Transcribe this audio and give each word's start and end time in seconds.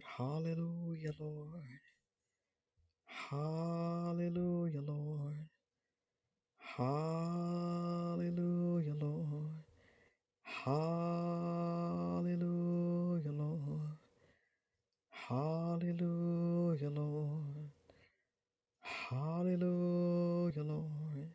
Lord. 0.00 0.04
Hallelujah, 0.18 1.12
Lord. 1.18 1.80
Hallelujah, 3.06 4.82
Lord. 4.82 5.36
Hallelujah, 6.58 8.24
Lord. 8.94 9.64
Hallelujah, 10.42 10.92
Lord. 13.32 13.98
Hallelujah, 15.10 16.90
Lord. 16.90 17.70
Hallelujah, 18.82 20.62
Lord. 20.62 21.28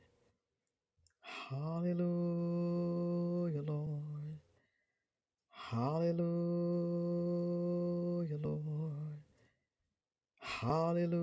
Hallelujah, 1.22 1.96
Hallelujah, 10.66 11.14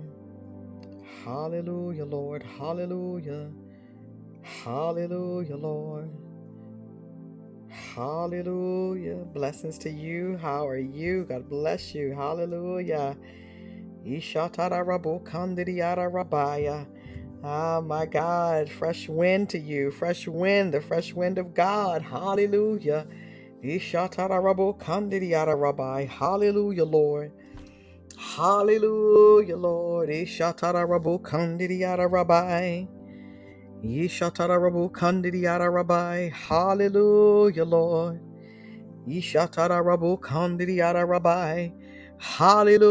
Hallelujah, 1.26 2.06
Lord. 2.06 2.44
Hallelujah. 2.44 3.50
Hallelujah, 4.44 5.58
Lord. 5.58 6.12
Hallelujah. 7.70 9.26
Blessings 9.34 9.80
to 9.80 9.90
you. 9.90 10.38
How 10.38 10.68
are 10.68 10.78
you? 10.78 11.26
God 11.26 11.50
bless 11.50 11.96
you. 11.96 12.14
Hallelujah. 12.14 13.18
Ishatarabokandiriyarabaya. 14.06 16.88
Ah, 17.44 17.82
my 17.84 18.06
God, 18.06 18.70
fresh 18.70 19.10
wind 19.10 19.50
to 19.50 19.58
you, 19.60 19.92
fresh 19.92 20.28
wind, 20.28 20.74
the 20.74 20.80
fresh 20.82 21.14
wind 21.14 21.38
of 21.38 21.54
God. 21.54 22.02
Hallelujah. 22.02 23.06
Ishatarabokandiriyarabai. 23.64 26.08
Hallelujah, 26.08 26.86
Lord. 26.86 27.32
Hallelujah, 28.18 29.58
Lord. 29.58 30.10
Ishatarabokandiriyarabai. 30.10 32.88
Ishatarabokandiriyarabai. 33.84 36.32
Hallelujah, 36.32 37.66
Lord. 37.66 38.22
rabbi 39.08 41.72
Hallelujah, 42.20 42.86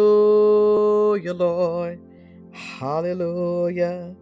Lord. 1.35 2.01
Hallelujah. 2.53 4.17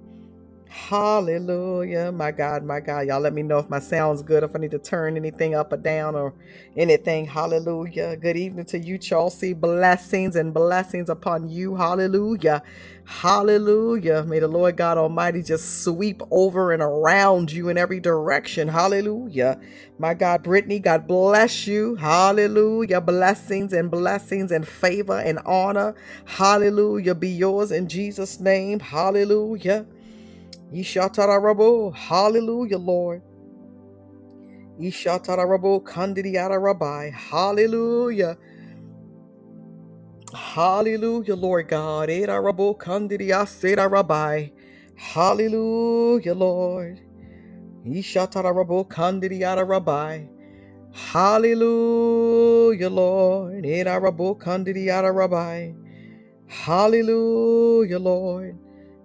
Hallelujah. 0.70 2.12
My 2.12 2.32
God, 2.32 2.64
my 2.64 2.80
God. 2.80 3.08
Y'all 3.08 3.20
let 3.20 3.34
me 3.34 3.42
know 3.42 3.58
if 3.58 3.70
my 3.70 3.80
sound's 3.80 4.22
good, 4.22 4.44
if 4.44 4.56
I 4.56 4.60
need 4.60 4.72
to 4.72 4.80
turn 4.80 5.16
anything 5.16 5.54
up 5.56 5.72
or 5.72 5.78
down 5.78 6.16
or 6.16 6.34
anything. 6.76 7.26
Hallelujah. 7.26 8.16
Good 8.18 8.36
evening 8.36 8.66
to 8.66 8.78
you, 8.78 8.98
Chelsea. 8.98 9.54
Blessings 9.54 10.36
and 10.36 10.54
blessings 10.54 11.10
upon 11.10 11.48
you. 11.48 11.76
Hallelujah. 11.76 12.62
Hallelujah. 13.06 14.24
May 14.24 14.40
the 14.40 14.48
Lord 14.48 14.76
God 14.76 14.98
Almighty 14.98 15.42
just 15.42 15.84
sweep 15.84 16.22
over 16.32 16.72
and 16.72 16.82
around 16.82 17.52
you 17.52 17.70
in 17.70 17.78
every 17.78 18.00
direction. 18.00 18.68
Hallelujah. 18.68 19.60
My 19.98 20.14
God, 20.14 20.44
Brittany, 20.44 20.80
God 20.80 21.08
bless 21.08 21.66
you. 21.66 21.96
Hallelujah. 21.96 23.00
Blessings 23.00 23.72
and 23.72 23.90
blessings 23.90 24.52
and 24.52 24.68
favor 24.68 25.18
and 25.18 25.40
honor. 25.46 25.96
Hallelujah. 26.26 27.16
Be 27.16 27.30
yours 27.30 27.72
in 27.72 27.88
Jesus' 27.88 28.40
name. 28.40 28.80
Hallelujah. 28.80 29.86
Ishatarabo, 30.72 31.92
hallelujah, 31.94 32.78
Lord. 32.78 33.22
Ishatarabo, 34.80 35.82
kandidiata 35.82 36.62
rabbi, 36.62 37.10
hallelujah. 37.10 38.36
Hallelujah, 40.32 41.34
Lord 41.34 41.68
God. 41.68 42.08
Edarabo, 42.08 42.78
kandidiaseta 42.78 43.90
rabbi, 43.90 44.50
hallelujah, 44.94 46.34
Lord. 46.34 47.00
Ishatarabo, 47.84 48.88
kandidiata 48.88 49.68
rabbi, 49.68 50.28
hallelujah, 50.92 52.90
Lord. 52.90 53.64
Edarabo, 53.64 54.38
kandidiata 54.38 55.12
rabbi, 55.12 55.74
hallelujah, 56.46 57.98
Lord. 57.98 58.56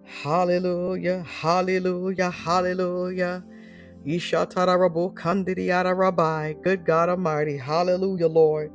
Hallelujah, 0.06 1.24
hallelujah, 1.24 2.32
hallelujah. 2.32 3.44
Ishatarabu 4.06 5.14
Kandidiyara 5.16 5.98
Rabbi. 5.98 6.54
Good 6.64 6.86
God 6.86 7.10
Almighty. 7.10 7.58
Hallelujah, 7.58 8.28
Lord. 8.30 8.72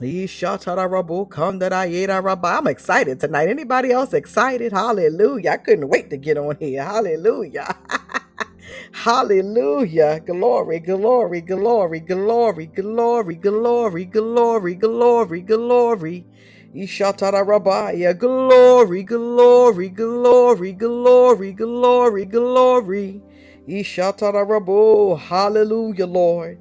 Ishatarabu 0.00 1.28
Kandidiyara 1.28 2.22
Rabbi. 2.22 2.58
I'm 2.58 2.68
excited 2.68 3.20
tonight. 3.20 3.48
Anybody 3.48 3.92
else 3.92 4.14
excited? 4.14 4.72
Hallelujah. 4.72 5.50
I 5.52 5.58
couldn't 5.58 5.88
wait 5.88 6.10
to 6.10 6.18
get 6.18 6.38
on 6.38 6.56
here. 6.60 6.84
Hallelujah. 6.84 7.76
Hallelujah. 8.92 10.20
Glory, 10.26 10.80
Glory, 10.80 11.40
glory, 11.42 12.00
glory, 12.00 12.00
glory, 12.00 12.66
glory, 12.68 13.36
glory, 13.36 14.04
glory, 14.06 14.74
glory, 14.76 15.42
glory. 15.42 16.26
Ishatara. 16.76 18.18
Glory, 18.18 19.04
glory, 19.04 19.90
glory, 19.90 20.72
glory, 20.74 21.52
glory, 21.54 22.26
glory. 22.26 23.22
Ishatarabo. 23.68 25.18
Hallelujah, 25.18 26.06
Lord. 26.06 26.58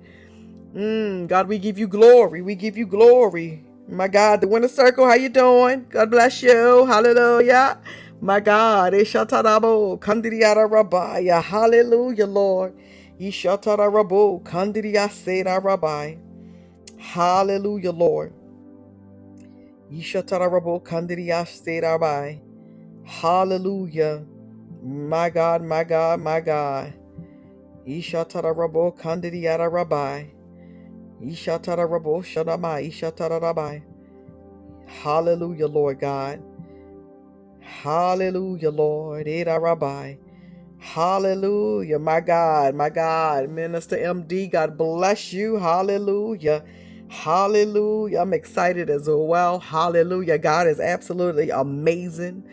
Mm, 0.76 1.28
God, 1.28 1.50
we 1.50 1.60
give 1.60 1.80
you 1.80 1.88
glory. 1.88 2.42
We 2.42 2.56
give 2.56 2.78
you 2.78 2.88
glory. 2.88 3.66
My 3.90 4.08
God, 4.10 4.42
the 4.42 4.48
winner 4.50 4.70
circle, 4.70 5.08
how 5.08 5.16
you 5.16 5.30
doing? 5.30 5.86
God 5.90 6.12
bless 6.12 6.44
you. 6.44 6.86
Hallelujah. 6.88 7.80
My 8.22 8.40
God, 8.42 8.94
Ishatarabo. 8.94 10.00
Kandidiyara 10.00 10.72
Rabbi. 10.72 11.24
Hallelujah, 11.42 12.28
Lord. 12.28 12.74
Ishatarabo. 13.22 14.44
Kandidiyasera 14.44 15.64
Rabbi. 15.64 16.18
Hallelujah, 16.98 17.92
Lord. 17.94 18.34
Ishatarabo. 19.92 20.84
Kandidiyasera 20.84 22.00
Rabbi. 22.00 22.40
Hallelujah. 23.06 24.26
My 24.82 25.30
God, 25.30 25.64
my 25.64 25.84
God, 25.84 26.20
my 26.22 26.42
God. 26.42 26.94
Ishatara 27.88 28.54
rabo 28.56 28.92
kandidiyara 28.98 29.72
rabbi. 29.72 30.26
Ishatara 31.22 31.86
rabo 31.88 32.22
shanama 32.26 32.82
ishatara 32.82 33.40
rabbi. 33.40 33.80
Hallelujah, 34.88 35.68
Lord 35.68 36.00
God. 36.00 36.42
Hallelujah, 37.60 38.72
Lord. 38.72 39.28
Eda 39.28 39.60
rabbi. 39.60 40.16
Hallelujah, 40.80 42.00
my 42.00 42.22
God, 42.22 42.76
my 42.76 42.90
God. 42.90 43.50
Minister 43.50 43.98
MD, 43.98 44.52
God 44.52 44.78
bless 44.78 45.32
you. 45.32 45.58
Hallelujah. 45.58 46.64
Hallelujah. 47.10 48.20
I'm 48.22 48.34
excited 48.34 48.90
as 48.90 49.08
well. 49.10 49.60
Hallelujah. 49.60 50.38
God 50.40 50.68
is 50.68 50.80
absolutely 50.80 51.50
amazing. 51.52 52.44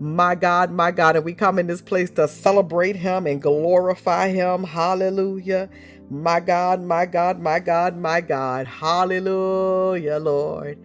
My 0.00 0.34
God, 0.34 0.70
my 0.72 0.90
God. 0.90 1.16
And 1.16 1.24
we 1.24 1.34
come 1.34 1.58
in 1.58 1.66
this 1.66 1.82
place 1.82 2.10
to 2.12 2.28
celebrate 2.28 2.96
Him 2.96 3.26
and 3.26 3.42
glorify 3.42 4.28
Him. 4.30 4.64
Hallelujah. 4.64 5.70
My 6.10 6.40
God, 6.40 6.82
my 6.82 7.06
God, 7.06 7.40
my 7.40 7.60
God, 7.60 7.96
my 7.96 8.20
God. 8.20 8.66
Hallelujah, 8.66 10.18
Lord. 10.18 10.78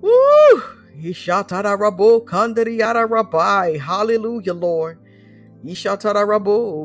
Woo! 0.00 0.62
Hallelujah, 3.78 4.54
Lord. 4.54 4.98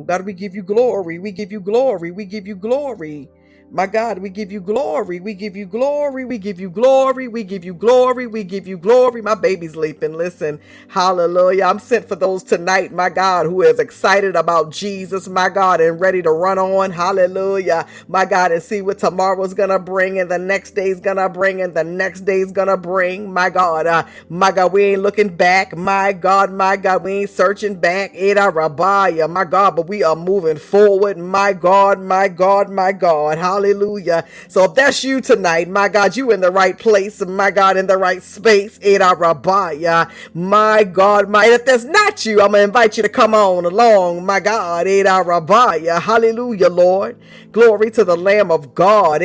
God, 0.07 0.25
we 0.25 0.33
give 0.33 0.55
you 0.55 0.63
glory. 0.63 1.19
We 1.19 1.31
give 1.31 1.51
you 1.51 1.61
glory. 1.61 2.11
We 2.11 2.25
give 2.25 2.47
you 2.47 2.55
glory. 2.55 3.29
My 3.73 3.87
God, 3.87 4.19
we 4.19 4.31
give 4.31 4.51
you 4.51 4.61
glory. 4.61 5.21
We 5.21 5.35
give 5.35 5.55
you 5.57 5.67
glory. 5.67 6.25
We 6.25 6.39
give 6.39 6.59
you 6.59 6.71
glory. 6.71 7.29
We 7.29 7.45
give 7.45 7.65
you 7.65 7.75
glory. 7.75 8.27
We 8.27 8.43
give 8.43 8.67
you 8.67 8.79
glory. 8.79 9.21
My 9.21 9.35
baby's 9.35 9.77
leaping. 9.77 10.15
Listen, 10.15 10.59
hallelujah. 10.89 11.65
I'm 11.65 11.79
sent 11.79 12.09
for 12.09 12.17
those 12.17 12.43
tonight, 12.43 12.93
my 12.93 13.11
God, 13.11 13.45
who 13.47 13.61
is 13.63 13.79
excited 13.79 14.37
about 14.37 14.71
Jesus, 14.71 15.29
my 15.29 15.49
God, 15.49 15.81
and 15.81 16.01
ready 16.01 16.23
to 16.23 16.31
run 16.31 16.59
on. 16.59 16.91
Hallelujah. 16.91 17.87
My 18.09 18.25
God, 18.25 18.53
and 18.53 18.63
see 18.63 18.81
what 18.81 18.99
tomorrow's 18.99 19.53
going 19.53 19.69
to 19.69 19.79
bring 19.79 20.19
and 20.19 20.31
the 20.31 20.39
next 20.39 20.71
day's 20.71 21.01
going 21.01 21.17
to 21.17 21.29
bring 21.29 21.61
and 21.61 21.75
the 21.75 21.85
next 21.85 22.21
day's 22.21 22.53
going 22.53 22.69
to 22.69 22.77
bring. 22.77 23.33
My 23.33 23.51
God, 23.51 23.87
uh, 23.87 24.05
my 24.29 24.51
God, 24.51 24.73
we 24.73 24.83
ain't 24.85 25.03
looking 25.03 25.29
back. 25.29 25.77
My 25.77 26.13
God, 26.13 26.51
my 26.53 26.77
God, 26.77 27.05
we 27.05 27.13
ain't 27.13 27.31
searching 27.31 27.75
back. 27.75 28.15
Eda 28.15 28.51
Rabbiah, 28.51 29.29
my 29.29 29.45
God, 29.45 29.77
but 29.77 29.87
we 29.87 30.03
are 30.03 30.17
moving 30.17 30.57
forward. 30.57 31.17
My 31.19 31.53
God, 31.53 32.01
my 32.01 32.29
God, 32.29 32.69
my 32.71 32.93
God. 32.93 33.37
Hallelujah 33.37 33.62
Hallelujah. 33.71 34.25
So 34.49 34.65
if 34.65 34.75
that's 34.75 35.03
you 35.03 35.21
tonight, 35.21 35.69
my 35.69 35.87
God, 35.89 36.17
you 36.17 36.31
in 36.31 36.41
the 36.41 36.51
right 36.51 36.77
place, 36.77 37.25
my 37.25 37.51
God, 37.51 37.77
in 37.77 37.87
the 37.87 37.97
right 37.97 38.21
space. 38.23 38.77
Rabaya. 38.79 40.11
My 40.33 40.83
God, 40.83 41.29
my 41.29 41.45
if 41.47 41.65
that's 41.65 41.85
not 41.85 42.25
you, 42.25 42.41
I'm 42.41 42.51
gonna 42.51 42.63
invite 42.63 42.97
you 42.97 43.03
to 43.03 43.09
come 43.09 43.33
on 43.33 43.65
along, 43.65 44.25
my 44.25 44.39
God. 44.41 44.85
Rabaya. 44.87 46.01
Hallelujah, 46.01 46.69
Lord. 46.69 47.17
Glory 47.53 47.91
to 47.91 48.03
the 48.03 48.17
Lamb 48.17 48.51
of 48.51 48.75
God. 48.75 49.21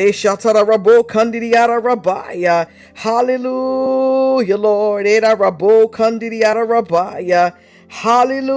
Rabaya. 1.81 2.69
Hallelujah, 2.95 4.57
Lord. 4.57 5.05
Rabaya. 6.67 7.53
Hallelujah, 7.89 8.55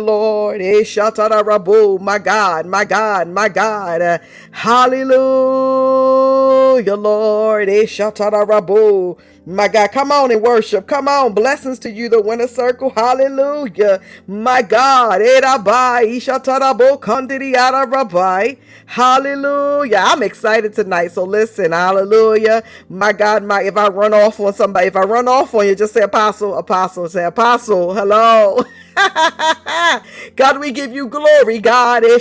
Lord. 0.00 0.60
Eh, 0.62 0.82
Rabu, 0.84 2.00
my 2.00 2.18
God, 2.18 2.66
my 2.66 2.84
God, 2.84 3.28
my 3.28 3.48
God. 3.48 4.20
Hallelujah, 4.52 5.16
Lord. 6.96 7.70
Eh, 7.70 7.86
Rabu. 7.86 9.16
My 9.46 9.68
God, 9.68 9.92
come 9.92 10.12
on 10.12 10.32
and 10.32 10.42
worship. 10.42 10.86
Come 10.88 11.08
on. 11.08 11.34
Blessings 11.34 11.78
to 11.80 11.90
you, 11.90 12.08
the 12.08 12.20
winner 12.22 12.48
circle. 12.48 12.90
Hallelujah. 12.90 14.00
My 14.26 14.62
God. 14.62 15.20
Hallelujah. 18.86 19.98
I'm 20.04 20.22
excited 20.24 20.74
tonight. 20.74 21.12
So 21.12 21.24
listen. 21.24 21.72
Hallelujah. 21.72 22.62
My 22.88 23.12
God, 23.12 23.44
my 23.44 23.62
if 23.62 23.76
I 23.76 23.88
run 23.88 24.14
off 24.14 24.40
on 24.40 24.54
somebody, 24.54 24.88
if 24.88 24.96
I 24.96 25.02
run 25.02 25.28
off 25.28 25.54
on 25.54 25.66
you, 25.68 25.76
just 25.76 25.94
say 25.94 26.02
apostle, 26.02 26.58
apostle, 26.58 27.08
say 27.08 27.24
apostle. 27.24 27.94
Hello. 27.94 28.64
God, 30.36 30.60
we 30.60 30.72
give 30.72 30.92
you 30.94 31.08
glory, 31.08 31.60
God. 31.60 32.04
Eh, 32.04 32.18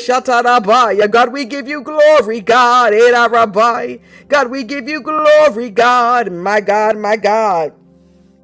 God, 1.08 1.34
we 1.34 1.46
give 1.46 1.68
you 1.68 1.82
glory, 1.84 2.42
God. 2.42 2.94
Eh, 2.94 4.00
God, 4.30 4.52
we 4.52 4.64
give 4.64 4.90
you 4.90 5.02
glory, 5.02 5.70
God. 5.72 6.32
My 6.32 6.62
God, 6.62 6.98
my 6.98 7.18
God 7.18 7.74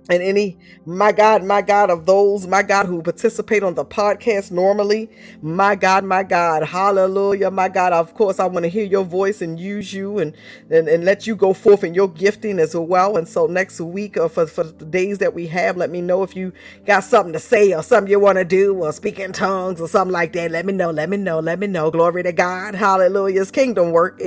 and 0.09 0.23
any 0.23 0.57
my 0.85 1.11
God, 1.13 1.43
my 1.43 1.61
God, 1.61 1.91
of 1.91 2.05
those, 2.07 2.47
my 2.47 2.63
God, 2.63 2.87
who 2.87 3.01
participate 3.03 3.63
on 3.63 3.75
the 3.75 3.85
podcast 3.85 4.51
normally, 4.51 5.09
my 5.41 5.75
God, 5.75 6.05
my 6.05 6.23
God, 6.23 6.63
hallelujah, 6.63 7.51
my 7.51 7.69
God. 7.69 7.93
Of 7.93 8.13
course, 8.15 8.39
I 8.39 8.47
want 8.47 8.63
to 8.65 8.69
hear 8.69 8.85
your 8.85 9.05
voice 9.05 9.41
and 9.41 9.59
use 9.59 9.93
you 9.93 10.19
and, 10.19 10.35
and, 10.71 10.87
and 10.89 11.05
let 11.05 11.27
you 11.27 11.35
go 11.35 11.53
forth 11.53 11.83
in 11.83 11.93
your 11.93 12.09
gifting 12.09 12.59
as 12.59 12.75
well. 12.75 13.17
And 13.17 13.27
so 13.27 13.47
next 13.47 13.81
week, 13.81 14.17
uh, 14.17 14.27
for, 14.29 14.47
for 14.47 14.63
the 14.65 14.85
days 14.85 15.19
that 15.19 15.33
we 15.35 15.47
have, 15.47 15.77
let 15.77 15.89
me 15.91 16.01
know 16.01 16.23
if 16.23 16.35
you 16.35 16.53
got 16.85 17.03
something 17.05 17.33
to 17.33 17.39
say 17.39 17.73
or 17.73 17.83
something 17.83 18.11
you 18.11 18.19
want 18.19 18.37
to 18.39 18.45
do 18.45 18.75
or 18.75 18.91
speak 18.93 19.19
in 19.19 19.33
tongues 19.33 19.81
or 19.81 19.87
something 19.87 20.13
like 20.13 20.33
that. 20.33 20.51
Let 20.51 20.65
me 20.65 20.73
know, 20.73 20.91
let 20.91 21.09
me 21.09 21.17
know, 21.17 21.39
let 21.39 21.59
me 21.59 21.67
know. 21.67 21.91
Glory 21.91 22.23
to 22.23 22.33
God, 22.33 22.75
hallelujah. 22.75 23.45
Kingdom 23.47 23.91
work. 23.91 24.19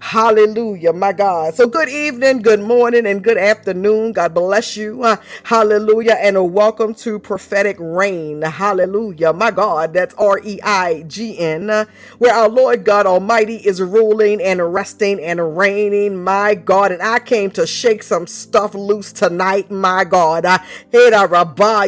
Hallelujah, 0.00 0.92
my 0.92 1.12
God. 1.12 1.54
So 1.54 1.66
good 1.68 1.88
evening, 1.88 2.42
good 2.42 2.60
morning, 2.60 3.06
and 3.06 3.22
good 3.24 3.38
afternoon. 3.38 3.87
God 4.14 4.34
bless 4.34 4.76
you. 4.76 5.02
Uh, 5.02 5.16
hallelujah. 5.44 6.16
And 6.20 6.36
a 6.36 6.44
welcome 6.44 6.94
to 6.96 7.18
prophetic 7.18 7.76
reign. 7.80 8.42
Hallelujah. 8.42 9.32
My 9.32 9.50
God, 9.50 9.92
that's 9.94 10.14
R 10.16 10.40
E 10.44 10.60
I 10.62 11.04
G 11.08 11.38
N, 11.38 11.70
uh, 11.70 11.86
where 12.18 12.34
our 12.34 12.48
Lord 12.48 12.84
God 12.84 13.06
Almighty 13.06 13.56
is 13.56 13.80
ruling 13.82 14.42
and 14.42 14.72
resting 14.74 15.20
and 15.22 15.56
reigning. 15.58 16.22
My 16.22 16.54
God. 16.54 16.92
And 16.92 17.02
I 17.02 17.18
came 17.20 17.50
to 17.52 17.66
shake 17.66 18.02
some 18.02 18.26
stuff 18.26 18.74
loose 18.74 19.12
tonight. 19.12 19.70
My 19.70 20.04
God. 20.04 20.44
I 20.46 20.64
hit 20.90 21.12
a 21.12 21.26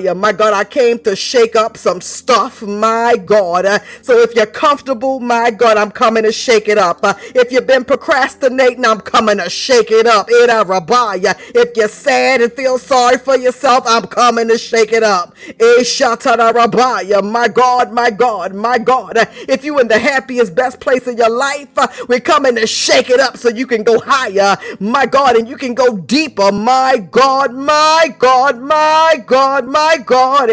Uh, 0.09 0.15
my 0.15 0.33
God, 0.33 0.53
I 0.55 0.65
came 0.65 0.99
to 1.01 1.17
shake 1.17 1.57
up 1.57 1.77
some 1.77 2.01
stuff. 2.01 2.63
My 2.63 3.17
God. 3.25 3.67
Uh, 3.67 3.79
so 4.03 4.19
if 4.19 4.35
you're 4.35 4.47
comfortable, 4.47 5.21
my 5.21 5.51
God, 5.51 5.77
I'm 5.79 5.91
coming 5.93 6.25
to 6.25 6.33
shake 6.33 6.69
it 6.69 6.79
up. 6.79 7.01
Uh, 7.05 7.15
if 7.35 7.53
you've 7.53 7.67
been 7.67 7.85
procrastinating, 7.85 8.85
I'm 8.85 9.01
coming 9.01 9.39
to 9.39 9.51
shake 9.51 9.91
it 9.91 10.07
up. 10.07 10.29
If 10.31 11.77
you're 11.77 11.89
sad 11.93 12.43
and 12.43 12.53
feel 12.53 12.79
sorry 12.79 13.19
for 13.19 13.37
yourself, 13.37 13.85
I'm 13.87 14.07
coming 14.07 14.49
to 14.49 14.59
shake 14.59 14.93
it 14.93 15.03
up. 15.03 15.35
My 15.61 17.49
God, 17.49 17.93
my 17.93 18.11
God, 18.11 18.55
my 18.55 18.79
God. 18.79 19.19
If 19.49 19.65
you 19.65 19.79
in 19.81 19.89
the 19.89 19.99
happiest, 19.99 20.55
best 20.55 20.81
place 20.81 21.07
in 21.07 21.17
your 21.17 21.31
life, 21.31 21.69
we're 22.09 22.21
coming 22.21 22.57
to 22.57 22.67
shake 22.67 23.11
it 23.11 23.21
up 23.21 23.37
so 23.37 23.49
you 23.49 23.67
can 23.67 23.83
go 23.83 23.99
higher, 24.01 24.57
my 24.81 25.07
God, 25.07 25.37
and 25.37 25.49
you 25.49 25.57
can 25.57 25.75
go 25.75 25.97
deeper. 25.99 26.53
My 26.53 26.99
God, 27.11 27.55
my 27.55 28.15
God, 28.19 28.61
my 28.61 29.17
God, 29.27 29.67
my 29.67 29.97
God. 30.07 30.51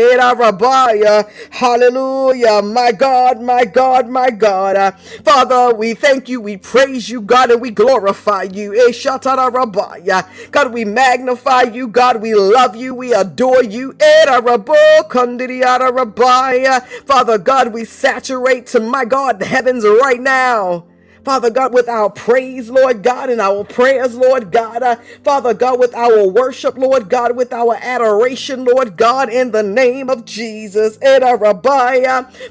Hallelujah. 1.51 2.61
My 2.63 2.91
God, 2.91 3.41
my 3.41 3.65
God, 3.65 4.09
my 4.09 4.29
God. 4.31 4.93
Father, 5.23 5.75
we 5.75 5.93
thank 5.93 6.29
you, 6.29 6.41
we 6.41 6.57
praise 6.57 7.09
you, 7.09 7.21
God, 7.21 7.51
and 7.51 7.61
we 7.61 7.71
glorify 7.71 8.43
you. 8.43 8.73
God, 10.51 10.73
we 10.73 10.85
magnify 10.85 11.26
you, 11.75 11.87
God. 11.87 12.07
God, 12.13 12.21
we 12.21 12.35
love 12.35 12.75
you. 12.75 12.93
We 12.95 13.13
adore 13.13 13.63
you. 13.63 13.95
Father 17.05 17.37
God, 17.37 17.73
we 17.73 17.85
saturate 17.85 18.67
to 18.67 18.79
my 18.79 19.05
God 19.05 19.39
the 19.39 19.45
heavens 19.45 19.83
right 19.85 20.19
now. 20.21 20.85
Father 21.27 21.51
God, 21.51 21.73
with 21.73 21.89
our 21.89 22.09
praise, 22.09 22.69
Lord 22.69 23.03
God, 23.03 23.29
and 23.29 23.41
our 23.41 23.65
prayers, 23.65 24.15
Lord 24.15 24.49
God. 24.51 24.81
Uh, 24.81 24.95
Father 25.25 25.53
God, 25.53 25.77
with 25.77 25.93
our 25.93 26.25
worship, 26.25 26.77
Lord 26.77 27.09
God, 27.09 27.35
with 27.35 27.51
our 27.53 27.75
adoration, 27.81 28.63
Lord 28.63 28.95
God, 28.97 29.29
in 29.29 29.51
the 29.51 29.61
name 29.61 30.09
of 30.09 30.25
Jesus. 30.25 30.97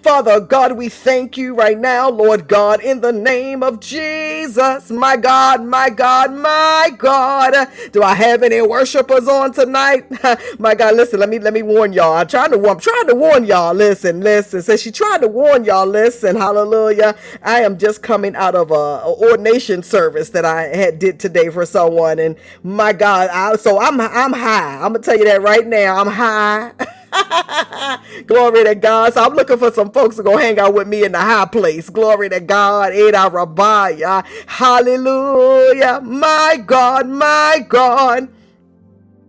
Father 0.02 0.40
God, 0.40 0.72
we 0.76 0.90
thank 0.90 1.38
you 1.38 1.54
right 1.54 1.78
now, 1.78 2.10
Lord 2.10 2.48
God, 2.48 2.82
in 2.82 3.00
the 3.00 3.12
name 3.12 3.62
of 3.62 3.80
Jesus. 3.80 4.90
My 4.90 5.16
God, 5.16 5.64
my 5.64 5.90
God, 5.90 6.32
my 6.34 6.90
God. 6.98 7.68
Do 7.92 8.02
I 8.02 8.14
have 8.14 8.42
any 8.42 8.60
worshipers 8.62 9.26
on 9.28 9.52
tonight? 9.52 10.04
my 10.60 10.74
God, 10.74 10.96
listen, 10.96 11.20
let 11.20 11.30
me 11.30 11.38
let 11.38 11.54
me 11.54 11.62
warn 11.62 11.94
y'all. 11.94 12.14
I'm 12.18 12.26
trying 12.28 12.50
to 12.52 12.68
I'm 12.68 12.80
trying 12.80 13.08
to 13.08 13.14
warn 13.14 13.46
y'all. 13.46 13.74
Listen, 13.74 14.20
listen. 14.20 14.62
Says 14.62 14.82
she 14.82 14.90
tried 14.92 15.22
to 15.22 15.28
warn 15.28 15.64
y'all. 15.64 15.86
Listen, 15.86 16.36
hallelujah. 16.36 17.16
I 17.42 17.62
am 17.62 17.78
just 17.78 18.02
coming 18.02 18.36
out 18.36 18.54
of 18.54 18.65
of 18.70 18.72
a, 18.72 19.06
ordination 19.08 19.82
service 19.82 20.30
that 20.30 20.44
I 20.44 20.64
had 20.64 20.98
did 20.98 21.20
today 21.20 21.50
for 21.50 21.66
someone, 21.66 22.18
and 22.18 22.36
my 22.62 22.92
God, 22.92 23.30
I, 23.32 23.56
so 23.56 23.80
I'm 23.80 24.00
I'm 24.00 24.32
high. 24.32 24.76
I'm 24.76 24.92
gonna 24.92 25.00
tell 25.00 25.18
you 25.18 25.24
that 25.26 25.42
right 25.42 25.66
now. 25.66 25.96
I'm 25.98 26.08
high. 26.08 26.72
Glory 28.26 28.64
to 28.64 28.74
God. 28.74 29.14
So 29.14 29.24
I'm 29.24 29.34
looking 29.34 29.58
for 29.58 29.72
some 29.72 29.90
folks 29.92 30.16
to 30.16 30.22
go 30.24 30.36
hang 30.36 30.58
out 30.58 30.74
with 30.74 30.88
me 30.88 31.04
in 31.04 31.12
the 31.12 31.20
high 31.20 31.46
place. 31.46 31.90
Glory 31.90 32.28
to 32.30 32.40
God. 32.40 32.94
Eda 32.94 33.30
Rabbiah. 33.30 34.24
Hallelujah. 34.46 36.00
My 36.04 36.62
God, 36.64 37.08
my 37.08 37.64
God. 37.68 38.28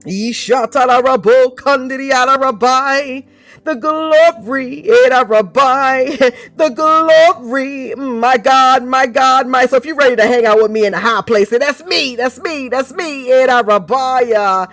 Ishatala 0.05 1.01
Rabo 1.03 1.55
Kandiri 1.55 2.11
Rabbi 2.11 3.21
the 3.67 3.75
glory, 3.75 4.89
Rabbi, 5.11 6.05
the 6.57 6.69
glory, 6.71 7.95
my 7.95 8.37
God, 8.37 8.85
my 8.85 9.07
God, 9.07 9.47
my. 9.47 9.67
So 9.67 9.77
if 9.77 9.85
you're 9.85 9.97
ready 9.97 10.17
to 10.17 10.27
hang 10.27 10.47
out 10.47 10.57
with 10.63 10.71
me 10.71 10.87
in 10.87 10.95
a 10.95 10.99
high 10.99 11.21
place, 11.23 11.51
that's 11.51 11.85
me, 11.85 12.17
that's 12.17 12.39
me, 12.41 12.69
that's 12.69 12.93
me, 12.93 13.31
Rabbi 13.45 14.65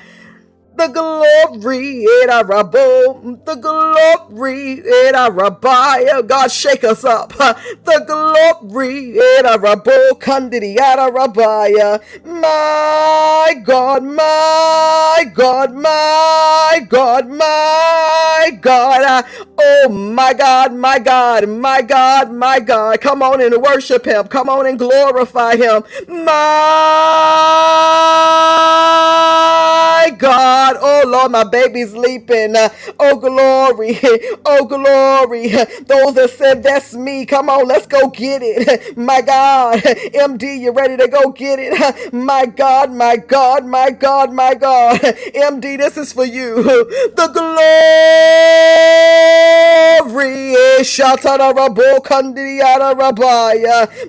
the 0.76 0.88
glory, 0.88 2.04
eh, 2.06 2.24
in 2.24 2.30
our 2.30 2.44
Rabo, 2.44 3.44
the 3.44 3.56
glory, 3.56 4.72
in 5.08 5.14
our 5.14 5.32
Rabbi. 5.32 6.22
God 6.22 6.50
shake 6.52 6.84
us 6.84 7.04
up, 7.04 7.30
the 7.84 8.04
glory, 8.06 9.18
eh, 9.18 9.40
in 9.40 9.46
our 9.46 9.58
Rabo, 9.58 10.10
Kandidi 10.20 10.78
Ara 10.80 11.12
Rabbi. 11.12 11.98
my 12.24 13.54
God, 13.64 14.04
my 14.04 15.24
God, 15.34 15.74
my 15.74 16.86
God, 16.88 17.28
my 17.30 18.50
God, 18.60 19.26
oh 19.60 19.88
my 19.90 20.34
God, 20.34 20.74
my 20.74 20.98
God, 20.98 21.48
my 21.48 21.82
God, 21.82 22.32
my 22.32 22.60
God, 22.60 23.00
come 23.00 23.22
on 23.22 23.40
and 23.42 23.56
worship 23.62 24.06
Him, 24.06 24.28
come 24.28 24.48
on 24.50 24.66
and 24.66 24.78
glorify 24.78 25.56
Him, 25.56 25.84
my 26.08 26.34
God. 30.18 30.63
God. 30.72 30.76
Oh 30.80 31.04
Lord, 31.08 31.32
my 31.32 31.44
baby's 31.44 31.94
leaping. 31.94 32.56
Uh, 32.56 32.68
oh 33.00 33.16
glory. 33.18 33.98
Oh 34.46 34.64
glory. 34.66 35.48
Those 35.86 36.14
that 36.14 36.30
said 36.36 36.62
that's 36.62 36.94
me. 36.94 37.26
Come 37.26 37.48
on, 37.50 37.66
let's 37.66 37.86
go 37.86 38.08
get 38.08 38.42
it. 38.44 38.96
My 38.96 39.20
God. 39.22 39.80
MD, 39.80 40.58
you 40.60 40.72
ready 40.72 40.96
to 40.96 41.08
go 41.08 41.30
get 41.32 41.58
it? 41.60 42.12
My 42.12 42.46
God, 42.46 42.92
my 42.92 43.16
God, 43.16 43.66
my 43.66 43.90
God, 43.90 44.32
my 44.32 44.54
God. 44.54 45.00
MD, 45.00 45.78
this 45.78 45.96
is 45.96 46.12
for 46.12 46.24
you. 46.24 46.62
The 46.62 47.28
glory. 47.32 47.54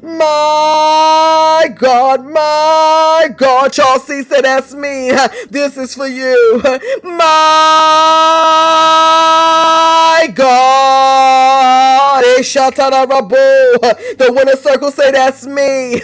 My 0.04 1.68
God, 1.76 2.26
my 2.26 3.30
God. 3.38 3.74
Said 4.24 4.44
that's 4.46 4.74
me. 4.74 5.12
This 5.50 5.78
is 5.78 5.96
for 5.96 6.08
you. 6.08 6.45
My 7.04 7.22
God. 10.36 12.24
The 14.18 14.34
winner 14.36 14.56
circle 14.58 14.92
say 14.92 15.12
that's 15.12 15.46
me. 15.46 16.02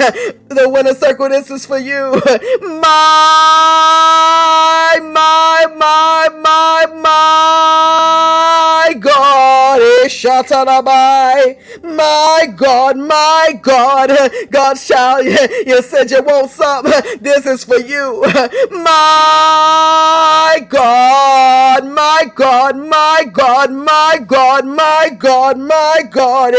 The 0.49 0.69
winner 0.69 0.93
circle, 0.95 1.29
this 1.29 1.49
is 1.51 1.65
for 1.65 1.77
you. 1.79 2.21
My, 2.61 2.81
my, 5.01 5.67
my, 5.77 6.29
my, 6.41 6.85
my 7.01 8.95
God. 8.99 9.60
My 11.83 12.47
God, 12.55 12.97
my 12.97 13.59
God. 13.61 14.11
God 14.51 14.77
shall, 14.77 15.23
you 15.23 15.81
said 15.83 16.11
you 16.11 16.21
want 16.23 16.51
something. 16.51 16.93
This 17.21 17.45
is 17.45 17.63
for 17.63 17.77
you. 17.79 18.23
My 18.71 20.65
God, 20.69 21.85
my 21.85 22.31
God, 22.35 22.77
my 22.77 23.25
God, 23.31 23.71
my 23.73 24.19
God, 24.27 24.65
my 24.67 25.09
God, 25.19 25.57
my 25.57 26.01
God. 26.11 26.53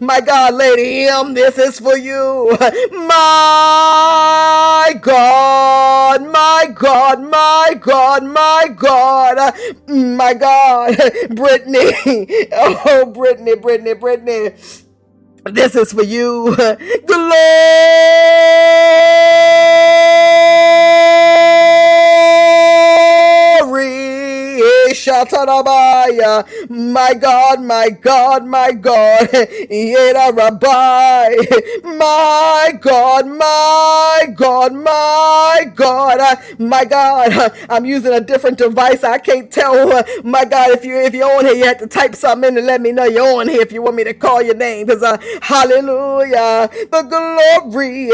My 0.00 0.20
God, 0.20 0.54
Lady 0.54 1.04
M, 1.08 1.34
this 1.34 1.58
is 1.58 1.80
for 1.80 1.96
you. 1.96 2.56
My 2.92 4.94
God, 5.00 6.22
my 6.32 6.66
God, 6.74 7.22
my 7.22 7.74
God, 7.80 8.24
my 8.24 8.68
God, 8.76 9.54
my 9.88 10.34
God, 10.34 10.96
Brittany. 11.36 11.75
Oh, 12.52 13.06
Brittany, 13.14 13.56
Brittany, 13.56 13.94
Brittany. 13.94 14.52
This 15.44 15.76
is 15.76 15.92
for 15.92 16.02
you. 16.04 16.56
Glory. 17.06 17.36
Shatarabaya. 25.06 26.46
My 26.70 27.14
God, 27.14 27.62
my 27.62 27.90
God, 27.90 28.46
my 28.46 28.72
God. 28.72 29.28
Yeda 29.30 30.36
Rabbi. 30.36 31.36
My 31.98 32.72
God, 32.80 33.26
my 33.28 34.28
God, 34.34 34.74
my 34.74 35.72
God. 35.74 36.38
My 36.58 36.84
God. 36.84 37.52
I'm 37.70 37.84
using 37.84 38.12
a 38.12 38.20
different 38.20 38.58
device. 38.58 39.04
I 39.04 39.18
can't 39.18 39.50
tell. 39.50 40.04
My 40.24 40.44
God, 40.44 40.70
if 40.72 40.84
you 40.84 40.96
if 40.98 41.14
you're 41.14 41.30
on 41.38 41.44
here, 41.46 41.54
you 41.54 41.64
have 41.66 41.78
to 41.78 41.86
type 41.86 42.14
something 42.16 42.50
in 42.52 42.58
and 42.58 42.66
let 42.66 42.80
me 42.80 42.92
know 42.92 43.04
you're 43.04 43.40
on 43.40 43.48
here 43.48 43.62
if 43.62 43.72
you 43.72 43.82
want 43.82 43.96
me 43.96 44.04
to 44.04 44.14
call 44.14 44.42
your 44.42 44.54
name. 44.56 44.86
Because 44.86 45.02
uh, 45.02 45.18
hallelujah. 45.42 46.70
The 46.92 47.02
glory. 47.02 48.08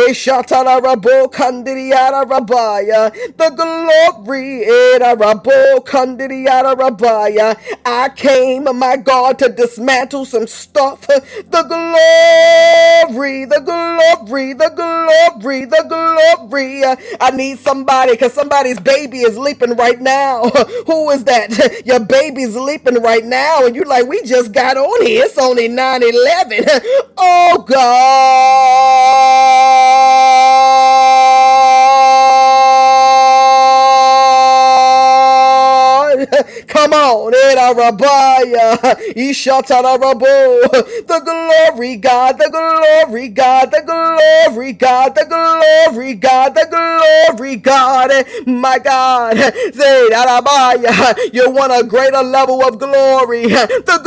The 3.38 3.50
glory. 3.56 4.10
I 7.86 8.10
came, 8.16 8.64
my 8.78 8.96
God, 8.96 9.38
to 9.40 9.48
dismantle 9.48 10.24
some 10.26 10.46
stuff. 10.48 11.06
The 11.06 11.62
glory, 13.08 13.44
the 13.46 13.60
glory, 13.60 14.54
the 14.54 14.70
glory, 14.74 15.64
the 15.66 15.84
glory. 15.88 16.82
I 17.20 17.30
need 17.32 17.58
somebody 17.60 18.12
because 18.12 18.32
somebody's 18.34 18.80
baby 18.80 19.20
is 19.20 19.38
leaping 19.38 19.76
right 19.76 20.00
now. 20.00 20.48
Who 20.86 21.10
is 21.10 21.24
that? 21.24 21.82
Your 21.86 22.00
baby's 22.00 22.56
leaping 22.56 23.02
right 23.02 23.24
now. 23.24 23.66
And 23.66 23.74
you're 23.76 23.84
like, 23.86 24.06
we 24.08 24.22
just 24.22 24.52
got 24.52 24.76
on 24.76 25.06
here. 25.06 25.24
It's 25.24 25.38
only 25.38 25.68
9 25.68 26.02
11. 26.02 26.64
Oh, 27.18 27.64
God. 27.68 27.78
Come 36.72 36.94
on. 36.94 37.34
Era 37.34 37.74
Rabaya. 37.74 38.78
Ishatara 39.16 39.98
Rabo. 39.98 40.62
The 41.08 41.20
glory 41.20 41.96
God, 41.96 42.38
the 42.38 42.48
glory 42.50 43.28
God, 43.28 43.70
the 43.72 43.82
glory 43.86 44.72
God, 44.74 45.14
the 45.16 45.26
glory 45.26 46.14
God, 46.14 46.54
the 46.56 46.66
glory 46.70 47.56
God. 47.56 48.10
My 48.46 48.78
God. 48.80 49.36
You 51.34 51.50
want 51.50 51.72
a 51.74 51.84
greater 51.86 52.22
level 52.22 52.62
of 52.64 52.78
glory. 52.78 53.48
The 53.48 54.00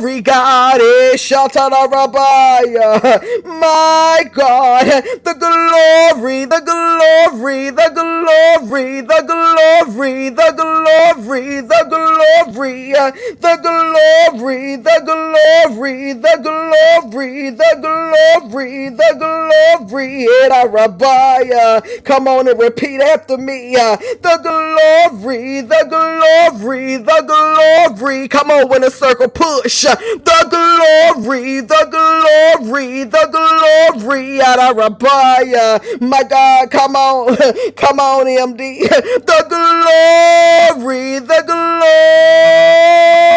glory 0.00 0.22
God. 0.22 0.80
Ishatara 0.80 1.88
Rabaya. 1.90 3.22
My 3.44 4.24
God. 4.34 4.86
The 5.24 5.34
glory, 5.34 6.44
the 6.46 6.60
glory, 6.60 7.70
the 7.70 7.90
glory, 7.94 9.00
the 9.08 9.22
glory, 9.26 10.30
the 10.30 10.52
glory, 10.56 11.62
the 11.62 11.86
glory, 11.90 12.92
the 13.40 13.58
glory, 13.62 14.76
the 14.76 15.02
glory, 15.06 16.14
the 16.14 16.40
glory, 16.42 17.50
the 17.50 17.78
glory, 17.80 18.90
the 18.90 19.16
glory, 19.18 20.26
Rabbiah. 20.72 21.82
Come 22.04 22.28
on 22.28 22.48
and 22.48 22.60
repeat 22.60 23.00
after 23.00 23.38
me. 23.38 23.74
The 23.74 24.38
glory, 24.42 25.62
the 25.62 25.86
glory, 25.90 26.96
the 26.98 27.24
glory. 27.26 28.28
Come 28.28 28.50
on, 28.50 28.68
winner 28.68 28.90
circle 28.90 29.28
push. 29.28 29.82
The 29.84 30.46
glory, 30.50 31.60
the 31.60 31.88
glory, 31.90 33.04
the 33.04 33.28
glory, 33.32 34.38
Rabbiah. 34.40 35.80
My 36.00 36.22
God, 36.24 36.70
come 36.70 36.96
on, 36.96 37.36
come 37.76 38.00
on, 38.00 38.26
MD 38.26 38.88
the 39.02 39.46
glory, 39.48 41.18
the 41.20 41.42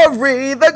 glory, 0.10 0.54
the 0.56 0.72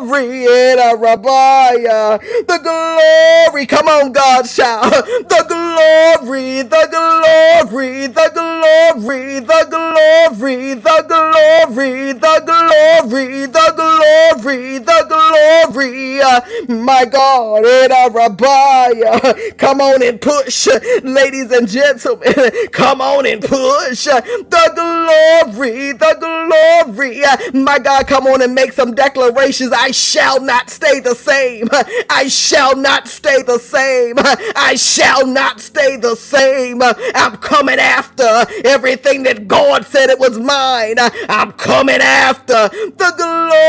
glory 0.00 0.44
in 0.46 0.78
Rabbiah, 1.00 2.18
the 2.46 2.58
glory. 2.62 3.66
Come 3.66 3.88
on, 3.88 4.12
God, 4.12 4.46
shout 4.48 4.84
the 4.92 5.44
glory, 5.48 6.62
the 6.62 6.88
glory, 6.90 8.06
the 8.08 8.30
glory, 8.34 9.40
the 9.40 9.66
glory, 9.70 10.74
the 10.74 11.04
glory, 11.08 12.12
the 12.12 12.42
glory, 12.46 13.46
the 13.46 13.72
glory, 13.76 14.78
the 14.78 15.06
glory. 15.08 16.20
Uh, 16.22 16.40
my 16.68 17.04
God, 17.04 17.64
in 17.64 17.90
Rabbiah. 18.14 19.52
Come 19.58 19.80
on 19.80 20.02
and 20.02 20.20
push, 20.20 20.68
ladies 21.02 21.50
and 21.52 21.68
gentlemen. 21.68 22.23
Come 22.72 23.00
on 23.02 23.26
and 23.26 23.42
push 23.42 24.04
the 24.04 24.72
glory, 24.76 25.92
the 25.92 26.16
glory. 26.20 27.22
My 27.62 27.78
God, 27.78 28.06
come 28.08 28.26
on 28.26 28.42
and 28.42 28.54
make 28.54 28.72
some 28.72 28.94
declarations. 28.94 29.72
I 29.72 29.90
shall 29.92 30.40
not 30.40 30.70
stay 30.70 31.00
the 31.00 31.14
same. 31.14 31.68
I 32.10 32.28
shall 32.28 32.76
not 32.76 33.08
stay 33.08 33.42
the 33.42 33.58
same. 33.58 34.16
I 34.18 34.76
shall 34.76 35.26
not 35.26 35.60
stay 35.60 35.96
the 35.98 36.16
same. 36.16 36.82
I'm 36.82 37.36
coming 37.38 37.78
after 37.80 38.46
everything 38.64 39.24
that 39.24 39.48
God 39.48 39.86
said 39.86 40.10
it 40.10 40.18
was 40.20 40.38
mine. 40.38 40.96
I'm 41.28 41.52
coming 41.52 42.00
after 42.00 42.68
the 42.70 43.14
glory 43.18 43.60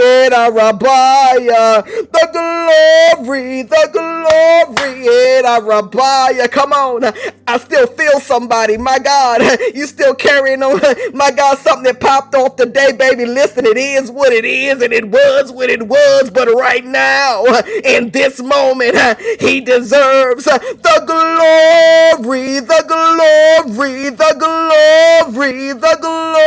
in 0.00 0.32
a 0.32 0.50
Rabbiah. 0.52 1.84
The 1.84 2.28
glory, 2.32 3.62
the 3.62 3.90
glory 3.92 4.59
Rabbiah. 4.68 6.48
Come 6.50 6.72
on. 6.72 7.04
I 7.46 7.58
still 7.58 7.86
feel 7.86 8.20
somebody. 8.20 8.76
My 8.78 8.98
God, 8.98 9.42
you 9.74 9.86
still 9.86 10.14
carrying 10.14 10.62
on. 10.62 10.80
My 11.14 11.30
God, 11.30 11.58
something 11.58 11.84
that 11.84 12.00
popped 12.00 12.34
off 12.34 12.56
today, 12.56 12.92
baby. 12.92 13.26
Listen, 13.26 13.66
it 13.66 13.76
is 13.76 14.10
what 14.10 14.32
it 14.32 14.44
is, 14.44 14.82
and 14.82 14.92
it 14.92 15.06
was 15.06 15.52
what 15.52 15.70
it 15.70 15.82
was. 15.86 16.30
But 16.30 16.48
right 16.54 16.84
now, 16.84 17.44
in 17.84 18.10
this 18.10 18.40
moment, 18.40 18.96
he 19.40 19.60
deserves 19.60 20.44
the 20.44 21.02
glory, 21.06 22.60
the 22.60 22.84
glory, 22.86 24.10
the 24.10 24.34
glory, 24.38 25.72
the 25.72 25.98
glory. 26.00 26.40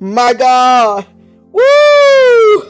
My 0.00 0.34
God. 0.34 1.06
Woo! 1.52 2.62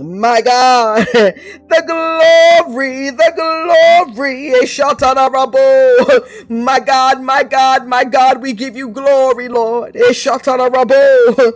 My 0.00 0.42
God, 0.42 1.06
the 1.12 1.84
glory, 1.86 3.10
the 3.10 3.32
glory, 3.36 4.52
Eshatarabo. 4.62 6.50
My 6.50 6.80
God, 6.80 7.22
my 7.22 7.44
God, 7.44 7.88
my 7.88 8.04
God, 8.04 8.42
we 8.42 8.52
give 8.54 8.76
you 8.76 8.88
glory, 8.90 9.48
Lord. 9.48 9.94
Eshatarabo. 9.94 11.52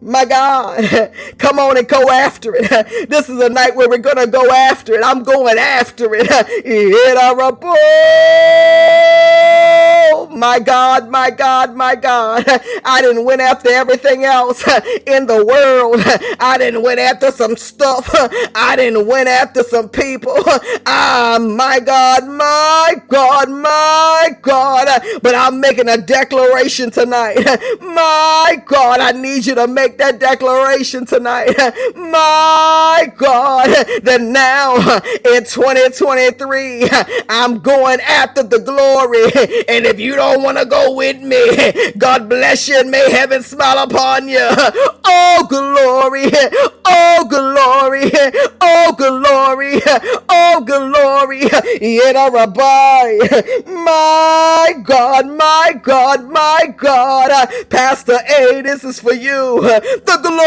My 0.00 0.24
God, 0.24 1.12
come 1.38 1.58
on 1.58 1.76
and 1.76 1.88
go 1.88 2.08
after 2.10 2.54
it. 2.56 2.70
This 3.08 3.28
is 3.28 3.40
a 3.40 3.48
night 3.48 3.74
where 3.74 3.88
we're 3.88 3.98
going 3.98 4.16
to 4.16 4.26
go 4.26 4.50
after 4.50 4.94
it. 4.94 5.02
I'm 5.04 5.22
going 5.24 5.58
after 5.58 6.08
it. 6.14 6.28
my 10.30 10.60
God, 10.60 11.10
my 11.10 11.30
God, 11.30 11.74
my 11.74 11.94
God. 11.96 12.44
I 12.84 13.00
didn't 13.02 13.24
went 13.24 13.40
after 13.40 13.70
everything 13.70 14.24
else 14.24 14.62
in 15.06 15.26
the 15.26 15.44
world. 15.44 16.00
I 16.40 16.56
didn't 16.58 16.82
went 16.82 17.00
after 17.00 17.30
some 17.32 17.56
stuff. 17.56 18.08
I 18.54 18.76
didn't 18.76 19.06
went 19.06 19.28
after 19.28 19.62
some 19.62 19.88
people. 19.88 20.34
Ah, 20.86 21.38
my 21.40 21.80
God, 21.80 22.26
my 22.28 22.94
God, 23.08 23.50
my 23.50 24.30
God. 24.42 24.88
But 25.22 25.34
I'm 25.34 25.60
making 25.60 25.88
a 25.88 25.96
declaration 25.98 26.90
tonight. 26.90 27.38
My 27.80 28.62
God, 28.66 29.00
I 29.00 29.12
need 29.12 29.46
you 29.46 29.54
to 29.56 29.66
make 29.66 29.87
that 29.96 30.18
declaration 30.20 31.06
tonight. 31.06 31.54
My 31.96 33.10
God, 33.16 33.68
that 34.02 34.20
now 34.20 34.74
in 35.34 35.44
2023, 35.44 36.88
I'm 37.28 37.60
going 37.60 38.00
after 38.00 38.42
the 38.42 38.58
glory. 38.58 39.24
And 39.68 39.86
if 39.86 39.98
you 39.98 40.14
don't 40.16 40.42
want 40.42 40.58
to 40.58 40.66
go 40.66 40.94
with 40.94 41.22
me, 41.22 41.92
God 41.98 42.28
bless 42.28 42.68
you 42.68 42.78
and 42.80 42.90
may 42.90 43.10
heaven 43.10 43.42
smile 43.42 43.78
upon 43.78 44.28
you. 44.28 44.46
Oh, 45.10 45.46
glory. 45.48 46.30
Oh, 46.84 47.26
glory. 47.28 48.10
Oh, 48.60 48.94
glory. 48.96 49.80
Oh, 50.28 50.62
glory. 50.66 51.40
Yeda 51.40 52.32
Rabbi. 52.32 53.18
My 53.72 54.74
God, 54.82 55.26
my 55.26 55.80
God, 55.82 56.28
my 56.30 56.74
God. 56.76 57.48
Pastor 57.70 58.18
A, 58.38 58.62
this 58.62 58.84
is 58.84 59.00
for 59.00 59.12
you. 59.12 59.77
The 59.80 60.18
glory. 60.22 60.38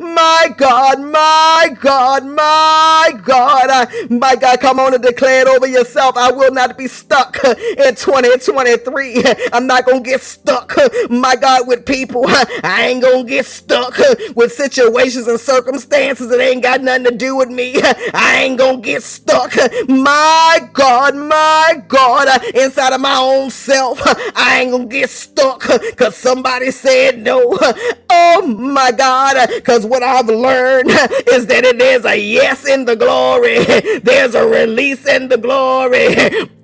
My 0.00 0.48
God, 0.56 1.00
my 1.00 1.76
God, 1.80 2.26
my 2.26 3.12
God, 3.24 3.88
my 4.10 4.36
God, 4.36 4.60
come 4.60 4.80
on 4.80 4.94
and 4.94 5.02
declare 5.02 5.42
it 5.42 5.48
over 5.48 5.66
yourself. 5.66 6.16
I 6.16 6.32
will 6.32 6.52
not 6.52 6.78
be 6.78 6.88
stuck 6.88 7.38
in 7.44 7.94
2023. 7.94 9.24
I'm 9.52 9.66
not 9.66 9.86
going 9.86 10.02
to 10.04 10.10
get 10.10 10.22
stuck, 10.22 10.74
my 11.10 11.36
God, 11.36 11.68
with 11.68 11.86
people. 11.86 12.24
I 12.28 12.88
ain't 12.90 13.02
going 13.02 13.24
to 13.26 13.30
get 13.30 13.46
stuck 13.46 13.96
with 14.36 14.52
situations 14.52 15.28
and 15.28 15.40
circumstances 15.40 16.28
that 16.30 16.40
ain't 16.40 16.62
got 16.62 16.82
nothing 16.82 17.04
to 17.04 17.16
do 17.16 17.36
with 17.36 17.50
me. 17.50 17.74
I 18.14 18.42
ain't 18.44 18.58
going 18.58 18.82
to 18.82 18.86
get 18.86 19.02
stuck, 19.02 19.54
my 19.88 20.68
God, 20.72 21.16
my 21.16 21.82
God, 21.88 22.28
inside 22.54 22.92
of 22.94 23.00
my 23.00 23.16
own 23.16 23.50
self. 23.50 24.00
I 24.36 24.60
ain't 24.62 24.70
going 24.72 24.88
to 24.88 24.94
get 24.94 25.10
stuck 25.10 25.62
because 25.80 26.16
somebody 26.16 26.70
said 26.70 27.20
no. 27.22 27.55
Oh 28.10 28.46
my 28.46 28.92
God. 28.92 29.48
Because 29.54 29.86
what 29.86 30.02
I've 30.02 30.28
learned 30.28 30.90
is 30.90 31.46
that 31.46 31.64
it 31.64 31.80
is 31.82 32.04
a 32.04 32.16
yes 32.16 32.66
in 32.66 32.84
the 32.84 32.96
glory, 32.96 33.64
there's 34.00 34.34
a 34.34 34.46
release 34.46 35.06
in 35.06 35.28
the 35.28 35.38
glory. 35.38 36.14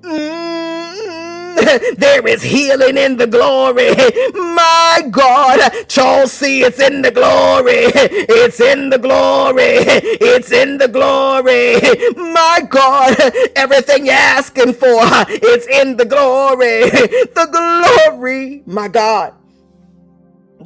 Mm. 0.03 1.97
There 1.99 2.27
is 2.27 2.43
healing 2.43 2.97
in 2.99 3.17
the 3.17 3.27
glory. 3.27 3.91
My 4.35 5.09
God, 5.11 5.61
Charles 5.89 6.41
it's 6.43 6.81
in 6.81 7.03
the 7.03 7.11
glory. 7.11 7.73
It's 7.95 8.61
in 8.61 8.91
the 8.91 8.99
glory. 8.99 9.77
It's 10.21 10.53
in 10.53 10.79
the 10.79 10.89
glory. 10.89 11.77
My 12.17 12.61
God, 12.69 13.17
everything 13.57 14.07
you're 14.07 14.15
asking 14.15 14.75
for, 14.75 15.01
it's 15.29 15.67
in 15.69 15.97
the 15.97 16.05
glory. 16.07 16.91
The 16.91 17.49
glory, 18.11 18.63
my 18.67 18.89
God. 18.89 19.35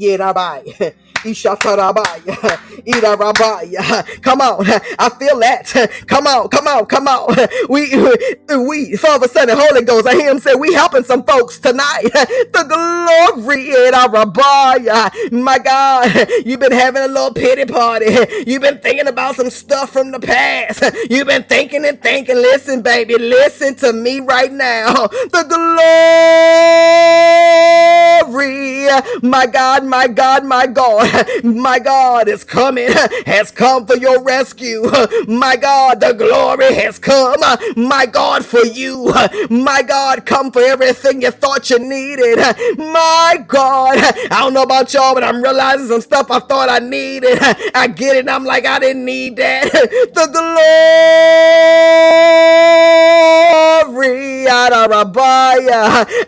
Yerabai. 0.00 0.94
Ishatarabaya. 1.24 2.58
Irabaya. 2.86 4.22
Come 4.22 4.40
on. 4.40 4.66
I 4.98 5.08
feel 5.18 5.38
that. 5.40 6.06
Come 6.06 6.26
on. 6.26 6.48
Come 6.48 6.66
on. 6.68 6.86
Come 6.86 7.08
on. 7.08 7.36
We, 7.68 7.96
we, 8.68 8.96
Father, 8.96 9.28
Son, 9.28 9.50
and 9.50 9.58
Holy 9.58 9.82
Ghost. 9.82 10.06
I 10.06 10.14
hear 10.14 10.30
him 10.30 10.38
say, 10.38 10.54
we 10.54 10.72
helping 10.74 11.04
some 11.04 11.24
folks 11.24 11.58
tonight. 11.58 12.08
The 12.52 12.64
glory. 12.68 13.68
Irabaya. 13.68 15.10
My 15.32 15.58
God. 15.58 16.28
You've 16.46 16.60
been 16.60 16.72
having 16.72 17.02
a 17.02 17.08
little 17.08 17.32
pity 17.32 17.64
party. 17.64 18.06
You've 18.46 18.62
been 18.62 18.78
thinking 18.78 19.08
about 19.08 19.36
some 19.36 19.50
stuff 19.50 19.90
from 19.92 20.10
the 20.12 20.20
past. 20.20 20.82
You've 21.10 21.26
been 21.28 21.44
thinking 21.44 21.84
and 21.84 22.00
thinking. 22.02 22.36
Listen, 22.36 22.82
baby. 22.82 23.16
Listen 23.18 23.74
to 23.76 23.92
me 23.92 24.20
right 24.20 24.52
now. 24.52 25.06
The 25.08 25.44
glory. 28.20 28.88
My 29.22 29.46
God. 29.46 29.84
My 29.84 30.08
God. 30.08 30.44
My 30.44 30.66
God. 30.66 31.05
My 31.44 31.78
God 31.78 32.28
is 32.28 32.44
coming, 32.44 32.88
has 33.26 33.50
come 33.50 33.86
for 33.86 33.96
your 33.96 34.22
rescue. 34.22 34.82
My 35.28 35.56
God, 35.56 36.00
the 36.00 36.12
glory 36.14 36.74
has 36.74 36.98
come. 36.98 37.40
My 37.76 38.06
God, 38.06 38.44
for 38.44 38.64
you. 38.64 39.12
My 39.50 39.82
God, 39.82 40.26
come 40.26 40.52
for 40.52 40.62
everything 40.62 41.22
you 41.22 41.30
thought 41.30 41.70
you 41.70 41.78
needed. 41.78 42.38
My 42.78 43.44
God, 43.46 43.98
I 44.30 44.40
don't 44.40 44.54
know 44.54 44.62
about 44.62 44.92
y'all, 44.94 45.14
but 45.14 45.24
I'm 45.24 45.42
realizing 45.42 45.88
some 45.88 46.00
stuff 46.00 46.30
I 46.30 46.40
thought 46.40 46.68
I 46.68 46.78
needed. 46.80 47.38
I 47.74 47.88
get 47.88 48.16
it. 48.16 48.28
I'm 48.28 48.44
like, 48.44 48.66
I 48.66 48.78
didn't 48.80 49.04
need 49.04 49.36
that. 49.36 49.70
The 49.72 50.28
glory 50.32 50.56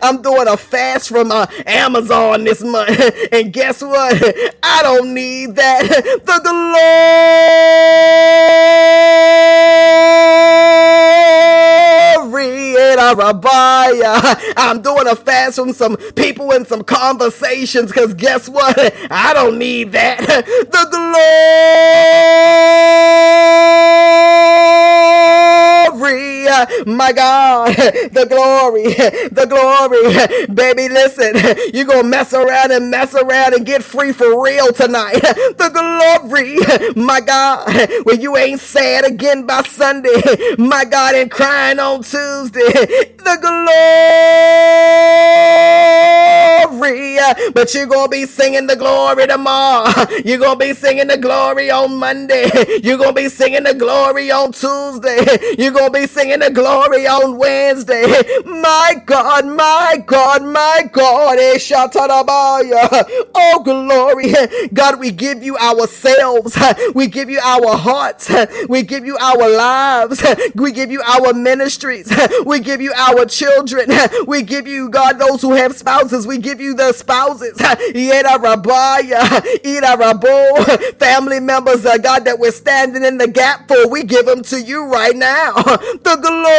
I'm 0.01 0.21
doing 0.21 0.47
a 0.47 0.57
fast 0.57 1.09
from 1.09 1.31
uh, 1.31 1.47
Amazon 1.65 2.43
this 2.45 2.61
month. 2.61 2.99
And 3.31 3.53
guess 3.53 3.81
what? 3.81 4.21
I 4.69 4.81
don't 4.83 5.13
need 5.13 5.55
that. 5.55 5.81
The 6.25 6.39
glory 6.43 6.79
in. 12.77 12.99
I'm 14.57 14.81
doing 14.81 15.07
a 15.07 15.15
fast 15.15 15.55
from 15.55 15.73
some 15.73 15.95
people 16.15 16.51
and 16.51 16.67
some 16.67 16.83
conversations 16.83 17.91
because 17.91 18.13
guess 18.13 18.49
what? 18.49 18.77
I 19.11 19.33
don't 19.33 19.57
need 19.57 19.91
that. 19.93 20.19
The 20.19 20.87
glory. 20.91 21.15
My 26.85 27.11
God. 27.13 27.75
The 27.75 28.25
glory. 28.27 28.93
The 29.31 29.45
glory. 29.45 30.53
Baby, 30.53 30.89
listen. 30.89 31.35
You're 31.73 31.85
going 31.85 32.03
to 32.03 32.09
mess 32.09 32.33
around 32.33 32.71
and 32.71 32.91
mess 32.91 33.15
around 33.15 33.53
and 33.53 33.65
get 33.65 33.83
free 33.83 34.11
for 34.11 34.43
real 34.43 34.58
tonight. 34.67 35.21
The 35.57 35.69
glory, 35.69 36.57
my 36.95 37.19
God, 37.21 37.67
when 38.05 38.21
you 38.21 38.37
ain't 38.37 38.59
sad 38.61 39.05
again 39.05 39.45
by 39.45 39.61
Sunday, 39.63 40.21
my 40.57 40.85
God, 40.85 41.15
and 41.15 41.29
crying 41.31 41.79
on 41.79 42.03
Tuesday. 42.03 42.71
The 43.19 43.37
glory, 46.71 47.19
but 47.53 47.73
you're 47.73 47.85
gonna 47.87 48.09
be 48.09 48.25
singing 48.25 48.67
the 48.67 48.75
glory 48.75 49.27
tomorrow. 49.27 49.89
You're 50.25 50.39
gonna 50.39 50.57
be 50.59 50.73
singing 50.73 51.07
the 51.07 51.17
glory 51.17 51.69
on 51.71 51.97
Monday. 51.97 52.49
You're 52.83 52.97
gonna 52.97 53.13
be 53.13 53.29
singing 53.29 53.63
the 53.63 53.73
glory 53.75 54.31
on 54.31 54.51
Tuesday. 54.53 55.25
You're 55.57 55.71
gonna 55.73 55.91
be 55.91 56.07
singing 56.07 56.39
the 56.39 56.49
glory 56.51 57.07
on 57.07 57.37
Wednesday. 57.37 58.05
My 58.45 59.01
God, 59.05 59.45
my 59.47 60.03
God, 60.05 60.43
my 60.43 60.89
God. 60.91 61.37
Eh, 61.39 61.57
oh, 63.35 63.61
glory. 63.63 64.33
God, 64.73 64.99
we 64.99 65.11
give 65.11 65.43
you 65.43 65.57
ourselves. 65.57 66.57
We 66.95 67.07
give 67.07 67.29
you 67.29 67.39
our 67.39 67.77
hearts. 67.77 68.31
We 68.69 68.83
give 68.83 69.05
you 69.05 69.17
our 69.17 69.49
lives. 69.49 70.23
We 70.55 70.71
give 70.71 70.91
you 70.91 71.01
our 71.01 71.33
ministries. 71.33 72.11
We 72.45 72.59
give 72.59 72.81
you 72.81 72.93
our 72.95 73.25
children. 73.25 73.89
We 74.27 74.43
give 74.43 74.67
you, 74.67 74.89
God, 74.89 75.19
those 75.19 75.41
who 75.41 75.53
have 75.53 75.75
spouses. 75.75 76.27
We 76.27 76.37
give 76.37 76.59
you 76.61 76.73
the 76.73 76.93
spouses. 76.93 77.57
Family 80.99 81.39
members, 81.39 81.85
uh, 81.85 81.97
God, 81.97 82.25
that 82.25 82.37
we're 82.39 82.51
standing 82.51 83.03
in 83.05 83.17
the 83.17 83.27
gap 83.27 83.67
for. 83.67 83.87
We 83.89 84.03
give 84.03 84.25
them 84.25 84.43
to 84.43 84.61
you 84.61 84.85
right 84.85 85.15
now. 85.15 85.53
The 85.53 86.17
glory. 86.21 86.49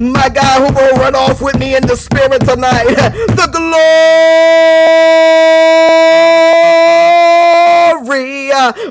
My 0.00 0.28
God, 0.28 0.68
who 0.68 0.74
will 0.74 0.96
run 0.96 1.14
off 1.14 1.40
with 1.42 1.58
me 1.58 1.76
in 1.76 1.82
the 1.86 1.96
spirit 1.96 2.40
tonight? 2.44 2.86
The 3.36 3.48
glory. 3.52 3.72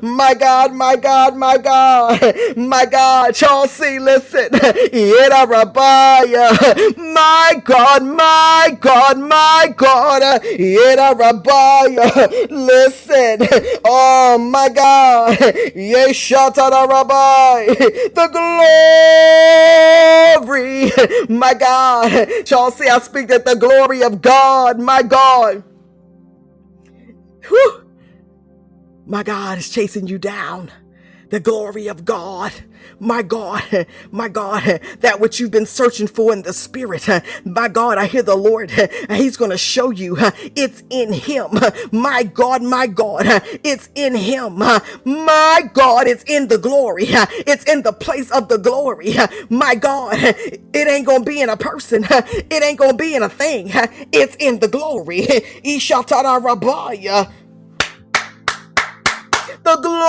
My 0.01 0.33
God, 0.33 0.73
my 0.73 0.95
God, 0.95 1.35
my 1.35 1.57
God, 1.57 2.21
my 2.57 2.85
God. 2.85 3.35
Charles 3.35 3.71
C, 3.71 3.99
listen. 3.99 4.49
Rabbiah. 5.47 6.49
Uh, 6.61 6.91
my 6.97 7.61
God, 7.63 8.03
my 8.03 8.77
God, 8.79 9.19
my 9.19 9.73
God. 9.75 10.21
Rabbiah. 11.17 12.11
Uh, 12.15 12.27
listen. 12.49 13.47
Oh, 13.85 14.37
my 14.39 14.69
God. 14.69 15.37
The 18.15 18.27
glory. 20.45 20.91
My 21.29 21.53
God. 21.53 22.47
See, 22.75 22.87
I 22.89 22.99
speak 22.99 23.27
that 23.29 23.45
the 23.45 23.55
glory 23.55 24.03
of 24.03 24.21
God, 24.21 24.79
my 24.79 25.01
God. 25.03 25.63
Whew. 27.47 27.80
My 29.11 29.23
God 29.23 29.59
is 29.59 29.69
chasing 29.69 30.07
you 30.07 30.19
down 30.19 30.71
the 31.31 31.41
glory 31.41 31.87
of 31.87 32.05
God. 32.05 32.53
My 32.99 33.23
God, 33.23 33.87
my 34.11 34.29
God, 34.29 34.63
that 35.01 35.19
which 35.19 35.39
you've 35.41 35.51
been 35.51 35.67
searching 35.67 36.07
for 36.07 36.33
in 36.33 36.43
the 36.43 36.53
spirit. 36.53 37.07
My 37.45 37.69
God, 37.69 37.97
I 37.99 38.07
hear 38.07 38.23
the 38.23 38.35
Lord. 38.37 38.71
He's 39.11 39.37
going 39.37 39.51
to 39.51 39.57
show 39.59 39.91
you 39.91 40.17
it's 40.55 40.83
in 40.91 41.13
Him. 41.13 41.59
My 41.91 42.23
God, 42.23 42.63
my 42.63 42.87
God, 42.87 43.25
it's 43.63 43.89
in 43.95 44.15
Him. 44.15 44.57
My 44.59 45.69
God, 45.73 46.07
it's 46.07 46.23
in 46.25 46.47
the 46.49 46.59
glory. 46.59 47.05
It's 47.09 47.65
in 47.65 47.83
the 47.83 47.93
place 47.93 48.31
of 48.31 48.49
the 48.49 48.57
glory. 48.57 49.15
My 49.49 49.75
God, 49.75 50.15
it 50.17 50.87
ain't 50.87 51.07
going 51.07 51.25
to 51.25 51.29
be 51.29 51.41
in 51.41 51.49
a 51.49 51.57
person. 51.57 52.05
It 52.09 52.63
ain't 52.63 52.79
going 52.79 52.93
to 52.93 52.97
be 52.97 53.15
in 53.15 53.23
a 53.23 53.29
thing. 53.29 53.71
It's 54.13 54.37
in 54.39 54.59
the 54.59 54.69
glory. 54.69 55.23
Ishatara 55.65 56.41
the 59.63 59.75
glory. 59.77 60.01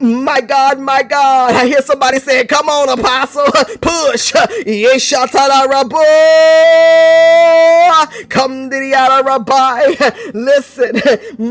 My 0.00 0.40
God, 0.40 0.78
my 0.80 1.02
God. 1.02 1.54
I 1.54 1.66
hear 1.66 1.82
somebody 1.82 2.18
saying, 2.18 2.46
Come 2.48 2.68
on, 2.68 2.88
apostle, 2.98 3.46
push. 3.80 4.32
Come 8.28 8.70
to 8.70 8.76
the 8.76 9.22
Rabbi. 9.26 10.30
Listen, 10.34 11.00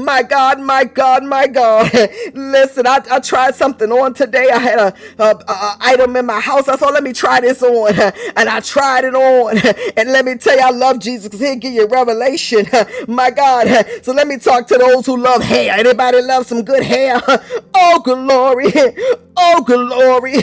my 0.05 0.23
God, 0.23 0.59
my 0.61 0.83
God, 0.85 1.23
my 1.23 1.47
God. 1.47 1.91
Listen, 2.33 2.87
I, 2.87 3.01
I 3.11 3.19
tried 3.19 3.55
something 3.55 3.91
on 3.91 4.13
today. 4.13 4.49
I 4.51 4.57
had 4.59 4.79
a, 4.79 4.93
a, 5.19 5.35
a 5.47 5.77
item 5.81 6.15
in 6.17 6.25
my 6.25 6.39
house. 6.39 6.67
I 6.67 6.75
thought, 6.75 6.93
let 6.93 7.03
me 7.03 7.13
try 7.13 7.41
this 7.41 7.61
on. 7.63 7.93
And 8.37 8.49
I 8.49 8.59
tried 8.61 9.05
it 9.05 9.15
on. 9.15 9.57
And 9.97 10.11
let 10.11 10.25
me 10.25 10.35
tell 10.35 10.55
you, 10.55 10.61
I 10.63 10.71
love 10.71 10.99
Jesus 10.99 11.25
because 11.25 11.39
he'll 11.39 11.55
give 11.55 11.73
you 11.73 11.87
revelation. 11.87 12.20
My 13.07 13.31
God. 13.31 13.67
So 14.03 14.13
let 14.13 14.27
me 14.27 14.37
talk 14.37 14.67
to 14.67 14.77
those 14.77 15.05
who 15.05 15.17
love 15.17 15.43
hair. 15.43 15.73
Anybody 15.77 16.21
love 16.21 16.45
some 16.47 16.63
good 16.63 16.83
hair? 16.83 17.21
Oh, 17.75 17.99
glory. 18.03 18.71
Oh, 19.37 19.63
glory. 19.63 20.35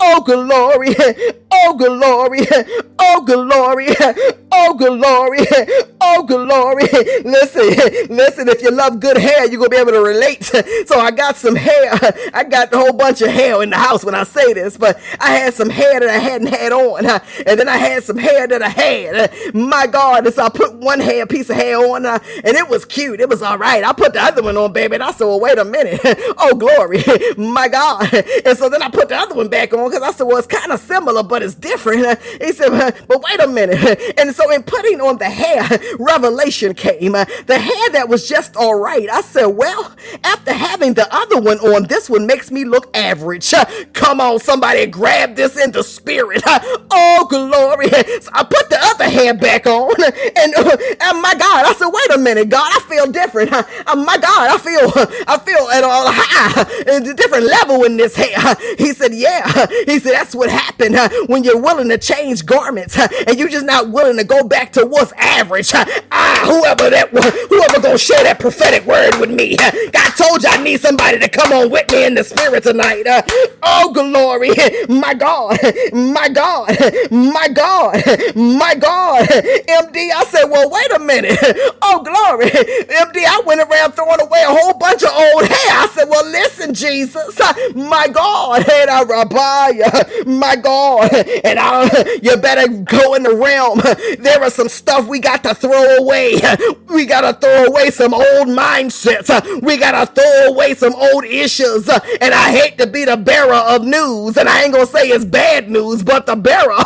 Oh, 0.00 0.20
glory. 0.22 0.94
Oh, 1.52 1.74
glory. 1.76 2.46
Oh, 2.98 3.22
glory. 3.24 3.88
Oh, 4.52 4.74
glory. 4.74 5.46
Oh, 6.00 6.24
glory. 6.24 6.88
Listen, 7.24 7.68
listen, 8.14 8.48
if 8.48 8.62
you 8.62 8.70
love 8.70 9.00
good 9.00 9.16
hair, 9.16 9.46
you're 9.46 9.58
going 9.58 9.70
to 9.70 9.76
be 9.76 9.76
able 9.76 9.92
to 9.92 10.00
relate. 10.02 10.44
So 10.86 10.98
I 10.98 11.10
got 11.10 11.36
some 11.36 11.54
hair. 11.56 11.92
I 12.34 12.44
got 12.44 12.72
a 12.74 12.78
whole 12.78 12.92
bunch 12.92 13.22
of 13.22 13.28
hair 13.30 13.62
in 13.62 13.70
the 13.70 13.76
house 13.76 14.04
when 14.04 14.14
I 14.14 14.24
say 14.24 14.52
this, 14.52 14.76
but 14.76 15.00
I 15.20 15.30
had 15.36 15.54
some 15.54 15.70
hair 15.70 16.00
that 16.00 16.08
I 16.08 16.18
hadn't 16.18 16.48
had 16.48 16.72
on. 16.72 17.06
And 17.06 17.58
then 17.60 17.68
I 17.68 17.76
had 17.76 18.02
some 18.04 18.18
hair 18.18 18.46
that 18.46 18.62
I 18.62 18.68
had. 18.68 19.54
My 19.54 19.86
God. 19.86 20.26
And 20.26 20.34
so 20.34 20.44
I 20.44 20.48
put 20.48 20.74
one 20.74 21.00
hair, 21.00 21.11
piece 21.26 21.50
of 21.50 21.56
hair 21.56 21.78
on, 21.78 22.06
and 22.06 22.20
it 22.44 22.68
was 22.68 22.84
cute. 22.84 23.20
It 23.20 23.28
was 23.28 23.42
all 23.42 23.58
right. 23.58 23.84
I 23.84 23.92
put 23.92 24.12
the 24.12 24.22
other 24.22 24.42
one 24.42 24.56
on, 24.56 24.72
baby, 24.72 24.94
and 24.94 25.02
I 25.02 25.12
said, 25.12 25.24
well, 25.26 25.40
wait 25.40 25.58
a 25.58 25.64
minute. 25.64 26.00
Oh, 26.38 26.54
glory. 26.56 27.02
My 27.36 27.68
God. 27.68 28.08
And 28.46 28.56
so 28.58 28.68
then 28.68 28.82
I 28.82 28.88
put 28.90 29.08
the 29.08 29.16
other 29.16 29.34
one 29.34 29.48
back 29.48 29.72
on 29.72 29.88
because 29.90 30.02
I 30.02 30.12
said, 30.12 30.24
well, 30.24 30.36
it's 30.38 30.46
kind 30.46 30.72
of 30.72 30.80
similar, 30.80 31.22
but 31.22 31.42
it's 31.42 31.54
different. 31.54 32.18
He 32.40 32.52
said, 32.52 32.70
but 33.06 33.22
wait 33.22 33.40
a 33.40 33.46
minute. 33.46 34.14
And 34.18 34.34
so 34.34 34.50
in 34.50 34.62
putting 34.62 35.00
on 35.00 35.18
the 35.18 35.28
hair, 35.30 35.68
revelation 35.98 36.74
came. 36.74 37.12
The 37.12 37.58
hair 37.58 37.90
that 37.92 38.08
was 38.08 38.28
just 38.28 38.56
all 38.56 38.74
right. 38.78 39.08
I 39.10 39.20
said, 39.22 39.46
well, 39.46 39.92
after 40.24 40.52
having 40.52 40.94
the 40.94 41.06
other 41.14 41.40
one 41.40 41.58
on, 41.60 41.84
this 41.86 42.08
one 42.10 42.26
makes 42.26 42.50
me 42.50 42.64
look 42.64 42.94
average. 42.96 43.52
Come 43.92 44.20
on, 44.20 44.38
somebody 44.40 44.86
grab 44.86 45.36
this 45.36 45.56
in 45.56 45.72
the 45.72 45.82
spirit. 45.84 46.42
Oh, 46.90 47.26
glory. 47.28 47.88
So 48.20 48.30
I 48.32 48.44
put 48.44 48.70
the 48.70 48.78
other 48.80 49.04
hair 49.08 49.34
back 49.34 49.66
on. 49.66 49.92
And, 50.04 50.54
uh, 51.02 51.14
my 51.20 51.34
God, 51.34 51.66
I 51.66 51.74
said, 51.74 51.88
wait 51.88 52.10
a 52.14 52.18
minute, 52.18 52.48
God, 52.48 52.70
I 52.70 52.80
feel 52.88 53.06
different. 53.10 53.52
Uh, 53.86 53.96
my 53.96 54.16
God, 54.18 54.48
I 54.50 54.58
feel, 54.58 54.92
I 55.28 55.38
feel 55.38 55.68
at 55.70 55.82
a 55.84 55.88
high, 56.12 56.62
a 56.96 57.14
different 57.14 57.46
level 57.46 57.84
in 57.84 57.96
this 57.96 58.14
hair. 58.16 58.38
He 58.78 58.92
said, 58.92 59.12
yeah. 59.14 59.66
He 59.86 59.98
said, 59.98 60.12
that's 60.12 60.34
what 60.34 60.50
happened 60.50 60.96
when 61.28 61.44
you're 61.44 61.60
willing 61.60 61.88
to 61.88 61.98
change 61.98 62.46
garments 62.46 62.98
and 62.98 63.38
you're 63.38 63.48
just 63.48 63.66
not 63.66 63.90
willing 63.90 64.16
to 64.18 64.24
go 64.24 64.44
back 64.44 64.72
to 64.74 64.86
what's 64.86 65.12
average. 65.12 65.72
Ah, 65.74 66.44
whoever 66.46 66.90
that, 66.90 67.12
was, 67.12 67.24
whoever 67.48 67.80
gonna 67.80 67.98
share 67.98 68.22
that 68.24 68.38
prophetic 68.40 68.84
word 68.86 69.16
with 69.20 69.30
me. 69.30 69.56
God 69.56 70.10
told 70.16 70.42
you 70.42 70.50
I 70.50 70.62
need 70.62 70.80
somebody 70.80 71.18
to 71.18 71.28
come 71.28 71.52
on 71.52 71.70
with 71.70 71.90
me 71.90 72.06
in 72.06 72.14
the 72.14 72.24
spirit 72.24 72.62
tonight. 72.64 73.04
Oh, 73.62 73.92
glory. 73.92 74.50
My 74.88 75.14
God, 75.14 75.58
my 75.92 76.28
God, 76.28 76.76
my 77.10 77.48
God, 77.48 78.02
my 78.36 78.74
God. 78.76 79.26
MD, 79.28 80.10
I 80.12 80.24
said, 80.28 80.44
well, 80.46 80.70
wait 80.70 80.91
a 80.92 80.98
minute. 81.00 81.38
Oh, 81.84 82.02
glory. 82.02 82.50
MD, 82.50 83.24
I 83.26 83.42
went 83.46 83.60
around 83.60 83.92
throwing 83.92 84.20
away 84.20 84.42
a 84.42 84.48
whole 84.50 84.74
bunch 84.74 85.02
of 85.02 85.10
old 85.12 85.44
hair. 85.44 85.70
I 85.70 85.88
said, 85.94 86.08
well, 86.08 86.24
listen, 86.24 86.74
Jesus, 86.74 87.38
my 87.74 88.08
God, 88.08 88.68
and 88.72 88.90
I 88.90 89.02
rabbi, 89.04 89.72
my 90.26 90.56
God, 90.56 91.12
and 91.14 91.58
I, 91.58 92.18
you 92.22 92.36
better 92.38 92.68
go 92.68 93.14
in 93.14 93.24
the 93.24 93.34
realm. 93.36 93.80
There 94.22 94.42
are 94.42 94.50
some 94.50 94.68
stuff 94.68 95.06
we 95.06 95.18
got 95.20 95.42
to 95.44 95.54
throw 95.54 95.96
away. 95.98 96.40
We 96.88 97.06
got 97.06 97.22
to 97.22 97.34
throw 97.38 97.64
away 97.66 97.90
some 97.90 98.14
old 98.14 98.48
mindsets. 98.48 99.62
We 99.62 99.76
got 99.78 99.92
to 100.06 100.12
throw 100.12 100.52
away 100.54 100.74
some 100.74 100.94
old 100.94 101.24
issues. 101.24 101.88
And 101.88 102.34
I 102.34 102.50
hate 102.52 102.78
to 102.78 102.86
be 102.86 103.04
the 103.04 103.16
bearer 103.16 103.54
of 103.54 103.84
news, 103.84 104.36
and 104.36 104.48
I 104.48 104.62
ain't 104.64 104.72
gonna 104.72 104.86
say 104.86 105.08
it's 105.08 105.24
bad 105.24 105.70
news, 105.70 106.02
but 106.02 106.26
the 106.26 106.36
bearer, 106.36 106.76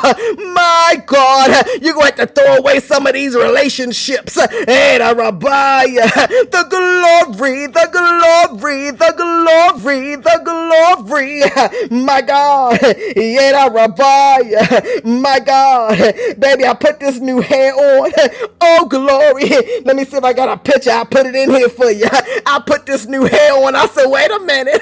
my 0.54 1.02
God, 1.06 1.66
you're 1.82 1.94
going 1.94 2.12
to 2.12 2.18
have 2.22 2.34
to 2.34 2.40
throw 2.42 2.56
away 2.56 2.80
some 2.80 3.06
of 3.06 3.14
these 3.14 3.34
relationships. 3.34 3.95
Ships, 3.96 4.38
and 4.38 5.02
I 5.02 5.12
rabbi, 5.14 5.84
uh, 6.02 6.26
the 6.52 6.66
glory, 6.70 7.66
the 7.68 7.88
glory, 7.92 8.90
the 8.92 9.14
glory, 9.16 10.16
the 10.16 10.40
glory. 10.44 11.42
My 11.90 12.22
God. 12.22 12.78
Yeda 12.80 13.72
Rabbi. 13.74 15.00
My 15.04 15.40
God. 15.40 15.98
Baby, 16.38 16.66
I 16.66 16.74
put 16.74 17.00
this 17.00 17.18
new 17.20 17.40
hair 17.40 17.74
on. 17.74 18.12
Oh, 18.60 18.86
glory. 18.88 19.48
Let 19.84 19.96
me 19.96 20.04
see 20.04 20.16
if 20.16 20.24
I 20.24 20.32
got 20.32 20.48
a 20.48 20.56
picture. 20.58 20.90
I 20.90 21.04
put 21.04 21.26
it 21.26 21.34
in 21.34 21.50
here 21.50 21.68
for 21.68 21.90
you. 21.90 22.06
I 22.46 22.62
put 22.66 22.86
this 22.86 23.06
new 23.06 23.24
hair 23.24 23.52
on. 23.54 23.74
I 23.76 23.86
said, 23.86 24.06
wait 24.06 24.30
a 24.30 24.40
minute. 24.40 24.80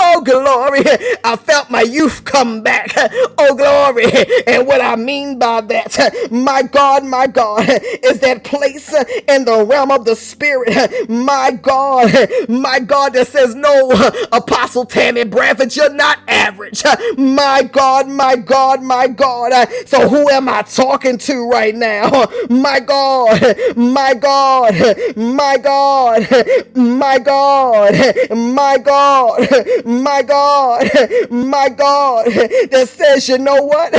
Oh, 0.00 0.22
glory. 0.22 0.82
I 1.24 1.36
felt 1.36 1.70
my 1.70 1.82
youth 1.82 2.24
come 2.24 2.62
back. 2.62 2.92
Oh, 3.38 3.54
glory. 3.54 4.06
And 4.46 4.66
what 4.66 4.80
I 4.80 4.96
mean 4.96 5.38
by 5.38 5.60
that, 5.62 6.28
my 6.30 6.62
God, 6.62 7.04
my 7.04 7.26
God, 7.26 7.68
is 8.02 8.20
that 8.20 8.44
place 8.58 8.92
uh, 8.92 9.04
in 9.28 9.44
the 9.44 9.64
realm 9.64 9.90
of 9.90 10.04
the 10.04 10.16
spirit. 10.16 11.08
My 11.08 11.50
God, 11.60 12.12
my 12.48 12.80
God, 12.80 13.12
that 13.14 13.28
says, 13.28 13.54
no, 13.54 13.90
Apostle 14.32 14.84
Tammy 14.84 15.24
Bradford, 15.24 15.74
you're 15.74 15.92
not 15.92 16.18
average. 16.28 16.82
My 17.16 17.62
God, 17.70 18.08
my 18.08 18.36
God, 18.36 18.82
my 18.82 19.06
God. 19.08 19.52
So 19.86 20.08
who 20.08 20.28
am 20.30 20.48
I 20.48 20.62
talking 20.62 21.18
to 21.18 21.48
right 21.48 21.74
now? 21.74 22.26
My 22.48 22.80
God, 22.80 23.40
my 23.76 24.14
God, 24.14 24.74
my 25.16 25.56
God, 25.58 26.28
my 26.74 27.18
God, 27.18 27.94
my 28.30 28.78
God, 28.78 29.84
my 29.84 30.22
God, 30.22 30.90
my 31.30 31.68
God, 31.68 32.26
that 32.26 32.88
says, 32.88 33.28
you 33.28 33.38
know 33.38 33.62
what? 33.62 33.92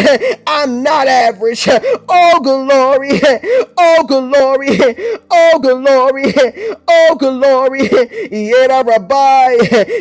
I'm 0.48 0.84
not 0.84 1.08
average. 1.08 1.68
Oh, 2.10 2.40
glory. 2.42 3.20
Oh, 3.78 4.04
glory. 4.08 4.47
Oh, 5.32 5.60
glory. 5.60 6.34
Oh, 6.88 7.16
glory. 7.20 7.82
Yera 7.90 8.86
Rabbi. 8.86 9.58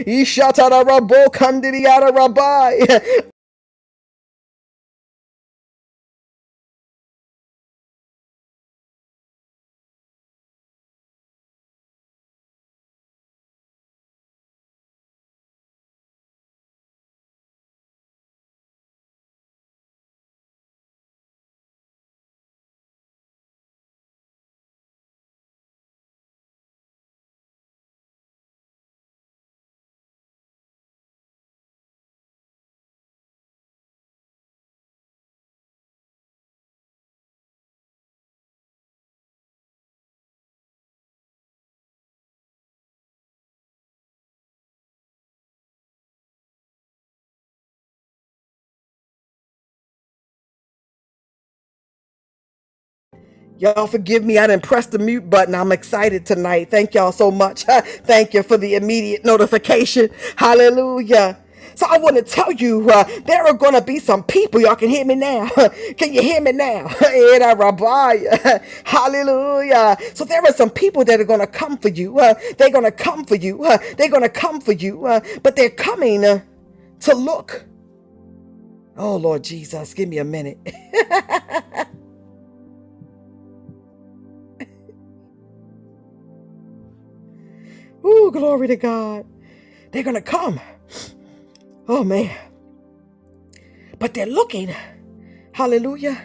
Ishatara 0.06 0.85
Rabo 0.85 1.26
Kandiriara 1.32 2.14
Rabbi. 2.14 3.20
Y'all 53.59 53.87
forgive 53.87 54.25
me. 54.25 54.38
I 54.38 54.47
didn't 54.49 54.64
press 54.64 54.87
the 54.87 54.99
mute 54.99 55.31
button. 55.31 55.55
I'm 55.55 55.73
excited 55.73 56.27
tonight. 56.27 56.71
Thank 56.71 56.95
y'all 56.95 57.12
so 57.12 57.31
much. 57.31 57.62
Thank 57.64 58.35
you 58.35 58.42
for 58.42 58.59
the 58.59 58.75
immediate 58.75 59.25
notification. 59.25 60.11
Hallelujah. 60.37 61.38
So 61.75 61.87
I 61.88 61.99
want 61.99 62.16
to 62.16 62.23
tell 62.23 62.53
you, 62.53 62.90
uh, 62.90 63.05
there 63.27 63.45
are 63.47 63.55
going 63.55 63.75
to 63.75 63.83
be 63.83 63.99
some 63.99 64.25
people. 64.25 64.61
Y'all 64.61 64.77
can 64.77 64.90
hear 64.90 65.05
me 65.05 65.14
now. 65.14 65.49
can 65.99 66.12
you 66.12 66.23
hear 66.23 66.40
me 66.40 66.53
now? 66.53 66.88
Hallelujah. 68.85 69.97
So 70.14 70.25
there 70.25 70.42
are 70.42 70.53
some 70.53 70.71
people 70.71 71.05
that 71.05 71.21
are 71.21 71.25
going 71.25 71.40
to 71.40 71.47
come 71.47 71.79
for 71.79 71.88
you. 71.88 72.19
Uh, 72.19 72.35
they're 72.59 72.71
going 72.71 72.85
to 72.85 72.92
come 72.92 73.25
for 73.25 73.37
you. 73.37 73.64
Uh, 73.64 73.79
they're 73.99 74.11
going 74.11 74.23
to 74.23 74.29
come 74.31 74.61
for 74.61 74.73
you. 74.73 75.07
Uh, 75.07 75.21
but 75.42 75.57
they're 75.57 75.71
coming 75.71 76.25
uh, 76.25 76.40
to 77.01 77.14
look. 77.14 77.66
Oh, 78.97 79.16
Lord 79.16 79.45
Jesus, 79.45 79.95
give 79.95 80.09
me 80.09 80.19
a 80.19 80.25
minute. 80.25 80.59
Oh, 88.09 88.31
glory 88.31 88.69
to 88.69 88.77
God. 88.77 89.27
They're 89.90 90.05
going 90.05 90.14
to 90.14 90.23
come. 90.23 90.61
Oh, 91.88 92.05
man. 92.05 92.31
But 93.99 94.14
they're 94.14 94.27
looking. 94.27 94.73
Hallelujah. 95.53 96.21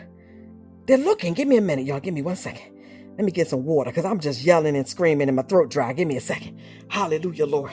They're 0.85 0.99
looking. 0.99 1.33
Give 1.33 1.47
me 1.47 1.57
a 1.57 1.61
minute, 1.61 1.85
y'all. 1.85 1.99
Give 1.99 2.13
me 2.13 2.21
one 2.21 2.35
second. 2.35 2.71
Let 3.17 3.25
me 3.25 3.31
get 3.31 3.47
some 3.47 3.65
water 3.65 3.89
because 3.89 4.05
I'm 4.05 4.19
just 4.19 4.43
yelling 4.43 4.75
and 4.75 4.87
screaming 4.87 5.27
and 5.27 5.35
my 5.35 5.41
throat 5.43 5.71
dry. 5.71 5.93
Give 5.93 6.07
me 6.07 6.17
a 6.17 6.21
second. 6.21 6.59
Hallelujah, 6.87 7.47
Lord. 7.47 7.71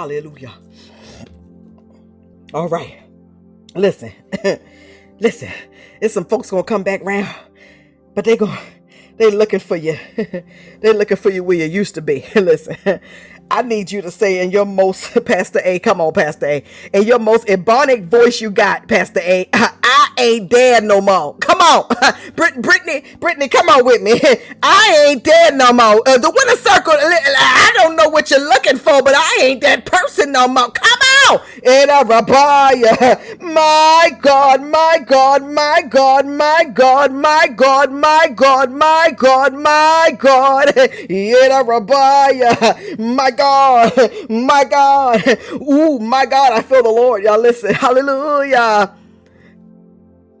Hallelujah. 0.00 0.54
All 2.54 2.68
right. 2.68 3.02
Listen. 3.74 4.12
Listen. 5.20 5.50
There's 6.00 6.14
some 6.14 6.24
folks 6.24 6.50
gonna 6.50 6.62
come 6.64 6.82
back 6.82 7.02
round, 7.04 7.28
but 8.14 8.24
they 8.24 8.38
going 8.38 8.56
they 9.18 9.30
looking 9.30 9.60
for 9.60 9.76
you. 9.76 9.98
they 10.16 10.92
looking 10.94 11.18
for 11.18 11.30
you 11.30 11.44
where 11.44 11.58
you 11.58 11.66
used 11.66 11.94
to 11.96 12.02
be. 12.02 12.24
Listen. 12.34 12.76
I 13.50 13.62
need 13.62 13.92
you 13.92 14.00
to 14.02 14.10
say 14.10 14.42
in 14.42 14.50
your 14.50 14.64
most 14.64 15.22
Pastor 15.26 15.60
A, 15.64 15.78
come 15.80 16.00
on, 16.00 16.14
Pastor 16.14 16.46
A, 16.46 16.64
in 16.94 17.02
your 17.04 17.18
most 17.18 17.46
ebonic 17.46 18.06
voice 18.08 18.40
you 18.40 18.50
got, 18.50 18.88
Pastor 18.88 19.20
A, 19.20 19.50
I 19.52 19.74
ain't 20.20 20.50
dead 20.50 20.84
no 20.84 21.00
more. 21.00 21.34
Come 21.36 21.60
on, 21.60 21.86
Brit- 22.36 22.62
Brittany, 22.62 23.04
Brittany, 23.20 23.48
come 23.48 23.68
on 23.70 23.84
with 23.84 24.02
me. 24.02 24.20
I 24.62 25.06
ain't 25.08 25.24
dead 25.24 25.56
no 25.56 25.72
more. 25.72 26.02
Uh, 26.06 26.18
the 26.18 26.30
winner 26.30 26.56
circle, 26.58 26.94
I 26.96 27.72
don't 27.76 27.96
know 27.96 28.08
what 28.08 28.30
you're 28.30 28.40
looking 28.40 28.78
for, 28.78 29.02
but 29.02 29.14
I 29.16 29.38
ain't 29.42 29.60
that 29.62 29.86
person 29.86 30.32
no 30.32 30.48
more. 30.48 30.70
Come 30.70 31.00
on, 31.30 31.40
in 31.64 31.90
a 31.90 32.04
rabaya. 32.04 33.40
My 33.40 34.10
God, 34.20 34.62
my 34.62 34.98
God, 35.06 35.42
my 35.44 35.82
God, 35.88 36.26
my 36.26 36.64
God, 36.72 37.12
my 37.12 37.46
God, 37.54 37.92
my 37.92 38.28
God, 38.34 38.72
my 38.72 39.12
God, 39.16 39.54
my 39.54 40.16
God, 40.18 40.76
in 40.76 41.52
a 41.52 41.64
rabaya. 41.64 42.98
My 42.98 43.30
God, 43.30 43.92
my 44.30 44.64
God, 44.64 45.38
ooh, 45.62 45.98
my 45.98 46.26
God, 46.26 46.52
I 46.52 46.62
feel 46.62 46.82
the 46.82 46.90
Lord. 46.90 47.24
Y'all 47.24 47.40
listen, 47.40 47.74
hallelujah. 47.74 48.92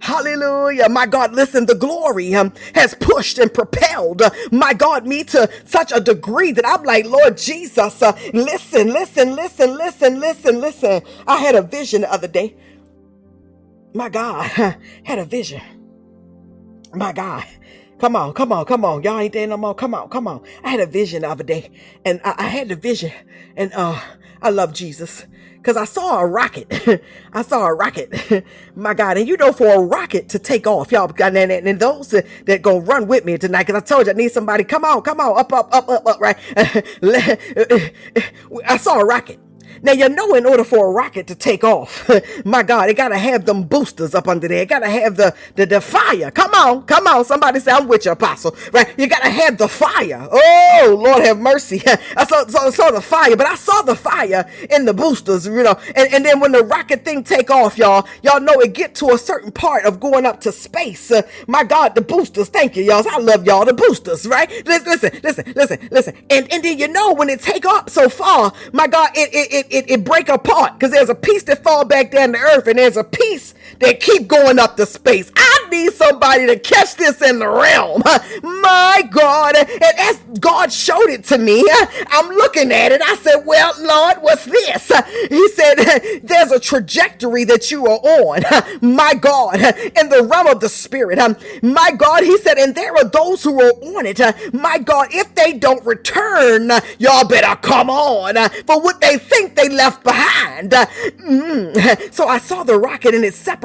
Hallelujah. 0.00 0.88
My 0.88 1.06
God, 1.06 1.34
listen, 1.34 1.66
the 1.66 1.74
glory 1.74 2.34
um, 2.34 2.52
has 2.74 2.94
pushed 2.94 3.38
and 3.38 3.52
propelled, 3.52 4.22
uh, 4.22 4.30
my 4.52 4.74
God, 4.74 5.06
me 5.06 5.24
to 5.24 5.50
such 5.66 5.92
a 5.92 6.00
degree 6.00 6.52
that 6.52 6.66
I'm 6.66 6.84
like, 6.84 7.06
Lord 7.06 7.36
Jesus, 7.38 8.02
uh, 8.02 8.16
listen, 8.32 8.88
listen, 8.88 9.36
listen, 9.36 9.76
listen, 9.76 10.20
listen, 10.20 10.60
listen. 10.60 11.02
I 11.26 11.38
had 11.38 11.54
a 11.56 11.62
vision 11.62 12.02
the 12.02 12.12
other 12.12 12.28
day. 12.28 12.56
My 13.94 14.08
God, 14.08 14.44
had 15.04 15.18
a 15.18 15.24
vision. 15.26 15.62
My 16.94 17.12
God. 17.12 17.44
Come 18.00 18.16
on, 18.16 18.32
come 18.34 18.52
on, 18.52 18.64
come 18.64 18.84
on. 18.84 19.02
Y'all 19.02 19.18
ain't 19.20 19.32
there 19.34 19.46
no 19.46 19.56
more. 19.58 19.74
Come 19.74 19.94
on, 19.94 20.08
come 20.10 20.28
on. 20.28 20.42
I 20.64 20.70
had 20.70 20.80
a 20.80 20.86
vision 20.86 21.22
the 21.22 21.30
other 21.30 21.44
day, 21.44 21.70
and 22.04 22.20
I, 22.24 22.34
I 22.38 22.44
had 22.44 22.68
the 22.68 22.76
vision, 22.76 23.12
and 23.56 23.72
uh, 23.74 24.00
I 24.42 24.50
love 24.50 24.72
Jesus 24.74 25.26
because 25.62 25.76
I 25.76 25.84
saw 25.86 26.20
a 26.20 26.26
rocket. 26.26 27.02
I 27.34 27.42
saw 27.42 27.66
a 27.66 27.74
rocket. 27.74 28.44
My 28.76 28.94
God. 28.94 29.18
And 29.18 29.28
you 29.28 29.36
know, 29.36 29.52
for 29.52 29.66
a 29.68 29.80
rocket 29.80 30.28
to 30.30 30.38
take 30.40 30.66
off, 30.66 30.92
y'all, 30.92 31.12
and, 31.22 31.36
and, 31.38 31.68
and 31.68 31.80
those 31.80 32.08
that, 32.10 32.26
that 32.46 32.62
go 32.62 32.78
run 32.80 33.08
with 33.08 33.24
me 33.26 33.38
tonight, 33.38 33.66
because 33.66 33.82
I 33.82 33.84
told 33.86 34.06
you 34.06 34.12
I 34.12 34.16
need 34.16 34.32
somebody. 34.32 34.64
Come 34.64 34.84
on, 34.84 35.02
come 35.02 35.20
on, 35.20 35.38
up, 35.38 35.52
up, 35.52 35.68
up, 35.74 35.88
up, 35.88 36.06
up, 36.06 36.20
right? 36.20 36.38
I 38.66 38.76
saw 38.78 39.00
a 39.00 39.06
rocket. 39.06 39.40
Now 39.82 39.92
you 39.92 40.08
know 40.08 40.34
in 40.34 40.46
order 40.46 40.64
for 40.64 40.86
a 40.88 40.90
rocket 40.92 41.26
to 41.28 41.34
take 41.34 41.64
off, 41.64 42.10
my 42.44 42.62
God, 42.62 42.88
it 42.90 42.96
gotta 42.96 43.18
have 43.18 43.44
them 43.46 43.64
boosters 43.64 44.14
up 44.14 44.28
under 44.28 44.48
there. 44.48 44.62
It 44.62 44.68
gotta 44.68 44.88
have 44.90 45.16
the, 45.16 45.34
the 45.56 45.66
the 45.66 45.80
fire. 45.80 46.30
Come 46.30 46.52
on, 46.54 46.82
come 46.84 47.06
on. 47.06 47.24
Somebody 47.24 47.60
say 47.60 47.72
I'm 47.72 47.88
with 47.88 48.04
you, 48.06 48.12
apostle. 48.12 48.56
Right? 48.72 48.92
You 48.98 49.06
gotta 49.08 49.30
have 49.30 49.58
the 49.58 49.68
fire. 49.68 50.28
Oh 50.30 50.96
Lord 51.02 51.24
have 51.24 51.38
mercy. 51.38 51.82
I 52.16 52.26
saw, 52.26 52.46
saw, 52.46 52.70
saw 52.70 52.90
the 52.90 53.00
fire, 53.00 53.36
but 53.36 53.46
I 53.46 53.54
saw 53.56 53.82
the 53.82 53.96
fire 53.96 54.48
in 54.70 54.84
the 54.84 54.94
boosters, 54.94 55.46
you 55.46 55.62
know. 55.62 55.78
And, 55.96 56.12
and 56.14 56.24
then 56.24 56.40
when 56.40 56.52
the 56.52 56.64
rocket 56.64 57.04
thing 57.04 57.24
take 57.24 57.50
off, 57.50 57.78
y'all, 57.78 58.06
y'all 58.22 58.40
know 58.40 58.60
it 58.60 58.74
get 58.74 58.94
to 58.96 59.10
a 59.10 59.18
certain 59.18 59.52
part 59.52 59.84
of 59.84 60.00
going 60.00 60.26
up 60.26 60.40
to 60.42 60.52
space. 60.52 61.10
Uh, 61.10 61.22
my 61.46 61.64
God, 61.64 61.94
the 61.94 62.00
boosters. 62.02 62.48
Thank 62.48 62.76
you, 62.76 62.84
y'all. 62.84 63.04
I 63.08 63.18
love 63.18 63.46
y'all. 63.46 63.64
The 63.64 63.74
boosters, 63.74 64.26
right? 64.26 64.50
Listen, 64.66 65.20
listen, 65.22 65.52
listen, 65.54 65.88
listen. 65.90 66.14
And 66.30 66.52
and 66.52 66.62
then 66.64 66.78
you 66.78 66.88
know 66.88 67.12
when 67.14 67.28
it 67.28 67.40
take 67.40 67.64
up 67.66 67.90
so 67.90 68.08
far, 68.08 68.52
my 68.72 68.86
God, 68.86 69.10
it 69.14 69.30
it 69.34 69.52
it, 69.54 69.66
it, 69.70 69.90
it 69.90 70.04
break 70.04 70.28
apart 70.28 70.74
because 70.74 70.92
there's 70.92 71.10
a 71.10 71.14
piece 71.14 71.44
that 71.44 71.62
fall 71.64 71.84
back 71.84 72.10
down 72.12 72.32
to 72.32 72.38
earth 72.38 72.66
and 72.68 72.78
there's 72.78 72.96
a 72.96 73.04
piece 73.04 73.54
that 73.78 74.00
keep 74.00 74.28
going 74.28 74.58
up 74.58 74.76
to 74.76 74.86
space. 74.86 75.30
I 75.36 75.66
need 75.70 75.92
somebody 75.92 76.46
to 76.46 76.58
catch 76.58 76.96
this 76.96 77.22
in 77.22 77.38
the 77.38 77.48
realm. 77.48 78.02
My 78.62 79.02
God. 79.10 79.56
And 79.56 79.70
as 79.98 80.16
God 80.40 80.72
showed 80.72 81.08
it 81.08 81.24
to 81.24 81.38
me, 81.38 81.64
I'm 82.08 82.28
looking 82.30 82.72
at 82.72 82.92
it. 82.92 83.00
I 83.02 83.16
said, 83.16 83.44
Well, 83.46 83.72
Lord, 83.80 84.18
what's 84.20 84.44
this? 84.44 84.90
He 85.30 85.48
said, 85.50 85.74
There's 86.22 86.50
a 86.50 86.60
trajectory 86.60 87.44
that 87.44 87.70
you 87.70 87.86
are 87.86 87.98
on. 87.98 88.42
My 88.80 89.14
God, 89.14 89.56
in 89.56 90.08
the 90.08 90.26
realm 90.30 90.46
of 90.46 90.60
the 90.60 90.68
spirit. 90.68 91.18
My 91.62 91.90
God, 91.96 92.22
he 92.22 92.36
said, 92.38 92.58
and 92.58 92.74
there 92.74 92.94
are 92.96 93.04
those 93.04 93.42
who 93.42 93.60
are 93.60 93.72
on 93.96 94.06
it. 94.06 94.20
My 94.52 94.78
God, 94.78 95.08
if 95.12 95.34
they 95.34 95.52
don't 95.54 95.84
return, 95.84 96.70
y'all 96.98 97.26
better 97.26 97.56
come 97.60 97.90
on 97.90 98.34
for 98.66 98.80
what 98.80 99.00
they 99.00 99.18
think 99.18 99.56
they 99.56 99.68
left 99.68 100.02
behind. 100.04 100.70
Mm. 100.70 102.12
So 102.12 102.26
I 102.28 102.38
saw 102.38 102.64
the 102.64 102.78
rocket 102.78 103.14
and 103.14 103.24
it 103.24 103.34
separated. 103.34 103.59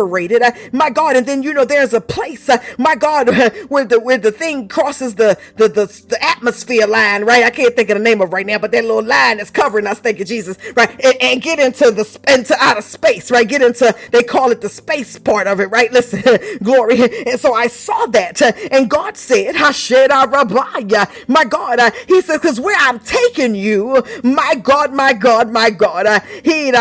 My 0.74 0.90
God, 0.90 1.16
and 1.16 1.26
then 1.26 1.44
you 1.44 1.54
know 1.54 1.66
there's 1.66 1.94
a 1.94 2.02
place, 2.02 2.50
my 2.78 2.96
God, 2.96 3.30
where 3.70 3.86
the 3.86 4.00
where 4.00 4.18
the 4.18 4.32
thing 4.32 4.68
crosses 4.68 5.16
the 5.16 5.38
the 5.58 5.68
the, 5.70 5.86
the 6.10 6.24
atmosphere 6.24 6.88
line, 6.88 7.26
right? 7.26 7.44
I 7.44 7.50
can't 7.52 7.76
think 7.76 7.90
of 7.90 7.98
the 7.98 8.04
name 8.04 8.22
of 8.22 8.34
right 8.34 8.46
now, 8.46 8.60
but 8.60 8.72
that 8.72 8.84
little 8.86 9.04
line 9.04 9.40
is 9.40 9.50
covering 9.52 9.88
us. 9.88 10.00
Thank 10.00 10.20
you, 10.20 10.26
Jesus, 10.26 10.58
right? 10.76 10.90
And, 11.04 11.16
and 11.22 11.42
get 11.42 11.60
into 11.60 11.92
the 11.92 12.20
into 12.28 12.56
outer 12.60 12.82
space, 12.82 13.32
right? 13.32 13.48
Get 13.48 13.62
into 13.62 13.96
they 14.12 14.24
call 14.24 14.52
it 14.52 14.62
the 14.62 14.70
space 14.70 15.18
part 15.20 15.48
of 15.48 15.60
it, 15.60 15.68
right? 15.68 15.92
Listen, 15.92 16.22
glory. 16.64 17.00
And 17.26 17.40
so 17.40 17.54
I 17.54 17.68
saw 17.68 18.06
that, 18.08 18.42
and 18.72 18.90
God 18.90 19.18
said, 19.18 19.56
Hasheda 19.56 20.32
Rabaya, 20.32 21.10
my 21.28 21.46
God, 21.46 21.80
uh, 21.80 21.92
He 22.08 22.22
says, 22.22 22.40
because 22.40 22.60
where 22.60 22.78
I'm 22.80 23.00
taking 23.00 23.56
you, 23.56 24.04
my 24.24 24.56
God, 24.56 24.94
my 24.94 25.14
God, 25.14 25.52
my 25.52 25.70
God, 25.70 26.06
uh, 26.06 26.20
He 26.44 26.72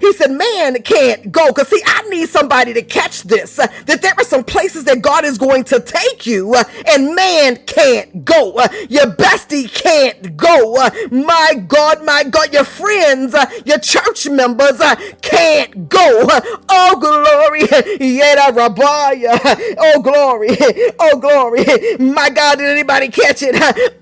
He 0.00 0.12
said, 0.14 0.30
man 0.32 0.82
can't 0.82 1.32
go, 1.32 1.48
because 1.48 1.68
see, 1.68 1.82
I 1.86 2.07
need 2.10 2.28
somebody 2.28 2.72
to 2.74 2.82
catch 2.82 3.22
this, 3.22 3.58
uh, 3.58 3.66
that 3.86 4.02
there 4.02 4.14
are 4.18 4.24
some 4.24 4.44
places 4.44 4.84
that 4.84 5.02
God 5.02 5.24
is 5.24 5.38
going 5.38 5.64
to 5.64 5.80
take 5.80 6.26
you, 6.26 6.54
uh, 6.54 6.64
and 6.88 7.14
man 7.14 7.56
can't 7.66 8.24
go. 8.24 8.52
Uh, 8.54 8.68
your 8.88 9.06
bestie 9.06 9.72
can't 9.72 10.36
go. 10.36 10.74
My 11.10 11.62
God, 11.66 12.04
my 12.04 12.24
God, 12.24 12.52
your 12.52 12.64
friends, 12.64 13.34
your 13.64 13.78
church 13.78 14.28
members 14.28 14.80
can't 15.22 15.88
go. 15.88 16.26
Oh, 16.68 16.96
glory. 17.00 17.62
Yeda 17.98 18.48
Rabaya. 18.52 19.38
Oh, 19.78 20.00
glory. 20.02 20.48
Oh, 21.00 21.18
glory. 21.18 21.64
My 21.98 22.30
God, 22.30 22.58
did 22.58 22.68
anybody 22.68 23.08
catch 23.08 23.42
it? 23.42 23.54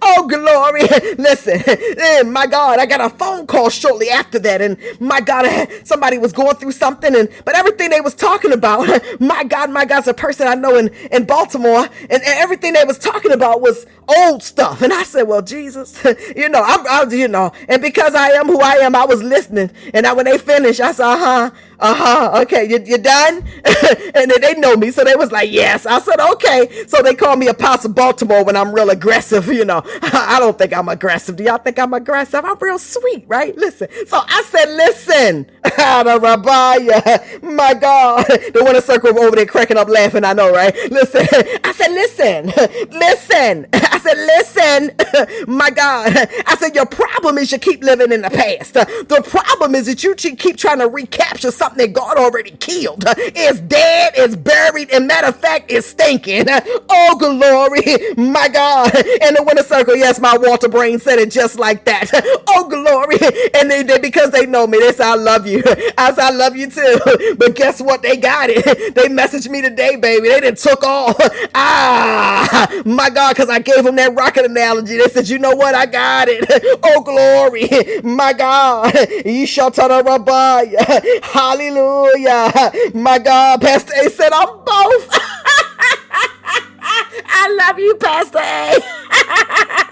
Oh, 0.03 0.27
glory. 0.27 0.83
Listen, 1.19 1.63
eh, 1.67 2.23
my 2.23 2.47
God, 2.47 2.79
I 2.79 2.87
got 2.87 3.01
a 3.01 3.11
phone 3.11 3.47
call 3.47 3.71
shortly 3.71 4.09
after 4.11 4.39
that, 4.41 4.61
and 4.61 4.79
my 5.01 5.21
God, 5.21 5.47
somebody 5.85 6.19
was 6.19 6.33
going 6.33 6.57
through 6.57 6.73
something, 6.73 7.15
and 7.15 7.29
but 7.45 7.55
everything 7.57 7.86
they 7.91 8.01
was 8.01 8.15
talking 8.15 8.53
about, 8.53 8.89
my 9.21 9.45
God, 9.45 9.71
my 9.71 9.85
God's 9.85 10.09
a 10.09 10.15
person 10.15 10.47
I 10.47 10.55
know 10.55 10.77
in, 10.77 10.89
in 11.11 11.25
Baltimore, 11.25 11.89
and, 12.01 12.13
and 12.13 12.25
everything 12.25 12.73
they 12.73 12.85
was 12.85 12.99
talking 12.99 13.33
about 13.33 13.61
was 13.61 13.87
old 14.09 14.43
stuff. 14.43 14.83
And 14.83 14.93
I 14.93 15.03
said, 15.05 15.23
well, 15.25 15.43
Jesus, 15.43 16.03
you 16.37 16.49
know, 16.49 16.63
I'm, 16.65 16.87
I, 16.87 17.13
you 17.15 17.29
know, 17.29 17.53
and 17.69 17.83
because 17.83 18.15
I 18.15 18.31
am 18.31 18.47
who 18.47 18.61
I 18.61 18.75
am, 18.77 18.95
I 18.95 19.05
was 19.05 19.23
listening. 19.23 19.71
And 19.95 20.07
I, 20.07 20.13
when 20.13 20.27
they 20.27 20.39
finished, 20.39 20.81
I 20.81 20.93
said, 20.93 21.07
uh 21.07 21.19
huh, 21.19 21.51
uh 21.81 21.95
huh, 21.95 22.41
okay, 22.43 22.65
you, 22.69 22.81
you 22.85 22.99
done? 22.99 23.45
and 24.15 24.31
they 24.41 24.55
know 24.55 24.77
me, 24.77 24.91
so 24.91 25.05
they 25.05 25.15
was 25.17 25.33
like, 25.33 25.51
yes. 25.53 25.87
I 25.87 26.01
said, 26.01 26.21
okay. 26.33 26.85
So 26.87 27.03
they 27.03 27.15
call 27.15 27.37
me 27.37 27.49
Apostle 27.49 27.93
Baltimore 27.93 28.45
when 28.45 28.57
I'm 28.57 28.73
real 28.75 28.91
aggressive, 28.91 29.47
you 29.53 29.65
know. 29.65 29.83
I 30.03 30.39
don't 30.41 30.59
think 30.59 30.73
I'm 30.77 30.89
aggressive. 30.89 31.37
Do 31.37 31.45
y'all 31.45 31.59
think 31.59 31.79
I'm 31.79 31.95
aggressive? 31.95 32.45
I'm 32.45 32.59
real 32.61 32.79
sweet, 32.79 33.25
right? 33.29 33.57
Listen. 33.57 33.89
So 34.07 34.19
I 34.27 34.43
said, 34.49 34.69
listen, 34.71 35.51
my 37.43 37.75
God. 37.75 38.27
The 38.27 38.73
in 38.75 38.83
circle 38.83 39.19
over 39.19 39.37
there 39.37 39.47
cracking 39.47 39.77
up 39.77 39.89
laughing, 39.89 40.25
I 40.25 40.33
know, 40.33 40.53
right? 40.53 40.75
Listen. 40.91 41.27
I 41.65 41.73
said, 41.73 41.93
listen, 41.93 42.47
listen. 42.91 43.67
I 43.97 44.01
said, 44.01 44.19
listen, 44.19 45.47
my 45.57 45.71
God. 45.71 46.13
I 46.47 46.57
said, 46.59 46.75
your 46.75 46.87
problem 46.87 47.39
is 47.39 47.51
you 47.53 47.59
keep 47.59 47.83
living 47.83 48.13
in 48.13 48.23
the 48.23 48.31
past. 48.31 48.75
The 48.75 49.23
problem 49.27 49.75
is 49.75 49.87
that 49.87 50.05
you 50.05 50.15
keep 50.15 50.57
trying 50.59 50.81
to 50.81 50.89
recapture 50.89 51.51
something 51.51 51.79
that 51.79 51.93
God 51.95 52.19
already 52.19 52.51
killed. 52.53 53.05
It's 53.19 53.61
dead, 53.61 54.13
it's 54.17 54.37
buried, 54.37 54.91
and 54.93 55.07
matter 55.07 55.29
of 55.29 55.37
fact, 55.37 55.71
it's 55.73 55.87
stinking. 55.89 56.47
Oh, 56.91 57.17
glory, 57.19 57.83
my 58.17 58.49
God. 58.49 58.95
And 59.23 59.37
the 59.37 59.43
winner 59.47 59.63
circle, 59.63 59.97
yes, 59.97 60.21
my 60.21 60.37
Walter 60.37 60.69
Brain 60.69 60.99
said 60.99 61.19
it 61.19 61.31
just 61.31 61.59
like 61.59 61.85
that. 61.87 62.11
Oh, 62.49 62.69
glory. 62.69 63.17
And 63.55 63.71
they, 63.71 63.83
they 63.83 63.99
because 63.99 64.31
they 64.31 64.47
know 64.47 64.67
me, 64.67 64.79
they 64.79 64.93
say, 64.93 65.05
I 65.05 65.15
love 65.15 65.47
you. 65.47 65.63
I 65.99 66.13
said, 66.13 66.25
I 66.25 66.31
love 66.31 66.57
you 66.57 66.71
too. 66.71 66.99
But 67.39 67.57
guess 67.57 67.81
what? 67.81 68.03
They 68.03 68.17
got 68.17 68.51
it. 68.51 68.95
They 68.95 69.09
messaged 69.09 69.49
me 69.49 69.63
today, 69.63 69.97
baby. 69.97 70.29
They 70.29 70.41
didn't 70.41 70.59
took 70.59 70.83
off. 70.85 71.17
Ah, 71.55 72.83
my 72.87 73.11
God, 73.11 73.35
because 73.35 73.49
I 73.51 73.61
gave 73.61 73.86
them 73.87 73.97
that 73.97 74.15
rocket 74.15 74.45
analogy. 74.47 74.97
They 74.99 75.09
said, 75.09 75.29
you 75.29 75.39
know 75.39 75.55
what? 75.57 75.75
I 75.75 75.87
got 75.87 76.29
it. 76.31 76.47
Oh, 76.85 77.03
glory. 77.03 77.69
My 78.05 78.33
God. 78.33 78.95
Hallelujah. 81.25 82.53
My 82.95 83.19
God. 83.19 83.61
Pastor 83.61 83.93
A 84.05 84.11
said, 84.11 84.33
I'm 84.33 84.49
both. 84.49 85.09
I 87.29 87.57
love 87.67 87.79
you, 87.79 87.95
Pastor 87.97 88.39
A. 88.39 89.86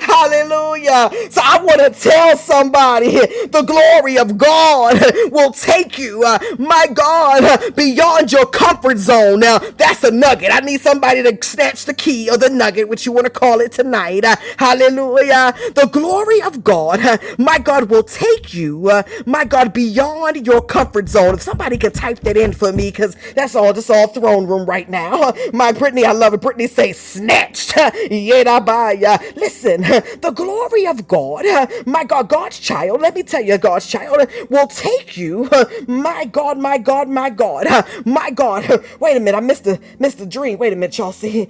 Hallelujah. 0.00 1.10
So 1.30 1.40
I 1.44 1.60
want 1.62 1.80
to 1.80 1.90
tell 2.00 2.36
somebody 2.36 3.12
the 3.46 3.62
glory 3.66 4.18
of 4.18 4.38
God 4.38 5.00
will 5.30 5.52
take 5.52 5.98
you, 5.98 6.22
uh, 6.24 6.38
my 6.58 6.86
God, 6.92 7.74
beyond 7.76 8.32
your 8.32 8.46
comfort 8.46 8.98
zone. 8.98 9.40
Now, 9.40 9.58
that's 9.58 10.04
a 10.04 10.10
nugget. 10.10 10.50
I 10.52 10.60
need 10.60 10.80
somebody 10.80 11.22
to 11.22 11.36
snatch 11.44 11.84
the 11.84 11.94
key 11.94 12.30
or 12.30 12.36
the 12.36 12.50
nugget, 12.50 12.88
which 12.88 13.06
you 13.06 13.12
want 13.12 13.26
to 13.26 13.30
call 13.30 13.60
it 13.60 13.72
tonight. 13.72 14.24
Uh, 14.24 14.36
hallelujah. 14.58 15.54
The 15.74 15.88
glory 15.92 16.42
of 16.42 16.64
God, 16.64 17.00
uh, 17.00 17.18
my 17.38 17.58
God, 17.58 17.90
will 17.90 18.02
take 18.04 18.54
you, 18.54 18.88
uh, 18.90 19.02
my 19.26 19.44
God, 19.44 19.72
beyond 19.72 20.46
your 20.46 20.62
comfort 20.62 21.08
zone. 21.08 21.34
If 21.34 21.42
somebody 21.42 21.76
can 21.78 21.92
type 21.92 22.20
that 22.20 22.36
in 22.36 22.52
for 22.52 22.72
me, 22.72 22.90
because 22.90 23.16
that's 23.34 23.54
all 23.54 23.72
just 23.72 23.90
all 23.90 24.08
throne 24.08 24.46
room 24.46 24.66
right 24.66 24.88
now. 24.88 25.32
My 25.52 25.72
Brittany, 25.72 26.04
I 26.04 26.12
love 26.12 26.34
it. 26.34 26.40
Brittany 26.40 26.68
say 26.68 26.92
snatched. 26.92 27.74
yeah, 28.10 28.44
I 28.46 28.60
buy. 28.60 28.94
Listen 29.36 29.73
listen, 29.80 30.20
the 30.20 30.30
glory 30.30 30.86
of 30.86 31.06
God, 31.06 31.44
my 31.86 32.04
God, 32.04 32.28
God's 32.28 32.58
child, 32.58 33.00
let 33.00 33.14
me 33.14 33.22
tell 33.22 33.42
you, 33.42 33.58
God's 33.58 33.86
child 33.86 34.28
will 34.50 34.66
take 34.68 35.16
you, 35.16 35.48
my 35.88 36.24
God, 36.26 36.58
my 36.58 36.78
God, 36.78 37.08
my 37.08 37.30
God, 37.30 37.66
my 38.04 38.30
God. 38.30 38.84
Wait 39.00 39.16
a 39.16 39.20
minute, 39.20 39.36
I 39.36 39.40
missed 39.40 39.64
the 39.64 39.80
missed 39.98 40.18
the 40.18 40.26
dream. 40.26 40.58
Wait 40.58 40.72
a 40.72 40.76
minute, 40.76 40.96
y'all 40.98 41.12
see. 41.12 41.48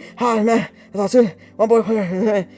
One 1.56 1.68
boy, 1.68 1.82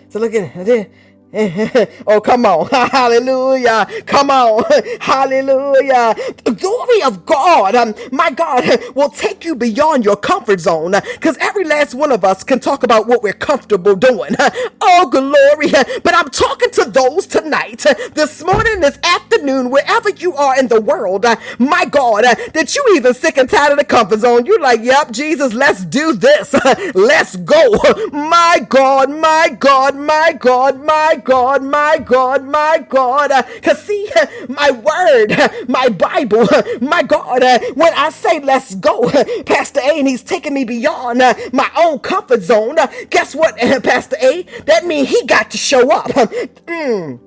so 0.09 0.19
look 0.19 0.35
at 0.35 0.69
it. 0.69 0.91
oh, 2.07 2.21
come 2.21 2.47
on. 2.47 2.69
Hallelujah. 2.91 3.87
Come 4.07 4.31
on. 4.31 4.65
Hallelujah. 5.01 6.15
The 6.45 6.53
glory 6.53 7.03
of 7.05 7.27
God, 7.27 7.75
um, 7.77 7.95
my 8.13 8.31
God, 8.31 8.65
will 8.95 9.11
take 9.11 9.45
you 9.45 9.55
beyond 9.57 10.05
your 10.05 10.17
comfort 10.17 10.61
zone 10.61 10.93
because 11.15 11.37
every 11.39 11.65
last 11.65 11.95
one 11.95 12.13
of 12.13 12.25
us 12.25 12.45
can 12.45 12.61
talk 12.61 12.85
about 12.85 13.07
what 13.09 13.23
we're 13.23 13.35
comfortable 13.35 13.97
doing. 13.97 14.35
Oh, 14.81 15.09
glory. 15.11 15.71
But 16.03 16.15
I'm 16.15 16.31
talking 16.31 16.71
to 16.73 16.85
those 16.91 17.27
tonight, 17.27 17.85
this 18.15 18.43
morning, 18.45 18.81
this 18.81 18.99
afternoon, 19.05 19.71
wherever 19.71 20.11
you 20.11 20.35
are 20.35 20.59
in 20.59 20.69
the 20.69 20.81
world, 20.81 21.27
my 21.59 21.85
God, 21.87 22.25
that 22.55 22.75
you 22.75 22.85
even 22.97 23.15
sick 23.15 23.37
and 23.39 23.49
tired 23.49 23.73
of 23.73 23.79
the 23.79 23.85
comfort 23.85 24.21
zone. 24.21 24.47
You're 24.47 24.61
like, 24.61 24.81
yep, 24.83 25.11
Jesus, 25.13 25.53
let's 25.55 25.85
do 25.85 26.13
this. 26.15 26.55
let's 26.95 27.37
go. 27.37 27.71
My 28.13 28.65
God, 28.69 29.11
my 29.11 29.57
God, 29.59 29.97
my 29.97 30.33
God, 30.39 30.81
my 30.85 31.17
God, 31.23 31.26
my 31.63 31.99
God, 32.05 32.45
my 32.45 32.85
God. 32.89 33.31
Uh, 33.31 33.43
because 33.55 33.83
see, 33.83 34.09
uh, 34.17 34.27
my 34.49 34.71
word, 34.71 35.33
uh, 35.33 35.49
my 35.69 35.89
Bible, 35.89 36.47
my 36.81 37.03
God, 37.03 37.43
when 37.75 37.93
I 37.95 38.11
say 38.11 38.41
let's 38.41 38.75
go, 38.77 39.11
Pastor 39.45 39.81
A, 39.81 39.99
and 39.99 40.09
he's 40.09 40.23
taking 40.23 40.55
me 40.55 40.65
beyond 40.65 41.19
my 41.53 41.71
own 41.77 41.99
comfort 42.01 42.43
zone, 42.43 42.77
guess 43.11 43.35
what, 43.35 43.57
Pastor 43.85 44.17
A? 44.23 44.43
That 44.67 44.87
means 44.87 45.09
he 45.09 45.25
got 45.27 45.51
to 45.53 45.59
show 45.59 45.91
up. 45.93 46.07
Mm. 46.67 47.21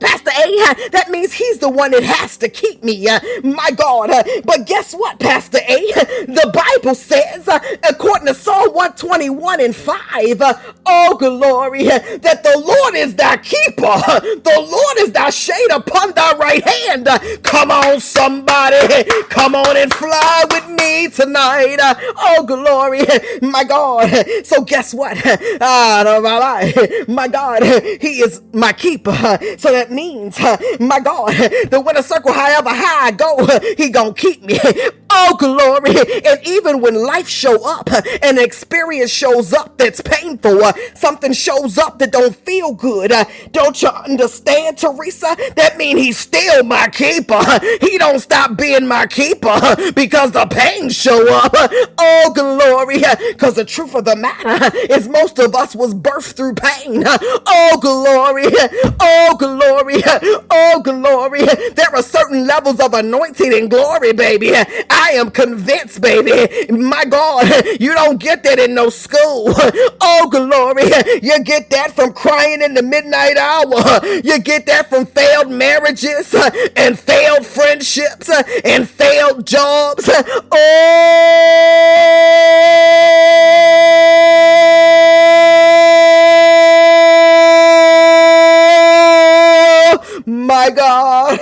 Pastor 0.00 0.30
A, 0.30 0.88
that 0.90 1.10
means 1.10 1.32
he's 1.32 1.58
the 1.58 1.68
one 1.68 1.92
that 1.92 2.02
has 2.02 2.36
to 2.38 2.48
keep 2.48 2.84
me. 2.84 3.08
Uh, 3.08 3.20
my 3.44 3.70
God. 3.76 4.10
Uh, 4.10 4.24
but 4.44 4.66
guess 4.66 4.94
what, 4.94 5.18
Pastor 5.20 5.58
A? 5.68 5.78
The 6.26 6.50
Bible 6.54 6.94
says, 6.94 7.48
uh, 7.48 7.58
according 7.88 8.28
to 8.28 8.34
Psalm 8.34 8.70
121 8.74 9.60
and 9.60 9.76
5, 9.76 9.96
oh 10.86 11.16
glory, 11.18 11.84
that 11.84 12.42
the 12.44 12.58
Lord 12.58 12.94
is 12.96 13.16
thy 13.16 13.36
keeper. 13.38 14.00
The 14.44 14.58
Lord 14.70 14.98
is 15.08 15.12
thy 15.12 15.30
shade 15.30 15.70
upon 15.72 16.12
thy 16.12 16.32
right 16.36 16.64
hand. 16.66 17.08
Come 17.44 17.70
on, 17.70 18.00
somebody. 18.00 19.04
Come 19.30 19.54
on 19.54 19.76
and 19.76 19.92
fly 19.94 20.44
with 20.50 20.68
me 20.80 21.08
tonight. 21.08 21.76
Oh 22.18 22.44
glory, 22.46 23.02
my 23.42 23.64
God. 23.64 24.10
So 24.44 24.62
guess 24.64 24.94
what? 24.94 25.18
Ah, 25.60 26.02
my 27.08 27.28
God, 27.28 27.62
he 27.64 28.20
is 28.22 28.42
my 28.52 28.72
keeper. 28.72 29.12
So 29.58 29.72
that 29.72 29.91
means, 29.92 30.38
my 30.80 31.00
God, 31.00 31.32
the 31.70 31.82
winner 31.84 32.02
circle, 32.02 32.32
however 32.32 32.70
high 32.70 33.08
I 33.08 33.10
go, 33.12 33.46
he 33.76 33.90
gonna 33.90 34.14
keep 34.14 34.42
me. 34.42 34.58
Oh, 35.14 35.36
glory. 35.38 35.94
And 36.26 36.40
even 36.46 36.80
when 36.80 36.94
life 36.94 37.28
show 37.28 37.64
up, 37.68 37.90
an 38.22 38.38
experience 38.38 39.10
shows 39.10 39.52
up 39.52 39.76
that's 39.78 40.00
painful, 40.00 40.64
uh, 40.64 40.72
something 40.94 41.32
shows 41.32 41.78
up 41.78 41.98
that 41.98 42.12
don't 42.12 42.34
feel 42.34 42.72
good, 42.74 43.12
uh, 43.12 43.24
don't 43.52 43.80
you 43.82 43.88
understand, 43.88 44.78
Teresa? 44.78 45.36
That 45.56 45.76
means 45.76 46.00
he's 46.00 46.18
still 46.18 46.64
my 46.64 46.88
keeper. 46.88 47.42
He 47.80 47.98
don't 47.98 48.20
stop 48.20 48.56
being 48.56 48.86
my 48.86 49.06
keeper 49.06 49.58
because 49.94 50.32
the 50.32 50.46
pain 50.46 50.88
show 50.90 51.26
up. 51.34 51.54
Oh, 51.98 52.32
glory. 52.34 53.02
Because 53.28 53.54
the 53.54 53.64
truth 53.64 53.94
of 53.94 54.04
the 54.04 54.16
matter 54.16 54.76
is 54.90 55.08
most 55.08 55.38
of 55.38 55.54
us 55.54 55.74
was 55.74 55.94
birthed 55.94 56.34
through 56.34 56.54
pain. 56.54 57.04
Oh, 57.06 57.78
glory. 57.80 58.46
Oh, 59.00 59.36
glory 59.38 59.62
glory. 60.00 60.02
Oh, 60.50 60.80
glory. 60.82 61.40
There 61.74 61.94
are 61.94 62.02
certain 62.02 62.46
levels 62.46 62.80
of 62.80 62.94
anointing 62.94 63.52
and 63.52 63.70
glory, 63.70 64.12
baby. 64.12 64.52
I 64.54 65.01
am 65.10 65.30
convinced, 65.30 66.00
baby. 66.00 66.48
My 66.72 67.04
God, 67.04 67.46
you 67.80 67.94
don't 67.94 68.18
get 68.20 68.42
that 68.44 68.58
in 68.58 68.74
no 68.74 68.88
school. 68.90 69.54
Oh, 70.04 70.28
glory. 70.30 70.84
You 71.22 71.42
get 71.44 71.70
that 71.70 71.92
from 71.94 72.12
crying 72.12 72.62
in 72.62 72.74
the 72.74 72.82
midnight 72.82 73.36
hour. 73.36 74.04
You 74.24 74.38
get 74.40 74.66
that 74.66 74.88
from 74.90 75.06
failed 75.06 75.50
marriages 75.50 76.34
and 76.76 76.98
failed 76.98 77.46
friendships 77.46 78.30
and 78.64 78.88
failed 78.88 79.46
jobs. 79.46 80.08
Oh, 89.82 90.22
my 90.26 90.70
God. 90.70 91.38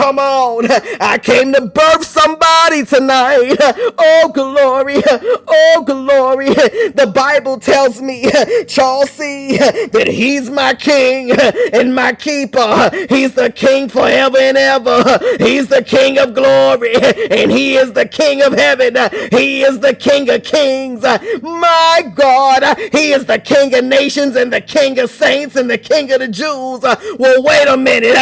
Come 0.00 0.18
on. 0.18 0.66
I 1.00 1.18
came 1.18 1.52
to 1.52 1.60
birth 1.66 2.06
somebody 2.06 2.84
tonight. 2.86 3.56
Oh, 3.98 4.30
glory. 4.32 5.02
Oh, 5.06 5.84
glory. 5.86 6.48
The 6.54 7.12
Bible 7.14 7.58
tells 7.60 8.00
me, 8.00 8.30
Charles 8.66 9.10
C., 9.10 9.58
that 9.58 10.08
he's 10.08 10.48
my 10.48 10.72
king 10.74 11.32
and 11.74 11.94
my 11.94 12.14
keeper. 12.14 12.90
He's 13.10 13.34
the 13.34 13.50
king 13.50 13.90
forever 13.90 14.38
and 14.38 14.56
ever. 14.56 15.18
He's 15.38 15.68
the 15.68 15.82
king 15.84 16.18
of 16.18 16.34
glory 16.34 16.94
and 16.96 17.50
he 17.52 17.76
is 17.76 17.92
the 17.92 18.06
king 18.06 18.42
of 18.42 18.54
heaven. 18.54 18.96
He 19.30 19.62
is 19.62 19.80
the 19.80 19.94
king 19.94 20.30
of 20.30 20.44
kings. 20.44 21.02
My 21.42 22.10
God, 22.14 22.78
he 22.92 23.12
is 23.12 23.26
the 23.26 23.38
king 23.38 23.74
of 23.74 23.84
nations 23.84 24.36
and 24.36 24.50
the 24.52 24.62
king 24.62 24.98
of 24.98 25.10
saints 25.10 25.56
and 25.56 25.70
the 25.70 25.78
king 25.78 26.10
of 26.12 26.20
the 26.20 26.28
Jews. 26.28 26.80
Well, 27.18 27.42
wait 27.42 27.68
a 27.68 27.76
minute. 27.76 28.16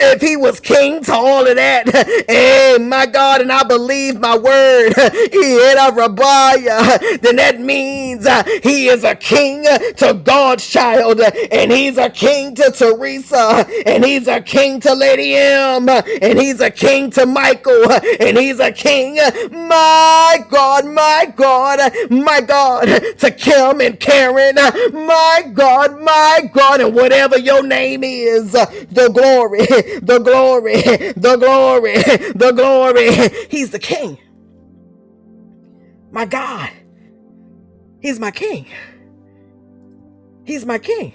If 0.00 0.20
he 0.20 0.36
was 0.36 0.60
king, 0.60 1.02
talk 1.02 1.23
all 1.24 1.46
of 1.48 1.56
that, 1.56 1.88
hey, 2.28 2.76
my 2.80 3.06
God, 3.06 3.40
and 3.40 3.50
I 3.50 3.62
believe 3.64 4.20
my 4.20 4.36
word, 4.36 4.92
he 5.32 5.52
had 5.62 5.78
a 5.88 5.92
Rabiah. 5.92 7.20
then 7.22 7.36
that 7.36 7.60
means 7.60 8.26
uh, 8.26 8.44
he 8.62 8.88
is 8.88 9.04
a 9.04 9.14
king 9.14 9.64
to 9.64 10.20
God's 10.22 10.66
child, 10.68 11.20
and 11.20 11.72
he's 11.72 11.96
a 11.98 12.10
king 12.10 12.54
to 12.56 12.70
Teresa, 12.70 13.66
and 13.86 14.04
he's 14.04 14.28
a 14.28 14.40
king 14.40 14.80
to 14.80 14.94
Lady 14.94 15.34
M, 15.36 15.88
and 15.88 16.38
he's 16.38 16.60
a 16.60 16.70
king 16.70 17.10
to 17.12 17.26
Michael, 17.26 17.90
and 18.20 18.36
he's 18.38 18.60
a 18.60 18.72
king, 18.72 19.16
my 19.50 20.38
God, 20.50 20.84
my 20.86 21.32
God, 21.34 21.80
my 22.10 22.40
God, 22.40 22.86
to 23.18 23.30
Kim 23.30 23.80
and 23.80 23.98
Karen, 23.98 24.56
my 24.56 25.50
God, 25.54 26.00
my 26.00 26.50
God, 26.52 26.80
and 26.80 26.94
whatever 26.94 27.38
your 27.38 27.62
name 27.66 28.04
is, 28.04 28.52
the 28.52 29.10
glory, 29.12 29.58
the 30.02 30.18
glory, 30.18 30.82
the 31.12 31.36
glory, 31.36 31.94
the 32.34 32.52
glory. 32.54 33.10
He's 33.50 33.70
the 33.70 33.78
king. 33.78 34.18
My 36.12 36.26
God. 36.26 36.70
He's 38.00 38.20
my 38.20 38.30
king. 38.32 38.66
He's 40.44 40.66
my 40.66 40.78
king. 40.78 41.14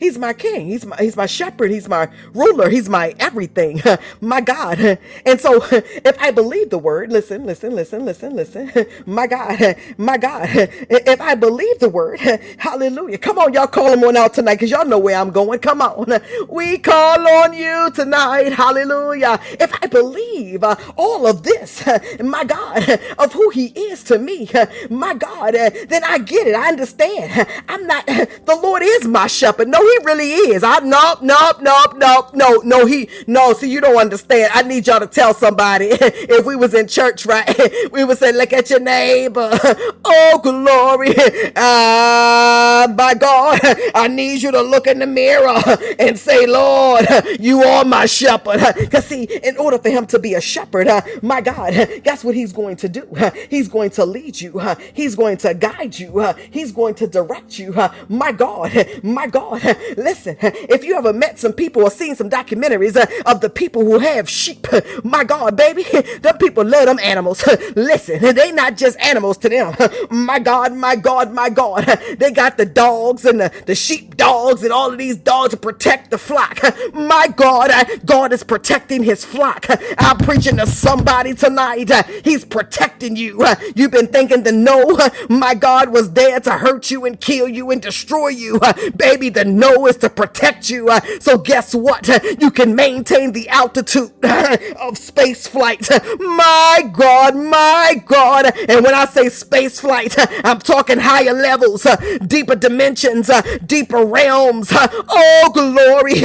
He's 0.00 0.18
my 0.18 0.34
king. 0.34 0.68
He's 0.68 0.86
my 0.86 0.96
he's 0.98 1.16
my 1.16 1.26
shepherd. 1.26 1.72
He's 1.72 1.88
my 1.88 2.10
ruler. 2.34 2.70
He's 2.70 2.90
my 2.90 3.14
everything. 3.20 3.82
my 4.22 4.42
God. 4.42 4.98
And 5.26 5.40
so 5.40 5.62
if 5.72 6.16
I 6.20 6.32
believe 6.32 6.70
the 6.70 6.78
word, 6.78 7.12
listen, 7.12 7.46
listen, 7.46 7.74
listen, 7.76 8.04
listen, 8.06 8.36
listen. 8.36 8.72
My 9.06 9.26
God. 9.28 9.76
My 9.98 10.18
God. 10.18 10.48
If 10.90 11.20
I 11.22 11.34
believe 11.36 11.80
the 11.80 11.90
word, 11.90 12.20
hallelujah. 12.58 13.18
Come 13.18 13.38
on, 13.38 13.54
y'all 13.54 13.68
call 13.68 13.92
him 13.92 14.04
on 14.04 14.16
out 14.16 14.34
tonight 14.34 14.56
because 14.56 14.70
y'all 14.70 14.86
know 14.86 14.98
where 14.98 15.16
I'm 15.18 15.30
going. 15.30 15.60
Come 15.60 15.82
on. 15.82 16.20
We 16.48 16.78
call 16.78 17.28
on 17.28 17.52
you 17.54 17.90
tonight. 17.94 18.52
Hallelujah. 18.52 19.40
If 19.60 19.72
I 19.82 19.86
believe 19.86 20.64
uh, 20.64 20.76
all 20.96 21.26
of 21.26 21.42
this, 21.42 21.84
my 22.22 22.44
God, 22.44 23.00
of 23.18 23.32
who 23.32 23.50
he 23.50 23.66
is 23.68 24.02
to 24.04 24.18
me, 24.18 24.48
my 24.90 25.14
God, 25.14 25.54
then 25.54 26.04
I 26.04 26.18
get 26.18 26.46
it. 26.48 26.54
I 26.54 26.68
understand. 26.68 27.46
I'm 27.68 27.86
not, 27.86 28.06
the 28.06 28.58
Lord 28.62 28.82
is 28.84 29.06
my 29.06 29.26
shepherd. 29.26 29.68
No, 29.68 29.80
he 29.98 30.04
really 30.06 30.30
is. 30.32 30.62
I 30.62 30.80
nope, 30.80 31.22
nope, 31.22 31.58
nope, 31.60 31.94
nope, 31.96 32.34
no, 32.34 32.56
no, 32.64 32.86
he 32.86 33.08
no. 33.26 33.52
See, 33.54 33.70
you 33.70 33.80
don't 33.80 33.96
understand. 33.98 34.52
I 34.54 34.62
need 34.62 34.86
y'all 34.86 35.00
to 35.00 35.06
tell 35.06 35.34
somebody. 35.34 35.86
if 35.92 36.46
we 36.46 36.56
was 36.56 36.74
in 36.74 36.88
church, 36.88 37.26
right, 37.26 37.48
we 37.92 38.04
would 38.04 38.18
say, 38.18 38.32
look 38.32 38.52
at 38.52 38.70
your 38.70 38.80
neighbor. 38.80 39.50
oh, 40.04 40.40
glory. 40.42 41.14
Ah, 41.56 42.84
uh, 42.84 42.88
by 42.88 43.14
God, 43.14 43.60
I 43.94 44.08
need 44.08 44.42
you 44.42 44.50
to 44.52 44.62
look 44.62 44.86
in 44.86 44.98
the 45.00 45.06
mirror 45.06 45.60
and 45.98 46.18
say, 46.18 46.46
Lord, 46.46 47.06
you 47.40 47.62
are 47.62 47.84
my 47.84 48.06
shepherd. 48.06 48.60
Because 48.78 49.06
see, 49.06 49.24
in 49.24 49.56
order 49.56 49.78
for 49.78 49.88
him 49.90 50.06
to 50.06 50.18
be 50.18 50.34
a 50.34 50.40
shepherd, 50.40 50.88
uh, 50.88 51.02
my 51.22 51.40
God, 51.40 51.72
guess 52.04 52.24
what 52.24 52.34
he's 52.34 52.52
going 52.52 52.76
to 52.76 52.88
do? 52.88 53.06
He's 53.48 53.68
going 53.68 53.90
to 53.90 54.04
lead 54.04 54.40
you. 54.40 54.60
He's 54.94 55.14
going 55.14 55.36
to 55.38 55.54
guide 55.54 55.98
you. 55.98 56.34
He's 56.50 56.72
going 56.72 56.94
to 56.96 57.06
direct 57.06 57.58
you. 57.58 57.74
My 58.08 58.32
God, 58.32 58.72
my 59.02 59.26
God, 59.26 59.62
Listen, 59.96 60.36
if 60.40 60.84
you 60.84 60.96
ever 60.96 61.12
met 61.12 61.38
some 61.38 61.52
people 61.52 61.82
or 61.82 61.90
seen 61.90 62.14
some 62.14 62.30
documentaries 62.30 62.96
uh, 62.96 63.06
of 63.30 63.40
the 63.40 63.50
people 63.50 63.84
who 63.84 63.98
have 63.98 64.28
sheep, 64.28 64.66
my 65.04 65.24
God, 65.24 65.56
baby, 65.56 65.84
them 66.22 66.38
people 66.38 66.64
love 66.64 66.86
them 66.86 66.98
animals. 67.00 67.44
Listen, 67.76 68.34
they 68.34 68.52
not 68.52 68.76
just 68.76 68.98
animals 69.00 69.38
to 69.38 69.48
them. 69.48 69.74
My 70.10 70.38
God, 70.38 70.74
my 70.74 70.96
God, 70.96 71.32
my 71.32 71.50
God. 71.50 71.84
They 72.18 72.30
got 72.32 72.56
the 72.56 72.66
dogs 72.66 73.24
and 73.24 73.40
the, 73.40 73.52
the 73.66 73.74
sheep 73.74 74.16
dogs 74.16 74.62
and 74.62 74.72
all 74.72 74.92
of 74.92 74.98
these 74.98 75.16
dogs 75.16 75.50
to 75.50 75.56
protect 75.56 76.10
the 76.10 76.18
flock. 76.18 76.58
My 76.92 77.28
God, 77.34 77.70
God 78.04 78.32
is 78.32 78.42
protecting 78.42 79.02
his 79.02 79.24
flock. 79.24 79.66
I'm 79.98 80.18
preaching 80.18 80.56
to 80.56 80.66
somebody 80.66 81.34
tonight. 81.34 81.90
He's 82.24 82.44
protecting 82.44 83.16
you. 83.16 83.44
You've 83.74 83.90
been 83.92 84.08
thinking 84.08 84.42
the 84.42 84.52
no, 84.52 84.98
my 85.28 85.54
God 85.54 85.90
was 85.90 86.12
there 86.12 86.40
to 86.40 86.52
hurt 86.52 86.90
you 86.90 87.04
and 87.04 87.20
kill 87.20 87.48
you 87.48 87.70
and 87.70 87.80
destroy 87.80 88.28
you. 88.28 88.60
Baby, 88.96 89.28
the 89.30 89.44
no 89.44 89.69
is 89.86 89.96
to 89.98 90.10
protect 90.10 90.70
you. 90.70 90.88
Uh, 90.88 91.00
so 91.20 91.38
guess 91.38 91.74
what? 91.74 92.08
You 92.40 92.50
can 92.50 92.74
maintain 92.74 93.32
the 93.32 93.48
altitude 93.48 94.12
uh, 94.22 94.56
of 94.80 94.98
space 94.98 95.46
flight. 95.46 95.88
My 96.18 96.88
God, 96.92 97.36
my 97.36 98.02
God. 98.06 98.52
And 98.68 98.84
when 98.84 98.94
I 98.94 99.04
say 99.06 99.28
space 99.28 99.80
flight, 99.80 100.14
I'm 100.44 100.58
talking 100.60 100.98
higher 100.98 101.32
levels, 101.32 101.86
uh, 101.86 101.96
deeper 102.26 102.56
dimensions, 102.56 103.30
deeper 103.66 104.04
realms. 104.04 104.72
Oh, 104.72 105.50
glory. 105.52 106.22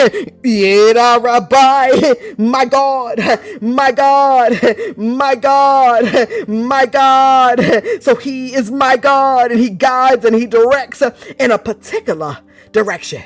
My 2.38 2.66
God, 2.66 3.20
my 3.62 3.92
God, 3.92 4.98
my 4.98 5.36
God, 5.36 6.48
my 6.48 6.86
God. 6.86 7.62
So 8.02 8.16
he 8.16 8.54
is 8.54 8.72
my 8.72 8.98
God 8.98 9.52
and 9.52 9.60
he 9.60 9.70
guides 9.70 10.26
and 10.26 10.36
he 10.36 10.46
directs 10.46 11.02
in 11.40 11.52
a 11.52 11.58
particular 11.58 12.40
direction. 12.76 13.24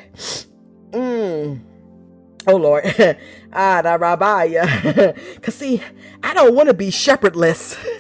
Mm. 0.92 1.60
Oh 2.48 2.56
Lord. 2.56 2.86
ah, 3.54 3.82
da 3.82 3.96
rabbi. 3.96 4.54
Cause 5.42 5.56
see, 5.56 5.82
I 6.24 6.36
don't 6.36 6.54
want 6.54 6.68
to 6.68 6.76
be 6.76 6.92
shepherdless. 6.92 7.76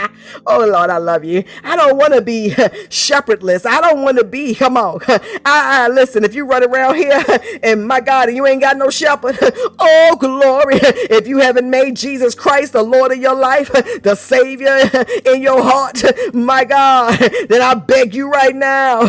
Oh 0.46 0.66
Lord, 0.66 0.90
I 0.90 0.98
love 0.98 1.24
you. 1.24 1.44
I 1.64 1.76
don't 1.76 1.96
want 1.96 2.14
to 2.14 2.20
be 2.20 2.54
shepherdless. 2.90 3.66
I 3.66 3.80
don't 3.80 4.02
want 4.02 4.18
to 4.18 4.24
be, 4.24 4.54
come 4.54 4.76
on. 4.76 5.00
I, 5.08 5.18
I 5.44 5.88
listen, 5.88 6.24
if 6.24 6.34
you 6.34 6.46
run 6.46 6.64
around 6.64 6.96
here 6.96 7.24
and 7.62 7.86
my 7.86 8.00
God, 8.00 8.28
and 8.28 8.36
you 8.36 8.46
ain't 8.46 8.60
got 8.60 8.76
no 8.76 8.90
shepherd, 8.90 9.38
oh 9.78 10.16
glory. 10.20 10.78
If 10.82 11.26
you 11.28 11.38
haven't 11.38 11.70
made 11.70 11.96
Jesus 11.96 12.34
Christ 12.34 12.72
the 12.74 12.82
Lord 12.82 13.12
of 13.12 13.18
your 13.18 13.34
life, 13.34 13.70
the 14.02 14.14
Savior 14.14 14.76
in 15.26 15.42
your 15.42 15.62
heart, 15.62 16.02
my 16.34 16.64
God, 16.64 17.18
then 17.48 17.62
I 17.62 17.74
beg 17.74 18.14
you 18.14 18.30
right 18.30 18.54
now, 18.54 19.08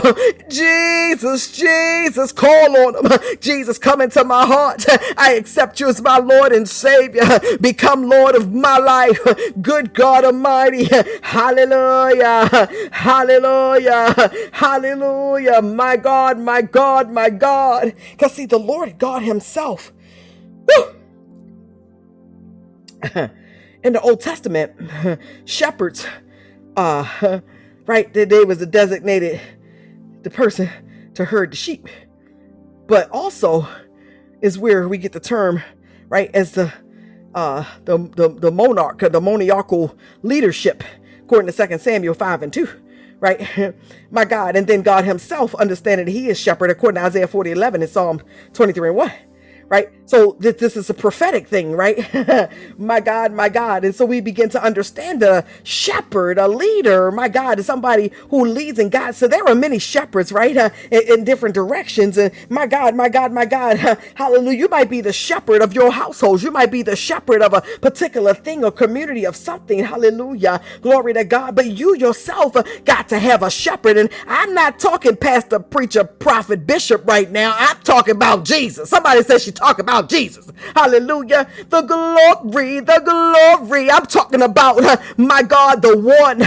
Jesus, 0.50 1.52
Jesus, 1.52 2.32
call 2.32 2.78
on 2.78 3.06
him. 3.12 3.20
Jesus, 3.42 3.78
come 3.78 4.02
into 4.02 4.24
my 4.24 4.46
heart. 4.46 4.86
I 5.18 5.34
accept 5.34 5.80
you 5.80 5.88
as 5.90 6.02
my 6.02 6.18
Lord 6.18 6.52
and 6.52 6.68
Savior. 6.68 7.24
Become 7.62 8.04
Lord 8.10 8.36
of 8.36 8.54
my 8.54 8.78
life. 8.78 9.20
Good 9.62 9.94
God 9.94 10.26
Almighty. 10.26 10.77
Hallelujah. 11.22 12.70
Hallelujah. 12.92 14.32
Hallelujah. 14.52 15.62
My 15.62 15.98
God, 15.98 16.40
my 16.40 16.62
God, 16.62 17.12
my 17.12 17.30
God. 17.30 17.94
Because 18.12 18.34
see, 18.34 18.46
the 18.46 18.58
Lord 18.60 18.98
God 18.98 19.24
Himself. 19.24 19.92
In 23.84 23.94
the 23.94 24.02
Old 24.02 24.20
Testament, 24.22 24.74
shepherds, 25.46 26.06
uh, 26.76 27.40
right, 27.86 28.14
they, 28.14 28.26
they 28.26 28.44
was 28.44 28.58
the 28.58 28.66
designated 28.66 29.40
the 30.24 30.30
person 30.30 30.70
to 31.14 31.26
herd 31.26 31.52
the 31.52 31.56
sheep. 31.56 31.88
But 32.88 33.10
also 33.12 33.68
is 34.42 34.58
where 34.58 34.88
we 34.88 34.98
get 34.98 35.12
the 35.14 35.20
term, 35.20 35.62
right, 36.10 36.30
as 36.34 36.52
the 36.54 36.74
uh, 37.38 37.64
the, 37.86 37.98
the, 38.16 38.30
the 38.30 38.52
monarch, 38.52 39.00
the 39.00 39.22
monarchical 39.22 39.96
leadership, 40.24 40.84
according 41.20 41.52
to 41.52 41.68
2 41.68 41.78
Samuel 41.78 42.16
5 42.16 42.42
and 42.44 42.52
2 42.52 42.68
right? 43.20 43.76
My 44.12 44.26
God. 44.26 44.56
And 44.56 44.68
then 44.68 44.84
God 44.84 45.04
himself 45.04 45.56
understanding 45.56 46.06
that 46.06 46.12
he 46.12 46.30
is 46.30 46.40
shepherd 46.40 46.70
according 46.70 47.02
to 47.02 47.06
Isaiah 47.08 47.28
40, 47.28 47.52
11 47.52 47.82
and 47.82 47.90
Psalm 47.90 48.22
23 48.54 48.90
and 48.90 48.98
1 48.98 49.12
right? 49.70 49.90
So 50.08 50.38
this, 50.40 50.56
this 50.56 50.78
is 50.78 50.90
a 50.90 50.94
prophetic 50.96 51.50
thing, 51.50 51.74
right? 51.74 52.00
my 52.80 53.02
God, 53.02 53.34
my 53.34 53.50
God. 53.50 53.86
And 53.86 53.94
so 53.94 54.06
we 54.06 54.22
begin 54.22 54.50
to 54.52 54.64
understand 54.64 55.22
a 55.22 55.46
shepherd, 55.64 56.40
a 56.40 56.48
leader, 56.48 57.12
my 57.12 57.28
God, 57.28 57.60
is 57.60 57.68
somebody 57.68 58.12
who 58.30 58.46
leads 58.46 58.80
and 58.80 58.90
guides. 58.90 59.18
So 59.18 59.28
there 59.28 59.46
are 59.46 59.56
many 59.56 59.80
shepherds, 59.80 60.32
right? 60.32 60.56
Uh, 60.58 60.70
in, 60.92 61.02
in, 61.20 61.24
different 61.26 61.56
directions. 61.56 62.18
And 62.18 62.32
my 62.50 62.68
God, 62.68 62.96
my 62.96 63.10
God, 63.10 63.34
my 63.34 63.46
God, 63.46 63.78
hallelujah. 64.16 64.58
You 64.58 64.70
might 64.70 64.90
be 64.90 65.02
the 65.02 65.14
shepherd 65.14 65.62
of 65.62 65.74
your 65.74 65.92
household. 65.92 66.42
You 66.42 66.52
might 66.52 66.72
be 66.72 66.84
the 66.84 66.96
shepherd 66.96 67.42
of 67.42 67.54
a 67.54 67.62
particular 67.82 68.34
thing 68.34 68.64
or 68.64 68.72
community 68.72 69.26
of 69.26 69.36
something. 69.36 69.84
Hallelujah. 69.84 70.62
Glory 70.82 71.14
to 71.16 71.26
God. 71.26 71.56
But 71.56 71.68
you 71.68 71.96
yourself 71.98 72.56
got 72.86 73.10
to 73.10 73.20
have 73.20 73.44
a 73.44 73.52
shepherd. 73.52 73.98
And 73.98 74.10
I'm 74.26 74.54
not 74.54 74.80
talking 74.80 75.18
pastor, 75.18 75.60
preacher, 75.60 76.06
prophet, 76.06 76.66
bishop 76.66 77.06
right 77.06 77.30
now. 77.30 77.56
I'm 77.58 77.78
talking 77.82 78.16
about 78.16 78.46
Jesus. 78.46 78.90
Somebody 78.90 79.22
says 79.24 79.44
she 79.44 79.52
talk 79.52 79.80
about 79.80 79.97
Jesus. 80.04 80.52
Hallelujah. 80.76 81.48
The 81.70 81.82
glory, 81.82 82.80
the 82.82 83.02
glory. 83.04 83.90
I'm 83.92 84.06
talking 84.06 84.42
about 84.42 84.78
my 85.18 85.44
God, 85.44 85.82
the 85.82 85.98
one, 85.98 86.40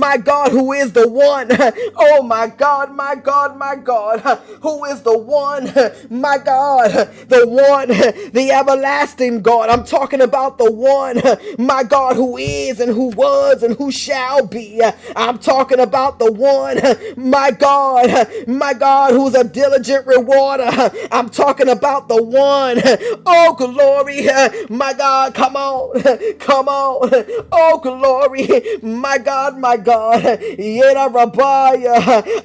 my 0.00 0.16
God, 0.18 0.50
who 0.52 0.72
is 0.72 0.92
the 0.92 1.08
one. 1.08 1.48
Oh 1.96 2.22
my 2.22 2.48
God, 2.48 2.94
my 2.94 3.14
God, 3.14 3.56
my 3.58 3.76
God, 3.76 4.20
who 4.62 4.84
is 4.86 5.02
the 5.02 5.16
one, 5.16 5.64
my 6.10 6.38
God, 6.38 6.90
the 7.28 7.46
one, 7.46 7.88
the 7.88 8.50
everlasting 8.52 9.42
God. 9.42 9.68
I'm 9.70 9.84
talking 9.84 10.20
about 10.20 10.58
the 10.58 10.70
one, 10.70 11.20
my 11.58 11.82
God, 11.82 12.16
who 12.16 12.36
is 12.36 12.80
and 12.80 12.92
who 12.92 13.08
was 13.10 13.62
and 13.62 13.76
who 13.76 13.90
shall 13.90 14.46
be. 14.46 14.80
I'm 15.16 15.38
talking 15.38 15.80
about 15.80 16.18
the 16.18 16.30
one, 16.32 16.78
my 17.16 17.50
God, 17.50 18.28
my 18.48 18.74
God, 18.74 19.12
who's 19.12 19.34
a 19.34 19.44
diligent 19.44 20.06
rewarder. 20.06 20.90
I'm 21.12 21.28
talking 21.30 21.68
about 21.68 22.08
the 22.08 22.22
One. 22.22 22.78
Oh, 23.26 23.54
glory. 23.58 24.26
My 24.68 24.92
God, 24.94 25.34
come 25.34 25.56
on. 25.56 26.02
Come 26.38 26.68
on. 26.68 27.10
Oh, 27.52 27.78
glory. 27.82 28.62
My 28.82 29.18
God, 29.18 29.58
my 29.58 29.76
God. 29.76 30.24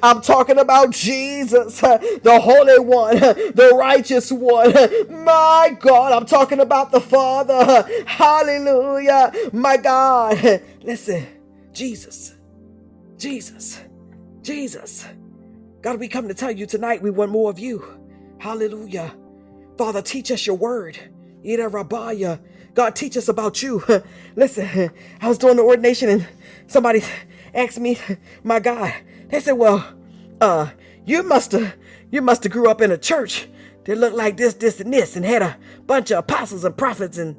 I'm 0.02 0.20
talking 0.22 0.58
about 0.58 0.90
Jesus, 0.90 1.80
the 1.80 2.40
Holy 2.42 2.78
One, 2.80 3.16
the 3.18 3.72
righteous 3.78 4.30
one. 4.32 4.72
My 5.24 5.76
God, 5.80 6.12
I'm 6.12 6.26
talking 6.26 6.60
about 6.60 6.92
the 6.92 7.00
Father. 7.00 7.86
Hallelujah. 8.06 9.32
My 9.52 9.76
God. 9.76 10.62
Listen, 10.82 11.26
Jesus, 11.72 12.34
Jesus, 13.18 13.82
Jesus. 14.42 15.06
God, 15.82 16.00
we 16.00 16.08
come 16.08 16.28
to 16.28 16.34
tell 16.34 16.52
you 16.52 16.66
tonight 16.66 17.02
we 17.02 17.10
want 17.10 17.32
more 17.32 17.50
of 17.50 17.58
you. 17.58 17.84
Hallelujah. 18.40 19.17
Father, 19.78 20.02
teach 20.02 20.32
us 20.32 20.44
your 20.44 20.56
word. 20.56 20.98
Ida 21.44 21.68
Rabaya. 21.68 22.40
God, 22.74 22.96
teach 22.96 23.16
us 23.16 23.28
about 23.28 23.62
you. 23.62 23.82
Listen, 24.36 24.90
I 25.20 25.28
was 25.28 25.38
doing 25.38 25.56
the 25.56 25.62
ordination 25.62 26.08
and 26.08 26.28
somebody 26.66 27.02
asked 27.54 27.78
me, 27.78 27.96
my 28.42 28.58
God, 28.58 28.92
they 29.28 29.40
said, 29.40 29.52
well, 29.52 29.94
uh, 30.40 30.70
you 31.06 31.22
must 31.22 31.52
have, 31.52 31.76
you 32.10 32.20
must 32.20 32.42
have 32.42 32.52
grew 32.52 32.68
up 32.68 32.80
in 32.80 32.90
a 32.90 32.98
church 32.98 33.48
that 33.84 33.96
looked 33.96 34.16
like 34.16 34.36
this, 34.36 34.54
this, 34.54 34.80
and 34.80 34.92
this, 34.92 35.16
and 35.16 35.24
had 35.24 35.42
a 35.42 35.56
bunch 35.86 36.10
of 36.10 36.18
apostles 36.18 36.64
and 36.64 36.76
prophets 36.76 37.16
and 37.16 37.36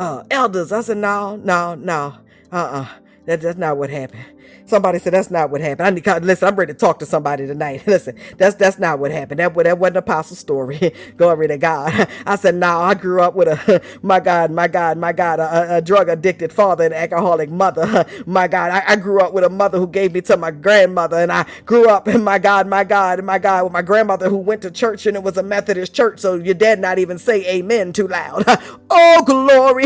uh, 0.00 0.24
elders. 0.30 0.72
I 0.72 0.80
said, 0.80 0.98
no, 0.98 1.36
no, 1.36 1.74
no, 1.76 2.16
uh-uh. 2.52 2.86
That, 3.26 3.40
that's 3.40 3.58
not 3.58 3.76
what 3.76 3.90
happened. 3.90 4.24
Somebody 4.68 5.00
said 5.00 5.14
that's 5.14 5.30
not 5.30 5.50
what 5.50 5.60
happened. 5.62 5.88
I 5.88 5.90
need 5.90 6.24
listen. 6.26 6.48
I'm 6.48 6.56
ready 6.56 6.74
to 6.74 6.78
talk 6.78 7.00
to 7.00 7.06
somebody 7.06 7.46
tonight. 7.46 7.84
listen, 7.88 8.16
that's 8.38 8.56
that's 8.56 8.78
not 8.78 8.98
what 9.00 9.12
happened. 9.12 9.40
That 9.40 9.54
that 9.64 9.78
wasn't 9.78 9.98
apostle 9.98 10.36
story. 10.36 10.94
Glory 11.18 11.48
to 11.48 11.58
God. 11.58 12.08
I 12.26 12.36
said, 12.36 12.54
no, 12.56 12.68
nah, 12.68 12.80
I 12.82 12.94
grew 12.94 13.22
up 13.22 13.34
with 13.34 13.48
a 13.48 13.82
my 14.02 14.20
God, 14.20 14.50
my 14.52 14.68
God, 14.68 14.98
my 14.98 15.12
God, 15.12 15.40
a, 15.40 15.76
a 15.78 15.82
drug 15.82 16.08
addicted 16.08 16.52
father 16.52 16.84
and 16.84 16.94
alcoholic 16.94 17.50
mother. 17.50 18.06
My 18.26 18.48
God, 18.48 18.70
I, 18.70 18.82
I, 18.92 18.96
grew 18.96 19.20
up 19.20 19.32
with 19.32 19.44
a 19.44 19.50
mother 19.50 19.78
who 19.78 19.86
gave 19.86 20.12
me 20.12 20.20
to 20.22 20.36
my 20.36 20.50
grandmother, 20.50 21.16
and 21.18 21.32
I 21.32 21.46
grew 21.66 21.88
up 21.88 22.08
in 22.08 22.22
my 22.24 22.38
God, 22.38 22.66
my 22.68 22.84
God, 22.84 23.22
my 23.24 23.38
God, 23.38 23.64
with 23.64 23.72
my 23.72 23.82
grandmother 23.82 24.28
who 24.28 24.36
went 24.38 24.62
to 24.62 24.70
church 24.70 25.06
and 25.06 25.16
it 25.16 25.22
was 25.22 25.36
a 25.38 25.42
Methodist 25.42 25.94
church, 25.94 26.20
so 26.20 26.34
your 26.34 26.54
dad 26.54 26.80
not 26.80 26.98
even 26.98 27.18
say 27.18 27.46
amen 27.48 27.92
too 27.92 28.08
loud. 28.08 28.44
oh 28.90 29.22
glory, 29.26 29.84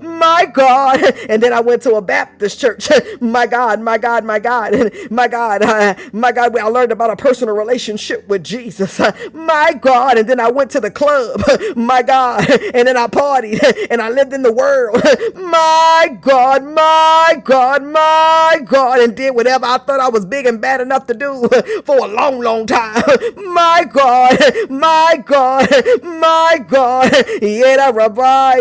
my 0.00 0.46
God. 0.52 1.02
And 1.28 1.42
then 1.42 1.52
I 1.52 1.60
went 1.60 1.82
to 1.82 1.94
a 1.94 2.02
Baptist 2.02 2.29
Baptist 2.30 2.60
church. 2.60 2.88
my 3.20 3.46
God, 3.46 3.80
my 3.80 3.98
God, 3.98 4.24
my 4.24 4.38
God, 4.38 4.92
my 5.10 5.28
God, 5.28 5.62
uh, 5.62 5.94
my 6.12 6.32
God, 6.32 6.56
I 6.56 6.64
learned 6.64 6.92
about 6.92 7.10
a 7.10 7.16
personal 7.16 7.54
relationship 7.56 8.26
with 8.28 8.44
Jesus. 8.44 9.00
Uh, 9.00 9.12
my 9.34 9.72
God, 9.74 10.18
and 10.18 10.28
then 10.28 10.40
I 10.40 10.50
went 10.50 10.70
to 10.72 10.80
the 10.80 10.90
club. 10.90 11.42
my 11.76 12.02
God, 12.02 12.48
and 12.74 12.88
then 12.88 12.96
I 12.96 13.06
partied 13.08 13.62
and 13.90 14.00
I 14.02 14.10
lived 14.10 14.32
in 14.32 14.42
the 14.42 14.52
world. 14.52 15.02
my 15.36 16.18
God, 16.20 16.64
my 16.64 17.40
God, 17.44 17.84
my 17.84 18.60
God, 18.64 19.00
and 19.00 19.16
did 19.16 19.34
whatever 19.34 19.66
I 19.66 19.78
thought 19.78 20.00
I 20.00 20.08
was 20.08 20.24
big 20.26 20.46
and 20.46 20.60
bad 20.60 20.80
enough 20.80 21.06
to 21.06 21.14
do 21.14 21.48
for 21.84 21.98
a 21.98 22.08
long, 22.08 22.40
long 22.40 22.66
time. 22.66 23.02
my 23.36 23.86
God, 23.90 24.38
my 24.70 25.22
God, 25.26 25.68
my 26.02 26.64
God, 26.68 27.12
yet 27.42 27.94
Rabbi, 27.94 28.60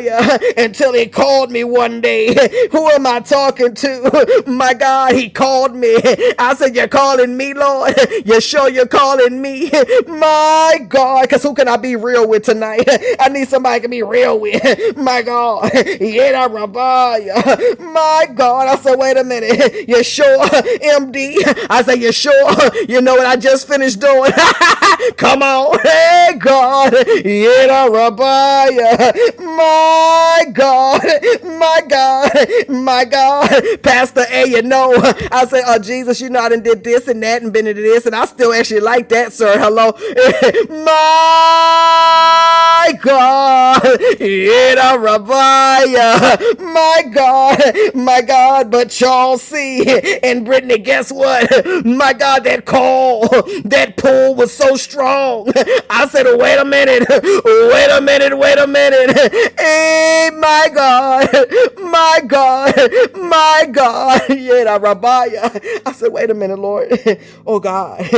until 0.58 0.94
he 0.94 1.08
called 1.08 1.52
me 1.52 1.64
one 1.64 2.02
day. 2.02 2.34
Who 2.72 2.90
am 2.90 3.06
I 3.06 3.20
talking? 3.20 3.59
Talking 3.60 3.76
to. 3.76 4.44
My 4.48 4.74
God, 4.74 5.14
he 5.14 5.30
called 5.30 5.76
me. 5.76 5.96
I 6.40 6.56
said, 6.58 6.76
You're 6.76 6.88
calling 6.88 7.36
me, 7.38 7.54
Lord. 7.54 7.94
You 8.26 8.42
sure 8.42 8.70
you're 8.70 8.88
calling 8.88 9.42
me? 9.42 9.70
My 10.08 10.80
God, 10.88 11.24
because 11.24 11.42
who 11.44 11.54
can 11.54 11.68
I 11.68 11.78
be 11.78 11.96
real 11.96 12.28
with 12.28 12.44
tonight? 12.44 12.84
I 13.20 13.30
need 13.30 13.48
somebody 13.48 13.82
to 13.82 13.90
be 13.90 14.04
real 14.04 14.40
with. 14.40 14.98
My 14.98 15.22
God. 15.22 15.72
Yeah, 16.00 16.48
My 17.80 18.28
God. 18.34 18.68
I 18.68 18.76
said, 18.78 18.96
Wait 18.98 19.18
a 19.18 19.24
minute. 19.24 19.88
You 19.90 20.04
sure, 20.04 20.46
MD? 20.48 21.36
I 21.70 21.84
said, 21.84 21.96
You 22.02 22.12
sure? 22.12 22.52
You 22.88 23.02
know 23.02 23.16
what 23.16 23.26
I 23.26 23.36
just 23.38 23.68
finished 23.68 24.00
doing? 24.00 24.32
Come 25.18 25.42
on. 25.44 25.80
Hey, 25.80 26.36
God. 26.40 26.94
Yeah, 27.26 27.88
My 29.40 30.46
God. 30.54 31.02
My 31.44 31.82
God. 31.90 32.32
My 32.70 33.06
God. 33.06 33.49
Pastor 33.84 34.26
A, 34.30 34.48
you 34.48 34.62
know, 34.62 34.94
I 35.32 35.46
say, 35.46 35.62
oh, 35.66 35.80
Jesus, 35.80 36.22
you 36.22 36.30
know, 36.30 36.40
I 36.40 36.50
done 36.50 36.62
did 36.64 36.84
this 36.84 37.08
and 37.08 37.22
that 37.24 37.42
and 37.42 37.52
been 37.54 37.68
into 37.68 37.82
this, 37.82 38.06
and 38.06 38.16
I 38.16 38.26
still 38.26 38.54
actually 38.54 38.82
like 38.82 39.10
that, 39.10 39.34
sir. 39.34 39.58
Hello. 39.60 39.92
My 40.86 42.94
God. 43.02 43.82
Rabaya. 45.00 46.60
My 46.60 47.04
God. 47.14 47.60
My 47.96 48.22
God. 48.22 48.72
But 48.72 48.90
Charles 48.90 49.42
C. 49.42 49.84
and 50.24 50.46
Brittany, 50.46 50.78
guess 50.78 51.12
what? 51.12 51.50
My 51.86 52.14
God, 52.14 52.44
that 52.46 52.66
call, 52.66 53.28
that 53.66 53.96
pull 53.98 54.36
was 54.36 54.54
so 54.54 54.76
strong. 54.76 55.52
I 55.90 56.08
said, 56.10 56.26
wait 56.38 56.58
a 56.58 56.66
minute. 56.66 57.08
Wait 57.10 57.90
a 57.92 58.02
minute. 58.02 58.38
Wait 58.38 58.58
a 58.58 58.68
minute. 58.68 59.18
Hey, 59.60 60.30
my 60.38 60.70
God. 60.74 61.30
My 61.82 62.22
God. 62.28 62.74
My 63.16 63.39
my 63.40 63.66
God. 63.72 64.22
I 65.86 65.92
said, 65.94 66.12
wait 66.14 66.30
a 66.30 66.34
minute, 66.34 66.60
Lord. 66.60 66.90
Oh 67.48 67.60
God. 67.60 68.02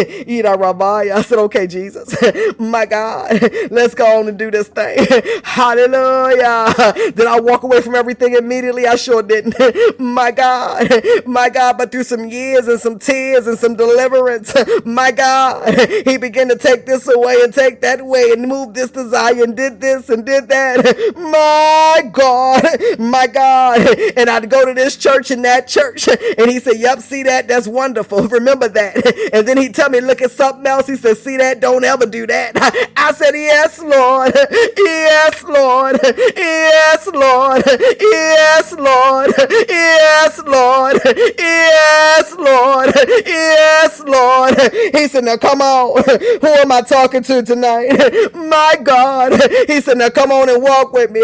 I 1.14 1.22
said, 1.24 1.40
okay, 1.40 1.68
Jesus. 1.68 2.16
My 2.60 2.86
God. 2.86 3.40
Let's 3.72 3.96
go 3.96 4.20
on 4.20 4.28
and 4.28 4.38
do 4.38 4.52
this 4.52 4.68
thing. 4.68 5.06
Hallelujah. 5.44 6.74
Did 7.16 7.28
I 7.28 7.40
walk 7.40 7.64
away 7.64 7.82
from 7.82 7.96
everything 7.96 8.36
immediately? 8.36 8.88
I 8.88 8.96
sure 8.96 9.24
didn't. 9.24 9.56
My 10.00 10.32
God. 10.32 10.90
My 11.26 11.50
God. 11.50 11.78
But 11.78 11.92
through 11.92 12.04
some 12.06 12.26
years 12.30 12.68
and 12.68 12.80
some 12.80 13.00
tears 13.00 13.48
and 13.48 13.58
some 13.58 13.76
deliverance, 13.76 14.54
my 14.86 15.12
God, 15.12 15.78
he 16.06 16.18
began 16.18 16.50
to 16.50 16.58
take 16.58 16.86
this 16.86 17.08
away 17.08 17.38
and 17.44 17.54
take 17.54 17.82
that 17.82 18.02
away 18.02 18.32
and 18.32 18.48
move 18.48 18.74
this 18.74 18.92
desire 18.92 19.44
and 19.44 19.56
did 19.56 19.80
this 19.82 20.10
and 20.10 20.26
did 20.26 20.50
that. 20.50 20.84
My 21.18 22.10
God. 22.12 22.64
My 23.00 23.28
God. 23.28 23.82
And 24.18 24.30
I'd 24.30 24.50
go 24.50 24.66
to 24.66 24.74
this 24.74 24.98
church 24.98 25.11
in 25.32 25.42
that 25.42 25.68
church. 25.68 26.08
And 26.38 26.50
he 26.50 26.60
said, 26.60 26.78
Yep, 26.78 27.00
see 27.00 27.24
that? 27.24 27.48
That's 27.48 27.68
wonderful. 27.68 28.28
Remember 28.28 28.68
that. 28.70 29.30
And 29.34 29.48
then 29.48 29.58
he 29.58 29.70
tell 29.70 29.90
me, 29.90 30.00
look 30.02 30.22
at 30.22 30.32
something 30.32 30.66
else. 30.66 30.88
He 30.88 30.96
said, 30.96 31.18
See 31.18 31.38
that? 31.38 31.60
Don't 31.60 31.84
ever 31.84 32.06
do 32.06 32.26
that. 32.28 32.54
I 32.96 33.12
said, 33.14 33.34
Yes, 33.36 33.80
Lord. 33.82 34.34
Yes, 34.78 35.44
Lord. 35.44 36.00
Yes, 36.38 37.08
Lord. 37.08 37.64
Yes, 38.00 38.74
Lord. 38.74 39.32
Yes, 39.70 40.40
Lord. 40.46 41.02
Yes, 41.06 42.36
Lord. 42.38 42.92
Yes, 43.26 44.00
Lord. 44.02 44.72
He 44.96 45.08
said, 45.08 45.24
Now 45.26 45.38
come 45.38 45.62
on. 45.62 46.04
Who 46.42 46.48
am 46.48 46.72
I 46.72 46.82
talking 46.82 47.24
to 47.24 47.44
tonight? 47.44 47.90
My 48.34 48.76
God. 48.84 49.34
He 49.68 49.82
said, 49.82 49.98
Now 49.98 50.10
come 50.10 50.32
on 50.32 50.50
and 50.50 50.62
walk 50.62 50.94
with 50.94 51.12
me. 51.12 51.22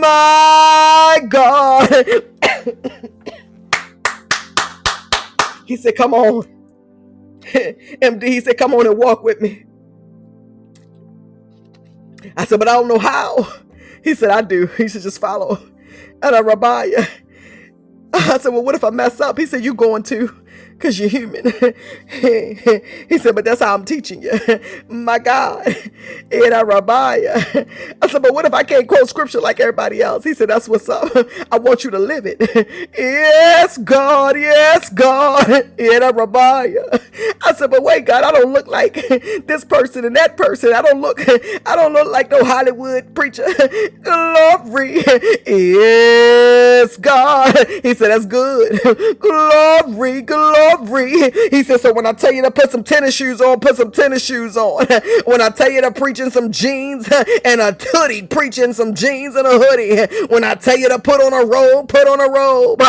My 0.00 1.20
God. 1.28 1.88
He 5.66 5.76
said, 5.76 5.96
Come 5.96 6.14
on. 6.14 6.46
MD, 7.42 8.24
he 8.24 8.40
said, 8.40 8.58
Come 8.58 8.74
on 8.74 8.86
and 8.86 8.98
walk 8.98 9.22
with 9.24 9.40
me. 9.40 9.64
I 12.36 12.44
said, 12.46 12.58
But 12.58 12.68
I 12.68 12.74
don't 12.74 12.88
know 12.88 12.98
how. 13.00 13.46
He 14.04 14.14
said, 14.14 14.30
I 14.30 14.42
do. 14.42 14.66
He 14.78 14.88
said, 14.88 15.02
Just 15.02 15.20
follow. 15.20 15.60
And 16.22 16.36
I 16.36 16.40
rabbi. 16.40 16.88
I 18.14 18.38
said, 18.38 18.50
Well, 18.50 18.64
what 18.64 18.74
if 18.76 18.84
I 18.84 18.90
mess 18.90 19.20
up? 19.20 19.38
He 19.38 19.46
said, 19.46 19.64
You 19.64 19.74
going 19.74 20.02
to 20.04 20.28
because 20.78 20.98
you're 21.00 21.08
human. 21.08 21.44
he 23.08 23.18
said, 23.18 23.34
but 23.34 23.44
that's 23.44 23.60
how 23.60 23.74
I'm 23.74 23.84
teaching 23.84 24.22
you. 24.22 24.30
My 24.88 25.18
God. 25.18 25.66
And 26.30 26.54
I 26.54 26.62
rabbi. 26.62 27.18
I 28.00 28.06
said, 28.08 28.22
but 28.22 28.32
what 28.32 28.44
if 28.44 28.54
I 28.54 28.62
can't 28.62 28.86
quote 28.86 29.08
scripture 29.08 29.40
like 29.40 29.58
everybody 29.58 30.00
else? 30.00 30.22
He 30.22 30.34
said, 30.34 30.48
that's 30.48 30.68
what's 30.68 30.88
up. 30.88 31.10
I 31.52 31.58
want 31.58 31.82
you 31.82 31.90
to 31.90 31.98
live 31.98 32.26
it. 32.26 32.38
yes, 32.96 33.76
God. 33.78 34.36
Yes, 34.38 34.88
God. 34.90 35.50
And 35.50 36.04
I 36.04 36.10
rabbi. 36.10 36.74
I 37.44 37.52
said, 37.54 37.72
but 37.72 37.82
wait, 37.82 38.04
God, 38.04 38.22
I 38.22 38.30
don't 38.30 38.52
look 38.52 38.68
like 38.68 38.94
this 39.46 39.64
person 39.64 40.04
and 40.04 40.14
that 40.14 40.36
person. 40.36 40.72
I 40.74 40.82
don't 40.82 41.00
look, 41.00 41.20
I 41.28 41.74
don't 41.74 41.92
look 41.92 42.06
like 42.06 42.30
no 42.30 42.44
Hollywood 42.44 43.16
preacher. 43.16 43.46
Glory. 44.02 45.02
Yes, 45.44 46.96
God. 46.98 47.56
He 47.82 47.94
said, 47.94 48.10
that's 48.10 48.26
good. 48.26 49.18
Glory, 49.18 50.22
glory 50.22 50.67
glory. 50.76 51.32
He 51.50 51.62
said, 51.62 51.80
so 51.80 51.92
when 51.92 52.06
I 52.06 52.12
tell 52.12 52.32
you 52.32 52.42
to 52.42 52.50
put 52.50 52.70
some 52.70 52.84
tennis 52.84 53.14
shoes 53.14 53.40
on, 53.40 53.60
put 53.60 53.76
some 53.76 53.90
tennis 53.90 54.24
shoes 54.24 54.56
on. 54.56 54.86
When 55.24 55.40
I 55.40 55.48
tell 55.50 55.70
you 55.70 55.80
to 55.82 55.90
preach 55.90 56.20
in 56.20 56.30
some 56.30 56.52
jeans 56.52 57.08
and 57.44 57.60
a 57.60 57.76
hoodie, 57.78 58.22
preach 58.22 58.58
in 58.58 58.74
some 58.74 58.94
jeans 58.94 59.34
and 59.36 59.46
a 59.46 59.58
hoodie. 59.58 60.26
When 60.26 60.44
I 60.44 60.54
tell 60.54 60.76
you 60.76 60.88
to 60.88 60.98
put 60.98 61.20
on 61.20 61.32
a 61.32 61.44
robe, 61.46 61.88
put 61.88 62.06
on 62.08 62.20
a 62.20 62.30
robe. 62.30 62.80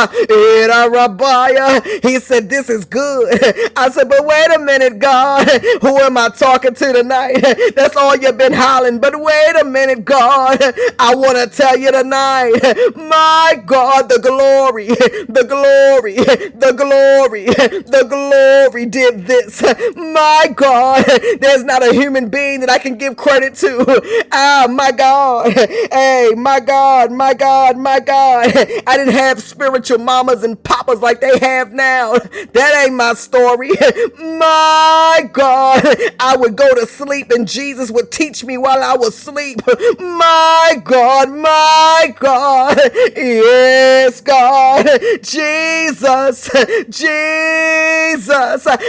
He 2.04 2.20
said, 2.20 2.50
this 2.50 2.70
is 2.70 2.86
good. 2.86 3.40
I 3.76 3.90
said, 3.92 4.10
but 4.10 4.26
wait 4.26 4.48
a 4.56 4.60
minute, 4.60 5.00
God. 5.00 5.48
Who 5.82 5.98
am 6.00 6.18
I 6.18 6.30
talking 6.30 6.74
to 6.76 6.94
tonight? 6.94 7.42
That's 7.76 7.96
all 7.96 8.16
you've 8.16 8.38
been 8.38 8.54
hollering. 8.54 9.00
But 9.00 9.20
wait 9.20 9.56
a 9.62 9.66
minute, 9.66 10.06
God. 10.06 10.60
I 11.00 11.16
want 11.16 11.38
to 11.38 11.48
tell 11.56 11.78
you 11.78 11.92
tonight, 11.92 12.54
my 12.96 13.62
God, 13.66 14.10
the 14.10 14.20
glory, 14.20 14.88
the 14.88 15.46
glory, 15.48 16.16
the 16.16 16.74
glory, 16.74 17.46
the 17.88 18.06
glory 18.10 18.86
did 18.86 19.28
this. 19.28 19.62
My 19.96 20.52
God, 20.56 21.06
there's 21.40 21.64
not 21.64 21.84
a 21.88 21.94
human 21.94 22.30
being 22.30 22.62
that 22.62 22.70
I 22.70 22.80
can 22.80 22.98
give 22.98 23.18
credit 23.18 23.56
to. 23.56 24.02
Ah, 24.32 24.68
my 24.70 24.92
God. 24.92 25.54
Hey, 25.54 26.32
my 26.36 26.60
God, 26.60 27.12
my 27.12 27.34
God, 27.34 27.78
my 27.78 28.00
God. 28.00 28.52
I 28.88 28.98
didn't 28.98 29.14
have 29.14 29.42
spiritual 29.42 30.00
mamas 30.00 30.44
and 30.44 30.62
papas 30.64 31.02
like 31.02 31.22
they 31.22 31.38
have 31.40 31.74
now. 31.74 32.14
That 32.54 32.84
ain't 32.86 32.96
my 32.96 33.14
story. 33.14 33.72
My 34.20 35.30
God, 35.34 35.84
I 36.20 36.36
would 36.38 36.56
go 36.56 36.74
to 36.76 36.86
sleep 36.88 37.32
and 37.32 37.48
Jesus 37.48 37.92
would 37.92 38.12
teach 38.12 38.44
me 38.44 38.58
while 38.58 38.84
I 38.84 38.96
was 38.96 39.10
asleep. 39.16 39.62
My 40.00 40.82
God, 40.84 41.30
my 41.32 42.16
God. 42.20 42.78
Yes, 43.16 44.22
God. 44.22 44.86
Jesus, 45.22 46.50
Jesus. 46.90 47.59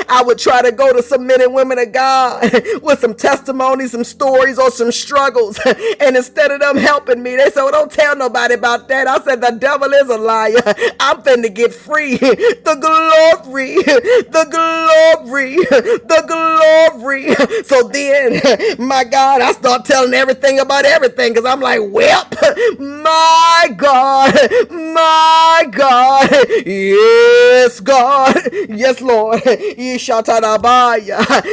I 0.09 0.23
would 0.25 0.39
try 0.39 0.63
to 0.63 0.73
go 0.73 0.93
to 0.93 1.03
some 1.03 1.27
men 1.27 1.41
and 1.43 1.55
women 1.55 1.79
of 1.79 1.93
God 1.93 2.51
with 2.83 3.01
some 3.01 3.15
testimonies, 3.15 3.93
some 3.93 4.05
stories, 4.05 4.59
or 4.59 4.71
some 4.71 4.93
struggles. 4.93 5.59
And 6.01 6.17
instead 6.17 6.51
of 6.51 6.61
them 6.61 6.77
helping 6.77 7.23
me, 7.23 7.37
they 7.37 7.51
said, 7.51 7.63
well, 7.63 7.73
don't 7.73 7.93
tell 7.93 8.17
nobody 8.17 8.55
about 8.55 8.89
that. 8.89 9.07
I 9.09 9.21
said, 9.23 9.41
the 9.41 9.53
devil 9.53 9.93
is 9.93 10.09
a 10.09 10.17
liar. 10.19 10.57
I'm 11.01 11.23
finna 11.23 11.55
get 11.55 11.75
free. 11.75 12.17
The 12.17 12.77
glory, 12.81 13.77
the 13.77 14.47
glory, 14.51 15.57
the 15.57 16.25
glory. 16.27 17.35
So 17.65 17.89
then, 17.89 18.41
my 18.87 19.05
God, 19.05 19.41
I 19.43 19.53
start 19.53 19.85
telling 19.85 20.15
everything 20.15 20.61
about 20.61 20.85
everything 20.85 21.33
because 21.33 21.45
I'm 21.45 21.61
like, 21.61 21.81
well, 21.83 22.27
my 22.79 23.69
God, 23.77 24.35
my 24.71 25.67
God, 25.71 26.31
yes, 26.67 27.81
God, 27.81 28.37
yes, 28.69 29.01
Lord. 29.01 29.43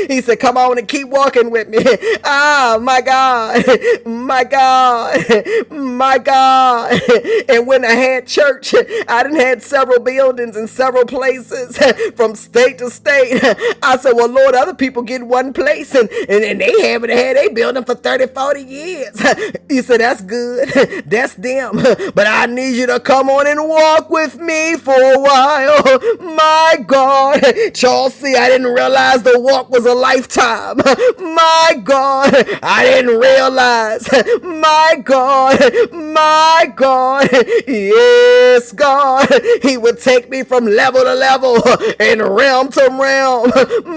He 0.09 0.21
said, 0.21 0.39
come 0.39 0.57
on 0.57 0.77
and 0.77 0.87
keep 0.87 1.07
walking 1.09 1.51
with 1.51 1.67
me. 1.69 1.79
Ah, 2.23 2.77
my 2.81 3.01
God, 3.01 3.63
my 4.05 4.43
God, 4.43 5.25
my 5.71 6.17
God. 6.17 7.01
And 7.49 7.67
when 7.67 7.85
I 7.85 7.91
had 7.93 8.27
church, 8.27 8.73
I 9.07 9.23
done 9.23 9.35
had 9.35 9.61
several 9.63 9.99
buildings 9.99 10.57
in 10.57 10.67
several 10.67 11.05
places 11.05 11.77
from 12.15 12.35
state 12.35 12.77
to 12.79 12.89
state. 12.89 13.41
I 13.83 13.97
said, 13.97 14.13
well, 14.13 14.29
Lord, 14.29 14.55
other 14.55 14.73
people 14.73 15.03
get 15.03 15.23
one 15.23 15.53
place 15.53 15.93
and, 15.95 16.09
and, 16.29 16.43
and 16.43 16.61
they 16.61 16.81
haven't 16.91 17.09
had 17.11 17.37
a 17.37 17.49
building 17.49 17.83
for 17.85 17.95
30, 17.95 18.27
40 18.27 18.61
years. 18.63 19.21
He 19.69 19.81
said, 19.81 20.01
that's 20.01 20.21
good. 20.21 20.69
That's 21.05 21.35
them. 21.35 21.77
But 22.15 22.27
I 22.27 22.45
need 22.47 22.75
you 22.77 22.87
to 22.87 22.99
come 22.99 23.29
on 23.29 23.47
and 23.47 23.67
walk 23.67 24.09
with 24.09 24.37
me 24.39 24.75
for 24.77 24.93
a 24.93 25.19
while. 25.19 25.99
My 26.35 26.77
God. 26.87 27.41
Chelsea, 27.75 28.35
I 28.35 28.49
didn't 28.49 28.73
realize 28.73 29.23
the 29.23 29.39
walk 29.39 29.69
was 29.69 29.85
a 29.85 29.93
lifetime. 29.95 30.77
My 31.19 31.81
God. 31.83 32.33
I 32.63 32.83
didn't 32.85 33.19
realize. 33.19 34.07
My 34.43 35.01
God. 35.03 35.59
My 35.93 36.73
God. 36.75 37.29
Yes, 37.67 38.71
God. 38.73 39.29
He 39.63 39.77
would 39.77 39.99
take 40.01 40.29
me 40.29 40.43
from 40.43 40.65
level 40.65 41.03
to 41.03 41.15
level 41.15 41.57
and 41.99 42.21
realm 42.21 42.69
to 42.71 42.89
realm. 42.99 43.51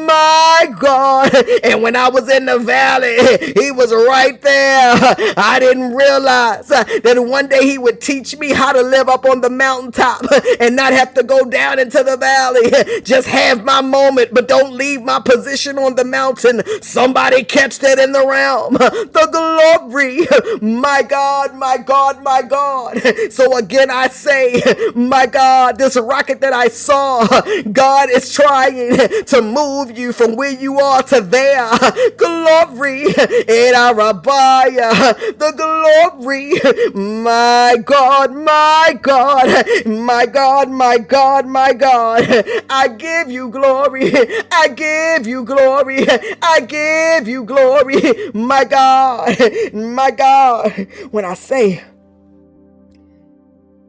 My 0.06 0.68
God. 0.78 1.34
And 1.64 1.82
when 1.82 1.96
I 1.96 2.08
was 2.08 2.28
in 2.30 2.46
the 2.46 2.58
valley, 2.58 3.16
He 3.60 3.70
was 3.72 3.92
right 3.92 4.40
there. 4.42 4.96
I 5.36 5.58
didn't 5.60 5.94
realize 5.94 6.68
that 6.68 7.14
one 7.18 7.48
day 7.48 7.62
He 7.66 7.78
would 7.78 8.00
teach 8.00 8.36
me 8.38 8.52
how 8.52 8.72
to 8.72 8.82
live 8.82 9.08
up 9.08 9.24
on 9.24 9.40
the 9.40 9.50
mountaintop 9.50 10.22
and 10.60 10.76
not 10.76 10.92
have 10.92 11.14
to 11.14 11.22
go 11.22 11.44
down 11.44 11.78
into 11.78 12.02
the 12.02 12.16
valley. 12.16 12.70
Just 13.04 13.28
have 13.28 13.64
my 13.64 13.80
moment, 13.80 14.32
but 14.32 14.48
don't 14.48 14.72
leave 14.74 15.02
my 15.02 15.20
position 15.20 15.78
on 15.78 15.94
the 15.96 16.04
mountain. 16.04 16.62
Somebody 16.82 17.44
catch 17.44 17.78
that 17.80 17.98
in 17.98 18.12
the 18.12 18.26
realm. 18.26 18.76
The 19.12 19.26
glory. 19.32 20.26
My 20.62 21.02
God, 21.02 21.54
my 21.54 21.78
God, 21.78 22.22
my 22.22 22.42
God. 22.42 23.02
So 23.30 23.56
again, 23.56 23.90
I 23.90 24.08
say, 24.08 24.62
my 24.94 25.26
God, 25.26 25.78
this 25.78 25.96
rocket 25.96 26.40
that 26.40 26.52
I 26.52 26.68
saw, 26.68 27.26
God 27.72 28.10
is 28.10 28.32
trying 28.32 29.24
to 29.26 29.42
move 29.42 29.96
you 29.98 30.12
from 30.12 30.36
where 30.36 30.50
you 30.52 30.78
are 30.80 31.02
to 31.04 31.20
there. 31.20 31.68
Glory. 32.16 33.04
In 33.06 33.74
Arabaya. 33.74 34.90
The 35.38 35.52
glory. 35.56 36.54
My 36.94 37.76
God, 37.84 38.34
my 38.34 38.98
God, 39.00 39.86
my 39.86 40.26
God, 40.26 40.70
my 40.70 40.98
God, 40.98 41.46
my 41.46 41.72
God. 41.72 42.44
I 42.70 42.88
give 42.88 43.30
you 43.30 43.50
glory. 43.50 44.12
I 44.52 44.68
give 44.68 45.26
you 45.26 45.44
glory. 45.44 46.06
I 46.42 46.60
give 46.60 47.28
you 47.28 47.44
glory. 47.44 47.96
My 48.34 48.64
God, 48.64 49.36
my 49.74 50.10
God. 50.12 50.72
When 51.10 51.24
I 51.24 51.34
say, 51.34 51.84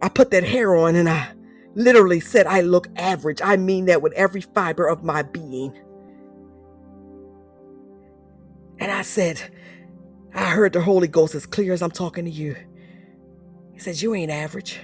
I 0.01 0.09
put 0.09 0.31
that 0.31 0.43
hair 0.43 0.75
on 0.75 0.95
and 0.95 1.07
I 1.09 1.29
literally 1.75 2.19
said 2.19 2.47
I 2.47 2.61
look 2.61 2.87
average. 2.97 3.41
I 3.43 3.57
mean 3.57 3.85
that 3.85 4.01
with 4.01 4.13
every 4.13 4.41
fiber 4.41 4.87
of 4.87 5.03
my 5.03 5.23
being. 5.23 5.77
And 8.79 8.91
I 8.91 9.03
said, 9.03 9.41
I 10.33 10.45
heard 10.51 10.73
the 10.73 10.81
Holy 10.81 11.07
Ghost 11.07 11.35
as 11.35 11.45
clear 11.45 11.73
as 11.73 11.81
I'm 11.83 11.91
talking 11.91 12.25
to 12.25 12.31
you. 12.31 12.55
He 13.73 13.79
says, 13.79 14.01
You 14.01 14.15
ain't 14.15 14.31
average. 14.31 14.79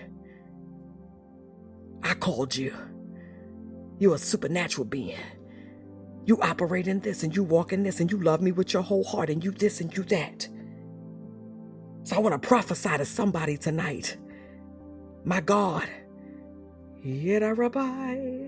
I 2.03 2.13
called 2.13 2.55
you. 2.55 2.75
You're 3.99 4.15
a 4.15 4.19
supernatural 4.19 4.85
being. 4.85 5.17
You 6.25 6.39
operate 6.41 6.87
in 6.87 6.99
this 6.99 7.23
and 7.23 7.35
you 7.35 7.43
walk 7.43 7.73
in 7.73 7.83
this 7.83 7.99
and 7.99 8.11
you 8.11 8.21
love 8.21 8.41
me 8.41 8.51
with 8.51 8.73
your 8.73 8.83
whole 8.83 9.03
heart 9.03 9.29
and 9.29 9.43
you 9.43 9.51
this 9.51 9.81
and 9.81 9.95
you 9.95 10.03
that. 10.03 10.47
So 12.03 12.15
I 12.15 12.19
want 12.19 12.41
to 12.41 12.47
prophesy 12.47 12.97
to 12.97 13.05
somebody 13.05 13.57
tonight. 13.57 14.17
My 15.25 15.41
God, 15.41 15.87
Rabbi, 17.03 18.47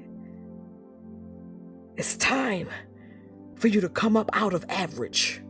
it's 1.98 2.16
time 2.18 2.70
for 3.56 3.68
you 3.68 3.82
to 3.82 3.90
come 3.90 4.16
up 4.16 4.30
out 4.32 4.54
of 4.54 4.64
average. 4.70 5.42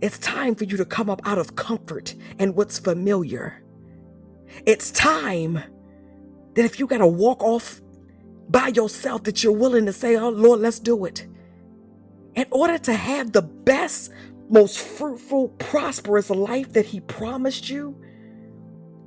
It's 0.00 0.18
time 0.18 0.54
for 0.54 0.64
you 0.64 0.78
to 0.78 0.86
come 0.86 1.10
up 1.10 1.20
out 1.26 1.36
of 1.36 1.56
comfort 1.56 2.14
and 2.38 2.56
what's 2.56 2.78
familiar. 2.78 3.62
It's 4.64 4.90
time 4.90 5.54
that 6.54 6.64
if 6.64 6.78
you 6.78 6.86
got 6.86 6.98
to 6.98 7.06
walk 7.06 7.42
off 7.42 7.81
by 8.52 8.68
yourself, 8.68 9.24
that 9.24 9.44
you're 9.44 9.52
willing 9.54 9.86
to 9.86 9.94
say, 9.94 10.16
Oh 10.16 10.30
Lord, 10.30 10.60
let's 10.60 10.80
do 10.80 11.06
it. 11.06 11.26
In 12.36 12.46
order 12.52 12.78
to 12.78 12.94
have 12.94 13.32
the 13.32 13.42
best, 13.42 14.12
most 14.50 14.78
fruitful, 14.80 15.50
prosperous 15.50 16.30
life 16.30 16.74
that 16.74 16.86
He 16.86 17.00
promised 17.00 17.70
you, 17.70 17.96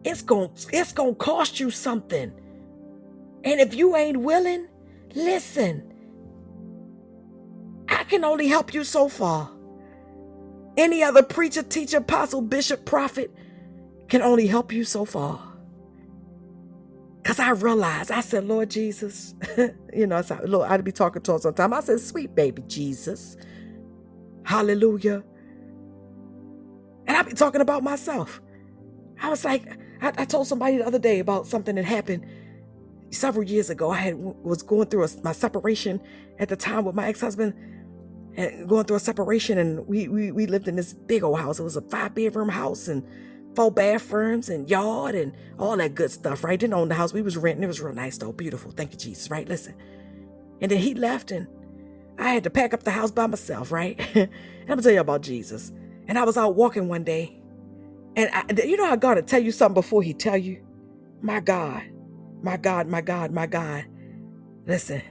it's 0.06 0.24
going 0.24 0.52
it's 0.74 0.94
going 0.94 1.14
to 1.16 1.20
cost 1.20 1.60
you 1.60 1.72
something. 1.72 2.34
And 3.44 3.62
if 3.62 3.76
you 3.76 3.96
ain't 3.96 4.18
willing, 4.18 4.68
listen. 5.16 5.94
I 7.90 8.06
can 8.06 8.24
only 8.26 8.48
help 8.48 8.74
you 8.74 8.84
so 8.84 9.10
far. 9.10 9.52
Any 10.78 11.04
other 11.04 11.24
preacher, 11.24 11.64
teacher, 11.64 11.98
apostle, 11.98 12.42
bishop, 12.42 12.86
prophet 12.86 13.34
can 14.10 14.22
only 14.22 14.48
help 14.48 14.74
you 14.74 14.86
so 14.86 15.06
far. 15.06 15.55
Because 17.26 17.40
I 17.40 17.50
realized, 17.50 18.12
I 18.12 18.22
said, 18.22 18.44
Lord 18.46 18.70
Jesus, 18.70 19.34
you 19.96 20.06
know, 20.06 20.18
I 20.18 20.22
said, 20.22 20.48
Lord, 20.48 20.70
I'd 20.70 20.84
be 20.84 20.92
talking 20.92 21.24
to 21.24 21.32
him 21.32 21.40
sometime. 21.40 21.74
I 21.74 21.80
said, 21.80 22.00
sweet 22.00 22.36
baby 22.36 22.62
Jesus. 22.68 23.36
Hallelujah. 24.44 25.24
And 27.08 27.18
I'd 27.18 27.26
be 27.26 27.34
talking 27.34 27.62
about 27.62 27.82
myself. 27.82 28.44
I 29.20 29.30
was 29.30 29.44
like, 29.44 29.66
I, 30.04 30.14
I, 30.20 30.26
told 30.26 30.46
somebody 30.46 30.78
the 30.78 30.86
other 30.86 31.00
day 31.00 31.18
about 31.18 31.48
something 31.48 31.74
that 31.78 31.86
happened 31.86 32.28
several 33.10 33.44
years 33.44 33.72
ago. 33.72 33.90
I 33.90 33.98
had 33.98 34.18
was 34.18 34.62
going 34.62 34.90
through 34.90 35.06
a, 35.06 35.10
my 35.24 35.32
separation 35.32 36.02
at 36.38 36.50
the 36.50 36.56
time 36.56 36.86
with 36.86 36.94
my 36.94 37.08
ex-husband 37.08 37.56
and 38.38 38.70
going 38.70 38.86
through 38.86 38.98
a 38.98 39.00
separation 39.00 39.58
and 39.58 39.88
we, 39.88 40.08
we 40.10 40.32
we 40.32 40.46
lived 40.46 40.68
in 40.68 40.76
this 40.76 40.94
big 40.94 41.24
old 41.24 41.40
house. 41.40 41.60
It 41.60 41.64
was 41.64 41.76
a 41.76 41.82
five 41.82 42.14
bedroom 42.14 42.50
house 42.50 42.88
and 42.88 43.04
four 43.56 43.72
bathrooms 43.72 44.50
and 44.50 44.70
yard 44.70 45.16
and 45.16 45.34
all 45.60 45.78
that 45.78 45.96
good 45.96 46.12
stuff, 46.12 46.44
right? 46.44 46.60
Didn't 46.60 46.74
own 46.74 46.90
the 46.90 46.96
house. 46.96 47.14
We 47.14 47.22
was 47.22 47.38
renting. 47.38 47.64
It 47.64 47.68
was 47.68 47.82
real 47.82 47.96
nice 47.96 48.18
though. 48.18 48.32
Beautiful. 48.34 48.72
Thank 48.72 48.94
you, 48.94 49.00
Jesus, 49.00 49.32
right? 49.32 49.48
Listen. 49.48 49.76
And 50.62 50.72
then 50.72 50.80
he 50.80 50.94
left 50.96 51.32
and 51.32 51.48
I 52.18 52.30
had 52.32 52.44
to 52.46 52.50
pack 52.50 52.74
up 52.74 52.84
the 52.84 52.92
house 52.92 53.12
by 53.12 53.28
myself, 53.28 53.72
right? 53.72 54.00
I'm 54.16 54.30
gonna 54.68 54.82
tell 54.82 54.92
you 54.94 55.02
about 55.02 55.22
Jesus. 55.22 55.72
And 56.08 56.18
I 56.20 56.24
was 56.26 56.38
out 56.38 56.56
walking 56.56 56.88
one 56.88 57.04
day. 57.04 57.42
And 58.16 58.30
I, 58.34 58.46
you 58.66 58.78
know 58.78 58.88
how 58.88 58.96
God 58.96 59.18
will 59.18 59.24
tell 59.24 59.42
you 59.42 59.52
something 59.52 59.74
before 59.76 60.02
he 60.04 60.14
tell 60.14 60.38
you? 60.38 60.66
My 61.22 61.40
God, 61.42 61.84
my 62.42 62.58
God, 62.58 62.88
my 62.88 63.02
God, 63.02 63.32
my 63.32 63.48
God. 63.48 63.86
Listen, 64.68 65.02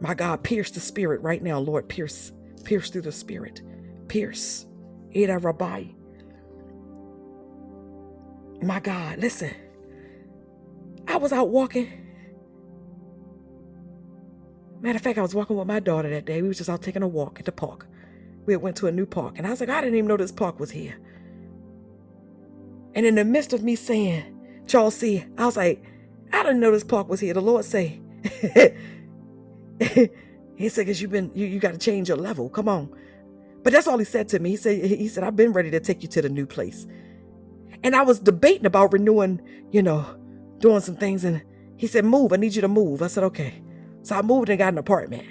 my 0.00 0.14
God, 0.14 0.42
pierce 0.44 0.70
the 0.70 0.80
spirit 0.80 1.22
right 1.22 1.42
now, 1.42 1.58
Lord. 1.58 1.88
Pierce, 1.88 2.32
pierce 2.64 2.90
through 2.90 3.02
the 3.02 3.12
spirit. 3.12 3.62
Pierce. 4.08 4.66
Ida 5.14 5.38
Rabbi. 5.38 5.84
My 8.62 8.80
God, 8.80 9.18
listen. 9.18 9.54
I 11.08 11.16
was 11.16 11.32
out 11.32 11.50
walking. 11.50 11.92
Matter 14.80 14.96
of 14.96 15.02
fact, 15.02 15.18
I 15.18 15.22
was 15.22 15.34
walking 15.34 15.56
with 15.56 15.66
my 15.66 15.80
daughter 15.80 16.10
that 16.10 16.26
day. 16.26 16.42
We 16.42 16.48
was 16.48 16.58
just 16.58 16.70
out 16.70 16.82
taking 16.82 17.02
a 17.02 17.08
walk 17.08 17.38
at 17.40 17.46
the 17.46 17.52
park. 17.52 17.86
We 18.46 18.56
went 18.56 18.76
to 18.78 18.86
a 18.86 18.92
new 18.92 19.06
park, 19.06 19.38
and 19.38 19.46
I 19.46 19.50
was 19.50 19.60
like, 19.60 19.68
I 19.68 19.80
didn't 19.80 19.96
even 19.96 20.08
know 20.08 20.16
this 20.16 20.32
park 20.32 20.60
was 20.60 20.70
here. 20.70 20.96
And 22.94 23.06
in 23.06 23.14
the 23.16 23.24
midst 23.24 23.52
of 23.52 23.62
me 23.62 23.76
saying, 23.76 24.24
Charles 24.66 24.96
C, 24.96 25.24
I 25.38 25.46
was 25.46 25.56
like, 25.56 25.84
I 26.32 26.42
didn't 26.42 26.60
know 26.60 26.72
this 26.72 26.84
park 26.84 27.08
was 27.08 27.20
here. 27.20 27.34
The 27.34 27.42
Lord 27.42 27.64
say, 27.64 28.00
he 30.56 30.68
said, 30.68 30.82
because 30.86 31.02
you've 31.02 31.10
been, 31.10 31.30
you, 31.34 31.46
you 31.46 31.60
got 31.60 31.72
to 31.72 31.78
change 31.78 32.08
your 32.08 32.18
level. 32.18 32.48
Come 32.48 32.68
on. 32.68 32.90
But 33.62 33.72
that's 33.72 33.86
all 33.86 33.98
he 33.98 34.04
said 34.04 34.28
to 34.30 34.38
me. 34.38 34.50
He 34.50 34.56
said, 34.56 34.84
he 34.84 35.08
said, 35.08 35.24
I've 35.24 35.36
been 35.36 35.52
ready 35.52 35.70
to 35.72 35.80
take 35.80 36.02
you 36.02 36.08
to 36.10 36.22
the 36.22 36.28
new 36.28 36.46
place. 36.46 36.86
And 37.82 37.94
I 37.96 38.02
was 38.02 38.18
debating 38.18 38.66
about 38.66 38.92
renewing, 38.92 39.40
you 39.70 39.82
know, 39.82 40.04
doing 40.58 40.80
some 40.80 40.96
things. 40.96 41.24
And 41.24 41.42
he 41.76 41.86
said, 41.86 42.04
move. 42.04 42.32
I 42.32 42.36
need 42.36 42.54
you 42.54 42.62
to 42.62 42.68
move. 42.68 43.02
I 43.02 43.08
said, 43.08 43.24
okay. 43.24 43.62
So 44.02 44.16
I 44.16 44.22
moved 44.22 44.48
and 44.48 44.58
got 44.58 44.72
an 44.72 44.78
apartment. 44.78 45.26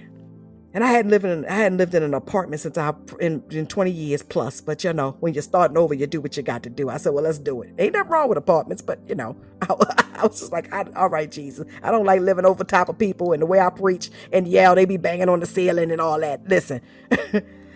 And 0.73 0.83
I 0.83 0.87
hadn't 0.87 1.09
lived 1.09 1.23
in 1.23 1.45
I 1.45 1.53
hadn't 1.53 1.77
lived 1.77 1.95
in 1.95 2.03
an 2.03 2.13
apartment 2.13 2.59
since 2.61 2.77
I 2.77 2.93
in, 3.21 3.41
in 3.49 3.65
20 3.65 3.89
years 3.89 4.21
plus. 4.21 4.59
But 4.59 4.83
you 4.83 4.91
know, 4.91 5.15
when 5.21 5.33
you're 5.33 5.41
starting 5.41 5.77
over, 5.77 5.93
you 5.93 6.05
do 6.05 6.19
what 6.19 6.35
you 6.35 6.43
got 6.43 6.63
to 6.63 6.69
do. 6.69 6.89
I 6.89 6.97
said, 6.97 7.13
well, 7.13 7.23
let's 7.23 7.39
do 7.39 7.61
it. 7.61 7.73
Ain't 7.79 7.93
nothing 7.93 8.11
wrong 8.11 8.27
with 8.27 8.37
apartments, 8.37 8.81
but 8.81 8.99
you 9.07 9.15
know, 9.15 9.37
I, 9.61 9.73
I 10.15 10.27
was 10.27 10.41
just 10.41 10.51
like, 10.51 10.73
all 10.97 11.07
right, 11.07 11.31
Jesus, 11.31 11.65
I 11.81 11.91
don't 11.91 12.03
like 12.03 12.19
living 12.19 12.43
over 12.45 12.65
top 12.65 12.89
of 12.89 12.97
people 12.97 13.31
and 13.31 13.41
the 13.41 13.45
way 13.45 13.61
I 13.61 13.69
preach 13.69 14.11
and 14.33 14.45
yell, 14.45 14.75
they 14.75 14.83
be 14.83 14.97
banging 14.97 15.29
on 15.29 15.39
the 15.39 15.45
ceiling 15.45 15.91
and 15.91 16.01
all 16.01 16.19
that. 16.19 16.45
Listen, 16.49 16.81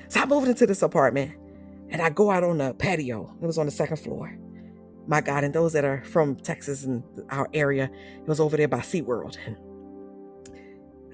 so 0.09 0.19
I 0.19 0.25
moved 0.25 0.49
into 0.49 0.67
this 0.67 0.81
apartment 0.81 1.31
and 1.91 2.01
I 2.01 2.09
go 2.09 2.31
out 2.31 2.43
on 2.43 2.57
the 2.57 2.73
patio. 2.73 3.33
It 3.41 3.45
was 3.45 3.57
on 3.57 3.65
the 3.65 3.71
second 3.71 3.97
floor. 3.97 4.37
My 5.09 5.21
God, 5.21 5.43
and 5.43 5.55
those 5.55 5.73
that 5.73 5.83
are 5.83 6.03
from 6.03 6.35
Texas 6.35 6.83
and 6.83 7.03
our 7.31 7.49
area, 7.51 7.89
it 8.21 8.27
was 8.27 8.39
over 8.39 8.55
there 8.55 8.67
by 8.67 8.77
SeaWorld. 8.77 9.37
And 9.43 9.57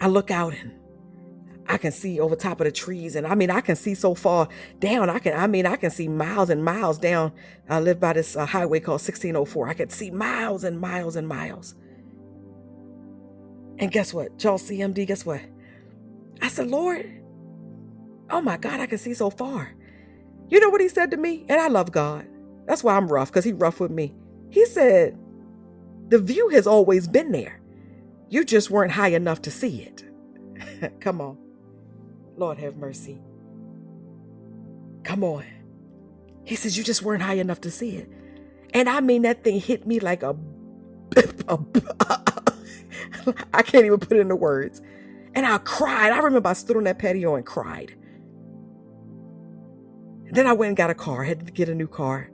I 0.02 0.08
look 0.08 0.30
out 0.30 0.54
and 0.54 0.74
I 1.66 1.78
can 1.78 1.94
see 1.94 2.20
over 2.20 2.36
top 2.36 2.60
of 2.60 2.66
the 2.66 2.74
trees. 2.74 3.16
And 3.16 3.26
I 3.26 3.36
mean, 3.36 3.50
I 3.50 3.62
can 3.62 3.78
see 3.78 3.96
so 3.96 4.14
far 4.14 4.50
down. 4.80 5.10
I 5.10 5.20
can, 5.20 5.34
I 5.34 5.48
mean, 5.48 5.66
I 5.66 5.78
can 5.78 5.92
see 5.92 6.10
miles 6.10 6.50
and 6.50 6.62
miles 6.62 6.98
down. 6.98 7.32
I 7.70 7.80
live 7.80 8.02
by 8.02 8.12
this 8.12 8.36
uh, 8.36 8.46
highway 8.46 8.82
called 8.82 8.96
1604. 9.00 9.70
I 9.70 9.74
could 9.74 9.94
see 9.94 10.12
miles 10.12 10.66
and 10.66 10.78
miles 10.78 11.16
and 11.16 11.26
miles. 11.26 11.76
And 13.80 13.94
guess 13.94 14.14
what? 14.14 14.38
Charles 14.38 14.70
CMD, 14.70 15.08
guess 15.08 15.26
what? 15.26 15.40
I 16.42 16.50
said, 16.50 16.68
Lord, 16.68 17.10
oh 18.30 18.42
my 18.42 18.58
God, 18.58 18.82
I 18.82 18.88
can 18.88 18.98
see 18.98 19.14
so 19.14 19.30
far. 19.30 19.74
You 20.50 20.60
know 20.60 20.68
what 20.68 20.82
he 20.82 20.90
said 20.90 21.12
to 21.12 21.18
me? 21.18 21.46
And 21.48 21.62
I 21.62 21.70
love 21.70 21.94
God. 21.94 22.28
That's 22.66 22.84
why 22.84 22.96
I'm 22.96 23.08
rough, 23.08 23.30
because 23.30 23.46
he 23.46 23.54
rough 23.54 23.80
with 23.80 23.92
me. 23.92 24.14
He 24.50 24.66
said, 24.66 25.18
the 26.10 26.20
view 26.20 26.50
has 26.50 26.68
always 26.68 27.08
been 27.08 27.32
there. 27.32 27.60
You 28.30 28.46
just 28.46 28.72
weren't 28.72 28.94
high 28.94 29.10
enough 29.10 29.42
to 29.44 29.52
see 29.52 29.82
it. 29.82 30.06
Come 31.02 31.22
on. 31.22 31.38
Lord 32.38 32.60
have 32.60 32.78
mercy. 32.78 33.22
Come 35.04 35.24
on. 35.24 35.46
He 36.44 36.56
says, 36.56 36.78
You 36.78 36.84
just 36.84 37.02
weren't 37.04 37.24
high 37.24 37.36
enough 37.36 37.62
to 37.62 37.72
see 37.72 37.96
it. 37.98 38.10
And 38.74 38.90
I 38.90 39.00
mean, 39.02 39.22
that 39.24 39.44
thing 39.44 39.60
hit 39.60 39.86
me 39.88 40.00
like 40.00 40.24
a. 40.24 40.36
I 43.54 43.62
can't 43.64 43.86
even 43.86 44.00
put 44.00 44.18
it 44.18 44.22
into 44.22 44.36
words. 44.36 44.82
And 45.36 45.46
I 45.46 45.58
cried. 45.60 46.12
I 46.12 46.20
remember 46.20 46.50
I 46.50 46.54
stood 46.54 46.78
on 46.78 46.84
that 46.86 47.00
patio 47.00 47.36
and 47.36 47.46
cried. 47.46 47.96
then 50.32 50.48
I 50.48 50.54
went 50.54 50.70
and 50.70 50.78
got 50.78 50.90
a 50.90 50.96
car. 50.96 51.24
I 51.24 51.28
had 51.30 51.46
to 51.46 51.52
get 51.52 51.70
a 51.70 51.76
new 51.76 51.88
car. 51.88 52.30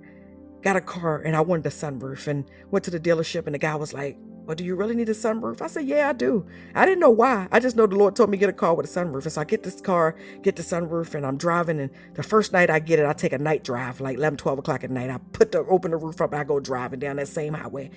Got 0.61 0.75
a 0.75 0.81
car 0.81 1.21
and 1.21 1.35
I 1.35 1.41
wanted 1.41 1.65
a 1.65 1.69
sunroof 1.69 2.27
and 2.27 2.49
went 2.69 2.85
to 2.85 2.91
the 2.91 2.99
dealership 2.99 3.45
and 3.45 3.55
the 3.55 3.59
guy 3.59 3.75
was 3.75 3.93
like, 3.93 4.17
well, 4.45 4.55
do 4.55 4.63
you 4.63 4.75
really 4.75 4.95
need 4.95 5.07
a 5.07 5.13
sunroof? 5.13 5.61
I 5.61 5.67
said, 5.67 5.85
Yeah, 5.85 6.09
I 6.09 6.13
do. 6.13 6.45
I 6.73 6.85
didn't 6.85 6.99
know 6.99 7.11
why. 7.11 7.47
I 7.51 7.59
just 7.59 7.75
know 7.75 7.85
the 7.85 7.95
Lord 7.95 8.15
told 8.15 8.29
me 8.29 8.37
get 8.37 8.49
a 8.49 8.53
car 8.53 8.73
with 8.73 8.85
a 8.85 8.89
sunroof. 8.89 9.23
And 9.23 9.31
so 9.31 9.41
I 9.41 9.43
get 9.43 9.63
this 9.63 9.79
car, 9.79 10.15
get 10.41 10.55
the 10.55 10.63
sunroof, 10.63 11.13
and 11.13 11.25
I'm 11.25 11.37
driving. 11.37 11.79
And 11.79 11.91
the 12.15 12.23
first 12.23 12.51
night 12.51 12.69
I 12.69 12.79
get 12.79 12.99
it, 12.99 13.05
I 13.05 13.13
take 13.13 13.33
a 13.33 13.37
night 13.37 13.63
drive, 13.63 14.01
like 14.01 14.17
11, 14.17 14.37
12 14.37 14.59
o'clock 14.59 14.83
at 14.83 14.89
night. 14.89 15.09
I 15.09 15.19
put 15.31 15.51
the 15.51 15.59
open 15.59 15.91
the 15.91 15.97
roof 15.97 16.19
up, 16.21 16.33
I 16.33 16.43
go 16.43 16.59
driving 16.59 16.99
down 16.99 17.17
that 17.17 17.27
same 17.27 17.53
highway. 17.53 17.91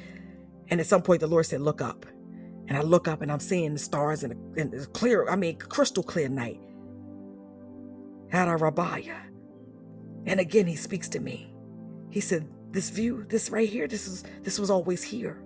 And 0.68 0.80
at 0.80 0.86
some 0.86 1.02
point, 1.02 1.20
the 1.20 1.26
Lord 1.26 1.46
said, 1.46 1.60
Look 1.60 1.80
up. 1.80 2.06
And 2.68 2.78
I 2.78 2.82
look 2.82 3.08
up 3.08 3.20
and 3.20 3.32
I'm 3.32 3.40
seeing 3.40 3.72
the 3.72 3.78
stars 3.78 4.22
in 4.22 4.32
a, 4.32 4.60
in 4.60 4.72
a 4.74 4.86
clear, 4.86 5.28
I 5.28 5.36
mean, 5.36 5.58
crystal 5.58 6.02
clear 6.02 6.28
night. 6.28 6.60
Rabbiah. 8.32 9.16
And 10.26 10.40
again, 10.40 10.66
he 10.66 10.76
speaks 10.76 11.08
to 11.10 11.20
me. 11.20 11.54
He 12.10 12.20
said, 12.20 12.48
This 12.74 12.90
view, 12.90 13.24
this 13.28 13.50
right 13.50 13.68
here, 13.68 13.86
this 13.86 14.08
is 14.08 14.24
this 14.42 14.58
was 14.58 14.68
always 14.68 15.04
here. 15.04 15.40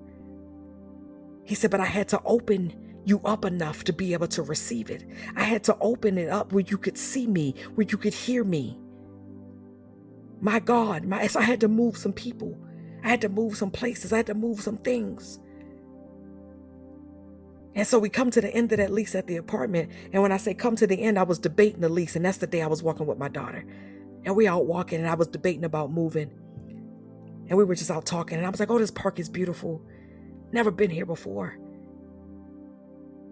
He 1.44 1.54
said, 1.54 1.70
but 1.70 1.80
I 1.80 1.84
had 1.84 2.08
to 2.08 2.22
open 2.24 2.72
you 3.04 3.20
up 3.24 3.44
enough 3.44 3.84
to 3.84 3.92
be 3.92 4.14
able 4.14 4.28
to 4.28 4.42
receive 4.42 4.90
it. 4.90 5.04
I 5.36 5.44
had 5.44 5.62
to 5.64 5.76
open 5.80 6.16
it 6.16 6.30
up 6.30 6.52
where 6.52 6.64
you 6.66 6.78
could 6.78 6.96
see 6.96 7.26
me, 7.26 7.54
where 7.74 7.86
you 7.88 7.98
could 7.98 8.14
hear 8.14 8.44
me. 8.44 8.78
My 10.40 10.58
God, 10.58 11.04
my, 11.04 11.26
so 11.26 11.40
I 11.40 11.42
had 11.42 11.60
to 11.60 11.68
move 11.68 11.98
some 11.98 12.14
people. 12.14 12.58
I 13.04 13.08
had 13.08 13.20
to 13.20 13.28
move 13.28 13.56
some 13.56 13.70
places. 13.70 14.12
I 14.12 14.18
had 14.18 14.26
to 14.26 14.34
move 14.34 14.60
some 14.60 14.78
things. 14.78 15.38
And 17.74 17.86
so 17.86 17.98
we 17.98 18.08
come 18.08 18.30
to 18.30 18.40
the 18.40 18.54
end 18.54 18.72
of 18.72 18.78
that 18.78 18.90
lease 18.90 19.14
at 19.14 19.26
the 19.26 19.36
apartment. 19.36 19.90
And 20.12 20.22
when 20.22 20.32
I 20.32 20.38
say 20.38 20.54
come 20.54 20.76
to 20.76 20.86
the 20.86 21.00
end, 21.00 21.18
I 21.18 21.24
was 21.24 21.38
debating 21.38 21.80
the 21.80 21.88
lease. 21.90 22.16
And 22.16 22.24
that's 22.24 22.38
the 22.38 22.46
day 22.46 22.62
I 22.62 22.66
was 22.66 22.82
walking 22.82 23.06
with 23.06 23.18
my 23.18 23.28
daughter. 23.28 23.64
And 24.24 24.34
we 24.34 24.46
out 24.46 24.66
walking 24.66 24.98
and 24.98 25.08
I 25.08 25.14
was 25.14 25.28
debating 25.28 25.64
about 25.64 25.90
moving. 25.90 26.30
And 27.48 27.56
we 27.56 27.64
were 27.64 27.74
just 27.74 27.90
out 27.90 28.06
talking. 28.06 28.38
And 28.38 28.46
I 28.46 28.50
was 28.50 28.60
like, 28.60 28.70
oh, 28.70 28.78
this 28.78 28.90
park 28.90 29.18
is 29.18 29.28
beautiful. 29.28 29.82
Never 30.52 30.70
been 30.70 30.90
here 30.90 31.06
before. 31.06 31.58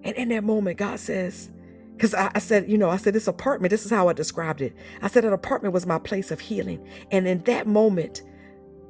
And 0.03 0.15
in 0.17 0.29
that 0.29 0.45
moment, 0.45 0.79
God 0.79 0.99
says, 1.01 1.51
because 1.95 2.15
I, 2.15 2.31
I, 2.35 2.39
said, 2.39 2.69
you 2.69 2.79
know, 2.79 2.91
I 2.91 2.97
said, 2.97 3.15
this 3.15 3.27
apartment, 3.27 3.71
this 3.71 3.85
is 3.85 3.91
how 3.91 4.09
I 4.09 4.13
described 4.13 4.61
it. 4.61 4.75
I 5.03 5.09
said, 5.09 5.25
an 5.25 5.33
apartment 5.33 5.75
was 5.75 5.87
my 5.87 5.99
place 5.99 6.31
of 6.31 6.41
healing. 6.41 6.87
And 7.11 7.27
in 7.27 7.41
that 7.45 7.67
moment, 7.67 8.23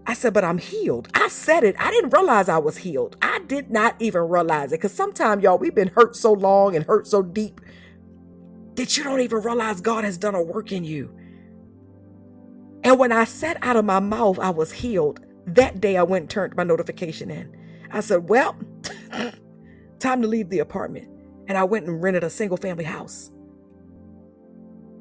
I 0.07 0.15
said, 0.15 0.35
but 0.35 0.45
I'm 0.45 0.59
healed. 0.59 1.09
I 1.15 1.29
said 1.29 1.65
it. 1.65 1.75
I 1.79 1.91
didn't 1.91 2.11
realize 2.11 2.49
I 2.49 2.59
was 2.59 2.77
healed. 2.79 3.17
I 3.23 3.41
did 3.47 3.71
not 3.71 3.97
even 4.01 4.23
realize 4.23 4.73
it. 4.73 4.77
Because 4.77 4.93
sometimes, 4.93 5.43
y'all, 5.43 5.59
we've 5.59 5.75
been 5.75 5.89
hurt 5.89 6.15
so 6.15 6.33
long 6.33 6.77
and 6.77 6.85
hurt 6.85 7.07
so 7.07 7.23
deep 7.23 7.61
that 8.75 8.97
you 8.97 9.03
don't 9.03 9.21
even 9.21 9.43
realize 9.43 9.81
God 9.81 10.05
has 10.05 10.19
done 10.19 10.35
a 10.35 10.43
work 10.43 10.71
in 10.71 10.85
you. 10.85 11.17
And 12.87 13.01
when 13.01 13.11
I 13.11 13.25
said 13.25 13.59
out 13.63 13.75
of 13.75 13.85
my 13.85 13.99
mouth 13.99 14.39
I 14.39 14.51
was 14.51 14.71
healed, 14.71 15.19
that 15.45 15.81
day 15.81 15.97
I 15.97 16.05
went 16.05 16.23
and 16.23 16.31
turned 16.31 16.55
my 16.55 16.63
notification 16.63 17.33
in. 17.33 17.53
I 17.91 17.99
said, 17.99 18.29
Well, 18.29 18.57
time 19.99 20.23
to 20.23 20.29
leave 20.29 20.51
the 20.51 20.61
apartment. 20.61 21.09
And 21.49 21.59
I 21.59 21.65
went 21.65 21.87
and 21.87 22.01
rented 22.01 22.23
a 22.23 22.31
single 22.31 22.57
family 22.57 22.85
house. 22.85 23.33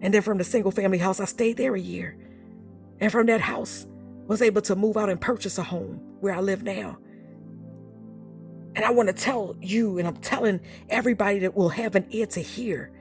And 0.01 0.11
then 0.11 0.23
from 0.23 0.39
the 0.39 0.43
single 0.43 0.71
family 0.71 0.97
house, 0.97 1.19
I 1.19 1.25
stayed 1.25 1.57
there 1.57 1.75
a 1.75 1.79
year. 1.79 2.17
And 2.99 3.11
from 3.11 3.27
that 3.27 3.41
house, 3.41 3.85
was 4.25 4.41
able 4.41 4.63
to 4.63 4.75
move 4.75 4.97
out 4.97 5.11
and 5.11 5.21
purchase 5.21 5.59
a 5.59 5.63
home 5.63 6.01
where 6.21 6.33
I 6.33 6.39
live 6.39 6.63
now. 6.63 6.97
And 8.75 8.83
I 8.83 8.89
want 8.89 9.09
to 9.09 9.13
tell 9.13 9.55
you, 9.61 9.99
and 9.99 10.07
I'm 10.07 10.17
telling 10.17 10.59
everybody 10.89 11.37
that 11.39 11.55
will 11.55 11.69
have 11.69 11.93
an 11.95 12.07
ear 12.09 12.25
to 12.25 12.39
hear 12.39 12.91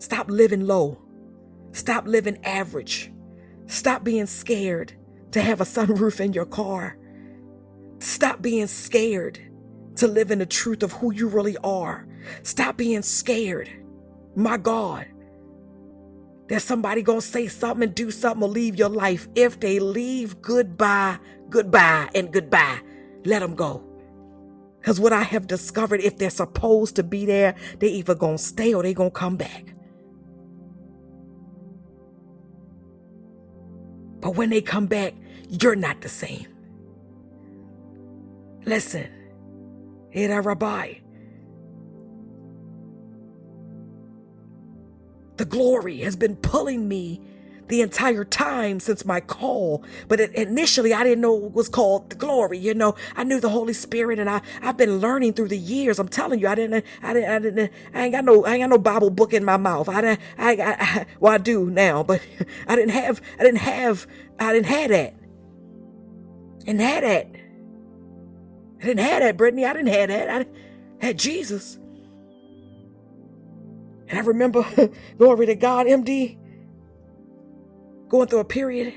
stop 0.00 0.28
living 0.28 0.66
low, 0.66 0.98
stop 1.72 2.06
living 2.06 2.44
average, 2.44 3.10
stop 3.66 4.04
being 4.04 4.26
scared 4.26 4.94
to 5.32 5.40
have 5.40 5.60
a 5.60 5.64
sunroof 5.64 6.20
in 6.20 6.32
your 6.32 6.46
car. 6.46 6.96
Stop 7.98 8.42
being 8.42 8.66
scared 8.66 9.40
to 9.96 10.06
live 10.06 10.30
in 10.30 10.38
the 10.38 10.46
truth 10.46 10.82
of 10.82 10.92
who 10.92 11.12
you 11.12 11.28
really 11.28 11.56
are. 11.58 12.06
Stop 12.42 12.76
being 12.76 13.02
scared. 13.02 13.68
My 14.34 14.56
God. 14.56 15.06
There's 16.48 16.64
somebody 16.64 17.02
gonna 17.02 17.20
say 17.20 17.48
something 17.48 17.88
and 17.88 17.94
do 17.94 18.10
something 18.10 18.42
or 18.42 18.48
leave 18.48 18.76
your 18.76 18.88
life. 18.88 19.28
If 19.34 19.58
they 19.58 19.78
leave, 19.80 20.40
goodbye, 20.40 21.18
goodbye, 21.50 22.08
and 22.14 22.32
goodbye. 22.32 22.80
Let 23.24 23.40
them 23.40 23.54
go. 23.54 23.82
Because 24.78 25.00
what 25.00 25.12
I 25.12 25.22
have 25.22 25.48
discovered, 25.48 26.00
if 26.00 26.16
they're 26.16 26.30
supposed 26.30 26.94
to 26.96 27.02
be 27.02 27.26
there, 27.26 27.56
they 27.80 27.88
either 27.88 28.14
gonna 28.14 28.38
stay 28.38 28.72
or 28.72 28.84
they 28.84 28.94
gonna 28.94 29.10
come 29.10 29.36
back. 29.36 29.75
But 34.20 34.36
when 34.36 34.50
they 34.50 34.62
come 34.62 34.86
back, 34.86 35.14
you're 35.48 35.76
not 35.76 36.00
the 36.00 36.08
same. 36.08 36.46
Listen, 38.64 39.08
Era 40.12 40.40
Rabbi, 40.40 40.94
the 45.36 45.44
glory 45.44 45.98
has 45.98 46.16
been 46.16 46.36
pulling 46.36 46.88
me 46.88 47.20
the 47.68 47.80
entire 47.82 48.24
time 48.24 48.80
since 48.80 49.04
my 49.04 49.20
call. 49.20 49.84
But 50.08 50.20
it, 50.20 50.34
initially, 50.34 50.94
I 50.94 51.04
didn't 51.04 51.20
know 51.20 51.46
it 51.46 51.52
was 51.52 51.68
called 51.68 52.10
the 52.10 52.16
glory. 52.16 52.58
You 52.58 52.74
know, 52.74 52.94
I 53.16 53.24
knew 53.24 53.40
the 53.40 53.48
Holy 53.50 53.72
Spirit, 53.72 54.18
and 54.18 54.30
I 54.30 54.40
I've 54.62 54.76
been 54.76 54.98
learning 54.98 55.34
through 55.34 55.48
the 55.48 55.58
years. 55.58 55.98
I'm 55.98 56.08
telling 56.08 56.40
you, 56.40 56.48
I 56.48 56.54
didn't, 56.54 56.84
I 57.02 57.12
didn't, 57.14 57.30
I 57.30 57.38
didn't, 57.38 57.72
I 57.94 58.02
ain't 58.04 58.12
got 58.12 58.24
no, 58.24 58.44
I 58.44 58.54
ain't 58.54 58.62
got 58.62 58.70
no 58.70 58.78
Bible 58.78 59.10
book 59.10 59.32
in 59.32 59.44
my 59.44 59.56
mouth. 59.56 59.88
I 59.88 60.00
didn't, 60.00 60.20
I, 60.38 60.52
I, 60.56 60.76
I 60.80 61.06
well, 61.20 61.32
I 61.32 61.38
do 61.38 61.70
now, 61.70 62.02
but 62.02 62.22
I 62.68 62.76
didn't 62.76 62.92
have, 62.92 63.20
I 63.38 63.44
didn't 63.44 63.60
have, 63.60 64.06
I 64.38 64.52
didn't 64.52 64.66
have 64.66 64.90
that. 64.90 65.14
And 66.66 66.80
had 66.80 67.04
that. 67.04 67.28
I 68.80 68.84
didn't 68.84 69.00
have 69.00 69.22
that, 69.22 69.36
Brittany. 69.36 69.64
I 69.64 69.72
didn't 69.72 69.88
have 69.88 70.08
that. 70.08 70.30
I 70.30 70.46
had 71.06 71.18
Jesus. 71.18 71.78
And 74.08 74.18
I 74.18 74.22
remember, 74.22 74.64
glory 75.18 75.46
to 75.46 75.54
God, 75.54 75.86
MD, 75.86 76.38
going 78.08 78.28
through 78.28 78.40
a 78.40 78.44
period. 78.44 78.94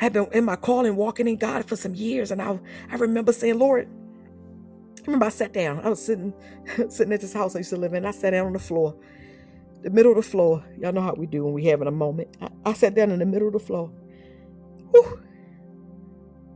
I 0.00 0.04
had 0.04 0.12
been 0.12 0.28
in 0.32 0.44
my 0.44 0.56
calling, 0.56 0.96
walking 0.96 1.26
in 1.26 1.36
God 1.36 1.64
for 1.64 1.76
some 1.76 1.94
years, 1.94 2.30
and 2.30 2.40
I 2.40 2.58
I 2.90 2.96
remember 2.96 3.32
saying, 3.32 3.58
Lord, 3.58 3.88
I 4.98 5.02
remember 5.06 5.26
I 5.26 5.30
sat 5.30 5.52
down. 5.52 5.80
I 5.80 5.88
was 5.88 6.04
sitting 6.04 6.32
sitting 6.88 7.12
at 7.12 7.20
this 7.20 7.32
house 7.32 7.56
I 7.56 7.60
used 7.60 7.70
to 7.70 7.76
live 7.76 7.94
in. 7.94 8.06
I 8.06 8.12
sat 8.12 8.30
down 8.30 8.46
on 8.46 8.52
the 8.52 8.58
floor, 8.58 8.94
the 9.82 9.90
middle 9.90 10.12
of 10.12 10.16
the 10.16 10.22
floor. 10.22 10.64
Y'all 10.78 10.92
know 10.92 11.00
how 11.00 11.14
we 11.14 11.26
do 11.26 11.44
when 11.44 11.54
we 11.54 11.64
having 11.66 11.88
a 11.88 11.92
moment. 11.92 12.36
I, 12.40 12.48
I 12.66 12.72
sat 12.74 12.94
down 12.94 13.10
in 13.10 13.18
the 13.18 13.26
middle 13.26 13.48
of 13.48 13.54
the 13.54 13.60
floor. 13.60 13.90
Whew. 14.92 15.22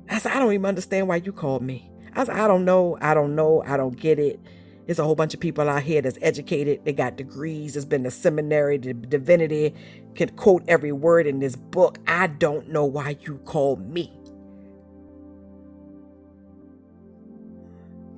I 0.09 0.19
said, 0.19 0.33
I 0.33 0.39
don't 0.39 0.53
even 0.53 0.67
understand 0.67 1.09
why 1.09 1.17
you 1.17 1.33
called 1.33 1.63
me. 1.63 1.91
I 2.15 2.25
said, 2.25 2.37
I 2.37 2.47
don't 2.47 2.65
know. 2.65 2.99
I 3.01 3.15
don't 3.15 3.35
know. 3.35 3.63
I 3.67 3.77
don't 3.77 3.99
get 3.99 4.19
it. 4.19 4.39
There's 4.87 4.99
a 4.99 5.05
whole 5.05 5.15
bunch 5.15 5.35
of 5.35 5.41
people 5.41 5.69
out 5.69 5.83
here 5.85 6.03
that's 6.03 6.19
educated. 6.23 6.85
They 6.85 6.93
got 6.93 7.17
degrees. 7.17 7.75
There's 7.75 7.85
been 7.87 8.07
a 8.07 8.11
seminary, 8.11 8.79
the 8.79 8.95
divinity, 8.95 9.75
can 10.15 10.31
quote 10.31 10.65
every 10.69 10.93
word 10.93 11.27
in 11.27 11.41
this 11.41 11.57
book. 11.57 11.99
I 12.07 12.29
don't 12.29 12.71
know 12.71 12.85
why 12.85 13.17
you 13.23 13.39
call 13.45 13.77
me. 13.77 14.13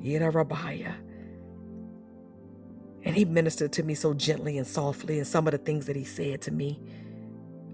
Yeda 0.03 0.33
Rabbiah. 0.33 0.95
And 3.05 3.17
he 3.17 3.25
ministered 3.25 3.73
to 3.75 3.83
me 3.83 3.95
so 3.95 4.15
gently 4.15 4.59
and 4.59 4.67
softly, 4.67 5.19
and 5.19 5.27
some 5.27 5.47
of 5.49 5.53
the 5.53 5.59
things 5.59 5.87
that 5.87 5.97
he 5.97 6.05
said 6.05 6.43
to 6.43 6.53
me. 6.53 6.81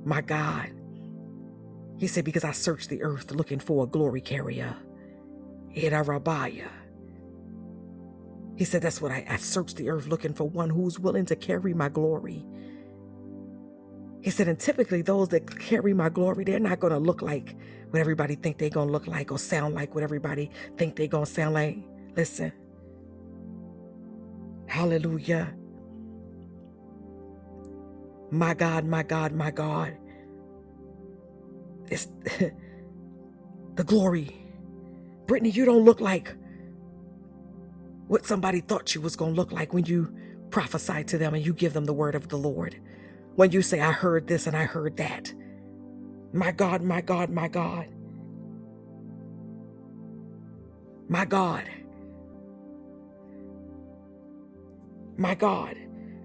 My 0.04 0.22
God. 0.22 0.70
He 1.98 2.06
said, 2.08 2.24
Because 2.24 2.44
I 2.44 2.52
searched 2.52 2.90
the 2.90 3.02
earth 3.02 3.32
looking 3.32 3.60
for 3.60 3.84
a 3.84 3.88
glory 3.88 4.20
carrier. 4.22 4.76
Yeda 5.76 6.06
Rabbiah. 6.06 6.70
He 8.60 8.66
said, 8.66 8.82
That's 8.82 9.00
what 9.00 9.10
I, 9.10 9.24
I 9.26 9.38
searched 9.38 9.78
the 9.78 9.88
earth 9.88 10.06
looking 10.06 10.34
for 10.34 10.46
one 10.46 10.68
who's 10.68 10.98
willing 10.98 11.24
to 11.24 11.34
carry 11.34 11.72
my 11.72 11.88
glory. 11.88 12.44
He 14.20 14.28
said, 14.28 14.48
and 14.48 14.60
typically 14.60 15.00
those 15.00 15.30
that 15.30 15.58
carry 15.58 15.94
my 15.94 16.10
glory, 16.10 16.44
they're 16.44 16.60
not 16.60 16.78
going 16.78 16.92
to 16.92 16.98
look 16.98 17.22
like 17.22 17.56
what 17.88 18.00
everybody 18.00 18.34
think 18.34 18.58
they're 18.58 18.68
going 18.68 18.88
to 18.88 18.92
look 18.92 19.06
like 19.06 19.32
or 19.32 19.38
sound 19.38 19.74
like 19.74 19.94
what 19.94 20.04
everybody 20.04 20.50
think 20.76 20.94
they're 20.94 21.06
going 21.06 21.24
to 21.24 21.32
sound 21.32 21.54
like. 21.54 21.78
Listen. 22.14 22.52
Hallelujah. 24.66 25.54
My 28.30 28.52
God, 28.52 28.84
my 28.84 29.02
God, 29.02 29.32
my 29.32 29.50
God. 29.50 29.96
It's 31.88 32.08
the 33.76 33.84
glory. 33.86 34.36
Brittany, 35.26 35.48
you 35.48 35.64
don't 35.64 35.86
look 35.86 36.02
like 36.02 36.36
what 38.10 38.26
somebody 38.26 38.60
thought 38.60 38.92
you 38.92 39.00
was 39.00 39.14
going 39.14 39.32
to 39.34 39.36
look 39.36 39.52
like 39.52 39.72
when 39.72 39.84
you 39.84 40.12
prophesy 40.50 41.04
to 41.04 41.16
them 41.16 41.32
and 41.32 41.46
you 41.46 41.54
give 41.54 41.74
them 41.74 41.84
the 41.84 41.92
word 41.92 42.16
of 42.16 42.28
the 42.28 42.36
Lord. 42.36 42.74
When 43.36 43.52
you 43.52 43.62
say, 43.62 43.80
I 43.80 43.92
heard 43.92 44.26
this 44.26 44.48
and 44.48 44.56
I 44.56 44.64
heard 44.64 44.96
that. 44.96 45.32
My 46.32 46.50
God, 46.50 46.82
my 46.82 47.02
God, 47.02 47.30
my 47.30 47.46
God. 47.46 47.86
My 51.08 51.24
God. 51.24 51.70
My 55.16 55.36
God. 55.36 55.76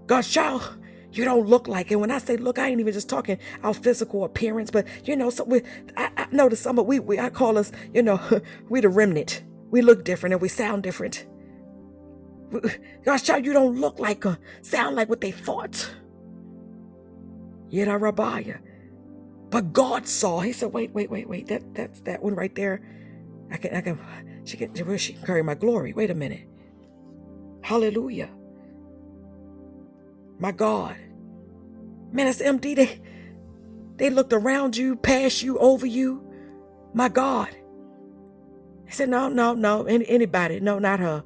God's 0.08 0.28
child, 0.28 0.78
you 1.12 1.24
don't 1.24 1.46
look 1.46 1.68
like 1.68 1.92
it. 1.92 1.96
When 1.96 2.10
I 2.10 2.18
say 2.18 2.36
look, 2.36 2.58
I 2.58 2.66
ain't 2.66 2.80
even 2.80 2.94
just 2.94 3.08
talking 3.08 3.38
our 3.62 3.74
physical 3.74 4.24
appearance, 4.24 4.72
but 4.72 4.88
you 5.04 5.14
know, 5.14 5.30
so 5.30 5.44
we, 5.44 5.62
I, 5.96 6.10
I 6.16 6.26
notice 6.32 6.58
some 6.58 6.80
of 6.80 6.86
we, 6.86 6.98
we, 6.98 7.20
I 7.20 7.30
call 7.30 7.56
us, 7.56 7.70
you 7.94 8.02
know, 8.02 8.20
we 8.68 8.80
the 8.80 8.88
remnant. 8.88 9.44
We 9.70 9.82
look 9.82 10.04
different 10.04 10.32
and 10.32 10.42
we 10.42 10.48
sound 10.48 10.82
different. 10.82 11.26
God's 13.04 13.22
child, 13.22 13.44
you 13.44 13.52
don't 13.52 13.80
look 13.80 13.98
like 13.98 14.24
a 14.24 14.38
sound 14.62 14.96
like 14.96 15.08
what 15.08 15.20
they 15.20 15.32
thought. 15.32 15.90
Yet 17.68 17.88
Rabiah. 17.88 18.60
But 19.50 19.72
God 19.72 20.06
saw. 20.06 20.40
He 20.40 20.52
said, 20.52 20.72
wait, 20.72 20.92
wait, 20.92 21.10
wait, 21.10 21.28
wait. 21.28 21.48
That 21.48 21.74
that's 21.74 22.00
that 22.02 22.22
one 22.22 22.34
right 22.34 22.54
there. 22.54 22.80
I 23.50 23.56
can 23.56 23.74
I 23.74 23.80
can 23.80 23.98
she 24.44 24.56
can 24.56 24.74
she 24.98 25.12
can 25.14 25.22
carry 25.26 25.42
my 25.42 25.54
glory. 25.54 25.92
Wait 25.92 26.10
a 26.10 26.14
minute. 26.14 26.46
Hallelujah. 27.62 28.30
My 30.38 30.52
God. 30.52 30.96
Man, 32.12 32.26
it's 32.26 32.40
MD. 32.40 32.76
They 32.76 33.00
they 33.96 34.10
looked 34.10 34.32
around 34.32 34.76
you, 34.76 34.96
past 34.96 35.42
you, 35.42 35.58
over 35.58 35.86
you. 35.86 36.22
My 36.92 37.08
God. 37.08 37.48
He 38.86 38.92
said, 38.92 39.08
No, 39.08 39.28
no, 39.28 39.54
no. 39.54 39.84
Any, 39.84 40.06
anybody. 40.08 40.60
No, 40.60 40.78
not 40.78 41.00
her. 41.00 41.24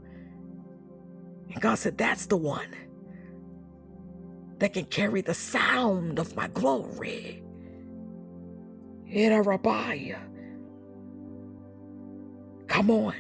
And 1.53 1.61
God 1.61 1.77
said, 1.77 1.99
That's 1.99 2.27
the 2.27 2.37
one 2.37 2.75
that 4.59 4.75
can 4.75 4.85
carry 4.87 5.23
the 5.23 5.35
sound 5.35 6.19
of 6.19 6.37
my 6.37 6.49
glory. 6.49 7.43
Rabbiah. 9.43 10.19
Come 12.69 12.91
on. 12.91 13.15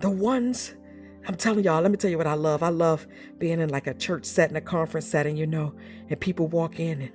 The 0.00 0.10
ones, 0.10 0.74
I'm 1.26 1.36
telling 1.36 1.64
y'all, 1.64 1.80
let 1.80 1.90
me 1.90 1.96
tell 1.96 2.10
you 2.10 2.18
what 2.18 2.26
I 2.26 2.34
love. 2.34 2.62
I 2.62 2.68
love 2.68 3.06
being 3.38 3.60
in 3.60 3.70
like 3.70 3.86
a 3.86 3.94
church 3.94 4.26
setting, 4.26 4.56
a 4.56 4.60
conference 4.60 5.06
setting, 5.06 5.36
you 5.36 5.46
know, 5.46 5.74
and 6.10 6.20
people 6.20 6.48
walk 6.48 6.78
in 6.80 7.00
and 7.00 7.12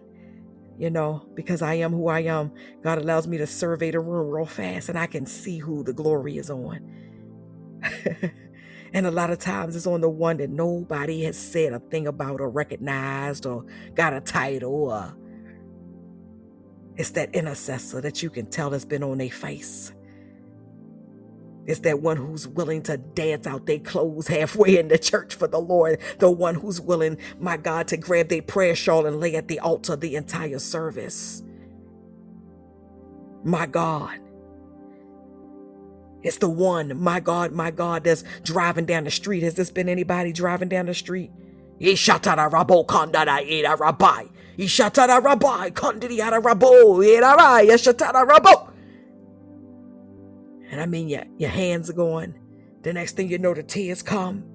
you 0.82 0.90
know, 0.90 1.24
because 1.36 1.62
I 1.62 1.76
am 1.76 1.92
who 1.92 2.08
I 2.08 2.22
am, 2.22 2.52
God 2.82 2.98
allows 2.98 3.28
me 3.28 3.38
to 3.38 3.46
survey 3.46 3.92
the 3.92 4.00
room 4.00 4.32
real 4.32 4.48
fast 4.48 4.90
and 4.90 4.98
I 4.98 5.06
can 5.06 5.28
see 5.28 5.60
who 5.60 5.84
the 5.84 5.94
glory 5.94 6.40
is 6.40 6.50
on. 6.50 6.80
and 8.92 9.06
a 9.06 9.12
lot 9.12 9.30
of 9.30 9.38
times 9.38 9.76
it's 9.76 9.86
on 9.86 10.02
the 10.02 10.10
one 10.10 10.38
that 10.38 10.50
nobody 10.50 11.22
has 11.26 11.38
said 11.38 11.74
a 11.74 11.80
thing 11.80 12.08
about 12.08 12.42
or 12.42 12.50
recognized 12.50 13.46
or 13.46 13.64
got 13.94 14.14
a 14.14 14.22
title 14.22 14.90
or 14.90 15.16
it's 16.96 17.12
that 17.12 17.36
intercessor 17.36 18.02
that 18.02 18.24
you 18.24 18.32
can 18.32 18.48
tell 18.48 18.72
has 18.72 18.84
been 18.84 19.04
on 19.04 19.20
their 19.20 19.30
face. 19.30 19.94
It's 21.66 21.82
that 21.82 22.02
one 22.02 22.18
who's 22.18 22.48
willing 22.48 22.84
to 22.84 22.98
dance 22.98 23.48
out 23.48 23.68
their 23.68 23.80
clothes 23.80 24.28
halfway 24.28 24.80
in 24.80 24.90
the 24.90 24.98
church 25.00 25.36
for 25.36 25.48
the 25.48 25.60
Lord. 25.60 26.00
The 26.20 26.32
one 26.32 26.56
who's 26.56 26.82
willing, 26.82 27.18
my 27.40 27.58
God, 27.58 27.88
to 27.90 27.98
grab 27.98 28.30
their 28.30 28.42
prayer 28.42 28.76
shawl 28.76 29.06
and 29.06 29.20
lay 29.20 29.36
at 29.36 29.48
the 29.48 29.60
altar 29.60 29.96
the 29.96 30.16
entire 30.16 30.60
service. 30.60 31.44
My 33.44 33.66
God. 33.68 34.20
It's 36.24 36.38
the 36.38 36.50
one, 36.50 37.02
my 37.02 37.20
God, 37.20 37.52
my 37.54 37.72
God, 37.72 38.04
that's 38.04 38.24
driving 38.44 38.86
down 38.86 39.06
the 39.06 39.12
street. 39.12 39.44
Has 39.44 39.56
this 39.56 39.72
been 39.72 39.90
anybody 39.90 40.34
driving 40.34 40.70
down 40.70 40.88
the 40.88 40.94
street? 40.94 41.32
Ishatara 41.80 42.50
rabo 42.52 42.86
kandara 42.86 43.42
ira 43.50 43.78
ira. 43.78 44.30
And 50.72 50.82
I 50.82 50.86
mean, 50.88 51.10
your, 51.10 51.24
your 51.38 51.50
hands 51.52 51.90
are 51.90 51.94
going. 51.94 52.34
The 52.82 52.94
next 52.94 53.16
thing 53.18 53.30
you 53.30 53.38
know, 53.38 53.54
the 53.54 53.62
tears 53.62 54.02
come. 54.02 54.46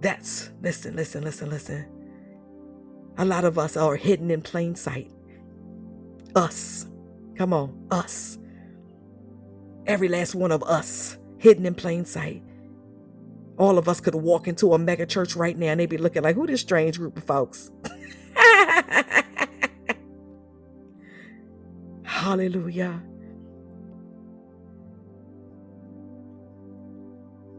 That's, 0.00 0.50
listen, 0.62 0.94
listen, 0.96 1.24
listen, 1.24 1.50
listen. 1.50 1.86
A 3.18 3.24
lot 3.24 3.44
of 3.44 3.58
us 3.58 3.76
are 3.76 3.96
hidden 3.96 4.30
in 4.30 4.42
plain 4.42 4.76
sight. 4.76 5.10
Us. 6.36 6.86
Come 7.36 7.52
on, 7.52 7.86
us. 7.90 8.38
Every 9.86 10.08
last 10.08 10.34
one 10.36 10.52
of 10.52 10.62
us 10.62 11.18
hidden 11.38 11.66
in 11.66 11.74
plain 11.74 12.04
sight. 12.04 12.42
All 13.58 13.76
of 13.76 13.88
us 13.88 14.00
could 14.00 14.14
walk 14.14 14.46
into 14.46 14.72
a 14.72 14.78
mega 14.78 15.04
church 15.04 15.34
right 15.34 15.58
now 15.58 15.66
and 15.68 15.80
they'd 15.80 15.90
be 15.90 15.98
looking 15.98 16.22
like, 16.22 16.36
who 16.36 16.46
this 16.46 16.60
strange 16.60 16.96
group 16.98 17.16
of 17.16 17.24
folks? 17.24 17.72
Hallelujah. 22.04 23.02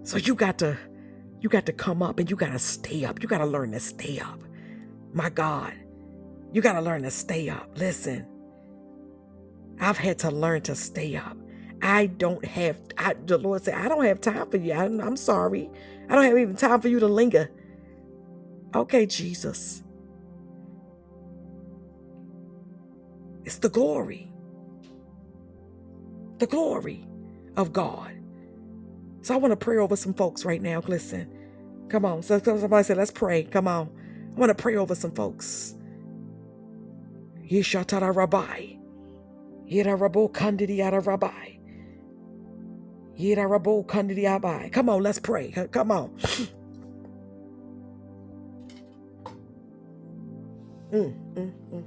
So 0.09 0.17
you 0.17 0.33
got 0.33 0.57
to 0.57 0.75
you 1.39 1.49
got 1.49 1.67
to 1.67 1.71
come 1.71 2.01
up 2.01 2.17
and 2.17 2.27
you 2.27 2.35
got 2.35 2.53
to 2.53 2.57
stay 2.57 3.05
up. 3.05 3.21
You 3.21 3.27
got 3.27 3.37
to 3.37 3.45
learn 3.45 3.73
to 3.73 3.79
stay 3.79 4.19
up. 4.19 4.39
My 5.13 5.29
God. 5.29 5.71
You 6.51 6.63
got 6.63 6.73
to 6.73 6.81
learn 6.81 7.03
to 7.03 7.11
stay 7.11 7.47
up. 7.47 7.69
Listen. 7.75 8.25
I've 9.79 9.99
had 9.99 10.17
to 10.19 10.31
learn 10.31 10.61
to 10.61 10.73
stay 10.73 11.15
up. 11.15 11.37
I 11.83 12.07
don't 12.07 12.43
have 12.43 12.79
I, 12.97 13.13
the 13.23 13.37
Lord 13.37 13.63
said, 13.63 13.75
I 13.75 13.87
don't 13.87 14.03
have 14.03 14.19
time 14.19 14.49
for 14.49 14.57
you. 14.57 14.73
I, 14.73 14.85
I'm 14.85 15.15
sorry. 15.15 15.69
I 16.09 16.15
don't 16.15 16.23
have 16.23 16.39
even 16.39 16.55
time 16.55 16.81
for 16.81 16.87
you 16.87 16.99
to 17.01 17.07
linger. 17.07 17.51
Okay, 18.73 19.05
Jesus. 19.05 19.83
It's 23.45 23.59
the 23.59 23.69
glory. 23.69 24.33
The 26.39 26.47
glory 26.47 27.07
of 27.55 27.71
God. 27.71 28.18
So 29.21 29.33
I 29.33 29.37
want 29.37 29.51
to 29.53 29.57
pray 29.57 29.77
over 29.77 29.95
some 29.95 30.13
folks 30.13 30.45
right 30.45 30.61
now. 30.61 30.81
Listen. 30.87 31.31
Come 31.89 32.05
on. 32.05 32.21
So 32.23 32.39
somebody 32.39 32.83
said, 32.83 32.97
let's 32.97 33.11
pray. 33.11 33.43
Come 33.43 33.67
on. 33.67 33.89
I 34.35 34.39
want 34.39 34.55
to 34.55 34.61
pray 34.61 34.75
over 34.77 34.95
some 34.95 35.11
folks. 35.11 35.75
Yishatara 37.51 38.15
Rabbi. 38.15 38.75
Yira 39.69 39.97
Rabo 39.99 40.31
Kandidiata 40.31 41.05
Rabbi. 41.05 41.57
Come 44.69 44.89
on, 44.89 45.03
let's 45.03 45.19
pray. 45.19 45.51
Come 45.71 45.91
on. 45.91 46.09
Mm, 50.93 51.15
mm, 51.35 51.53
mm. 51.73 51.85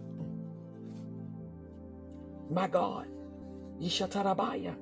My 2.51 2.69
God. 2.69 3.09
Yishatarabaya. 3.81 4.77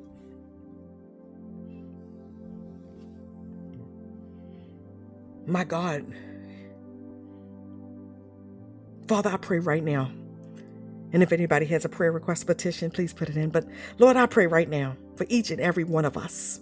My 5.46 5.64
God. 5.64 6.06
Father, 9.08 9.30
I 9.30 9.36
pray 9.36 9.58
right 9.58 9.82
now. 9.82 10.10
And 11.12 11.22
if 11.22 11.32
anybody 11.32 11.66
has 11.66 11.84
a 11.84 11.88
prayer 11.88 12.12
request 12.12 12.46
petition, 12.46 12.90
please 12.90 13.12
put 13.12 13.28
it 13.28 13.36
in. 13.36 13.50
But 13.50 13.66
Lord, 13.98 14.16
I 14.16 14.26
pray 14.26 14.46
right 14.46 14.68
now 14.68 14.96
for 15.16 15.26
each 15.28 15.50
and 15.50 15.60
every 15.60 15.84
one 15.84 16.04
of 16.04 16.16
us 16.16 16.60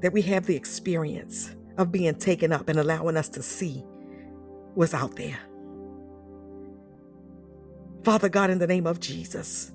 that 0.00 0.12
we 0.12 0.22
have 0.22 0.46
the 0.46 0.56
experience 0.56 1.54
of 1.78 1.92
being 1.92 2.14
taken 2.16 2.52
up 2.52 2.68
and 2.68 2.78
allowing 2.78 3.16
us 3.16 3.28
to 3.30 3.42
see 3.42 3.82
what's 4.74 4.94
out 4.94 5.16
there. 5.16 5.38
Father 8.02 8.28
God, 8.28 8.50
in 8.50 8.58
the 8.58 8.66
name 8.66 8.86
of 8.86 9.00
Jesus. 9.00 9.72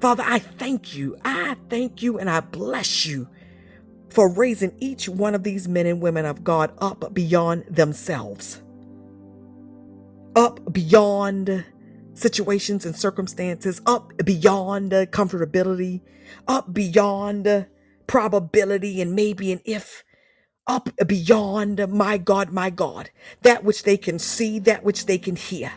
Father, 0.00 0.24
I 0.26 0.38
thank 0.38 0.94
you. 0.94 1.16
I 1.24 1.56
thank 1.68 2.02
you 2.02 2.18
and 2.18 2.30
I 2.30 2.40
bless 2.40 3.06
you 3.06 3.28
for 4.18 4.28
raising 4.28 4.72
each 4.80 5.08
one 5.08 5.32
of 5.32 5.44
these 5.44 5.68
men 5.68 5.86
and 5.86 6.00
women 6.00 6.24
of 6.26 6.42
God 6.42 6.72
up 6.78 7.14
beyond 7.14 7.62
themselves, 7.70 8.60
up 10.34 10.58
beyond 10.72 11.64
situations 12.14 12.84
and 12.84 12.96
circumstances, 12.96 13.80
up 13.86 14.12
beyond 14.24 14.90
comfortability, 14.90 16.00
up 16.48 16.74
beyond 16.74 17.68
probability 18.08 19.00
and 19.00 19.14
maybe 19.14 19.52
an 19.52 19.60
if, 19.64 20.02
up 20.66 20.88
beyond 21.06 21.86
my 21.88 22.18
God, 22.18 22.50
my 22.50 22.70
God, 22.70 23.10
that 23.42 23.62
which 23.62 23.84
they 23.84 23.96
can 23.96 24.18
see, 24.18 24.58
that 24.58 24.82
which 24.82 25.06
they 25.06 25.18
can 25.18 25.36
hear. 25.36 25.70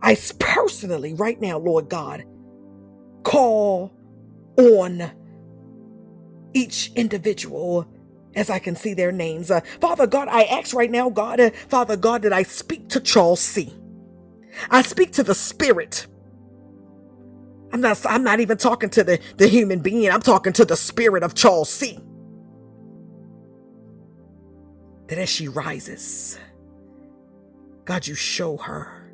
I 0.00 0.16
personally, 0.38 1.12
right 1.12 1.40
now, 1.40 1.58
Lord 1.58 1.88
God, 1.88 2.22
call 3.24 3.92
on 4.56 5.10
each 6.54 6.92
individual 6.96 7.88
as 8.36 8.50
I 8.50 8.60
can 8.60 8.76
see 8.76 8.94
their 8.94 9.12
names. 9.12 9.50
Uh, 9.50 9.62
Father 9.80 10.06
God, 10.08 10.28
I 10.28 10.44
ask 10.44 10.74
right 10.74 10.90
now, 10.90 11.10
God, 11.10 11.40
uh, 11.40 11.50
Father 11.68 11.96
God, 11.96 12.22
that 12.22 12.34
I 12.34 12.44
speak 12.44 12.88
to 12.90 13.00
Charles 13.00 13.40
C. 13.40 13.74
I 14.70 14.82
speak 14.82 15.12
to 15.14 15.24
the 15.24 15.34
spirit. 15.34 16.06
I'm 17.72 17.82
not, 17.82 18.04
I'm 18.06 18.24
not 18.24 18.40
even 18.40 18.58
talking 18.58 18.90
to 18.92 19.04
the, 19.04 19.20
the 19.38 19.48
human 19.48 19.80
being. 19.80 20.10
I'm 20.10 20.22
talking 20.22 20.54
to 20.54 20.66
the 20.66 20.76
spirit 20.76 21.22
of 21.24 21.34
Charles 21.34 21.70
C. 21.70 22.00
That 25.08 25.18
as 25.18 25.30
she 25.30 25.48
rises, 25.48 26.38
God, 27.84 28.06
you 28.06 28.16
show 28.16 28.58
her 28.58 29.12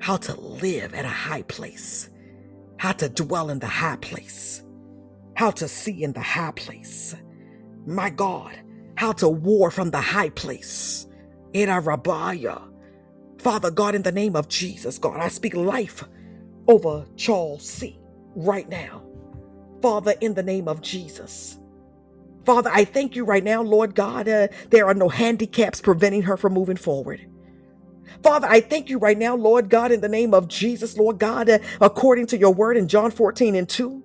how 0.00 0.18
to 0.18 0.40
live 0.40 0.94
at 0.94 1.06
a 1.06 1.10
high 1.10 1.42
place, 1.44 2.10
how 2.78 2.92
to 2.94 3.10
dwell 3.10 3.50
in 3.50 3.60
the 3.60 3.68
high 3.68 3.98
place, 3.98 4.63
how 5.36 5.50
to 5.52 5.68
see 5.68 6.02
in 6.04 6.12
the 6.12 6.20
high 6.22 6.52
place. 6.52 7.14
My 7.86 8.10
God, 8.10 8.52
how 8.96 9.12
to 9.14 9.28
war 9.28 9.70
from 9.70 9.90
the 9.90 10.00
high 10.00 10.30
place. 10.30 11.06
In 11.54 11.68
rabaya. 11.68 12.62
Father 13.38 13.70
God, 13.70 13.94
in 13.94 14.02
the 14.02 14.12
name 14.12 14.36
of 14.36 14.48
Jesus, 14.48 14.98
God, 14.98 15.20
I 15.20 15.28
speak 15.28 15.54
life 15.54 16.04
over 16.68 17.06
Charles 17.16 17.68
C. 17.68 17.98
right 18.36 18.68
now. 18.68 19.04
Father, 19.82 20.14
in 20.20 20.34
the 20.34 20.42
name 20.42 20.68
of 20.68 20.82
Jesus. 20.82 21.58
Father, 22.46 22.70
I 22.72 22.84
thank 22.84 23.16
you 23.16 23.24
right 23.24 23.44
now, 23.44 23.62
Lord 23.62 23.94
God. 23.94 24.28
Uh, 24.28 24.48
there 24.70 24.86
are 24.86 24.94
no 24.94 25.08
handicaps 25.10 25.80
preventing 25.82 26.22
her 26.24 26.36
from 26.36 26.54
moving 26.54 26.76
forward. 26.78 27.26
Father, 28.22 28.48
I 28.50 28.60
thank 28.60 28.90
you 28.90 28.98
right 28.98 29.18
now, 29.18 29.36
Lord 29.36 29.70
God, 29.70 29.92
in 29.92 30.02
the 30.02 30.10
name 30.10 30.34
of 30.34 30.48
Jesus, 30.48 30.98
Lord 30.98 31.20
God, 31.20 31.50
uh, 31.50 31.60
according 31.80 32.28
to 32.28 32.38
your 32.38 32.54
word 32.54 32.78
in 32.78 32.88
John 32.88 33.12
14 33.12 33.56
and 33.56 33.68
2, 33.68 34.03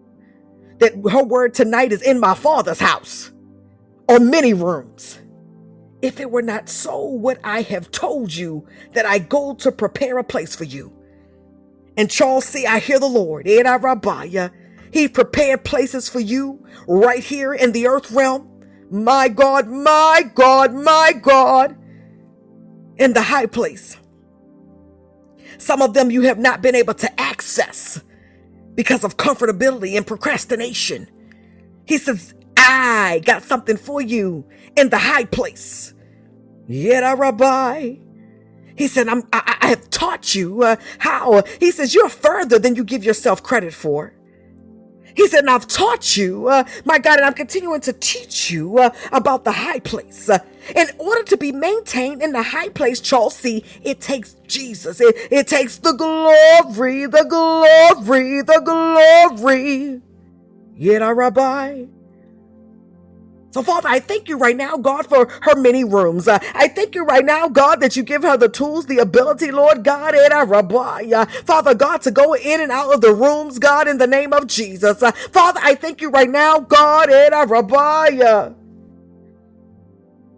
that 0.80 0.94
her 1.12 1.24
word 1.24 1.54
tonight 1.56 1.92
is 1.94 2.02
in 2.02 2.20
my 2.20 2.36
Father's 2.36 2.80
house 2.80 3.32
or 4.08 4.20
many 4.20 4.54
rooms. 4.54 5.20
If 6.02 6.20
it 6.20 6.32
were 6.32 6.44
not 6.44 6.70
so, 6.70 7.06
would 7.08 7.40
I 7.44 7.62
have 7.64 7.92
told 7.92 8.34
you 8.34 8.68
that 8.94 9.06
I 9.06 9.20
go 9.20 9.56
to 9.56 9.72
prepare 9.72 10.18
a 10.20 10.24
place 10.26 10.56
for 10.56 10.66
you? 10.66 10.94
And 11.98 12.12
Charles 12.12 12.46
C., 12.46 12.66
I 12.66 12.80
hear 12.80 13.00
the 13.00 13.08
Lord, 13.08 13.48
eh, 13.48 13.64
Rabbiah, 13.64 14.52
He 14.94 15.08
prepared 15.08 15.64
places 15.66 16.10
for 16.10 16.20
you 16.20 16.66
right 16.88 17.24
here 17.24 17.54
in 17.54 17.74
the 17.74 17.88
earth 17.88 18.12
realm. 18.12 18.50
My 18.92 19.30
God, 19.30 19.68
my 19.68 20.24
God, 20.36 20.74
my 20.74 21.14
God, 21.22 21.78
in 22.98 23.14
the 23.14 23.22
high 23.24 23.48
place. 23.48 23.98
Some 25.58 25.82
of 25.82 25.94
them 25.94 26.12
you 26.12 26.24
have 26.24 26.40
not 26.40 26.62
been 26.62 26.76
able 26.76 26.96
to 26.96 27.22
access 27.22 28.02
because 28.80 29.04
of 29.04 29.18
comfortability 29.18 29.98
and 29.98 30.08
procrastination. 30.08 31.06
He 31.86 31.98
says, 31.98 32.34
I 32.56 33.22
got 33.26 33.44
something 33.44 33.76
for 33.76 34.00
you 34.00 34.46
in 34.78 34.88
the 34.88 34.98
high 34.98 35.26
place. 35.26 35.94
Yet, 36.66 37.02
Rabbi. 37.20 37.96
He 38.78 38.88
said, 38.88 39.10
I'm, 39.10 39.24
I, 39.34 39.58
I 39.62 39.68
have 39.68 39.90
taught 39.90 40.34
you 40.34 40.64
uh, 40.64 40.78
how. 41.00 41.44
He 41.60 41.72
says, 41.72 41.94
You're 41.94 42.08
further 42.08 42.58
than 42.58 42.78
you 42.78 42.86
give 42.86 43.04
yourself 43.04 43.44
credit 43.44 43.74
for. 43.74 44.14
He 45.20 45.28
said, 45.28 45.42
and 45.42 45.50
I've 45.50 45.68
taught 45.68 46.16
you, 46.16 46.48
uh, 46.48 46.64
my 46.86 46.98
God, 46.98 47.18
and 47.18 47.26
I'm 47.26 47.34
continuing 47.34 47.82
to 47.82 47.92
teach 47.92 48.50
you 48.50 48.78
uh, 48.78 48.92
about 49.12 49.44
the 49.44 49.52
high 49.52 49.82
place. 49.82 50.30
Uh, 50.30 50.40
in 50.74 50.88
order 50.98 51.24
to 51.24 51.36
be 51.36 51.52
maintained 51.52 52.24
in 52.24 52.32
the 52.32 52.42
high 52.42 52.70
place, 52.70 53.02
Charles 53.02 53.36
C., 53.36 53.66
it 53.84 54.00
takes 54.00 54.36
Jesus. 54.48 55.02
It, 55.02 55.14
it 55.30 55.46
takes 55.46 55.76
the 55.80 55.92
glory, 55.92 57.06
the 57.06 57.26
glory, 57.28 58.44
the 58.44 58.62
glory. 58.64 60.02
Yet, 60.78 61.02
our 61.02 61.14
rabbi. 61.14 61.88
So, 63.52 63.64
Father, 63.64 63.90
I 63.90 64.00
thank 64.00 64.30
you 64.30 64.38
right 64.38 64.56
now, 64.58 64.78
God, 64.78 65.08
for 65.08 65.28
her 65.44 65.56
many 65.56 65.84
rooms. 65.84 66.28
Uh, 66.28 66.40
I 66.56 66.68
thank 66.70 66.96
you 66.96 67.06
right 67.06 67.26
now, 67.26 67.50
God, 67.50 67.82
that 67.82 67.98
you 67.98 68.04
give 68.04 68.24
her 68.24 68.38
the 68.38 68.50
tools, 68.50 68.86
the 68.88 69.00
ability, 69.00 69.52
Lord 69.52 69.84
God, 69.84 70.16
and 70.16 70.34
our 70.34 70.46
rabbi, 70.46 71.10
Father 71.46 71.76
God, 71.76 72.04
to 72.04 72.12
go 72.12 72.36
in 72.36 72.62
and 72.62 72.72
out 72.72 72.94
of 72.94 73.02
the 73.02 73.14
rooms, 73.14 73.60
God, 73.60 73.88
in 73.88 73.98
the 73.98 74.08
name 74.08 74.34
of 74.34 74.48
Jesus. 74.48 75.04
Uh, 75.04 75.12
Father, 75.12 75.60
I 75.64 75.76
thank 75.76 76.02
you 76.02 76.12
right 76.12 76.30
now, 76.30 76.60
God, 76.60 77.12
and 77.12 77.34
our 77.34 77.48
rabbi, 77.48 78.52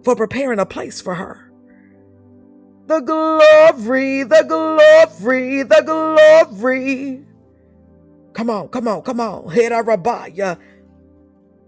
for 0.04 0.16
preparing 0.16 0.60
a 0.60 0.66
place 0.68 1.02
for 1.02 1.16
her. 1.16 1.42
The 2.88 3.02
glory, 3.02 4.24
the 4.24 4.46
glory, 4.48 5.64
the 5.64 5.84
glory. 6.52 7.26
Come 8.34 8.50
on, 8.50 8.70
come 8.70 8.88
on, 8.88 9.04
come 9.04 9.20
on. 9.22 9.52
Hit 9.52 9.72
our 9.74 9.84
rabbi, 9.84 10.30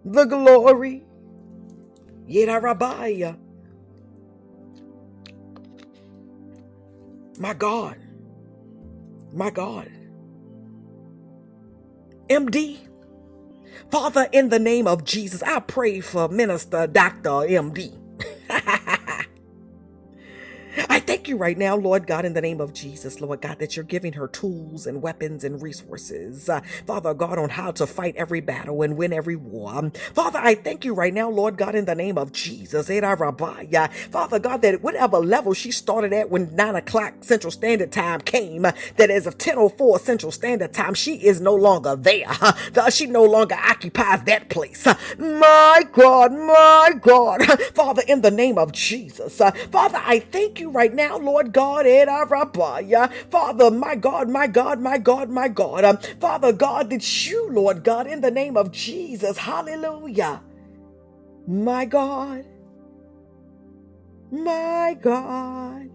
the 0.05 0.25
glory. 0.25 1.05
My 7.39 7.53
God. 7.53 7.97
My 9.33 9.51
God. 9.51 9.89
MD. 12.29 12.79
Father, 13.91 14.27
in 14.31 14.49
the 14.49 14.59
name 14.59 14.87
of 14.87 15.05
Jesus, 15.05 15.43
I 15.43 15.59
pray 15.61 16.01
for 16.01 16.29
Minister 16.29 16.87
Dr. 16.87 17.47
MD. 17.47 17.97
I 20.89 20.99
thank 20.99 21.27
you 21.27 21.37
right 21.37 21.57
now, 21.57 21.75
Lord 21.77 22.07
God, 22.07 22.25
in 22.25 22.33
the 22.33 22.41
name 22.41 22.61
of 22.61 22.73
Jesus, 22.73 23.21
Lord 23.21 23.41
God, 23.41 23.59
that 23.59 23.75
you're 23.75 23.85
giving 23.85 24.13
her 24.13 24.27
tools 24.27 24.87
and 24.87 25.01
weapons 25.01 25.43
and 25.43 25.61
resources, 25.61 26.49
uh, 26.49 26.61
Father 26.87 27.13
God, 27.13 27.39
on 27.39 27.49
how 27.49 27.71
to 27.71 27.87
fight 27.87 28.15
every 28.17 28.41
battle 28.41 28.81
and 28.83 28.97
win 28.97 29.13
every 29.13 29.35
war. 29.37 29.75
Um, 29.75 29.91
Father, 30.13 30.39
I 30.41 30.55
thank 30.55 30.85
you 30.85 30.93
right 30.93 31.13
now, 31.13 31.29
Lord 31.29 31.57
God, 31.57 31.75
in 31.75 31.85
the 31.85 31.95
name 31.95 32.17
of 32.17 32.31
Jesus, 32.33 32.87
Father 34.11 34.39
God, 34.39 34.61
that 34.63 34.83
whatever 34.83 35.19
level 35.19 35.53
she 35.53 35.71
started 35.71 36.13
at 36.13 36.29
when 36.29 36.55
9 36.55 36.75
o'clock 36.75 37.13
Central 37.21 37.51
Standard 37.51 37.91
Time 37.91 38.21
came, 38.21 38.65
uh, 38.65 38.73
that 38.97 39.11
as 39.11 39.27
of 39.27 39.37
10.04 39.37 39.99
Central 40.01 40.31
Standard 40.31 40.73
Time, 40.73 40.93
she 40.95 41.15
is 41.17 41.41
no 41.41 41.55
longer 41.55 41.95
there. 41.95 42.27
Uh, 42.75 42.89
she 42.89 43.05
no 43.07 43.23
longer 43.23 43.55
occupies 43.55 44.23
that 44.23 44.49
place. 44.49 44.85
My 45.19 45.83
God, 45.91 46.31
my 46.33 46.93
God, 47.01 47.43
Father, 47.75 48.03
in 48.07 48.21
the 48.21 48.31
name 48.31 48.57
of 48.57 48.71
Jesus, 48.71 49.41
uh, 49.41 49.51
Father, 49.71 49.99
I 50.03 50.19
thank 50.19 50.59
you 50.59 50.62
right 50.69 50.93
now, 50.93 51.17
Lord 51.17 51.53
God, 51.53 51.85
Father, 53.29 53.71
my 53.71 53.95
God, 53.95 54.29
my 54.29 54.47
God, 54.47 54.79
my 54.79 54.97
God, 54.97 55.29
my 55.29 55.47
God, 55.47 55.83
um, 55.83 55.97
Father 56.19 56.53
God, 56.53 56.89
that 56.89 57.25
you, 57.25 57.49
Lord 57.51 57.83
God, 57.83 58.07
in 58.07 58.21
the 58.21 58.31
name 58.31 58.57
of 58.57 58.71
Jesus, 58.71 59.37
hallelujah, 59.37 60.41
my 61.47 61.85
God, 61.85 62.45
my 64.31 64.97
God. 65.01 65.89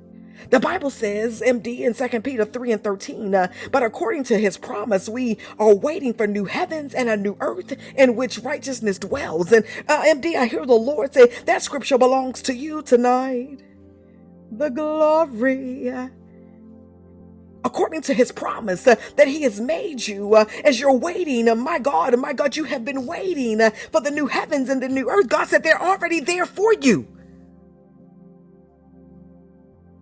The 0.51 0.61
Bible 0.61 0.91
says, 0.91 1.43
MD 1.45 1.81
in 1.81 1.95
2 1.95 2.21
Peter 2.21 2.45
3 2.45 2.73
and 2.73 2.83
13, 2.83 3.35
uh, 3.35 3.53
but 3.71 3.83
according 3.83 4.25
to 4.25 4.39
his 4.39 4.57
promise, 4.57 5.09
we 5.09 5.39
are 5.59 5.75
waiting 5.75 6.15
for 6.15 6.27
new 6.27 6.47
heavens 6.47 6.95
and 6.95 7.09
a 7.09 7.17
new 7.17 7.37
earth 7.41 7.77
in 7.97 8.17
which 8.17 8.39
righteousness 8.39 8.99
dwells. 8.99 9.53
And 9.53 9.67
uh, 9.89 10.03
MD, 10.05 10.37
I 10.37 10.47
hear 10.47 10.65
the 10.65 10.75
Lord 10.75 11.13
say 11.13 11.27
that 11.45 11.63
scripture 11.63 11.99
belongs 11.99 12.41
to 12.43 12.55
you 12.55 12.83
tonight. 12.83 13.63
The 14.53 14.71
glory. 14.71 15.93
According 17.65 18.03
to 18.03 18.15
his 18.15 18.33
promise 18.33 18.87
uh, 18.87 18.97
that 19.17 19.29
he 19.29 19.43
has 19.43 19.61
made 19.61 20.07
you 20.07 20.35
uh, 20.35 20.47
as 20.65 20.81
you're 20.81 20.97
waiting, 20.97 21.49
uh, 21.49 21.55
my 21.55 21.79
God, 21.79 22.19
my 22.19 22.33
God, 22.33 22.57
you 22.57 22.65
have 22.65 22.85
been 22.85 23.07
waiting 23.07 23.61
uh, 23.61 23.71
for 23.93 24.01
the 24.01 24.11
new 24.11 24.27
heavens 24.27 24.69
and 24.71 24.83
the 24.83 24.89
new 24.89 25.11
earth. 25.11 25.29
God 25.29 25.49
said 25.49 25.63
they're 25.65 25.81
already 25.83 26.21
there 26.21 26.47
for 26.47 26.73
you. 26.75 27.07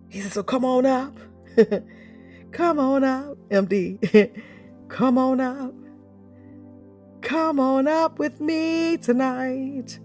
He 0.09 0.21
said, 0.21 0.31
So 0.31 0.43
come 0.43 0.65
on 0.65 0.85
up. 0.85 1.19
come 2.51 2.79
on 2.79 3.03
up, 3.03 3.37
MD. 3.49 4.31
come 4.89 5.17
on 5.17 5.41
up. 5.41 5.73
Come 7.21 7.59
on 7.59 7.87
up 7.87 8.19
with 8.19 8.39
me 8.41 8.97
tonight. 8.97 9.99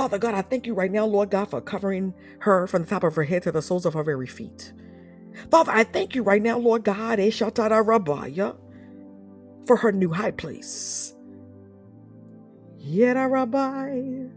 Father 0.00 0.18
God, 0.18 0.34
I 0.34 0.40
thank 0.40 0.66
you 0.66 0.72
right 0.72 0.90
now, 0.90 1.04
Lord 1.04 1.28
God, 1.30 1.50
for 1.50 1.60
covering 1.60 2.14
her 2.40 2.66
from 2.66 2.84
the 2.84 2.88
top 2.88 3.04
of 3.04 3.16
her 3.16 3.24
head 3.24 3.42
to 3.42 3.52
the 3.52 3.60
soles 3.60 3.84
of 3.84 3.92
her 3.92 4.02
very 4.02 4.26
feet. 4.26 4.72
Father, 5.50 5.72
I 5.72 5.84
thank 5.84 6.14
you 6.14 6.22
right 6.22 6.42
now, 6.42 6.56
Lord 6.58 6.84
God, 6.84 7.20
eh, 7.20 7.28
Rabaya, 7.84 8.56
for 9.66 9.76
her 9.76 9.92
new 9.92 10.10
high 10.10 10.30
place. 10.30 11.14
Yeta 12.82 13.30
Rabbi. 13.30 14.30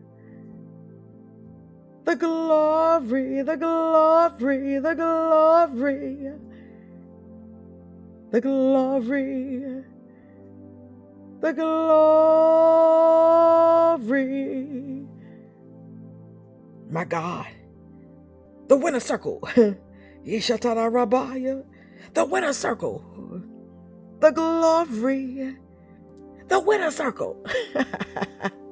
The 2.05 2.15
glory, 2.17 3.41
the 3.43 3.57
glory, 3.57 4.79
the 4.79 4.95
glory, 4.95 6.31
the 8.31 8.41
glory, 8.41 9.83
the 11.41 11.53
glory. 13.99 15.02
My 16.93 17.05
God, 17.05 17.47
the 18.67 18.77
winner 18.77 18.99
circle, 18.99 19.39
Yeshatara 20.23 20.91
Rabaya, 20.93 21.65
the 22.13 22.23
winner 22.23 22.53
circle, 22.53 23.03
the 24.19 24.29
glory, 24.29 25.57
the 26.47 26.59
winner 26.59 26.91
circle. 26.91 27.43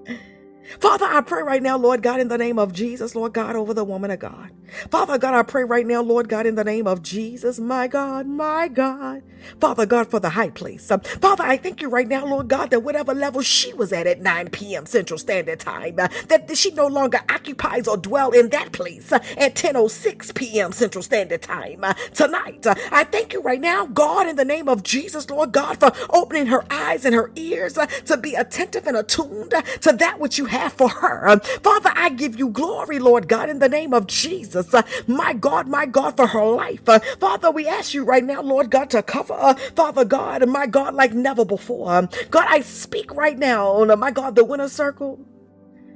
Father, 0.79 1.05
I 1.05 1.21
pray 1.21 1.41
right 1.43 1.61
now, 1.63 1.77
Lord 1.77 2.01
God, 2.01 2.19
in 2.19 2.27
the 2.27 2.37
name 2.37 2.59
of 2.59 2.73
Jesus, 2.73 3.15
Lord 3.15 3.33
God, 3.33 3.55
over 3.55 3.73
the 3.73 3.83
woman 3.83 4.11
of 4.11 4.19
God. 4.19 4.51
Father 4.91 5.17
God, 5.17 5.33
I 5.33 5.43
pray 5.43 5.63
right 5.63 5.85
now, 5.85 6.01
Lord 6.01 6.29
God, 6.29 6.45
in 6.45 6.55
the 6.55 6.63
name 6.63 6.87
of 6.87 7.01
Jesus, 7.03 7.59
my 7.59 7.87
God, 7.87 8.27
my 8.27 8.67
God. 8.67 9.23
Father 9.59 9.85
God, 9.85 10.09
for 10.09 10.19
the 10.19 10.29
high 10.31 10.49
place. 10.49 10.89
Um, 10.91 11.01
Father, 11.01 11.43
I 11.43 11.57
thank 11.57 11.81
you 11.81 11.89
right 11.89 12.07
now, 12.07 12.25
Lord 12.25 12.47
God, 12.47 12.71
that 12.71 12.81
whatever 12.83 13.13
level 13.13 13.41
she 13.41 13.73
was 13.73 13.91
at 13.93 14.07
at 14.07 14.21
9 14.21 14.49
p.m. 14.49 14.85
Central 14.85 15.17
Standard 15.17 15.59
Time, 15.59 15.95
uh, 15.99 16.07
that 16.27 16.55
she 16.57 16.71
no 16.71 16.87
longer 16.87 17.19
occupies 17.29 17.87
or 17.87 17.97
dwell 17.97 18.31
in 18.31 18.49
that 18.49 18.71
place 18.71 19.11
uh, 19.11 19.19
at 19.37 19.55
10.06 19.55 20.33
p.m. 20.35 20.71
Central 20.71 21.01
Standard 21.03 21.41
Time 21.41 21.83
uh, 21.83 21.93
tonight. 22.13 22.65
I 22.91 23.03
thank 23.05 23.33
you 23.33 23.41
right 23.41 23.59
now, 23.61 23.85
God, 23.87 24.27
in 24.27 24.35
the 24.35 24.45
name 24.45 24.69
of 24.69 24.83
Jesus, 24.83 25.29
Lord 25.29 25.51
God, 25.51 25.79
for 25.79 25.91
opening 26.09 26.47
her 26.47 26.63
eyes 26.71 27.05
and 27.05 27.15
her 27.15 27.31
ears 27.35 27.73
to 28.05 28.17
be 28.17 28.35
attentive 28.35 28.87
and 28.87 28.97
attuned 28.97 29.51
to 29.81 29.91
that 29.93 30.19
which 30.19 30.37
you 30.37 30.45
have 30.45 30.60
for 30.69 30.89
her. 30.89 31.27
Um, 31.27 31.39
Father, 31.63 31.91
I 31.95 32.09
give 32.09 32.37
you 32.37 32.49
glory, 32.49 32.99
Lord 32.99 33.27
God, 33.27 33.49
in 33.49 33.59
the 33.59 33.69
name 33.69 33.93
of 33.93 34.07
Jesus. 34.07 34.73
Uh, 34.73 34.83
my 35.07 35.33
God, 35.33 35.67
my 35.67 35.85
God, 35.85 36.17
for 36.17 36.27
her 36.27 36.45
life. 36.45 36.87
Uh, 36.87 36.99
Father, 37.19 37.51
we 37.51 37.67
ask 37.67 37.93
you 37.93 38.03
right 38.03 38.23
now, 38.23 38.41
Lord 38.41 38.71
God, 38.71 38.89
to 38.91 39.03
cover, 39.03 39.33
uh, 39.33 39.53
Father 39.75 40.05
God, 40.05 40.47
my 40.47 40.67
God, 40.67 40.93
like 40.95 41.13
never 41.13 41.45
before. 41.45 41.93
Um, 41.93 42.09
God, 42.29 42.45
I 42.47 42.61
speak 42.61 43.11
right 43.13 43.37
now 43.37 43.67
on, 43.67 43.99
my 43.99 44.11
God, 44.11 44.35
the 44.35 44.45
winner 44.45 44.69
circle. 44.69 45.19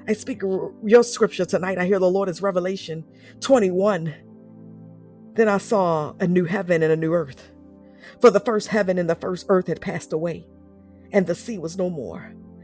I 0.07 0.13
speak 0.13 0.41
your 0.83 1.03
scripture 1.03 1.45
tonight. 1.45 1.77
I 1.77 1.85
hear 1.85 1.99
the 1.99 2.09
Lord 2.09 2.29
is 2.29 2.41
Revelation 2.41 3.05
21. 3.41 4.15
Then 5.35 5.49
I 5.49 5.57
saw 5.57 6.13
a 6.19 6.27
new 6.27 6.45
heaven 6.45 6.83
and 6.83 6.91
a 6.91 6.97
new 6.97 7.13
earth. 7.13 7.51
For 8.21 8.29
the 8.29 8.39
first 8.39 8.69
heaven 8.69 8.97
and 8.97 9.09
the 9.09 9.15
first 9.15 9.45
earth 9.49 9.67
had 9.67 9.81
passed 9.81 10.13
away, 10.13 10.47
and 11.11 11.27
the 11.27 11.35
sea 11.35 11.57
was 11.57 11.77
no 11.77 11.89
more. 11.89 12.33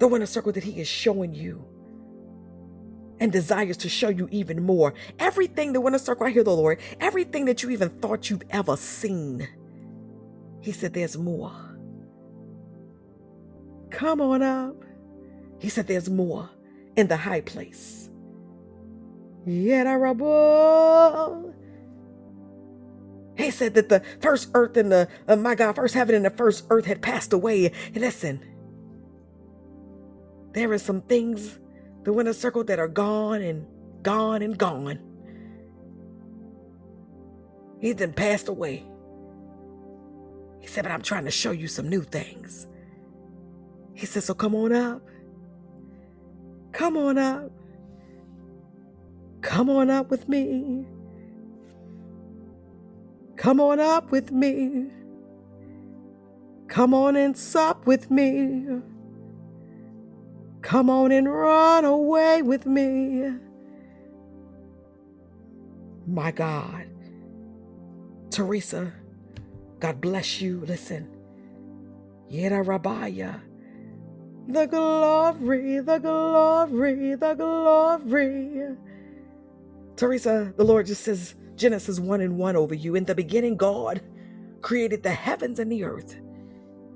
The 0.00 0.08
winner 0.08 0.26
circle 0.26 0.50
that 0.52 0.64
he 0.64 0.80
is 0.80 0.88
showing 0.88 1.34
you 1.34 1.64
and 3.20 3.30
desires 3.30 3.76
to 3.76 3.88
show 3.88 4.08
you 4.08 4.28
even 4.32 4.64
more. 4.64 4.94
Everything 5.18 5.74
went 5.80 5.94
a 5.94 5.98
circle, 5.98 6.26
I 6.26 6.30
hear 6.30 6.42
the 6.42 6.56
Lord, 6.56 6.80
everything 7.00 7.44
that 7.44 7.62
you 7.62 7.70
even 7.70 7.90
thought 7.90 8.30
you've 8.30 8.42
ever 8.50 8.76
seen. 8.76 9.46
He 10.62 10.72
said, 10.72 10.94
There's 10.94 11.18
more. 11.18 11.52
Come 13.90 14.20
on 14.22 14.42
up. 14.42 14.82
He 15.58 15.68
said, 15.68 15.86
There's 15.86 16.08
more 16.08 16.48
in 16.96 17.08
the 17.08 17.18
high 17.18 17.42
place. 17.42 18.08
Yedarabo. 19.46 20.74
He 23.36 23.50
said 23.50 23.74
that 23.74 23.90
the 23.90 24.02
first 24.20 24.50
earth 24.54 24.76
and 24.76 24.92
the, 24.92 25.08
oh 25.28 25.36
my 25.36 25.54
God, 25.54 25.76
first 25.76 25.94
heaven 25.94 26.14
and 26.14 26.24
the 26.24 26.30
first 26.30 26.64
earth 26.70 26.86
had 26.86 27.00
passed 27.02 27.32
away. 27.32 27.72
listen, 27.94 28.40
there 30.52 30.72
are 30.72 30.78
some 30.78 31.02
things 31.02 31.58
the 32.04 32.12
winner 32.12 32.32
circle 32.32 32.64
that 32.64 32.78
are 32.78 32.88
gone 32.88 33.42
and 33.42 33.66
gone 34.02 34.42
and 34.42 34.56
gone. 34.56 34.98
He's 37.80 37.96
then 37.96 38.12
passed 38.12 38.48
away. 38.48 38.84
He 40.60 40.66
said, 40.66 40.84
But 40.84 40.92
I'm 40.92 41.02
trying 41.02 41.24
to 41.24 41.30
show 41.30 41.50
you 41.50 41.66
some 41.68 41.88
new 41.88 42.02
things. 42.02 42.66
He 43.94 44.06
said, 44.06 44.22
So 44.22 44.34
come 44.34 44.54
on 44.54 44.72
up. 44.72 45.02
Come 46.72 46.96
on 46.96 47.18
up. 47.18 47.50
Come 49.40 49.70
on 49.70 49.90
up 49.90 50.10
with 50.10 50.28
me. 50.28 50.86
Come 53.36 53.60
on 53.60 53.80
up 53.80 54.10
with 54.10 54.30
me. 54.30 54.90
Come 56.68 56.92
on 56.92 57.16
and 57.16 57.36
sup 57.36 57.86
with 57.86 58.10
me. 58.10 58.80
Come 60.70 60.88
on 60.88 61.10
and 61.10 61.28
run 61.28 61.84
away 61.84 62.42
with 62.42 62.64
me. 62.64 63.28
My 66.06 66.30
God. 66.30 66.86
Teresa, 68.30 68.92
God 69.80 70.00
bless 70.00 70.40
you. 70.40 70.60
Listen. 70.60 71.10
Yeda 72.30 72.64
Rabaya. 72.64 73.40
The 74.46 74.66
glory, 74.66 75.80
the 75.80 75.98
glory, 75.98 77.16
the 77.16 77.34
glory. 77.34 78.76
Teresa, 79.96 80.54
the 80.56 80.64
Lord 80.64 80.86
just 80.86 81.02
says, 81.02 81.34
Genesis 81.56 81.98
1 81.98 82.20
and 82.20 82.38
1 82.38 82.54
over 82.54 82.76
you. 82.76 82.94
In 82.94 83.06
the 83.06 83.16
beginning, 83.16 83.56
God 83.56 84.02
created 84.60 85.02
the 85.02 85.10
heavens 85.10 85.58
and 85.58 85.72
the 85.72 85.82
earth. 85.82 86.14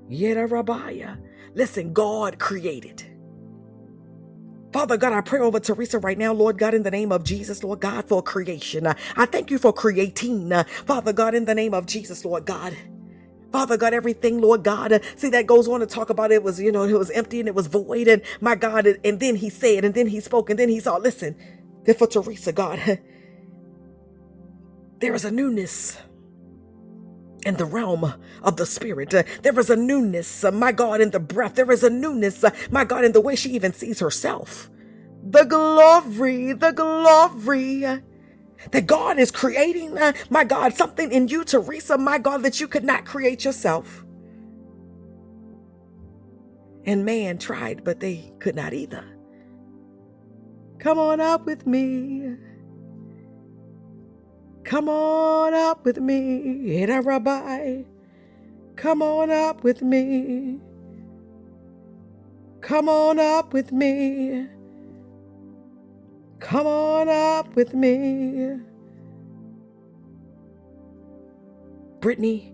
Yeda 0.09 0.49
Rabbiah. 0.49 1.17
Listen, 1.55 1.91
God 1.91 2.39
created. 2.39 3.11
Father 4.75 4.97
God, 4.97 5.13
I 5.13 5.21
pray 5.21 5.39
over 5.39 5.57
Teresa 5.57 5.99
right 5.99 6.17
now, 6.17 6.33
Lord 6.33 6.57
God, 6.57 6.73
in 6.73 6.83
the 6.83 6.91
name 6.91 7.13
of 7.13 7.23
Jesus, 7.23 7.63
Lord 7.63 7.79
God, 7.79 8.09
for 8.09 8.21
creation. 8.21 8.85
I 8.85 9.25
thank 9.25 9.49
you 9.49 9.57
for 9.57 9.71
creating, 9.71 10.51
Father 10.85 11.13
God, 11.13 11.33
in 11.33 11.45
the 11.45 11.55
name 11.55 11.73
of 11.73 11.85
Jesus, 11.85 12.25
Lord 12.25 12.45
God. 12.45 12.75
Father 13.53 13.77
God, 13.77 13.93
everything, 13.93 14.41
Lord 14.41 14.63
God. 14.63 15.01
See, 15.15 15.29
that 15.29 15.47
goes 15.47 15.69
on 15.69 15.79
to 15.79 15.85
talk 15.85 16.09
about 16.09 16.33
it 16.33 16.43
was, 16.43 16.59
you 16.59 16.73
know, 16.73 16.83
it 16.83 16.91
was 16.91 17.09
empty 17.11 17.39
and 17.39 17.47
it 17.47 17.55
was 17.55 17.67
void. 17.67 18.09
And 18.09 18.21
my 18.41 18.55
God, 18.55 18.85
and 18.85 19.17
then 19.21 19.37
he 19.37 19.49
said, 19.49 19.85
and 19.85 19.93
then 19.93 20.07
he 20.07 20.19
spoke, 20.19 20.49
and 20.49 20.59
then 20.59 20.67
he 20.67 20.81
saw, 20.81 20.97
listen, 20.97 21.37
then 21.85 21.95
for 21.95 22.07
Teresa, 22.07 22.51
God, 22.51 22.99
there 24.99 25.15
is 25.15 25.23
a 25.23 25.31
newness 25.31 25.99
in 27.45 27.55
the 27.57 27.65
realm 27.65 28.13
of 28.43 28.57
the 28.57 28.67
spirit. 28.67 29.13
Uh, 29.13 29.23
there 29.43 29.59
is 29.59 29.69
a 29.71 29.77
newness, 29.77 30.43
uh, 30.45 30.51
my 30.51 30.73
God, 30.73 31.01
in 31.01 31.11
the 31.11 31.21
breath. 31.21 31.55
There 31.55 31.71
is 31.71 31.83
a 31.83 31.91
newness, 31.91 32.43
uh, 32.43 32.51
my 32.71 32.85
God, 32.85 33.05
in 33.05 33.13
the 33.13 33.21
way 33.21 33.35
she 33.35 33.51
even 33.51 33.73
sees 33.73 33.99
herself. 34.01 34.69
The 35.23 35.45
glory, 35.45 36.53
the 36.53 36.71
glory 36.73 38.01
that 38.71 38.87
God 38.87 39.19
is 39.19 39.31
creating, 39.31 39.97
my 40.29 40.43
God, 40.45 40.73
something 40.75 41.11
in 41.11 41.27
you, 41.29 41.43
Teresa, 41.45 41.97
my 41.97 42.19
God, 42.19 42.43
that 42.43 42.59
you 42.61 42.67
could 42.67 42.85
not 42.85 43.05
create 43.05 43.45
yourself. 43.45 44.05
And 46.85 47.05
man 47.05 47.37
tried, 47.37 47.83
but 47.83 47.99
they 47.99 48.33
could 48.39 48.55
not 48.55 48.73
either. 48.73 49.05
Come 50.79 50.99
on 50.99 51.21
up 51.21 51.45
with 51.45 51.67
me. 51.67 52.35
Come 54.65 54.89
on 54.89 55.53
up 55.55 55.85
with 55.85 55.99
me, 55.99 56.81
Eda 56.83 57.01
Rabbi. 57.01 57.83
Come 58.75 59.01
on 59.03 59.31
up 59.31 59.63
with 59.63 59.81
me. 59.83 60.59
Come 62.61 62.89
on 62.89 63.19
up 63.19 63.53
with 63.53 63.71
me. 63.71 64.47
Come 66.39 66.67
on 66.67 67.09
up 67.09 67.55
with 67.55 67.73
me. 67.73 68.57
Brittany, 72.01 72.53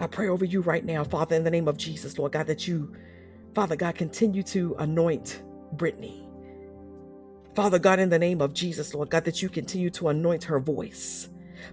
I 0.00 0.06
pray 0.08 0.28
over 0.28 0.44
you 0.44 0.62
right 0.62 0.84
now, 0.84 1.04
Father, 1.04 1.36
in 1.36 1.44
the 1.44 1.50
name 1.50 1.68
of 1.68 1.76
Jesus, 1.78 2.18
Lord 2.18 2.32
God, 2.32 2.48
that 2.48 2.68
you, 2.68 2.94
Father 3.54 3.76
God, 3.76 3.96
continue 3.96 4.42
to 4.44 4.76
anoint 4.78 5.42
Brittany. 5.72 6.23
Father 7.54 7.78
God, 7.78 8.00
in 8.00 8.08
the 8.10 8.18
name 8.18 8.40
of 8.40 8.54
Jesus, 8.54 8.94
Lord 8.94 9.10
God, 9.10 9.24
that 9.24 9.42
you 9.42 9.48
continue 9.48 9.90
to 9.90 10.08
anoint 10.08 10.44
her 10.44 10.60
voice. 10.60 11.28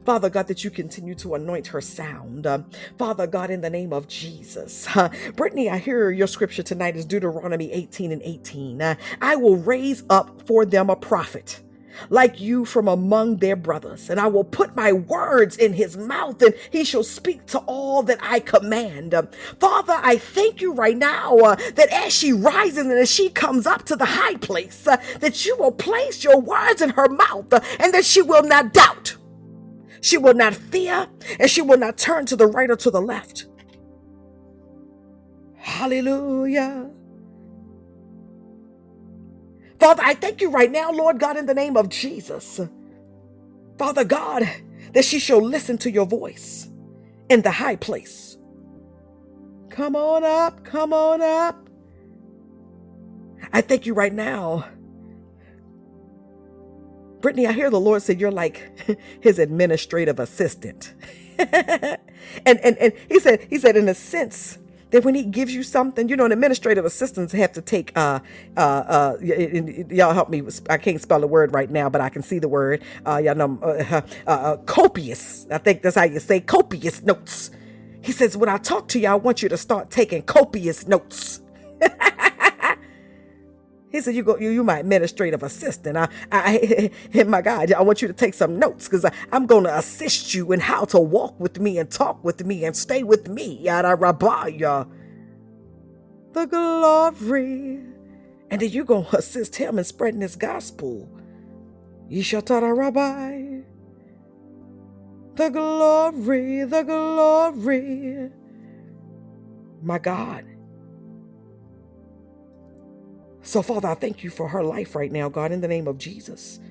Father 0.06 0.30
God, 0.30 0.48
that 0.48 0.64
you 0.64 0.72
continue 0.72 1.16
to 1.16 1.36
anoint 1.36 1.68
her 1.68 1.82
sound. 1.82 2.48
Uh, 2.48 2.64
Father 2.98 3.28
God, 3.28 3.50
in 3.52 3.62
the 3.62 3.70
name 3.70 3.94
of 3.94 4.08
Jesus. 4.08 4.88
Uh, 4.96 5.10
Brittany, 5.36 5.70
I 5.70 5.78
hear 5.78 6.12
your 6.12 6.28
scripture 6.28 6.64
tonight 6.64 6.96
is 6.98 7.06
Deuteronomy 7.06 7.72
18 7.72 8.12
and 8.12 8.22
18. 8.24 8.82
Uh, 8.82 8.96
I 9.22 9.36
will 9.38 9.58
raise 9.58 10.04
up 10.10 10.48
for 10.48 10.66
them 10.66 10.90
a 10.90 10.96
prophet 10.96 11.62
like 12.10 12.40
you 12.40 12.66
from 12.66 12.88
among 12.88 13.38
their 13.38 13.56
brothers. 13.56 14.10
And 14.10 14.20
I 14.20 14.28
will 14.28 14.44
put 14.44 14.76
my 14.76 14.92
words 14.94 15.58
in 15.58 15.74
his 15.74 15.98
mouth, 15.98 16.42
and 16.42 16.54
he 16.72 16.84
shall 16.84 17.04
speak 17.04 17.46
to 17.48 17.60
all 17.60 18.04
that 18.04 18.20
I 18.22 18.40
command. 18.40 19.16
Father, 19.60 20.00
I 20.02 20.18
thank 20.18 20.62
you 20.62 20.74
right 20.74 20.98
now 20.98 21.38
uh, 21.38 21.56
that 21.76 21.90
as 21.92 22.14
she 22.14 22.34
rises 22.34 22.80
and 22.80 22.92
as 22.92 23.12
she 23.12 23.30
comes 23.30 23.66
up 23.68 23.84
to 23.86 23.96
the 23.96 24.06
high 24.06 24.36
place, 24.36 24.88
uh, 24.88 24.98
that 25.20 25.46
you 25.46 25.56
will 25.58 25.72
place 25.72 26.24
your 26.24 26.40
words 26.40 26.82
in 26.82 26.92
her 26.92 27.10
mouth, 27.10 27.52
uh, 27.54 27.60
and 27.80 27.94
that 27.94 28.06
she 28.06 28.22
will 28.22 28.44
not 28.44 28.74
doubt. 28.74 29.18
She 30.02 30.18
will 30.18 30.34
not 30.34 30.56
fear, 30.56 31.08
and 31.40 31.50
she 31.50 31.62
will 31.62 31.78
not 31.78 31.98
turn 31.98 32.26
to 32.28 32.36
the 32.36 32.48
right 32.48 32.70
or 32.72 32.76
to 32.78 32.92
the 32.92 33.02
left. 33.02 33.46
Hallelujah. 35.58 36.90
Father, 39.82 40.04
I 40.06 40.16
thank 40.16 40.42
you 40.42 40.52
right 40.52 40.72
now, 40.72 40.92
Lord 40.94 41.20
God, 41.20 41.38
in 41.38 41.48
the 41.48 41.56
name 41.56 41.78
of 41.78 41.90
Jesus. 41.90 42.62
Father 43.80 44.06
God, 44.06 44.50
that 44.94 45.06
she 45.06 45.20
shall 45.20 45.42
listen 45.42 45.78
to 45.80 45.92
your 45.92 46.08
voice 46.08 46.70
in 47.30 47.42
the 47.44 47.52
high 47.52 47.78
place. 47.78 48.38
Come 49.70 49.96
on 49.96 50.24
up, 50.24 50.64
come 50.66 50.94
on 50.94 51.22
up. 51.22 51.70
I 53.54 53.62
thank 53.62 53.86
you 53.86 53.94
right 53.94 54.14
now. 54.14 54.66
Brittany, 57.22 57.48
I 57.48 57.54
hear 57.54 57.70
the 57.72 57.80
Lord 57.80 58.04
say 58.04 58.16
you're 58.16 58.32
like 58.32 58.98
his 59.22 59.40
administrative 59.40 60.20
assistant. 60.20 60.94
and, 61.40 61.98
and 62.46 62.78
and 62.78 62.94
he 63.10 63.20
said, 63.20 63.48
he 63.50 63.60
said, 63.60 63.78
in 63.78 63.90
a 63.90 63.96
sense, 63.96 64.60
that 64.92 65.04
when 65.04 65.16
he 65.16 65.24
gives 65.24 65.54
you 65.54 65.64
something, 65.64 66.08
you 66.08 66.16
know, 66.16 66.26
an 66.26 66.32
administrative 66.32 66.86
assistants 66.86 67.34
have 67.34 67.52
to 67.54 67.62
take, 67.62 67.92
uh, 67.98 68.20
uh, 68.56 68.60
uh, 68.60 69.18
y'all 69.22 70.14
help 70.14 70.30
me. 70.30 70.44
I 70.70 70.78
can't 70.78 71.02
spell 71.02 71.20
the 71.20 71.28
word 71.28 71.54
right 71.54 71.70
now, 71.70 71.90
but 71.90 72.02
I 72.02 72.10
can 72.10 72.22
see 72.22 72.40
the 72.40 72.50
word. 72.50 72.84
Uh, 73.06 73.18
y'all 73.18 73.36
know, 73.36 73.60
uh, 73.64 74.02
uh, 74.28 74.30
uh, 74.30 74.58
copious. 74.58 75.48
I 75.50 75.58
think 75.58 75.82
that's 75.82 75.96
how 75.96 76.04
you 76.04 76.20
say 76.20 76.40
copious 76.40 77.02
notes. 77.02 77.52
He 78.04 78.12
says, 78.12 78.36
when 78.36 78.50
I 78.50 78.58
talk 78.58 78.88
to 78.90 79.00
you, 79.00 79.08
I 79.08 79.16
want 79.16 79.42
you 79.42 79.50
to 79.50 79.58
start 79.58 79.90
taking 79.90 80.24
copious 80.24 80.88
notes. 80.88 81.42
He 83.92 84.00
said, 84.00 84.16
"You 84.16 84.24
go, 84.24 84.38
you, 84.38 84.50
you 84.50 84.64
my 84.64 84.80
administrative 84.80 85.44
assistant. 85.44 85.98
I, 85.98 86.08
I, 86.32 86.92
my 87.28 87.42
God, 87.42 87.74
I 87.74 87.82
want 87.82 88.02
you 88.02 88.08
to 88.08 88.14
take 88.14 88.34
some 88.34 88.58
notes 88.58 88.88
because 88.88 89.06
I'm 89.32 89.46
going 89.46 89.66
to 89.66 89.78
assist 89.78 90.34
you 90.34 90.54
in 90.54 90.62
how 90.62 90.86
to 90.86 91.00
walk 91.00 91.38
with 91.40 91.60
me 91.60 91.78
and 91.78 91.92
talk 91.92 92.24
with 92.24 92.46
me 92.46 92.64
and 92.64 92.76
stay 92.76 93.04
with 93.04 93.28
me. 93.28 93.60
Yada 93.60 93.98
rabaya, 93.98 94.90
the 96.32 96.46
glory, 96.46 97.82
and 98.50 98.62
then 98.62 98.70
you 98.70 98.86
gonna 98.86 99.08
assist 99.12 99.58
him 99.58 99.78
in 99.78 99.84
spreading 99.84 100.22
his 100.22 100.38
gospel. 100.38 101.10
Yishatara 102.10 102.76
rabbi, 102.76 103.64
the 105.36 105.50
glory, 105.50 106.64
the 106.64 106.84
glory, 106.84 108.32
my 109.82 110.00
God." 110.00 110.51
So, 113.52 113.62
Father, 113.62 113.90
I 113.90 113.96
thank 113.96 114.24
you 114.24 114.30
for 114.30 114.48
her 114.48 114.64
life 114.64 114.96
right 114.96 115.12
now, 115.12 115.28
God, 115.28 115.52
in 115.52 115.60
the 115.60 115.68
name 115.68 115.86
of 115.86 115.98
Jesus. 115.98 116.62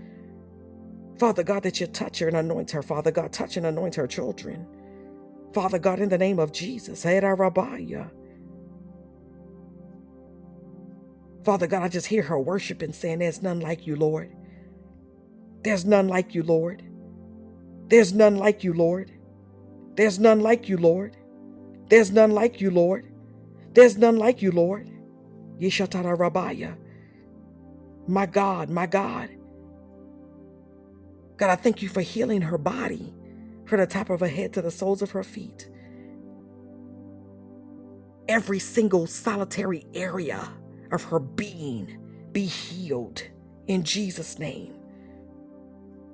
Father 1.19 1.43
God, 1.43 1.63
that 1.65 1.79
you 1.79 1.87
touch 1.87 2.21
her 2.21 2.29
and 2.29 2.39
anoint 2.39 2.71
her. 2.71 2.81
Father 2.81 3.11
God, 3.11 3.35
touch 3.35 3.59
and 3.59 3.67
anoint 3.67 3.97
her 3.97 4.07
children. 4.07 4.67
Father 5.53 5.79
God, 5.79 6.01
in 6.01 6.09
the 6.09 6.17
name 6.17 6.39
of 6.39 6.53
Jesus. 6.53 7.03
Father 7.03 7.37
God, 11.67 11.83
I 11.83 11.89
just 11.89 12.07
hear 12.07 12.23
her 12.23 12.41
worshiping, 12.41 12.95
saying, 12.95 13.19
There's 13.19 13.43
none 13.43 13.61
like 13.61 13.87
you, 13.87 13.95
Lord. 13.95 14.35
There's 15.63 15.85
none 15.85 16.09
like 16.09 16.35
you, 16.35 16.43
Lord. 16.43 16.83
There's 17.89 18.15
none 18.15 18.39
like 18.39 18.65
you, 18.65 18.73
Lord. 18.73 19.13
There's 19.97 20.19
none 20.19 20.41
like 20.41 20.71
you, 20.71 20.79
Lord. 20.79 21.19
There's 21.91 22.11
none 22.11 22.31
like 22.31 22.63
you, 22.63 22.71
Lord. 22.71 23.13
There's 23.75 23.99
none 23.99 24.17
like 24.17 24.41
you, 24.41 24.51
Lord. 24.51 24.89
Yeshatara 25.61 26.17
Rabaya. 26.19 26.77
My 28.09 28.27
God, 28.27 28.71
my 28.71 28.87
God. 28.87 29.31
God, 31.37 31.51
I 31.51 31.57
thank 31.57 31.83
you 31.83 31.89
for 31.89 32.01
healing 32.03 32.43
her 32.43 32.59
body 32.59 33.15
from 33.67 33.81
the 33.81 33.87
top 33.87 34.11
of 34.11 34.21
her 34.21 34.29
head 34.29 34.53
to 34.55 34.63
the 34.63 34.71
soles 34.71 35.03
of 35.03 35.13
her 35.13 35.25
feet. 35.25 35.69
Every 38.29 38.59
single 38.61 39.07
solitary 39.07 39.87
area 39.95 40.49
of 40.93 41.05
her 41.05 41.21
being 41.21 41.99
be 42.33 42.47
healed 42.47 43.23
in 43.69 43.85
Jesus' 43.85 44.39
name. 44.39 44.75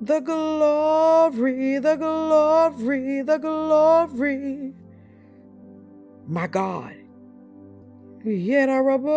The 0.01 0.21
glory, 0.21 1.79
the 1.79 1.97
glory, 1.97 3.23
the 3.23 3.39
glory. 3.39 4.75
My 6.27 6.47
God. 6.49 6.97
Yedarabo. 8.25 9.09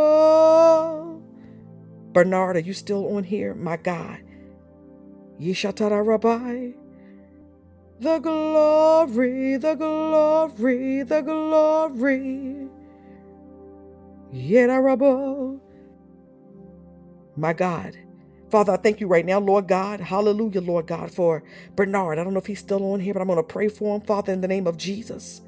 Bernard, 2.14 2.58
are 2.58 2.62
you 2.62 2.74
still 2.74 3.16
on 3.16 3.24
here? 3.26 3.54
My 3.56 3.78
God. 3.78 4.20
Yeshatara 5.40 6.06
Rabbi. 6.06 6.72
The 8.00 8.20
glory, 8.20 9.58
the 9.58 9.76
glory, 9.76 11.04
the 11.04 11.22
glory. 11.22 12.70
Yedarabo. 14.34 15.60
My 17.38 17.54
God. 17.54 17.98
Father, 18.52 18.74
I 18.74 18.78
thank 18.78 19.02
you 19.02 19.08
right 19.08 19.26
now, 19.26 19.40
Lord 19.40 19.68
God. 19.68 20.00
Hallelujah, 20.02 20.62
Lord 20.62 20.88
God, 20.88 21.12
for 21.12 21.44
Bernard. 21.76 22.20
I 22.20 22.24
don't 22.26 22.34
know 22.34 22.40
if 22.40 22.48
he's 22.48 22.60
still 22.60 22.94
on 22.94 23.00
here, 23.02 23.14
but 23.16 23.22
I'm 23.22 23.28
going 23.28 23.38
to 23.38 23.44
pray 23.44 23.70
for 23.70 23.96
him, 23.96 24.02
Father, 24.04 24.34
in 24.34 24.42
the 24.42 24.48
name 24.50 24.68
of 24.68 24.78
Jesus. 24.78 25.42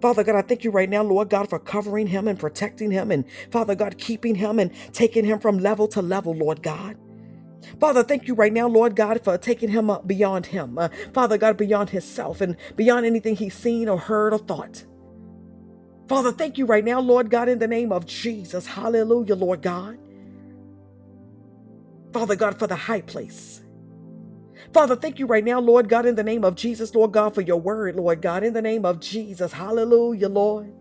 Father 0.00 0.24
God, 0.24 0.36
I 0.36 0.42
thank 0.42 0.64
you 0.64 0.70
right 0.70 0.88
now, 0.88 1.02
Lord 1.02 1.28
God, 1.30 1.50
for 1.50 1.58
covering 1.58 2.06
him 2.06 2.26
and 2.28 2.38
protecting 2.38 2.90
him, 2.90 3.10
and 3.10 3.24
Father 3.50 3.74
God, 3.74 3.98
keeping 3.98 4.36
him 4.36 4.58
and 4.58 4.72
taking 4.92 5.24
him 5.24 5.38
from 5.38 5.58
level 5.58 5.88
to 5.88 6.02
level, 6.02 6.34
Lord 6.34 6.62
God. 6.62 6.96
Father, 7.78 8.02
thank 8.02 8.26
you 8.26 8.34
right 8.34 8.52
now, 8.52 8.68
Lord 8.68 8.96
God, 8.96 9.22
for 9.22 9.36
taking 9.38 9.70
him 9.70 9.90
up 9.90 10.06
beyond 10.06 10.46
him. 10.46 10.78
Uh, 10.78 10.88
Father 11.12 11.38
God, 11.38 11.56
beyond 11.56 11.90
himself 11.90 12.40
and 12.40 12.56
beyond 12.76 13.06
anything 13.06 13.36
he's 13.36 13.54
seen 13.54 13.88
or 13.88 13.98
heard 13.98 14.32
or 14.32 14.38
thought. 14.38 14.84
Father, 16.08 16.32
thank 16.32 16.58
you 16.58 16.66
right 16.66 16.84
now, 16.84 17.00
Lord 17.00 17.30
God, 17.30 17.48
in 17.48 17.58
the 17.58 17.68
name 17.68 17.92
of 17.92 18.06
Jesus. 18.06 18.66
Hallelujah, 18.66 19.36
Lord 19.36 19.62
God. 19.62 19.98
Father 22.12 22.36
God, 22.36 22.58
for 22.58 22.66
the 22.66 22.76
high 22.76 23.02
place. 23.02 23.62
Father, 24.72 24.96
thank 24.96 25.18
you 25.18 25.26
right 25.26 25.44
now, 25.44 25.60
Lord 25.60 25.88
God, 25.88 26.06
in 26.06 26.14
the 26.16 26.22
name 26.24 26.44
of 26.44 26.54
Jesus, 26.54 26.94
Lord 26.94 27.12
God, 27.12 27.34
for 27.34 27.40
your 27.40 27.60
word, 27.60 27.96
Lord 27.96 28.22
God, 28.22 28.44
in 28.44 28.52
the 28.52 28.62
name 28.62 28.84
of 28.84 29.00
Jesus. 29.00 29.52
Hallelujah, 29.52 30.28
Lord. 30.28 30.74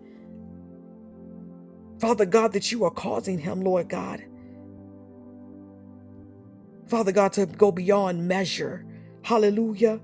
Father 2.00 2.26
God, 2.26 2.54
that 2.54 2.72
you 2.72 2.84
are 2.86 2.92
causing 2.92 3.40
him, 3.40 3.62
Lord 3.62 3.90
God. 3.90 4.24
Father 6.88 7.12
God, 7.12 7.34
to 7.34 7.46
go 7.48 7.72
beyond 7.72 8.28
measure. 8.28 8.86
Hallelujah. 9.24 10.02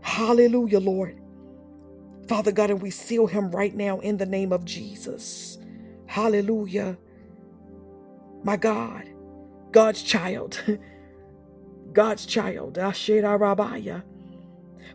Hallelujah, 0.00 0.80
Lord. 0.80 1.20
Father 2.28 2.52
God, 2.52 2.70
and 2.70 2.82
we 2.82 2.90
seal 2.90 3.26
him 3.26 3.50
right 3.50 3.74
now 3.74 4.00
in 4.00 4.16
the 4.18 4.26
name 4.26 4.52
of 4.52 4.64
Jesus. 4.64 5.58
Hallelujah. 6.06 6.98
My 8.44 8.56
God, 8.56 9.08
God's 9.72 10.02
child. 10.02 10.62
God's 11.92 12.26
child. 12.26 12.78
Ah, 12.78 12.88
Asherah 12.88 13.36
Rabbi. 13.36 14.00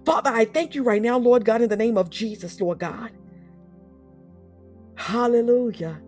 Father, 0.06 0.32
I 0.32 0.46
thank 0.46 0.76
you 0.76 0.84
right 0.84 1.02
now, 1.02 1.18
Lord 1.18 1.46
God, 1.46 1.62
in 1.62 1.70
the 1.70 1.78
name 1.78 1.98
of 1.98 2.10
Jesus, 2.10 2.62
Lord 2.62 2.80
God. 2.80 3.12
Hallelujah. 4.96 6.02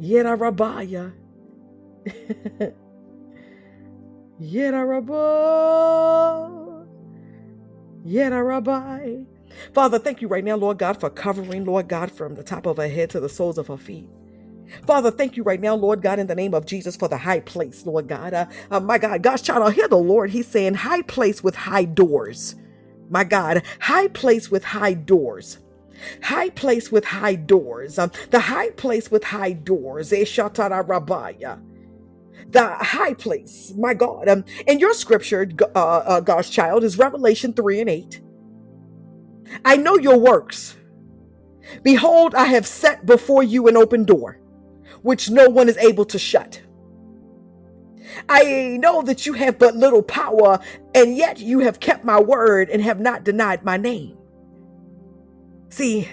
Yera 0.00 0.36
Rabaya. 0.38 1.12
Yera 4.40 4.84
Yera 8.06 8.46
Rabbi. 8.46 9.16
Father, 9.74 9.98
thank 9.98 10.22
you 10.22 10.28
right 10.28 10.44
now, 10.44 10.56
Lord 10.56 10.78
God, 10.78 10.98
for 11.00 11.10
covering, 11.10 11.64
Lord 11.64 11.88
God, 11.88 12.10
from 12.10 12.34
the 12.34 12.42
top 12.42 12.66
of 12.66 12.78
her 12.78 12.88
head 12.88 13.10
to 13.10 13.20
the 13.20 13.28
soles 13.28 13.58
of 13.58 13.68
her 13.68 13.76
feet. 13.76 14.08
Father, 14.86 15.10
thank 15.10 15.36
you 15.36 15.42
right 15.42 15.60
now, 15.60 15.74
Lord 15.74 16.02
God, 16.02 16.18
in 16.18 16.26
the 16.26 16.34
name 16.34 16.54
of 16.54 16.66
Jesus 16.66 16.96
for 16.96 17.08
the 17.08 17.18
high 17.18 17.40
place, 17.40 17.86
Lord 17.86 18.08
God. 18.08 18.34
Uh, 18.34 18.46
uh, 18.70 18.80
my 18.80 18.98
God, 18.98 19.22
God's 19.22 19.42
child, 19.42 19.62
I 19.62 19.72
hear 19.72 19.88
the 19.88 19.96
Lord. 19.98 20.30
He's 20.30 20.48
saying 20.48 20.74
high 20.74 21.02
place 21.02 21.42
with 21.44 21.54
high 21.56 21.84
doors. 21.84 22.56
My 23.10 23.24
God, 23.24 23.62
high 23.80 24.08
place 24.08 24.50
with 24.50 24.64
high 24.64 24.94
doors. 24.94 25.58
High 26.22 26.50
place 26.50 26.92
with 26.92 27.04
high 27.06 27.36
doors. 27.36 27.98
Um, 27.98 28.12
the 28.30 28.40
high 28.40 28.70
place 28.70 29.10
with 29.10 29.24
high 29.24 29.52
doors. 29.52 30.10
Eshatara 30.12 30.86
Rabaya 30.86 31.60
the 32.50 32.68
high 32.68 33.14
place, 33.14 33.72
my 33.76 33.94
God. 33.94 34.28
Um, 34.28 34.44
in 34.66 34.78
your 34.78 34.94
scripture, 34.94 35.50
uh, 35.74 35.78
uh, 35.78 36.20
God's 36.20 36.50
child, 36.50 36.84
is 36.84 36.98
Revelation 36.98 37.52
3 37.52 37.80
and 37.80 37.90
8. 37.90 38.20
I 39.64 39.76
know 39.76 39.96
your 39.98 40.18
works. 40.18 40.76
Behold, 41.84 42.34
I 42.34 42.46
have 42.46 42.66
set 42.66 43.06
before 43.06 43.44
you 43.44 43.68
an 43.68 43.78
open 43.78 44.04
door, 44.04 44.40
which 45.02 45.30
no 45.30 45.48
one 45.48 45.68
is 45.68 45.78
able 45.78 46.04
to 46.06 46.18
shut. 46.18 46.60
I 48.28 48.76
know 48.80 49.02
that 49.02 49.26
you 49.26 49.34
have 49.34 49.58
but 49.58 49.76
little 49.76 50.02
power, 50.02 50.60
and 50.94 51.16
yet 51.16 51.38
you 51.40 51.60
have 51.60 51.80
kept 51.80 52.04
my 52.04 52.20
word 52.20 52.68
and 52.70 52.82
have 52.82 53.00
not 53.00 53.24
denied 53.24 53.64
my 53.64 53.76
name. 53.76 54.18
See, 55.70 56.08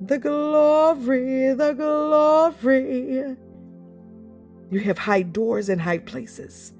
the 0.00 0.18
glory, 0.18 1.54
the 1.54 1.72
glory. 1.74 3.36
You 4.70 4.80
have 4.80 4.98
high 4.98 5.22
doors 5.22 5.68
and 5.68 5.80
high 5.80 5.98
places. 5.98 6.72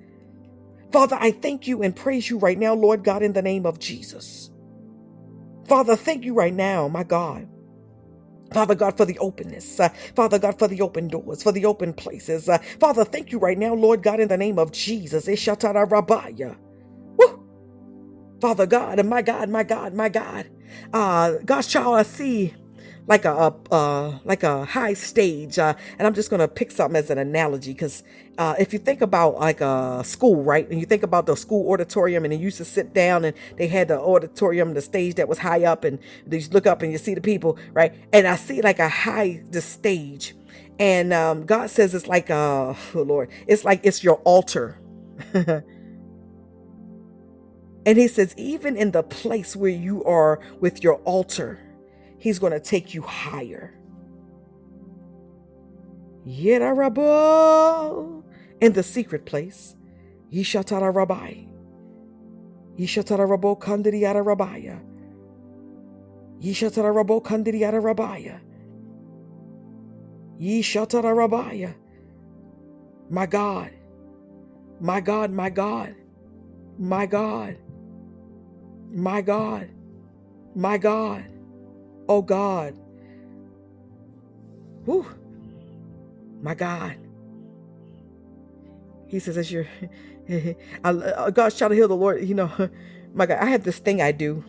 Father, 0.92 1.16
I 1.20 1.30
thank 1.30 1.66
you 1.66 1.82
and 1.82 1.94
praise 1.94 2.30
you 2.30 2.38
right 2.38 2.58
now, 2.58 2.74
Lord 2.74 3.04
God, 3.04 3.22
in 3.22 3.32
the 3.32 3.42
name 3.42 3.66
of 3.66 3.78
Jesus. 3.78 4.50
Father, 5.66 5.96
thank 5.96 6.24
you 6.24 6.34
right 6.34 6.54
now, 6.54 6.88
my 6.88 7.04
God. 7.04 7.48
Father 8.52 8.74
God, 8.74 8.96
for 8.96 9.04
the 9.06 9.18
openness. 9.20 9.80
Uh, 9.80 9.90
Father 10.16 10.38
God, 10.38 10.58
for 10.58 10.68
the 10.68 10.82
open 10.82 11.08
doors, 11.08 11.42
for 11.42 11.52
the 11.52 11.66
open 11.66 11.94
places. 11.94 12.48
Uh, 12.48 12.58
Father, 12.80 13.04
thank 13.04 13.32
you 13.32 13.38
right 13.38 13.58
now, 13.58 13.74
Lord 13.74 14.02
God, 14.02 14.20
in 14.20 14.28
the 14.28 14.38
name 14.38 14.58
of 14.58 14.72
Jesus. 14.72 15.26
Ishatara. 15.28 16.56
Woo! 17.18 17.40
Father 18.40 18.66
God, 18.66 19.00
and 19.00 19.10
my 19.10 19.22
God, 19.22 19.50
my 19.50 19.64
God, 19.64 19.94
my 19.94 20.08
God. 20.10 20.50
Uh, 20.92 21.34
God's 21.44 21.68
child, 21.68 21.96
I 21.96 22.02
see 22.04 22.54
like 23.08 23.24
a, 23.24 23.32
a 23.32 23.54
uh, 23.74 24.18
like 24.24 24.42
a 24.42 24.64
high 24.64 24.94
stage, 24.94 25.58
uh, 25.58 25.74
and 25.98 26.06
I'm 26.06 26.14
just 26.14 26.30
gonna 26.30 26.48
pick 26.48 26.70
something 26.70 26.96
as 26.96 27.10
an 27.10 27.18
analogy 27.18 27.72
because 27.72 28.02
uh, 28.38 28.54
if 28.58 28.72
you 28.72 28.78
think 28.78 29.00
about 29.00 29.36
like 29.38 29.60
a 29.60 30.02
school, 30.04 30.42
right, 30.42 30.68
and 30.68 30.80
you 30.80 30.86
think 30.86 31.02
about 31.02 31.26
the 31.26 31.36
school 31.36 31.72
auditorium, 31.72 32.24
and 32.24 32.32
they 32.32 32.38
used 32.38 32.58
to 32.58 32.64
sit 32.64 32.92
down, 32.92 33.24
and 33.24 33.36
they 33.56 33.68
had 33.68 33.88
the 33.88 34.00
auditorium, 34.00 34.74
the 34.74 34.82
stage 34.82 35.14
that 35.16 35.28
was 35.28 35.38
high 35.38 35.64
up, 35.64 35.84
and 35.84 35.98
you 36.30 36.40
look 36.50 36.66
up 36.66 36.82
and 36.82 36.90
you 36.92 36.98
see 36.98 37.14
the 37.14 37.20
people, 37.20 37.58
right, 37.72 37.94
and 38.12 38.26
I 38.26 38.36
see 38.36 38.60
like 38.60 38.78
a 38.80 38.88
high 38.88 39.42
the 39.50 39.60
stage, 39.60 40.34
and 40.78 41.12
um, 41.12 41.46
God 41.46 41.70
says 41.70 41.94
it's 41.94 42.08
like 42.08 42.30
a 42.30 42.76
oh 42.94 43.02
Lord, 43.02 43.30
it's 43.46 43.64
like 43.64 43.80
it's 43.84 44.02
your 44.02 44.16
altar. 44.24 44.80
and 45.32 45.64
he 47.98 48.08
says, 48.08 48.34
even 48.36 48.76
in 48.76 48.90
the 48.90 49.02
place 49.02 49.56
where 49.56 49.70
you 49.70 50.04
are 50.04 50.40
with 50.60 50.82
your 50.82 50.96
altar, 51.04 51.58
He's 52.18 52.38
going 52.38 52.52
to 52.52 52.60
take 52.60 52.94
you 52.94 53.02
higher. 53.02 53.74
Yerarabo 56.26 58.22
in 58.60 58.72
the 58.72 58.82
secret 58.82 59.26
place. 59.26 59.76
Yishatara 60.32 60.92
Rabbi. 60.94 61.44
Yishatara 62.78 63.26
Rabo 63.28 63.58
Kandiriata 63.58 64.24
Rabaya. 64.24 64.80
Yishatara 66.40 66.92
Rabo 66.92 67.22
Rabaya. 67.22 68.40
Yishatara 70.40 71.14
Rabaya. 71.14 71.74
My 73.08 73.26
God. 73.26 73.70
My 74.80 75.00
God, 75.00 75.30
my 75.30 75.48
God. 75.48 75.94
My 76.78 77.06
God. 77.06 77.56
My 78.90 79.20
God. 79.22 79.70
My 80.54 80.76
God. 80.76 81.35
Oh 82.08 82.22
God. 82.22 82.76
Whew. 84.84 85.06
My 86.42 86.54
God. 86.54 86.96
He 89.08 89.18
says, 89.18 89.38
as 89.38 89.50
you're, 89.52 89.66
uh, 90.84 91.30
God's 91.30 91.58
trying 91.58 91.70
to 91.70 91.76
heal 91.76 91.88
the 91.88 91.96
Lord, 91.96 92.24
you 92.24 92.34
know, 92.34 92.50
my 93.14 93.26
God, 93.26 93.38
I 93.40 93.46
have 93.46 93.64
this 93.64 93.78
thing 93.78 94.02
I 94.02 94.12
do. 94.12 94.44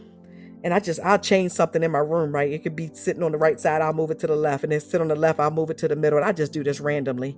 And 0.64 0.74
I 0.74 0.80
just, 0.80 1.00
I'll 1.02 1.20
change 1.20 1.52
something 1.52 1.84
in 1.84 1.92
my 1.92 2.00
room, 2.00 2.34
right? 2.34 2.52
It 2.52 2.64
could 2.64 2.76
be 2.76 2.90
sitting 2.94 3.24
on 3.24 3.32
the 3.32 3.38
right 3.38 3.60
side, 3.60 3.82
I'll 3.82 3.94
move 3.94 4.12
it 4.12 4.20
to 4.20 4.28
the 4.28 4.36
left. 4.36 4.64
And 4.64 4.72
then 4.72 4.80
sit 4.80 5.02
on 5.02 5.08
the 5.08 5.16
left, 5.16 5.40
I'll 5.40 5.52
move 5.52 5.70
it 5.70 5.78
to 5.80 5.88
the 5.88 5.96
middle. 5.96 6.18
And 6.20 6.28
I 6.28 6.32
just 6.34 6.52
do 6.52 6.64
this 6.64 6.80
randomly, 6.80 7.38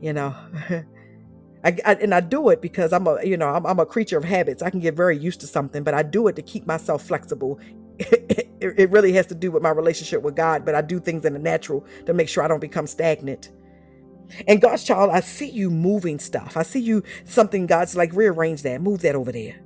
you 0.00 0.12
know. 0.12 0.34
I, 1.64 1.76
I, 1.84 1.94
and 1.94 2.14
I 2.14 2.20
do 2.20 2.48
it 2.50 2.60
because 2.60 2.92
I'm 2.92 3.06
a 3.06 3.22
you 3.24 3.36
know 3.36 3.48
I'm, 3.48 3.66
I'm, 3.66 3.78
a 3.78 3.86
creature 3.86 4.18
of 4.18 4.24
habits. 4.24 4.62
I 4.62 4.70
can 4.70 4.80
get 4.80 4.94
very 4.94 5.16
used 5.16 5.40
to 5.40 5.46
something, 5.46 5.84
but 5.84 5.94
I 5.94 6.02
do 6.02 6.26
it 6.28 6.36
to 6.36 6.42
keep 6.42 6.66
myself 6.66 7.04
flexible 7.04 7.60
it, 7.98 8.48
it 8.60 8.90
really 8.90 9.12
has 9.14 9.26
to 9.28 9.34
do 9.34 9.50
with 9.50 9.62
my 9.62 9.70
relationship 9.70 10.22
with 10.22 10.36
God, 10.36 10.64
but 10.64 10.74
I 10.74 10.82
do 10.82 11.00
things 11.00 11.24
in 11.24 11.34
the 11.34 11.38
natural 11.38 11.86
to 12.06 12.14
make 12.14 12.28
sure 12.28 12.44
I 12.44 12.48
don't 12.48 12.60
become 12.60 12.86
stagnant. 12.86 13.50
And 14.48 14.60
God's 14.60 14.84
child, 14.84 15.10
I 15.10 15.20
see 15.20 15.50
you 15.50 15.70
moving 15.70 16.18
stuff. 16.18 16.56
I 16.56 16.62
see 16.62 16.80
you 16.80 17.02
something 17.24 17.66
God's 17.66 17.96
like 17.96 18.14
rearrange 18.14 18.62
that, 18.62 18.80
move 18.80 19.02
that 19.02 19.14
over 19.14 19.32
there. 19.32 19.56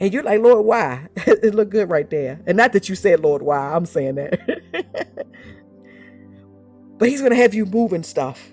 And 0.00 0.12
you're 0.12 0.22
like, 0.22 0.40
Lord, 0.40 0.66
why? 0.66 1.08
it 1.16 1.54
look 1.54 1.70
good 1.70 1.90
right 1.90 2.08
there. 2.10 2.40
And 2.46 2.56
not 2.56 2.72
that 2.72 2.88
you 2.88 2.94
said, 2.96 3.20
Lord, 3.20 3.42
why? 3.42 3.74
I'm 3.74 3.86
saying 3.86 4.16
that. 4.16 4.40
but 6.98 7.08
He's 7.08 7.22
gonna 7.22 7.36
have 7.36 7.54
you 7.54 7.66
moving 7.66 8.02
stuff. 8.02 8.52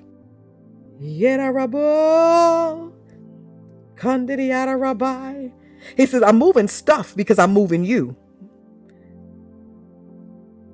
He 5.97 6.05
says, 6.05 6.23
I'm 6.23 6.38
moving 6.38 6.68
stuff 6.68 7.15
because 7.15 7.39
I'm 7.39 7.53
moving 7.53 7.85
you. 7.85 8.15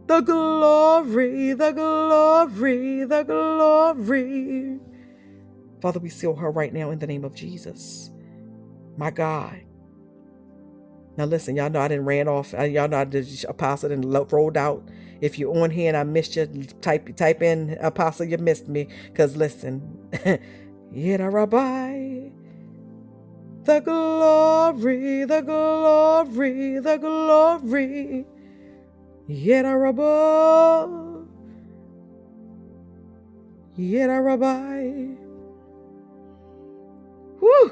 The 0.08 0.22
glory, 0.22 1.54
the 1.54 1.74
glory, 1.74 3.06
the 3.06 3.24
glory. 3.24 4.80
Father, 5.82 6.00
we 6.00 6.10
seal 6.10 6.36
her 6.36 6.52
right 6.52 6.74
now 6.74 6.92
in 6.92 7.00
the 7.00 7.08
name 7.08 7.26
of 7.26 7.36
Jesus. 7.36 8.12
My 8.98 9.12
God. 9.12 9.62
Now 11.18 11.26
listen, 11.26 11.56
y'all 11.56 11.70
know 11.70 11.82
I 11.82 11.90
didn't 11.90 12.06
ran 12.06 12.28
off. 12.28 12.54
Uh, 12.54 12.64
y'all 12.64 12.88
know 12.90 13.00
I 13.00 13.06
did 13.06 13.28
apostle 13.50 13.92
and 13.92 14.06
rolled 14.32 14.58
out. 14.58 14.88
If 15.22 15.40
you're 15.40 15.56
on 15.64 15.72
here 15.72 15.90
and 15.90 15.98
I 15.98 16.04
missed 16.04 16.36
you, 16.36 16.48
type 16.82 17.16
type 17.16 17.42
in 17.44 17.78
apostle, 17.82 18.26
you 18.28 18.38
missed 18.40 18.68
me. 18.68 18.88
Cause 19.16 19.36
listen, 19.38 20.10
Yeda 20.94 21.32
Rabbi. 21.32 22.30
The 23.64 23.80
glory, 23.82 25.26
the 25.26 25.42
glory, 25.42 26.80
the 26.80 26.98
glory. 26.98 28.26
Yera 29.30 29.80
Rabba. 29.82 31.26
Yera 33.78 34.24
Rabbi. 34.24 35.16
Woo. 37.42 37.72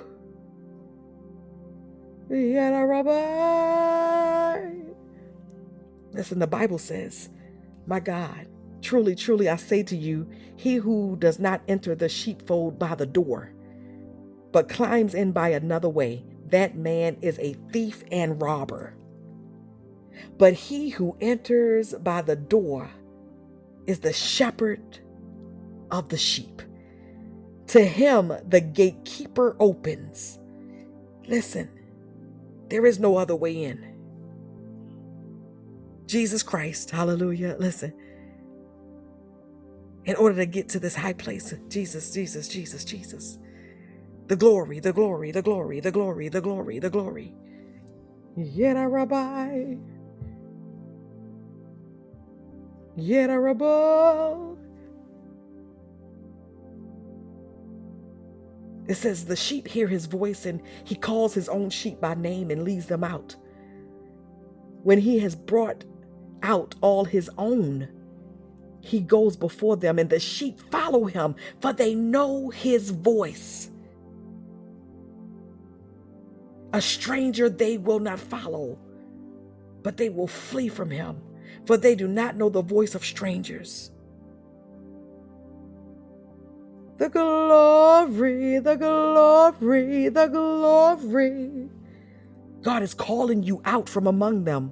Yera 2.30 2.88
Rabbi. 2.88 4.72
Listen, 6.11 6.40
the 6.40 6.48
Bible 6.48 6.77
says, 6.77 7.30
My 7.88 7.99
God, 8.02 8.48
truly, 8.82 9.15
truly, 9.15 9.48
I 9.48 9.56
say 9.56 9.84
to 9.84 9.95
you, 9.95 10.27
he 10.57 10.76
who 10.76 11.15
does 11.18 11.40
not 11.40 11.61
enter 11.68 11.95
the 11.95 12.10
sheepfold 12.10 12.77
by 12.77 12.95
the 12.95 13.06
door, 13.06 13.53
but 14.52 14.69
climbs 14.69 15.14
in 15.14 15.32
by 15.32 15.49
another 15.49 15.90
way, 15.90 16.26
that 16.48 16.76
man 16.77 17.18
is 17.22 17.40
a 17.40 17.53
thief 17.72 18.03
and 18.11 18.41
robber. 18.41 18.95
But 20.37 20.53
he 20.53 20.89
who 20.89 21.17
enters 21.21 21.93
by 21.93 22.21
the 22.21 22.35
door 22.35 22.89
is 23.87 23.99
the 23.99 24.13
shepherd 24.13 24.99
of 25.91 26.09
the 26.09 26.17
sheep. 26.17 26.61
To 27.67 27.83
him 27.83 28.33
the 28.47 28.61
gatekeeper 28.61 29.55
opens. 29.59 30.39
Listen, 31.27 31.69
there 32.69 32.85
is 32.85 32.99
no 32.99 33.17
other 33.17 33.35
way 33.35 33.63
in. 33.63 33.95
Jesus 36.07 36.43
Christ, 36.43 36.91
hallelujah. 36.91 37.55
Listen, 37.59 37.93
in 40.05 40.15
order 40.15 40.35
to 40.37 40.45
get 40.45 40.69
to 40.69 40.79
this 40.79 40.95
high 40.95 41.13
place, 41.13 41.53
Jesus, 41.69 42.11
Jesus, 42.13 42.47
Jesus, 42.47 42.85
Jesus. 42.85 43.39
The 44.27 44.35
glory, 44.35 44.79
the 44.79 44.93
glory, 44.93 45.31
the 45.31 45.41
glory, 45.41 45.79
the 45.79 45.91
glory, 45.91 46.29
the 46.29 46.41
glory, 46.41 46.79
the 46.79 46.89
glory. 46.89 47.33
Yet 48.35 48.73
rabbi. 48.75 49.75
Yet. 52.95 53.30
It 58.88 58.95
says, 58.95 59.26
The 59.26 59.35
sheep 59.35 59.67
hear 59.67 59.88
his 59.88 60.05
voice, 60.05 60.45
and 60.45 60.61
he 60.84 60.95
calls 60.95 61.34
his 61.34 61.49
own 61.49 61.69
sheep 61.69 61.99
by 61.99 62.13
name 62.13 62.51
and 62.51 62.63
leads 62.63 62.85
them 62.85 63.03
out. 63.03 63.35
When 64.84 64.99
he 64.99 65.19
has 65.19 65.35
brought 65.35 65.84
out 66.43 66.76
all 66.81 67.05
his 67.05 67.30
own, 67.38 67.89
he 68.81 68.99
goes 68.99 69.35
before 69.35 69.77
them, 69.77 69.97
and 69.97 70.09
the 70.09 70.19
sheep 70.19 70.59
follow 70.72 71.05
him, 71.05 71.35
for 71.59 71.73
they 71.73 71.95
know 71.95 72.49
his 72.51 72.91
voice. 72.91 73.72
A 76.72 76.81
stranger 76.81 77.49
they 77.49 77.77
will 77.77 77.99
not 77.99 78.19
follow, 78.19 78.77
but 79.81 79.97
they 79.97 80.09
will 80.09 80.27
flee 80.27 80.67
from 80.67 80.91
him, 80.91 81.19
for 81.65 81.77
they 81.77 81.95
do 81.95 82.07
not 82.07 82.35
know 82.38 82.49
the 82.49 82.61
voice 82.61 82.95
of 82.95 83.05
strangers. 83.05 83.91
The 86.97 87.09
glory, 87.09 88.59
the 88.59 88.76
glory, 88.76 90.09
the 90.09 90.27
glory. 90.27 91.69
God 92.61 92.84
is 92.84 92.93
calling 92.93 93.43
you 93.43 93.61
out 93.65 93.89
from 93.89 94.07
among 94.07 94.45
them. 94.45 94.72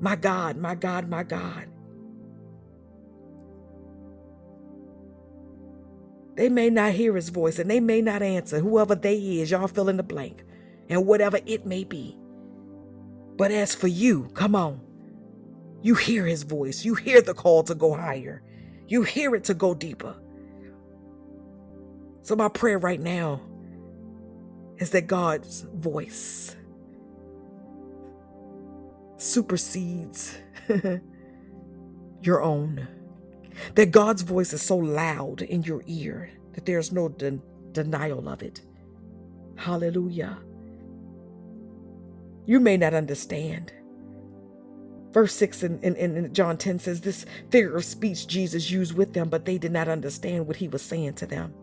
My 0.00 0.16
God, 0.16 0.56
my 0.56 0.74
God, 0.74 1.08
my 1.08 1.24
God. 1.24 1.68
They 6.36 6.48
may 6.48 6.70
not 6.70 6.92
hear 6.92 7.14
his 7.16 7.28
voice 7.30 7.58
and 7.58 7.70
they 7.70 7.80
may 7.80 8.00
not 8.02 8.22
answer, 8.22 8.60
whoever 8.60 8.94
they 8.94 9.16
is, 9.16 9.50
y'all 9.50 9.68
fill 9.68 9.88
in 9.88 9.96
the 9.96 10.02
blank, 10.02 10.44
and 10.88 11.06
whatever 11.06 11.38
it 11.46 11.66
may 11.66 11.84
be. 11.84 12.16
But 13.36 13.50
as 13.52 13.74
for 13.74 13.88
you, 13.88 14.30
come 14.34 14.56
on. 14.56 14.80
You 15.82 15.94
hear 15.94 16.26
his 16.26 16.44
voice. 16.44 16.84
You 16.84 16.94
hear 16.94 17.22
the 17.22 17.34
call 17.34 17.62
to 17.64 17.74
go 17.74 17.94
higher. 17.94 18.42
You 18.88 19.02
hear 19.02 19.34
it 19.34 19.44
to 19.44 19.54
go 19.54 19.74
deeper. 19.74 20.16
So, 22.22 22.36
my 22.36 22.48
prayer 22.48 22.78
right 22.78 23.00
now 23.00 23.40
is 24.78 24.90
that 24.90 25.06
God's 25.06 25.62
voice 25.74 26.56
supersedes 29.18 30.38
your 32.22 32.42
own. 32.42 32.88
That 33.76 33.92
God's 33.92 34.22
voice 34.22 34.52
is 34.52 34.62
so 34.62 34.76
loud 34.76 35.42
in 35.42 35.62
your 35.64 35.82
ear 35.86 36.30
that 36.54 36.66
there's 36.66 36.92
no 36.92 37.08
de- 37.08 37.40
denial 37.72 38.28
of 38.28 38.42
it. 38.42 38.62
Hallelujah. 39.56 40.38
You 42.46 42.60
may 42.60 42.76
not 42.76 42.94
understand. 42.94 43.72
Verse 45.12 45.34
6 45.34 45.62
in, 45.64 45.80
in, 45.82 45.96
in, 45.96 46.34
John 46.34 46.58
10 46.58 46.80
says, 46.80 47.00
This 47.00 47.26
figure 47.50 47.76
of 47.76 47.84
speech 47.84 48.26
Jesus 48.26 48.70
used 48.70 48.94
with 48.94 49.14
them, 49.14 49.28
but 49.28 49.44
they 49.44 49.58
did 49.58 49.72
not 49.72 49.88
understand 49.88 50.46
what 50.46 50.56
he 50.56 50.68
was 50.68 50.82
saying 50.82 51.14
to 51.14 51.26
them. 51.26 51.54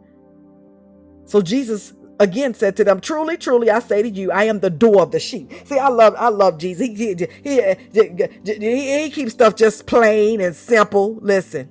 So 1.25 1.41
Jesus 1.41 1.93
again 2.19 2.53
said 2.53 2.77
to 2.77 2.83
them, 2.83 3.01
Truly, 3.01 3.37
truly, 3.37 3.69
I 3.71 3.79
say 3.79 4.03
to 4.03 4.09
you, 4.09 4.31
I 4.31 4.45
am 4.45 4.59
the 4.61 4.69
door 4.69 5.01
of 5.03 5.11
the 5.11 5.19
sheep. 5.19 5.51
See, 5.65 5.79
I 5.79 5.89
love, 5.89 6.15
I 6.17 6.29
love 6.29 6.59
Jesus. 6.59 6.87
He, 6.87 6.95
he, 6.95 7.27
he, 7.43 8.27
he, 8.45 9.03
he 9.03 9.09
keeps 9.11 9.33
stuff 9.33 9.55
just 9.55 9.87
plain 9.87 10.41
and 10.41 10.55
simple. 10.55 11.17
Listen, 11.21 11.69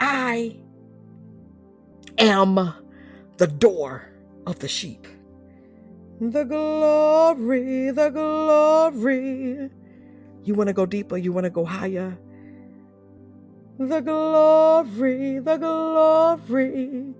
I 0.00 0.56
am 2.18 2.74
the 3.38 3.46
door 3.48 4.10
of 4.46 4.60
the 4.60 4.68
sheep. 4.68 5.06
The 6.20 6.44
glory, 6.44 7.90
the 7.90 8.10
glory. 8.10 9.70
You 10.44 10.54
want 10.54 10.68
to 10.68 10.72
go 10.72 10.86
deeper? 10.86 11.16
You 11.18 11.32
want 11.32 11.44
to 11.44 11.50
go 11.50 11.64
higher? 11.64 12.16
The 13.78 14.00
glory, 14.00 15.40
the 15.40 15.56
glory. 15.58 17.14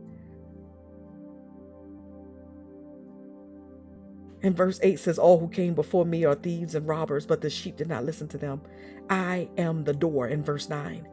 And 4.43 4.57
verse 4.57 4.81
8 4.83 4.99
says, 4.99 5.19
All 5.19 5.39
who 5.39 5.49
came 5.49 5.75
before 5.75 6.07
me 6.07 6.25
are 6.25 6.35
thieves 6.35 6.75
and 6.75 6.89
robbers, 6.89 7.27
but 7.27 7.43
the 7.43 7.51
sheep 7.51 7.77
did 7.77 7.89
not 7.89 8.05
listen 8.05 8.29
to 8.29 8.39
them. 8.39 8.63
I 9.11 9.49
am 9.59 9.85
the 9.85 9.95
door. 9.95 10.29
In 10.29 10.43
verse 10.43 10.69
9, 10.69 11.07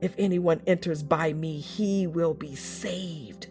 if 0.00 0.14
anyone 0.18 0.62
enters 0.66 1.02
by 1.02 1.32
me, 1.32 1.60
he 1.60 2.06
will 2.06 2.34
be 2.34 2.56
saved 2.56 3.48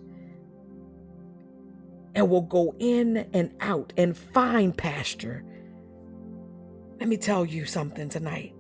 and 2.15 2.29
will 2.29 2.41
go 2.41 2.73
in 2.79 3.29
and 3.33 3.53
out 3.59 3.93
and 3.97 4.17
find 4.17 4.75
pasture. 4.75 5.43
Let 6.99 7.09
me 7.09 7.17
tell 7.17 7.45
you 7.45 7.65
something 7.65 8.07
tonight. 8.09 8.53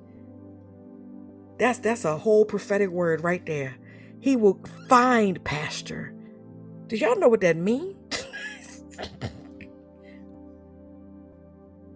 That's 1.57 1.79
that's 1.79 2.03
a 2.03 2.17
whole 2.17 2.43
prophetic 2.43 2.89
word 2.89 3.23
right 3.23 3.45
there. 3.45 3.77
He 4.19 4.35
will 4.35 4.59
find 4.89 5.41
pasture. 5.43 6.13
Do 6.87 6.97
y'all 6.97 7.17
know 7.17 7.29
what 7.29 7.41
that 7.41 7.55
means? 7.55 7.95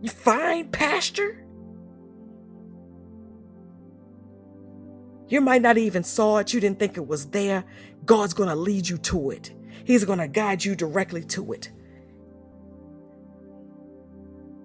you 0.01 0.09
find 0.09 0.71
pasture? 0.71 1.45
You 5.27 5.41
might 5.41 5.61
not 5.61 5.77
even 5.77 6.03
saw 6.03 6.37
it. 6.37 6.53
You 6.53 6.59
didn't 6.59 6.79
think 6.79 6.97
it 6.97 7.05
was 7.05 7.27
there. 7.27 7.63
God's 8.05 8.33
going 8.33 8.49
to 8.49 8.55
lead 8.55 8.89
you 8.89 8.97
to 8.97 9.29
it. 9.29 9.53
He's 9.89 10.05
going 10.05 10.19
to 10.19 10.27
guide 10.27 10.63
you 10.63 10.75
directly 10.75 11.23
to 11.23 11.51
it. 11.51 11.71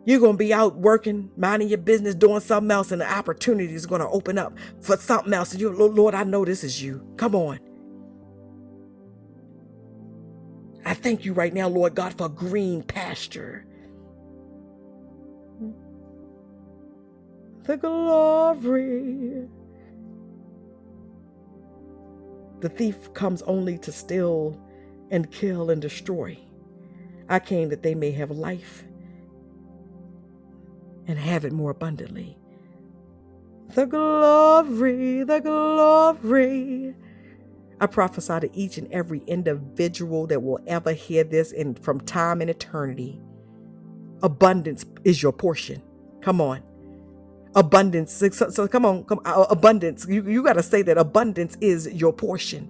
You're 0.04 0.20
going 0.20 0.34
to 0.34 0.38
be 0.38 0.52
out 0.52 0.76
working, 0.76 1.30
minding 1.34 1.68
your 1.68 1.78
business, 1.78 2.14
doing 2.14 2.40
something 2.40 2.70
else, 2.70 2.92
and 2.92 3.00
the 3.00 3.10
opportunity 3.10 3.72
is 3.72 3.86
going 3.86 4.02
to 4.02 4.08
open 4.08 4.36
up 4.36 4.58
for 4.82 4.98
something 4.98 5.32
else. 5.32 5.52
And 5.52 5.62
you, 5.62 5.70
Lord, 5.70 6.14
I 6.14 6.24
know 6.24 6.44
this 6.44 6.62
is 6.62 6.82
you. 6.82 7.08
Come 7.16 7.34
on. 7.34 7.58
I 10.84 10.92
thank 10.92 11.24
you 11.24 11.32
right 11.32 11.54
now, 11.54 11.68
Lord 11.68 11.94
God, 11.94 12.18
for 12.18 12.28
green 12.28 12.82
pasture. 12.82 13.64
The 17.62 17.78
glory. 17.78 19.48
The 22.60 22.68
thief 22.68 23.14
comes 23.14 23.40
only 23.42 23.78
to 23.78 23.90
steal 23.90 24.60
and 25.14 25.30
kill 25.30 25.70
and 25.70 25.80
destroy. 25.80 26.36
I 27.28 27.38
came 27.38 27.68
that 27.70 27.82
they 27.84 27.94
may 27.94 28.10
have 28.12 28.32
life 28.32 28.84
and 31.06 31.18
have 31.18 31.44
it 31.44 31.52
more 31.52 31.70
abundantly. 31.70 32.36
The 33.74 33.86
glory, 33.86 35.22
the 35.24 35.40
glory. 35.40 36.96
I 37.80 37.86
prophesy 37.86 38.40
to 38.40 38.56
each 38.56 38.76
and 38.78 38.90
every 38.92 39.20
individual 39.26 40.26
that 40.28 40.42
will 40.42 40.60
ever 40.66 40.92
hear 40.92 41.24
this 41.24 41.52
in 41.52 41.74
from 41.74 42.00
time 42.00 42.40
and 42.40 42.50
eternity. 42.50 43.20
Abundance 44.22 44.84
is 45.04 45.22
your 45.22 45.32
portion. 45.32 45.82
Come 46.22 46.40
on. 46.40 46.62
Abundance. 47.54 48.12
So, 48.12 48.30
so 48.30 48.68
come 48.68 48.84
on, 48.84 49.04
come 49.04 49.20
uh, 49.24 49.46
abundance. 49.48 50.06
You, 50.08 50.28
you 50.28 50.42
got 50.42 50.54
to 50.54 50.62
say 50.62 50.82
that 50.82 50.98
abundance 50.98 51.56
is 51.60 51.88
your 51.92 52.12
portion. 52.12 52.68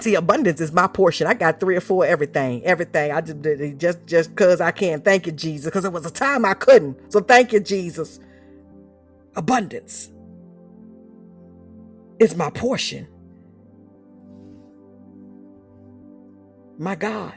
See, 0.00 0.14
abundance 0.16 0.60
is 0.60 0.72
my 0.72 0.86
portion. 0.88 1.26
I 1.26 1.34
got 1.34 1.60
three 1.60 1.76
or 1.76 1.80
four 1.80 2.06
everything, 2.06 2.64
everything. 2.64 3.12
I 3.12 3.20
just 3.22 3.42
just 3.78 4.06
just 4.06 4.36
cause 4.36 4.60
I 4.60 4.72
can. 4.72 5.02
Thank 5.02 5.26
you, 5.26 5.32
Jesus. 5.32 5.66
Because 5.66 5.84
it 5.86 5.92
was 5.92 6.06
a 6.06 6.10
time 6.12 6.44
I 6.44 6.54
couldn't. 6.54 7.12
So 7.12 7.20
thank 7.20 7.52
you, 7.52 7.60
Jesus. 7.60 8.20
Abundance 9.36 10.10
is 12.20 12.36
my 12.36 12.50
portion. 12.50 13.08
My 16.78 16.96
God. 16.96 17.34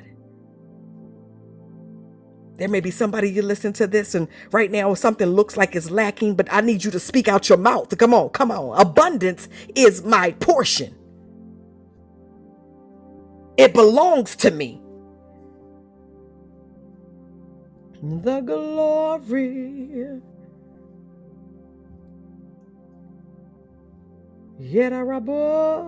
There 2.57 2.69
may 2.69 2.81
be 2.81 2.91
somebody 2.91 3.29
you 3.31 3.43
listen 3.43 3.73
to 3.75 3.87
this, 3.87 4.15
and 4.15 4.29
right 4.53 4.71
now 4.71 4.93
something 4.95 5.27
looks 5.29 5.57
like 5.57 5.75
it's 5.75 5.91
lacking, 5.91 6.35
but 6.35 6.47
I 6.53 6.61
need 6.61 6.85
you 6.85 6.91
to 6.91 7.01
speak 7.01 7.27
out 7.27 7.49
your 7.49 7.59
mouth. 7.59 7.97
Come 7.97 8.13
on, 8.15 8.29
come 8.29 8.51
on. 8.51 8.79
Abundance 8.81 9.49
is 9.75 10.03
my 10.05 10.31
portion, 10.33 10.95
it 13.61 13.73
belongs 13.73 14.35
to 14.37 14.51
me. 14.51 14.81
The 18.01 18.41
glory. 18.41 20.21
Yet 24.59 24.93
rabbi, 24.93 25.83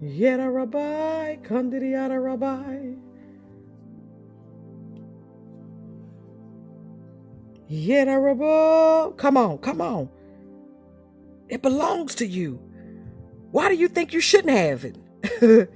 yet 0.00 0.40
a 0.40 0.50
rabbi, 0.50 1.36
kandiri 1.42 1.96
rabbi. 2.22 2.94
Yedarabo. 7.72 9.16
Come 9.16 9.36
on, 9.38 9.58
come 9.58 9.80
on. 9.80 10.10
It 11.48 11.62
belongs 11.62 12.14
to 12.16 12.26
you. 12.26 12.60
Why 13.50 13.68
do 13.68 13.76
you 13.76 13.88
think 13.88 14.12
you 14.12 14.20
shouldn't 14.20 14.56
have 14.56 14.84
it? 14.84 14.96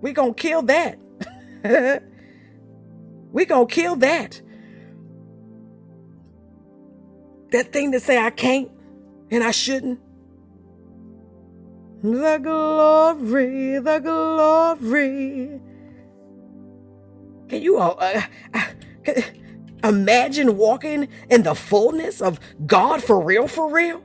we 0.00 0.12
gonna 0.12 0.34
kill 0.34 0.62
that. 0.64 0.98
we 3.32 3.46
gonna 3.46 3.66
kill 3.66 3.96
that. 3.96 4.40
That 7.52 7.72
thing 7.72 7.92
that 7.92 8.02
say 8.02 8.18
I 8.18 8.30
can't 8.30 8.70
and 9.30 9.44
I 9.44 9.52
shouldn't. 9.52 10.00
The 12.02 12.38
glory, 12.42 13.78
the 13.80 13.98
glory. 14.00 15.60
Can 17.48 17.62
you 17.62 17.78
all? 17.78 17.96
Uh, 18.00 18.22
uh, 18.54 18.66
Imagine 19.84 20.56
walking 20.58 21.08
in 21.30 21.44
the 21.44 21.54
fullness 21.54 22.20
of 22.22 22.40
God 22.66 23.02
for 23.04 23.20
real, 23.20 23.48
for 23.48 23.70
real. 23.70 24.02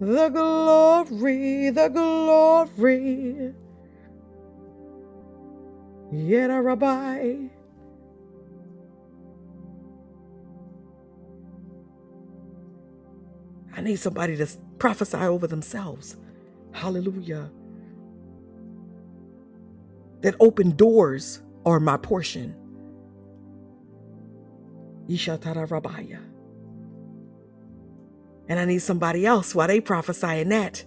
The 0.00 0.28
glory, 0.30 1.70
the 1.70 1.88
glory. 1.88 3.54
Yet 6.12 6.50
a 6.50 6.62
rabbi. 6.62 7.48
I 13.76 13.80
need 13.82 13.96
somebody 13.96 14.36
to 14.36 14.48
prophesy 14.78 15.18
over 15.18 15.46
themselves. 15.46 16.16
Hallelujah. 16.72 17.50
That 20.22 20.36
open 20.40 20.76
doors 20.76 21.42
are 21.66 21.80
my 21.80 21.96
portion. 21.98 22.56
Ishatara 25.08 25.68
Rabaya. 25.68 26.20
And 28.48 28.60
I 28.60 28.64
need 28.64 28.78
somebody 28.78 29.26
else 29.26 29.54
while 29.54 29.68
they 29.68 29.80
prophesying 29.80 30.48
that 30.50 30.84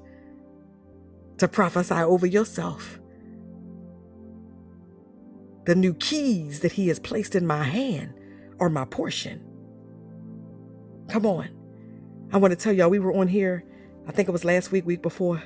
to 1.38 1.48
prophesy 1.48 1.95
over 1.95 2.26
yourself. 2.26 2.99
The 5.65 5.76
new 5.76 5.94
keys 5.94 6.61
that 6.61 6.72
he 6.73 6.88
has 6.88 6.99
placed 6.99 7.36
in 7.36 7.45
my 7.45 7.64
hand 7.64 8.14
are 8.60 8.69
my 8.69 8.86
portion. 8.86 9.45
Come 11.10 11.26
on. 11.26 11.49
I 12.31 12.38
want 12.38 12.52
to 12.52 12.56
tell 12.56 12.73
y'all, 12.73 12.90
we 12.90 12.99
were 12.99 13.14
on 13.14 13.27
here, 13.27 13.64
I 14.07 14.11
think 14.11 14.30
it 14.30 14.31
was 14.31 14.45
last 14.45 14.72
week, 14.72 14.86
week 14.86 15.02
before, 15.02 15.41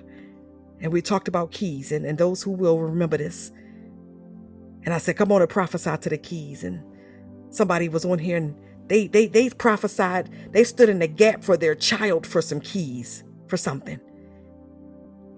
and 0.80 0.91
we 0.91 1.02
talked 1.02 1.27
about 1.27 1.52
keys, 1.52 1.91
and, 1.91 2.06
and 2.06 2.18
those 2.18 2.44
who 2.44 2.52
will 2.52 2.80
remember 2.80 3.18
this. 3.18 3.52
And 4.84 4.94
I 4.94 4.98
said, 4.98 5.15
come 5.15 5.31
on 5.31 5.41
and 5.41 5.49
prophesy 5.49 5.95
to 5.98 6.10
the 6.10 6.18
keys. 6.18 6.64
And 6.64 6.84
somebody 7.49 7.88
was 7.88 8.03
on 8.03 8.19
here 8.19 8.38
and 8.38 8.56
they 8.88 9.07
they 9.07 9.27
they 9.27 9.49
prophesied, 9.49 10.30
they 10.53 10.64
stood 10.64 10.89
in 10.89 10.99
the 10.99 11.07
gap 11.07 11.43
for 11.43 11.57
their 11.57 11.76
child 11.76 12.27
for 12.27 12.41
some 12.41 12.61
keys, 12.61 13.23
for 13.47 13.57
something. 13.57 13.99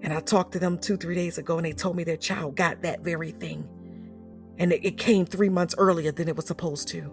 And 0.02 0.12
I 0.12 0.20
talked 0.20 0.52
to 0.52 0.58
them 0.58 0.78
two, 0.78 0.96
three 0.96 1.14
days 1.14 1.38
ago, 1.38 1.56
and 1.58 1.66
they 1.66 1.72
told 1.72 1.96
me 1.96 2.04
their 2.04 2.16
child 2.16 2.56
got 2.56 2.82
that 2.82 3.00
very 3.02 3.32
thing. 3.32 3.68
And 4.58 4.72
it, 4.72 4.84
it 4.84 4.98
came 4.98 5.26
three 5.26 5.48
months 5.48 5.74
earlier 5.78 6.12
than 6.12 6.28
it 6.28 6.36
was 6.36 6.46
supposed 6.46 6.88
to. 6.88 7.12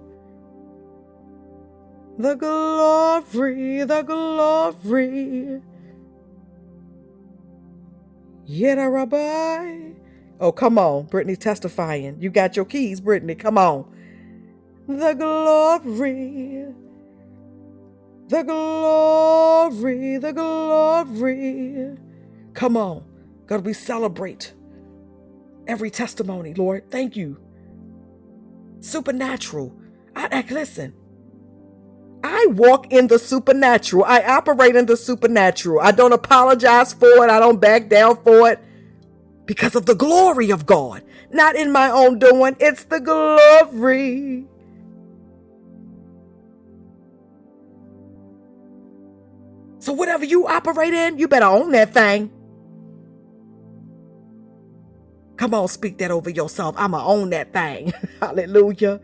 The 2.17 2.35
glory, 2.35 3.83
the 3.83 4.03
glory. 4.03 5.61
Yet 8.45 8.75
rabbi. 8.75 9.91
Oh, 10.39 10.51
come 10.51 10.77
on. 10.77 11.05
Brittany 11.05 11.35
testifying. 11.35 12.17
You 12.21 12.29
got 12.29 12.55
your 12.55 12.65
keys, 12.65 13.01
Brittany. 13.01 13.35
Come 13.35 13.57
on 13.57 13.85
the 14.87 15.13
glory, 15.15 16.67
the 18.29 18.43
glory, 18.43 20.17
the 20.17 20.33
glory. 20.33 21.97
Come 22.53 22.77
on. 22.77 23.05
God, 23.47 23.65
we 23.65 23.73
celebrate 23.73 24.53
every 25.67 25.91
testimony, 25.91 26.53
Lord. 26.53 26.91
Thank 26.91 27.15
you. 27.17 27.39
Supernatural. 28.81 29.75
I, 30.15 30.29
I 30.31 30.53
listen. 30.53 30.93
I 32.23 32.47
walk 32.51 32.91
in 32.93 33.07
the 33.07 33.19
supernatural. 33.19 34.05
I 34.05 34.23
operate 34.23 34.75
in 34.75 34.87
the 34.87 34.97
supernatural. 34.97 35.81
I 35.81 35.91
don't 35.91 36.13
apologize 36.13 36.93
for 36.93 37.07
it. 37.25 37.31
I 37.31 37.39
don't 37.39 37.61
back 37.61 37.89
down 37.89 38.17
for 38.23 38.49
it 38.51 38.59
because 39.45 39.75
of 39.75 39.85
the 39.87 39.95
glory 39.95 40.51
of 40.51 40.65
God. 40.65 41.03
Not 41.31 41.55
in 41.55 41.71
my 41.71 41.89
own 41.89 42.19
doing. 42.19 42.57
It's 42.59 42.85
the 42.85 43.01
glory. 43.01 44.47
So 49.83 49.91
whatever 49.91 50.23
you 50.23 50.47
operate 50.47 50.93
in, 50.93 51.19
you 51.19 51.27
better 51.27 51.45
own 51.45 51.71
that 51.73 51.93
thing. 51.93 52.31
Come 55.35 55.53
on, 55.53 55.67
speak 55.67 55.97
that 55.97 56.09
over 56.09 56.29
yourself. 56.29 56.73
I'ma 56.77 57.05
own 57.05 57.31
that 57.31 57.51
thing. 57.51 57.91
Hallelujah. 58.21 59.01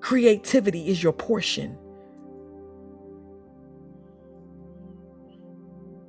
Creativity 0.00 0.88
is 0.88 1.02
your 1.02 1.14
portion. 1.14 1.78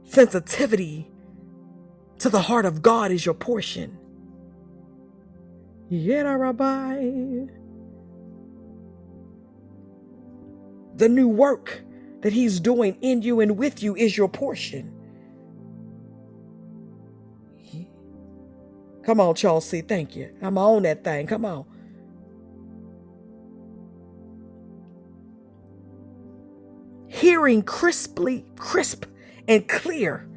Sensitivity 0.03 1.09
to 2.19 2.27
the 2.27 2.41
heart 2.41 2.65
of 2.65 2.81
God 2.81 3.13
is 3.13 3.25
your 3.25 3.35
portion. 3.35 3.97
Yet, 5.87 6.23
Rabbi. 6.23 7.45
The 10.97 11.09
new 11.09 11.27
work 11.29 11.81
that 12.21 12.33
He's 12.33 12.59
doing 12.59 12.97
in 13.01 13.21
you 13.23 13.39
and 13.39 13.57
with 13.57 13.81
you 13.83 13.95
is 13.95 14.17
your 14.17 14.29
portion. 14.29 14.93
Come 19.03 19.21
on, 19.21 19.35
Chelsea. 19.35 19.81
Thank 19.81 20.17
you. 20.17 20.35
I'm 20.41 20.57
on 20.57 20.83
that 20.83 21.05
thing. 21.05 21.27
Come 21.27 21.45
on. 21.45 21.65
Hearing 27.07 27.63
crisply, 27.63 28.45
crisp 28.57 29.05
and 29.47 29.67
clear 29.67 30.27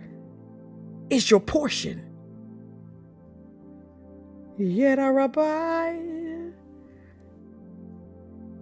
is 1.11 1.31
your 1.31 1.41
portion. 1.41 2.07
Yet 4.57 4.99
a 5.01 5.11
rabbi 5.11 5.99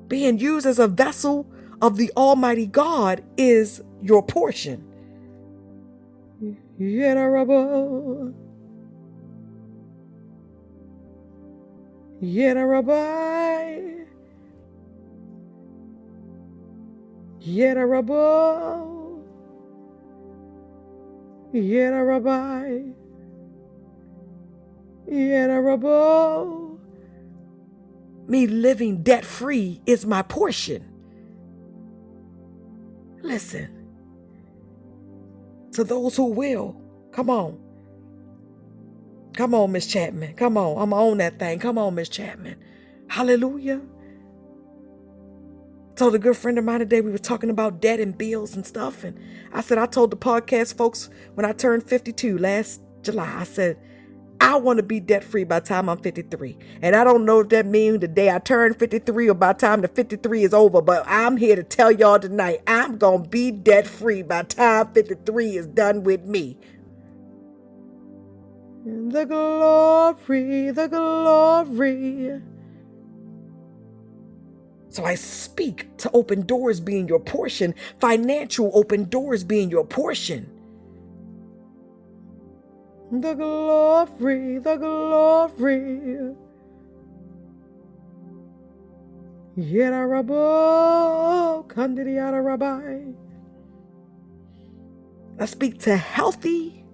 being 0.09 0.39
used 0.39 0.67
as 0.67 0.79
a 0.79 0.89
vessel 0.89 1.47
of 1.83 1.97
the 1.97 2.13
Almighty 2.17 2.67
God 2.67 3.23
is 3.37 3.83
your 4.03 4.23
portion. 4.23 4.85
Yedarabba. 6.81 8.35
Yedarabba. 12.23 14.07
Yedarabba. 17.43 19.15
Yedarabba. 21.55 22.95
Yedarabba. 25.09 26.79
Me 28.29 28.47
living 28.47 29.03
debt 29.03 29.25
free 29.25 29.81
is 29.87 30.07
my 30.07 30.23
portion. 30.23 30.88
Listen. 33.23 33.87
To 35.73 35.85
those 35.85 36.17
who 36.17 36.27
will, 36.27 36.81
come 37.13 37.31
on. 37.31 37.59
Come 39.35 39.55
on, 39.55 39.73
Miss 39.73 39.87
Chapman. 39.87 40.35
Come 40.35 40.57
on. 40.57 40.83
I'm 40.83 40.93
on 40.93 41.19
that 41.19 41.39
thing. 41.39 41.59
Come 41.61 41.79
on, 41.79 41.95
Miss 41.95 42.09
Chapman. 42.09 42.57
Hallelujah. 43.09 43.81
told 45.97 46.15
a 46.15 46.19
good 46.19 46.37
friend 46.37 46.59
of 46.59 46.65
mine 46.65 46.79
today 46.79 47.01
we 47.01 47.11
were 47.11 47.19
talking 47.19 47.51
about 47.51 47.81
debt 47.81 47.99
and 47.99 48.17
bills 48.17 48.55
and 48.55 48.65
stuff 48.65 49.03
and 49.03 49.19
i 49.53 49.61
said 49.61 49.79
i 49.79 49.87
told 49.87 50.13
the 50.13 50.17
podcast 50.17 50.77
folks 50.77 51.11
when 51.35 51.45
i 51.45 51.53
turned 51.53 51.83
52 51.83 52.39
last 52.39 52.81
july 53.03 53.35
i 53.41 53.43
said 53.43 53.77
i 54.41 54.57
want 54.57 54.79
to 54.79 54.83
be 54.83 55.01
debt 55.01 55.25
free 55.25 55.45
by 55.45 55.61
the 55.61 55.67
time 55.67 55.89
i'm 55.89 55.99
53 55.99 56.57
and 56.83 56.97
i 56.97 57.05
don't 57.05 57.25
know 57.25 57.41
if 57.41 57.51
that 57.51 57.67
means 57.67 58.01
the 58.01 58.09
day 58.09 58.31
i 58.31 58.39
turn 58.39 58.75
53 58.75 59.31
or 59.31 59.35
by 59.35 59.53
the 59.53 59.59
time 59.61 59.83
the 59.83 59.89
53 59.89 60.45
is 60.45 60.55
over 60.55 60.83
but 60.83 61.05
i'm 61.09 61.37
here 61.39 61.57
to 61.57 61.65
tell 61.65 61.93
y'all 61.93 62.19
tonight 62.19 62.61
i'm 62.67 62.99
gonna 62.99 63.27
be 63.29 63.51
debt 63.53 63.87
free 63.87 64.23
by 64.23 64.43
the 64.43 64.49
time 64.55 64.93
53 64.95 65.57
is 65.59 65.67
done 65.69 66.05
with 66.05 66.25
me. 66.25 66.59
The 68.85 69.25
glory 69.27 70.71
the 70.73 70.89
glory. 70.89 72.43
So 74.91 75.05
I 75.05 75.17
speak 75.17 75.97
to 75.99 76.11
open 76.15 76.47
doors 76.47 76.81
being 76.81 77.09
your 77.09 77.21
portion, 77.21 77.75
financial 78.01 78.71
open 78.75 79.05
doors 79.09 79.45
being 79.45 79.71
your 79.71 79.87
portion. 79.87 80.51
The 83.11 83.35
glory, 83.35 84.59
the 84.59 84.77
glory. 84.77 86.35
Yera 89.57 90.07
rabo, 90.07 91.67
kandidiata 91.69 92.45
rabbi. 92.45 93.13
I 95.41 95.47
speak 95.47 95.81
to 95.81 95.97
healthy 95.97 96.85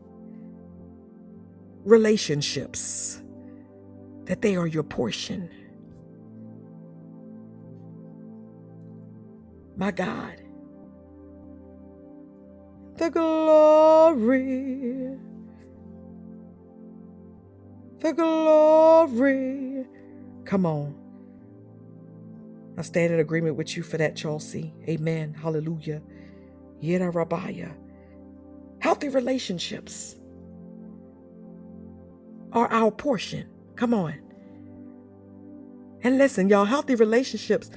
relationships, 1.85 3.23
that 4.27 4.41
they 4.41 4.57
are 4.57 4.67
your 4.67 4.83
portion. 4.83 5.51
my 9.77 9.91
God. 9.91 10.41
The 12.97 13.11
glory, 13.11 14.39
the 18.05 18.13
glory. 18.15 19.87
Come 20.47 20.67
on. 20.67 20.95
I 22.79 22.83
stand 22.83 23.13
in 23.13 23.21
agreement 23.21 23.57
with 23.57 23.77
you 23.77 23.83
for 23.83 23.99
that, 23.99 24.17
Chelsea. 24.17 24.75
Amen. 24.89 25.35
Hallelujah. 25.35 26.03
Yera 26.83 27.13
Rabbiah. 27.13 27.73
Healthy 28.81 29.09
relationships 29.11 30.17
are 32.53 32.69
our 32.73 32.93
portion. 32.93 33.49
Come 33.77 33.95
on. 33.95 34.21
And 36.03 36.19
listen, 36.19 36.49
y'all, 36.49 36.67
healthy 36.67 36.95
relationships 36.95 37.71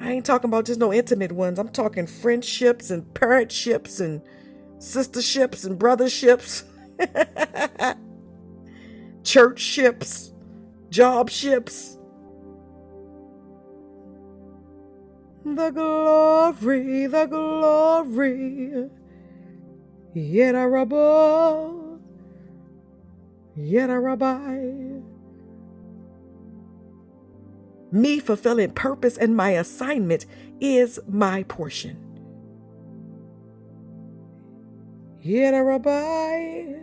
I 0.00 0.12
ain't 0.12 0.24
talking 0.24 0.48
about 0.48 0.66
just 0.66 0.80
no 0.80 0.92
intimate 0.92 1.32
ones. 1.32 1.58
I'm 1.58 1.68
talking 1.70 2.06
friendships 2.06 2.90
and 2.90 3.12
parentships 3.14 4.00
and 4.00 4.22
sisterships 4.78 5.64
and 5.64 5.78
brotherships, 5.78 6.64
church 9.28 9.60
ships, 9.60 10.32
job 10.88 11.28
ships. 11.28 11.98
The 15.44 15.70
glory, 15.70 17.06
the 17.06 17.26
glory. 17.26 18.88
Yet 20.14 20.54
a 20.54 20.66
rabbi, 20.66 21.68
yet 23.54 23.90
a 23.90 24.00
rabbi. 24.00 24.56
Me 27.92 28.20
fulfilling 28.20 28.70
purpose 28.72 29.18
and 29.18 29.36
my 29.36 29.50
assignment 29.50 30.24
is 30.58 30.98
my 31.06 31.42
portion. 31.44 31.96
Yet 35.20 35.52
a 35.52 35.62
Rabbi. 35.62 36.74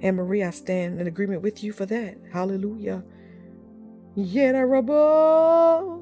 Anne 0.00 0.16
Marie, 0.16 0.42
I 0.42 0.50
stand 0.50 1.00
in 1.00 1.06
agreement 1.06 1.42
with 1.42 1.62
you 1.64 1.72
for 1.72 1.86
that. 1.86 2.18
Hallelujah. 2.32 3.04
Yeda 4.16 4.68
Rabbi. 4.68 6.00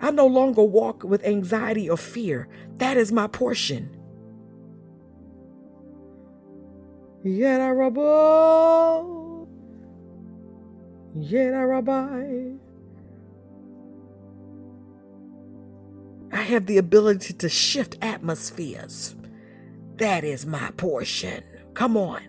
I 0.00 0.10
no 0.10 0.26
longer 0.26 0.62
walk 0.62 1.04
with 1.04 1.24
anxiety 1.24 1.88
or 1.88 1.96
fear. 1.96 2.48
That 2.76 2.96
is 2.96 3.12
my 3.12 3.26
portion. 3.26 3.96
Yeda 7.24 7.76
Rabbi. 7.76 9.24
Yet 11.16 11.50
Rabbi. 11.50 12.56
I 16.32 16.42
have 16.42 16.66
the 16.66 16.76
ability 16.76 17.34
to 17.34 17.48
shift 17.48 17.96
atmospheres. 18.02 19.14
That 19.96 20.24
is 20.24 20.44
my 20.44 20.70
portion. 20.76 21.44
Come 21.74 21.96
on. 21.96 22.20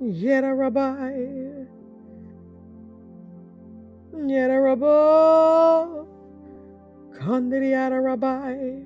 Yet 0.00 0.44
a 0.44 0.54
Rabbi. 0.54 1.12
Yet 4.26 4.50
a 4.50 4.60
Rabbi. 4.60 6.04
Rabbi. 8.00 8.80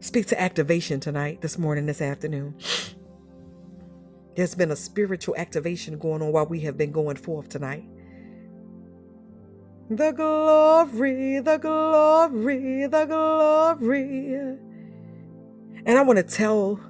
Speak 0.00 0.26
to 0.26 0.40
activation 0.40 1.00
tonight, 1.00 1.40
this 1.40 1.58
morning, 1.58 1.86
this 1.86 2.02
afternoon. 2.02 2.54
There's 4.36 4.54
been 4.54 4.70
a 4.70 4.76
spiritual 4.76 5.36
activation 5.36 5.98
going 5.98 6.22
on 6.22 6.32
while 6.32 6.46
we 6.46 6.60
have 6.60 6.76
been 6.76 6.92
going 6.92 7.16
forth 7.16 7.48
tonight. 7.48 7.84
The 9.90 10.12
glory, 10.12 11.40
the 11.40 11.58
glory, 11.58 12.86
the 12.86 13.04
glory. 13.04 14.34
And 15.86 15.98
I 15.98 16.02
want 16.02 16.16
to 16.16 16.22
tell 16.22 16.80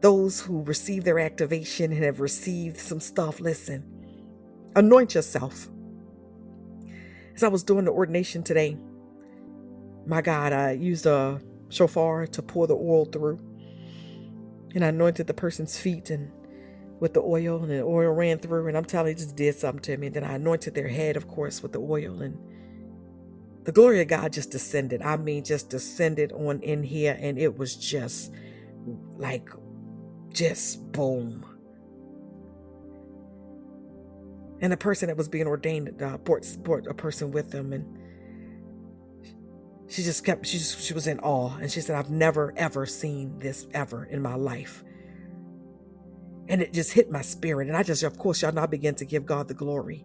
those 0.00 0.40
who 0.40 0.64
receive 0.64 1.04
their 1.04 1.20
activation 1.20 1.92
and 1.92 2.02
have 2.04 2.20
received 2.20 2.78
some 2.78 2.98
stuff 2.98 3.38
listen, 3.38 3.84
anoint 4.74 5.14
yourself. 5.14 5.68
As 7.36 7.44
I 7.44 7.48
was 7.48 7.62
doing 7.62 7.84
the 7.84 7.92
ordination 7.92 8.42
today, 8.42 8.76
my 10.06 10.20
God, 10.20 10.52
I 10.52 10.72
used 10.72 11.06
a 11.06 11.40
shofar 11.68 12.26
to 12.26 12.42
pour 12.42 12.66
the 12.66 12.74
oil 12.74 13.04
through. 13.04 13.38
And 14.74 14.84
I 14.84 14.88
anointed 14.88 15.28
the 15.28 15.34
person's 15.34 15.78
feet 15.78 16.10
and 16.10 16.32
with 17.04 17.12
the 17.12 17.20
oil, 17.20 17.62
and 17.62 17.70
the 17.70 17.82
oil 17.82 18.12
ran 18.12 18.38
through. 18.38 18.66
And 18.66 18.78
I'm 18.78 18.86
telling 18.86 19.08
you, 19.08 19.14
just 19.14 19.36
did 19.36 19.54
something 19.54 19.82
to 19.82 19.98
me. 19.98 20.06
And 20.06 20.16
then 20.16 20.24
I 20.24 20.36
anointed 20.36 20.74
their 20.74 20.88
head, 20.88 21.18
of 21.18 21.28
course, 21.28 21.62
with 21.62 21.72
the 21.72 21.78
oil. 21.78 22.22
And 22.22 22.38
the 23.64 23.72
glory 23.72 24.00
of 24.00 24.08
God 24.08 24.32
just 24.32 24.50
descended. 24.50 25.02
I 25.02 25.18
mean, 25.18 25.44
just 25.44 25.68
descended 25.68 26.32
on 26.32 26.60
in 26.62 26.82
here. 26.82 27.14
And 27.20 27.38
it 27.38 27.58
was 27.58 27.76
just 27.76 28.32
like, 29.18 29.50
just 30.32 30.92
boom. 30.92 31.44
And 34.62 34.72
the 34.72 34.78
person 34.78 35.08
that 35.08 35.18
was 35.18 35.28
being 35.28 35.46
ordained 35.46 36.02
uh, 36.02 36.16
brought, 36.16 36.46
brought 36.62 36.86
a 36.86 36.94
person 36.94 37.32
with 37.32 37.50
them. 37.50 37.74
And 37.74 37.98
she 39.88 40.02
just 40.02 40.24
kept 40.24 40.46
she 40.46 40.56
just, 40.56 40.80
she 40.80 40.94
was 40.94 41.06
in 41.06 41.20
awe 41.20 41.54
and 41.60 41.70
she 41.70 41.80
said 41.80 41.94
i've 41.94 42.10
never 42.10 42.54
ever 42.56 42.86
seen 42.86 43.38
this 43.38 43.66
ever 43.74 44.06
in 44.06 44.20
my 44.20 44.34
life 44.34 44.82
and 46.48 46.62
it 46.62 46.72
just 46.72 46.92
hit 46.92 47.10
my 47.10 47.22
spirit. 47.22 47.68
And 47.68 47.76
i 47.76 47.82
just 47.82 48.02
of 48.02 48.18
course 48.18 48.42
y'all 48.42 48.52
now 48.52 48.66
begin 48.66 48.94
to 48.96 49.04
give 49.04 49.26
god 49.26 49.48
the 49.48 49.54
glory. 49.54 50.04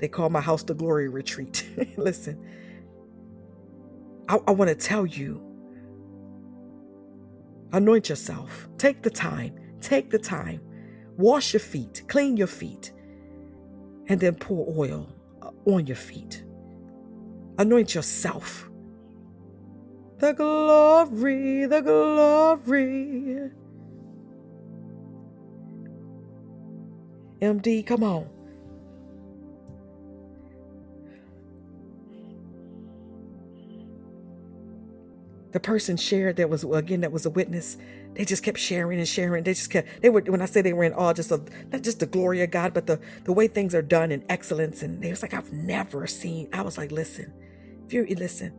They 0.00 0.08
call 0.08 0.30
my 0.30 0.40
house 0.40 0.62
the 0.62 0.74
glory 0.74 1.08
retreat. 1.08 1.66
Listen 1.96 2.44
i, 4.28 4.38
I 4.46 4.50
want 4.52 4.68
to 4.68 4.74
tell 4.74 5.06
you 5.06 5.42
anoint 7.72 8.08
yourself. 8.08 8.68
Take 8.78 9.02
the 9.02 9.10
time 9.10 9.58
take 9.80 10.10
the 10.10 10.18
time. 10.18 10.60
Wash 11.16 11.52
your 11.52 11.60
feet 11.60 12.02
clean 12.08 12.36
your 12.36 12.46
feet 12.48 12.92
and 14.08 14.20
then 14.20 14.34
pour 14.34 14.66
oil 14.78 15.08
uh, 15.42 15.50
on 15.66 15.86
your 15.86 15.96
feet. 15.96 16.44
Anoint 17.58 17.94
yourself. 17.94 18.68
The 20.18 20.32
glory, 20.32 21.66
the 21.66 21.80
glory. 21.82 23.50
MD, 27.44 27.86
come 27.86 28.04
on. 28.04 28.28
The 35.52 35.60
person 35.60 35.96
shared 35.96 36.36
that 36.36 36.50
was 36.50 36.64
again 36.64 37.00
that 37.02 37.12
was 37.12 37.26
a 37.26 37.30
witness. 37.30 37.78
They 38.14 38.24
just 38.24 38.42
kept 38.42 38.58
sharing 38.58 38.98
and 38.98 39.08
sharing. 39.08 39.44
They 39.44 39.54
just 39.54 39.70
kept 39.70 40.02
they 40.02 40.10
were 40.10 40.20
when 40.22 40.42
I 40.42 40.46
say 40.46 40.62
they 40.62 40.74
were 40.74 40.84
in 40.84 40.92
awe, 40.94 41.12
just 41.14 41.32
of 41.32 41.48
not 41.72 41.82
just 41.82 42.00
the 42.00 42.06
glory 42.06 42.42
of 42.42 42.50
God, 42.50 42.74
but 42.74 42.86
the 42.86 43.00
the 43.24 43.32
way 43.32 43.48
things 43.48 43.74
are 43.74 43.82
done 43.82 44.12
in 44.12 44.24
excellence. 44.28 44.82
And 44.82 45.02
they 45.02 45.10
was 45.10 45.22
like, 45.22 45.34
I've 45.34 45.52
never 45.52 46.06
seen. 46.06 46.48
I 46.52 46.62
was 46.62 46.78
like, 46.78 46.92
listen, 46.92 47.32
if 47.86 47.92
you 47.94 48.06
listen, 48.06 48.52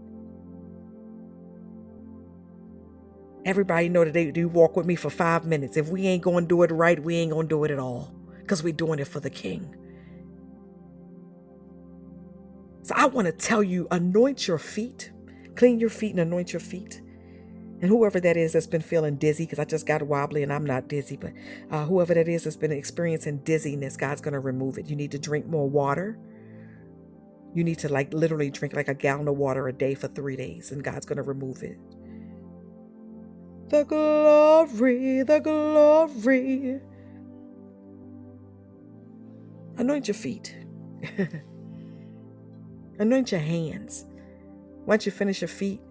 everybody 3.46 3.90
know 3.90 4.06
that 4.06 4.14
they 4.14 4.32
do 4.32 4.48
walk 4.50 4.78
with 4.78 4.86
me 4.88 4.96
for 4.96 5.10
five 5.12 5.46
minutes. 5.46 5.78
If 5.78 5.90
we 5.90 6.08
ain't 6.08 6.24
gonna 6.24 6.48
do 6.48 6.64
it 6.64 6.72
right, 6.72 7.02
we 7.02 7.18
ain't 7.18 7.32
gonna 7.32 7.48
do 7.48 7.64
it 7.66 7.72
at 7.72 7.80
all. 7.80 8.14
Because 8.46 8.64
we're 8.64 8.74
doing 8.74 9.00
it 9.00 9.08
for 9.08 9.20
the 9.20 9.32
king. 9.32 9.76
So 12.84 12.94
I 12.96 13.08
want 13.08 13.26
to 13.26 13.32
tell 13.32 13.64
you 13.64 13.88
anoint 13.90 14.48
your 14.48 14.60
feet, 14.60 15.12
clean 15.56 15.80
your 15.80 15.90
feet 15.90 16.12
and 16.12 16.20
anoint 16.20 16.54
your 16.54 16.60
feet. 16.60 17.02
And 17.82 17.90
whoever 17.90 18.20
that 18.20 18.38
is 18.38 18.54
that's 18.54 18.68
been 18.68 18.82
feeling 18.82 19.16
dizzy, 19.16 19.46
because 19.46 19.58
I 19.58 19.66
just 19.66 19.88
got 19.88 20.04
wobbly 20.04 20.44
and 20.44 20.54
I'm 20.54 20.66
not 20.66 20.88
dizzy, 20.88 21.18
but 21.18 21.34
uh, 21.72 21.86
whoever 21.86 22.14
that 22.14 22.28
is 22.28 22.44
that's 22.44 22.56
been 22.56 22.72
experiencing 22.72 23.40
dizziness, 23.40 23.98
God's 23.98 24.22
going 24.22 24.34
to 24.34 24.40
remove 24.40 24.78
it. 24.78 24.88
You 24.88 24.96
need 24.96 25.12
to 25.12 25.20
drink 25.20 25.48
more 25.48 25.68
water. 25.68 26.20
You 27.56 27.64
need 27.64 27.80
to 27.80 27.90
like 27.90 28.14
literally 28.14 28.52
drink 28.52 28.76
like 28.76 28.88
a 28.88 28.94
gallon 28.94 29.28
of 29.28 29.38
water 29.38 29.68
a 29.68 29.74
day 29.74 29.96
for 29.96 30.08
three 30.08 30.36
days, 30.36 30.72
and 30.72 30.84
God's 30.84 31.08
going 31.08 31.18
to 31.18 31.24
remove 31.24 31.64
it. 31.64 31.78
The 33.70 33.84
glory, 33.84 35.24
the 35.24 35.40
glory. 35.40 36.82
Anoint 39.78 40.08
your 40.08 40.16
feet. 40.16 40.56
Anoint 43.00 43.32
your 43.32 43.42
hands. 43.42 44.06
Once 44.86 45.06
you 45.06 45.12
finish 45.12 45.42
your 45.42 45.48
feet, 45.48 45.82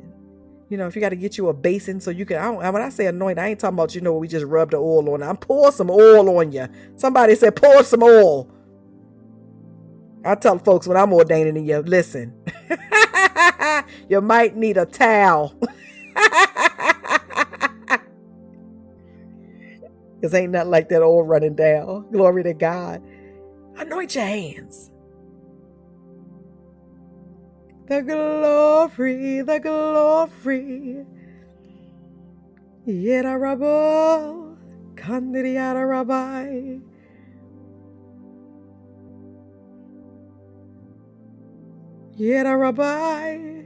you 0.71 0.77
know, 0.79 0.87
if 0.87 0.95
you 0.97 1.01
got 1.01 1.11
to 1.11 1.17
get 1.17 1.39
you 1.39 1.49
a 1.49 1.55
basin 1.55 2.01
so 2.01 2.11
you 2.11 2.27
can, 2.27 2.39
I 2.39 2.71
when 2.71 2.83
I 2.83 2.89
say 2.89 3.07
anoint, 3.07 3.39
I 3.39 3.49
ain't 3.49 3.61
talking 3.61 3.77
about, 3.77 3.95
you 3.95 4.01
know, 4.01 4.15
we 4.15 4.29
just 4.29 4.47
rub 4.47 4.71
the 4.71 4.79
oil 4.79 5.11
on. 5.15 5.23
I'm 5.23 5.37
pour 5.37 5.73
some 5.73 5.91
oil 5.91 6.39
on 6.39 6.53
you. 6.53 6.69
Somebody 6.97 7.35
said, 7.35 7.57
pour 7.57 7.85
some 7.85 8.03
oil. 8.03 8.51
I 10.25 10.35
tell 10.37 10.59
folks 10.59 10.89
when 10.89 10.97
I'm 10.97 11.13
ordaining 11.13 11.67
you, 11.67 11.79
listen, 11.81 12.35
you 14.09 14.21
might 14.23 14.57
need 14.57 14.77
a 14.79 14.87
towel. 14.87 15.55
Because 20.21 20.35
ain't 20.35 20.53
nothing 20.53 20.71
like 20.71 20.89
that 20.89 21.03
oil 21.03 21.23
running 21.25 21.55
down. 21.55 22.11
Glory 22.11 22.43
to 22.45 22.55
God. 22.55 23.03
Anoint 23.77 24.15
your 24.15 24.25
hands. 24.25 24.91
The 27.87 28.03
glory, 28.03 29.43
the 29.43 29.61
glory. 29.61 31.07
Yera 32.87 33.39
rabo, 33.39 34.57
kandiriara 34.95 35.89
rabbi. 35.89 36.79
Rabbi. 42.19 43.65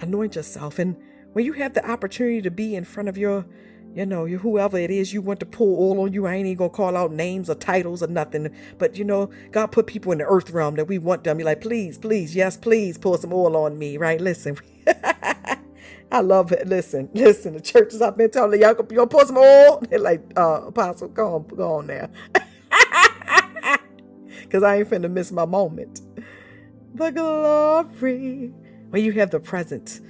Anoint 0.00 0.36
yourself. 0.36 0.78
And 0.78 0.96
when 1.32 1.44
you 1.44 1.52
have 1.54 1.74
the 1.74 1.88
opportunity 1.88 2.42
to 2.42 2.50
be 2.50 2.74
in 2.74 2.84
front 2.84 3.08
of 3.08 3.18
your 3.18 3.46
you 3.94 4.06
know, 4.06 4.26
whoever 4.26 4.78
it 4.78 4.90
is 4.90 5.12
you 5.14 5.22
want 5.22 5.40
to 5.40 5.46
pull 5.46 5.76
oil 5.80 6.02
on 6.02 6.12
you, 6.14 6.26
I 6.26 6.34
ain't 6.36 6.46
even 6.46 6.58
gonna 6.58 6.70
call 6.70 6.96
out 6.96 7.12
names 7.12 7.50
or 7.50 7.56
titles 7.56 8.02
or 8.02 8.08
nothing. 8.08 8.54
But 8.78 8.96
you 8.98 9.04
know, 9.04 9.30
God 9.52 9.68
put 9.68 9.86
people 9.86 10.12
in 10.12 10.18
the 10.18 10.26
earth 10.26 10.50
realm 10.50 10.76
that 10.76 10.86
we 10.88 10.98
want 10.98 11.24
them. 11.24 11.38
Be 11.38 11.44
like, 11.44 11.62
please, 11.62 11.98
please, 11.98 12.36
yes, 12.36 12.56
please, 12.56 12.98
pull 12.98 13.18
some 13.18 13.32
oil 13.32 13.56
on 13.56 13.78
me, 13.78 13.96
right? 13.98 14.20
Listen. 14.20 14.58
I 16.12 16.20
love 16.20 16.52
it. 16.52 16.68
Listen, 16.68 17.10
listen. 17.14 17.54
The 17.54 17.60
churches 17.60 18.02
I've 18.02 18.16
been 18.16 18.30
telling 18.30 18.60
y'all, 18.60 18.70
you 18.78 18.84
gonna 18.96 19.06
pour 19.08 19.26
some 19.26 19.38
oil? 19.38 19.82
They're 19.90 19.98
like, 20.00 20.22
uh, 20.36 20.62
Apostle, 20.68 21.08
go 21.08 21.36
on, 21.36 21.48
go 21.56 21.74
on 21.76 21.86
now. 21.88 22.10
Cause 24.50 24.62
I 24.64 24.78
ain't 24.78 24.90
finna 24.90 25.10
miss 25.10 25.32
my 25.32 25.46
moment. 25.46 26.02
The 26.94 27.10
glory. 27.10 28.52
When 28.90 29.04
you 29.04 29.12
have 29.12 29.30
the 29.30 29.40
presence, 29.40 30.00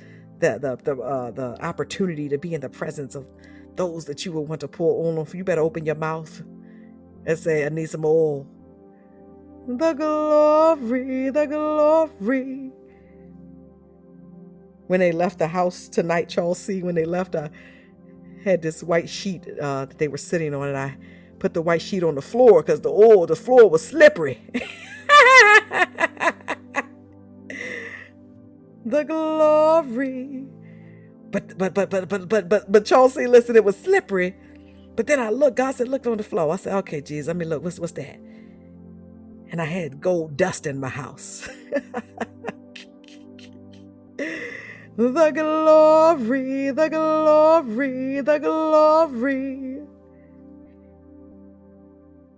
the 0.41 0.59
the 0.59 0.77
the 0.97 1.03
uh, 1.03 1.31
the 1.33 1.65
opportunity 1.65 2.29
to 2.29 2.39
be 2.39 2.55
in 2.55 2.63
the 2.63 2.71
presence 2.71 3.15
of 3.15 3.27
those 3.77 4.05
that 4.07 4.25
you 4.25 4.33
would 4.33 4.49
want 4.49 4.61
to 4.63 4.69
pour 4.69 5.05
oil 5.05 5.19
on. 5.19 5.27
You 5.33 5.45
better 5.45 5.61
open 5.63 5.85
your 5.87 5.95
mouth 5.97 6.43
and 7.27 7.39
say, 7.39 7.65
I 7.67 7.69
need 7.69 7.91
some 7.91 8.05
oil. 8.05 8.47
The 9.67 9.95
glory, 9.95 11.31
the 11.31 11.47
glory. 11.47 12.71
When 14.87 15.01
they 15.01 15.13
left 15.13 15.39
the 15.39 15.49
house 15.49 15.89
tonight, 15.89 16.29
Charles 16.29 16.59
C., 16.59 16.83
when 16.83 16.95
they 16.95 17.07
left, 17.07 17.35
I 17.35 17.51
had 18.45 18.61
this 18.61 18.83
white 18.83 19.09
sheet 19.09 19.49
uh, 19.61 19.87
that 19.87 19.99
they 19.99 20.09
were 20.09 20.19
sitting 20.19 20.55
on, 20.55 20.69
and 20.69 20.77
I 20.77 20.97
put 21.39 21.55
the 21.55 21.63
white 21.63 21.81
sheet 21.83 22.03
on 22.03 22.15
the 22.15 22.23
floor 22.23 22.63
because 22.63 22.83
the 22.83 22.91
oil, 22.91 23.27
the 23.27 23.37
floor 23.37 23.71
was 23.71 23.87
slippery. 23.87 24.43
the 28.85 29.05
glory 29.05 30.47
but 31.35 31.59
but 31.59 31.75
but 31.75 31.91
but 31.91 32.09
but 32.09 32.29
but 32.29 32.49
but 32.49 32.71
but 32.71 32.87
Chauncey, 32.87 33.27
listen, 33.27 33.57
it 33.57 33.65
was 33.65 33.77
slippery. 33.77 34.37
But 34.95 35.09
then 35.09 35.19
I 35.19 35.31
looked, 35.31 35.57
God 35.57 35.75
said, 35.75 35.89
looked 35.89 36.07
on 36.07 36.17
the 36.17 36.23
floor. 36.23 36.53
I 36.53 36.57
said, 36.57 36.77
okay, 36.77 37.01
Jesus, 37.01 37.29
I 37.29 37.33
mean, 37.33 37.49
look, 37.49 37.65
what's 37.65 37.81
what's 37.81 37.95
that? 37.95 38.21
And 39.51 39.61
I 39.61 39.67
had 39.67 40.01
gold 40.01 40.37
dust 40.37 40.67
in 40.67 40.81
my 40.81 40.89
house. 40.89 41.49
the 44.97 45.33
glory, 45.35 46.71
the 46.71 46.89
glory, 46.89 48.21
the 48.21 48.39
glory. 48.39 49.81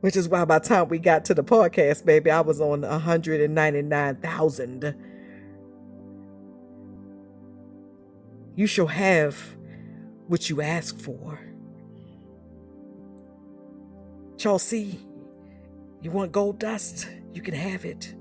Which 0.01 0.17
is 0.17 0.27
why 0.29 0.45
by 0.47 0.59
the 0.61 0.69
time 0.69 0.89
we 0.89 0.99
got 0.99 1.25
to 1.27 1.35
the 1.35 1.45
podcast, 1.45 2.07
baby, 2.07 2.31
I 2.31 2.41
was 2.41 2.61
on 2.61 2.81
199,000 2.83 4.95
You 8.57 8.67
shall 8.67 8.87
have 8.87 9.39
what 10.29 10.49
you 10.49 10.63
ask 10.63 10.99
for. 10.99 11.39
Chelsea, 14.39 14.99
you 16.01 16.11
want 16.11 16.33
gold 16.33 16.59
dust? 16.59 17.09
You 17.35 17.43
can 17.43 17.55
have 17.55 17.85
it. 17.85 18.15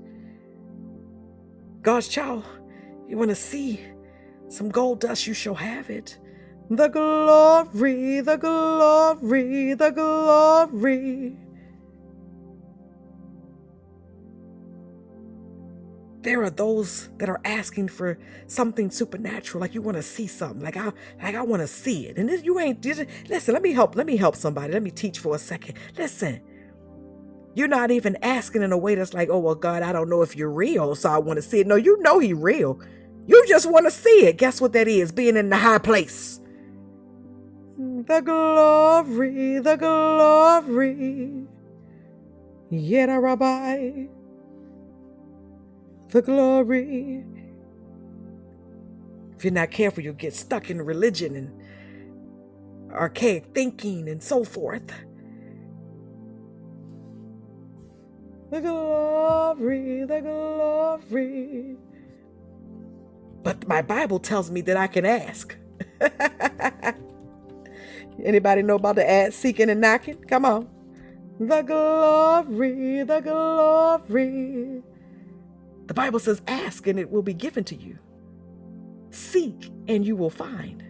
God's 1.80 2.08
child, 2.08 2.44
you 3.08 3.16
want 3.16 3.30
to 3.30 3.34
see 3.34 3.80
some 4.48 4.68
gold 4.68 5.00
dust? 5.00 5.26
You 5.26 5.32
shall 5.32 5.54
have 5.54 5.88
it. 5.88 6.18
The 6.68 6.88
glory, 6.88 8.20
the 8.20 8.36
glory, 8.36 9.72
the 9.74 9.90
glory. 9.90 11.45
There 16.26 16.42
are 16.42 16.50
those 16.50 17.08
that 17.18 17.28
are 17.28 17.40
asking 17.44 17.86
for 17.88 18.18
something 18.48 18.90
supernatural, 18.90 19.60
like 19.60 19.74
you 19.74 19.80
want 19.80 19.96
to 19.96 20.02
see 20.02 20.26
something, 20.26 20.60
like 20.60 20.76
I 20.76 20.92
like 21.22 21.36
I 21.36 21.42
want 21.42 21.62
to 21.62 21.68
see 21.68 22.08
it. 22.08 22.18
And 22.18 22.28
this, 22.28 22.42
you 22.42 22.58
ain't 22.58 22.84
listen. 22.84 23.54
Let 23.54 23.62
me 23.62 23.72
help. 23.72 23.94
Let 23.94 24.06
me 24.06 24.16
help 24.16 24.34
somebody. 24.34 24.72
Let 24.72 24.82
me 24.82 24.90
teach 24.90 25.20
for 25.20 25.36
a 25.36 25.38
second. 25.38 25.78
Listen. 25.96 26.40
You're 27.54 27.68
not 27.68 27.90
even 27.90 28.18
asking 28.22 28.62
in 28.62 28.72
a 28.72 28.76
way 28.76 28.96
that's 28.96 29.14
like, 29.14 29.30
oh 29.30 29.38
well, 29.38 29.54
God, 29.54 29.82
I 29.82 29.92
don't 29.92 30.10
know 30.10 30.20
if 30.20 30.36
you're 30.36 30.50
real, 30.50 30.94
so 30.94 31.10
I 31.10 31.18
want 31.18 31.38
to 31.38 31.42
see 31.42 31.60
it. 31.60 31.66
No, 31.66 31.76
you 31.76 31.96
know 32.02 32.18
He 32.18 32.34
real. 32.34 32.78
You 33.26 33.44
just 33.48 33.70
want 33.70 33.86
to 33.86 33.90
see 33.90 34.26
it. 34.26 34.36
Guess 34.36 34.60
what 34.60 34.72
that 34.74 34.88
is? 34.88 35.12
Being 35.12 35.36
in 35.36 35.48
the 35.48 35.56
high 35.56 35.78
place. 35.78 36.40
The 37.78 38.20
glory, 38.20 39.60
the 39.60 39.76
glory. 39.76 41.46
Yet 42.68 43.06
rabbi 43.06 44.06
the 46.10 46.22
glory. 46.22 47.24
If 49.36 49.44
you're 49.44 49.52
not 49.52 49.70
careful, 49.70 50.02
you'll 50.02 50.14
get 50.14 50.34
stuck 50.34 50.70
in 50.70 50.82
religion 50.82 51.36
and 51.36 51.52
archaic 52.92 53.46
thinking 53.54 54.08
and 54.08 54.22
so 54.22 54.44
forth. 54.44 54.92
The 58.50 58.60
glory, 58.60 60.04
the 60.04 60.20
glory. 60.20 61.76
But 63.42 63.68
my 63.68 63.82
Bible 63.82 64.18
tells 64.20 64.50
me 64.50 64.60
that 64.62 64.76
I 64.76 64.86
can 64.88 65.06
ask. 65.06 65.56
Anybody 68.24 68.62
know 68.62 68.76
about 68.76 68.96
the 68.96 69.08
ad 69.08 69.34
seeking 69.34 69.70
and 69.70 69.80
knocking? 69.80 70.16
Come 70.24 70.44
on. 70.44 70.68
The 71.40 71.62
glory, 71.62 73.02
the 73.04 73.20
glory. 73.20 74.82
The 75.86 75.94
Bible 75.94 76.18
says, 76.18 76.42
Ask 76.46 76.86
and 76.86 76.98
it 76.98 77.10
will 77.10 77.22
be 77.22 77.34
given 77.34 77.64
to 77.64 77.76
you. 77.76 77.98
Seek 79.10 79.70
and 79.88 80.04
you 80.06 80.16
will 80.16 80.30
find. 80.30 80.84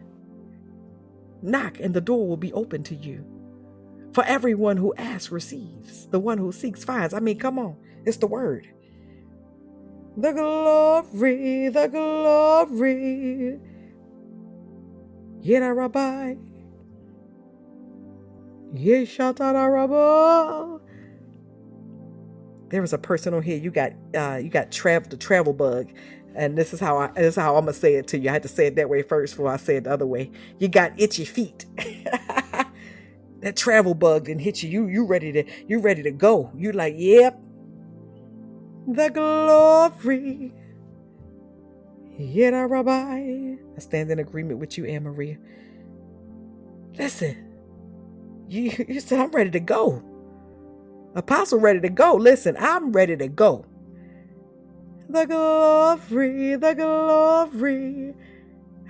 Knock 1.42 1.80
and 1.80 1.94
the 1.94 2.00
door 2.00 2.26
will 2.26 2.36
be 2.36 2.52
open 2.52 2.82
to 2.84 2.94
you. 2.94 3.24
For 4.12 4.24
everyone 4.24 4.78
who 4.78 4.94
asks 4.96 5.30
receives. 5.32 6.08
The 6.08 6.20
one 6.20 6.38
who 6.38 6.52
seeks 6.52 6.84
finds. 6.84 7.14
I 7.14 7.20
mean, 7.20 7.38
come 7.38 7.58
on. 7.58 7.76
It's 8.06 8.16
the 8.18 8.26
word. 8.26 8.68
The 10.16 10.32
glory, 10.32 11.68
the 11.68 11.88
glory. 11.88 13.60
Yena 15.42 15.76
Rabbi. 15.76 16.36
Yeshatara 18.74 19.72
Rabbi 19.72 20.75
there 22.76 22.82
was 22.82 22.92
a 22.92 22.98
person 22.98 23.32
on 23.32 23.40
here. 23.40 23.56
You 23.56 23.70
got 23.70 23.92
uh, 24.14 24.36
you 24.36 24.50
got 24.50 24.70
travel 24.70 25.08
the 25.08 25.16
travel 25.16 25.54
bug, 25.54 25.88
and 26.34 26.58
this 26.58 26.74
is 26.74 26.78
how 26.78 26.98
I 26.98 27.06
this 27.12 27.28
is 27.28 27.36
how 27.36 27.56
I'm 27.56 27.62
gonna 27.62 27.72
say 27.72 27.94
it 27.94 28.06
to 28.08 28.18
you. 28.18 28.28
I 28.28 28.34
had 28.34 28.42
to 28.42 28.50
say 28.50 28.66
it 28.66 28.76
that 28.76 28.90
way 28.90 29.00
first 29.00 29.32
before 29.32 29.50
I 29.50 29.56
say 29.56 29.76
it 29.76 29.84
the 29.84 29.92
other 29.94 30.04
way. 30.04 30.30
You 30.58 30.68
got 30.68 30.92
itchy 31.00 31.24
feet. 31.24 31.64
that 33.40 33.56
travel 33.56 33.94
bug 33.94 34.26
didn't 34.26 34.42
hit 34.42 34.62
you. 34.62 34.68
You 34.68 34.88
you 34.88 35.06
ready 35.06 35.32
to 35.32 35.44
you 35.66 35.78
ready 35.78 36.02
to 36.02 36.10
go. 36.10 36.52
You 36.54 36.72
like 36.72 36.96
yep. 36.98 37.40
the 38.86 39.08
glory. 39.08 40.52
Yet, 42.18 42.50
Rabbi, 42.50 42.92
I 42.92 43.78
stand 43.78 44.10
in 44.10 44.18
agreement 44.18 44.60
with 44.60 44.76
you, 44.76 44.84
Anne 44.84 45.04
Maria. 45.04 45.38
Listen, 46.98 47.54
you, 48.48 48.84
you 48.88 49.00
said 49.00 49.20
I'm 49.20 49.30
ready 49.30 49.50
to 49.50 49.60
go. 49.60 50.02
Apostle 51.16 51.58
ready 51.60 51.80
to 51.80 51.88
go. 51.88 52.14
Listen, 52.14 52.56
I'm 52.58 52.92
ready 52.92 53.16
to 53.16 53.26
go. 53.26 53.64
The 55.08 55.24
glory, 55.24 56.56
the 56.56 56.74
glory. 56.74 58.14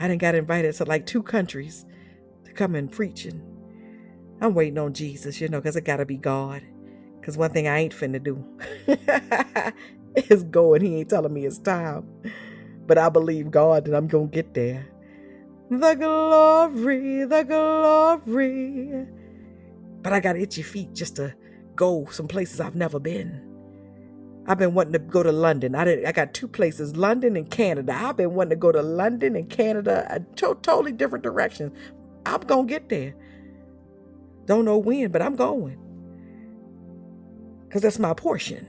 I 0.00 0.08
didn't 0.08 0.20
got 0.20 0.34
invited 0.34 0.74
to 0.74 0.84
like 0.84 1.06
two 1.06 1.22
countries 1.22 1.86
to 2.44 2.52
come 2.52 2.74
and 2.74 2.90
preach. 2.90 3.26
And 3.26 3.42
I'm 4.40 4.54
waiting 4.54 4.76
on 4.78 4.92
Jesus, 4.92 5.40
you 5.40 5.48
know, 5.48 5.60
because 5.60 5.76
it 5.76 5.84
got 5.84 5.98
to 5.98 6.04
be 6.04 6.16
God. 6.16 6.62
Because 7.20 7.36
one 7.36 7.52
thing 7.52 7.68
I 7.68 7.78
ain't 7.78 7.94
finna 7.94 8.20
do 8.22 8.44
is 10.16 10.42
go 10.44 10.74
and 10.74 10.84
he 10.84 10.96
ain't 10.96 11.10
telling 11.10 11.32
me 11.32 11.46
it's 11.46 11.60
time. 11.60 12.08
But 12.86 12.98
I 12.98 13.08
believe 13.08 13.52
God 13.52 13.84
that 13.84 13.96
I'm 13.96 14.08
going 14.08 14.30
to 14.30 14.34
get 14.34 14.52
there. 14.52 14.88
The 15.70 15.94
glory, 15.94 17.24
the 17.24 17.44
glory. 17.44 19.06
But 20.02 20.12
I 20.12 20.20
got 20.20 20.36
itchy 20.36 20.62
feet 20.62 20.92
just 20.92 21.16
to 21.16 21.34
go 21.76 22.06
some 22.10 22.28
places 22.28 22.60
I've 22.60 22.76
never 22.76 23.00
been. 23.00 23.42
I've 24.46 24.58
been 24.58 24.74
wanting 24.74 24.92
to 24.94 24.98
go 25.00 25.22
to 25.22 25.32
London. 25.32 25.74
I 25.76 25.84
did, 25.84 26.04
I 26.04 26.12
got 26.12 26.34
two 26.34 26.48
places, 26.48 26.96
London 26.96 27.36
and 27.36 27.50
Canada. 27.50 27.94
I've 27.96 28.16
been 28.18 28.34
wanting 28.34 28.50
to 28.50 28.56
go 28.56 28.72
to 28.72 28.82
London 28.82 29.36
and 29.36 29.48
Canada, 29.50 30.06
a 30.10 30.20
to- 30.36 30.58
totally 30.62 30.92
different 30.92 31.24
directions. 31.24 31.72
I'm 32.26 32.40
gonna 32.42 32.66
get 32.66 32.88
there. 32.90 33.14
Don't 34.46 34.66
know 34.66 34.78
when, 34.78 35.12
but 35.12 35.22
I'm 35.22 35.36
going. 35.36 35.78
Cause 37.70 37.82
that's 37.82 37.98
my 37.98 38.14
portion. 38.14 38.66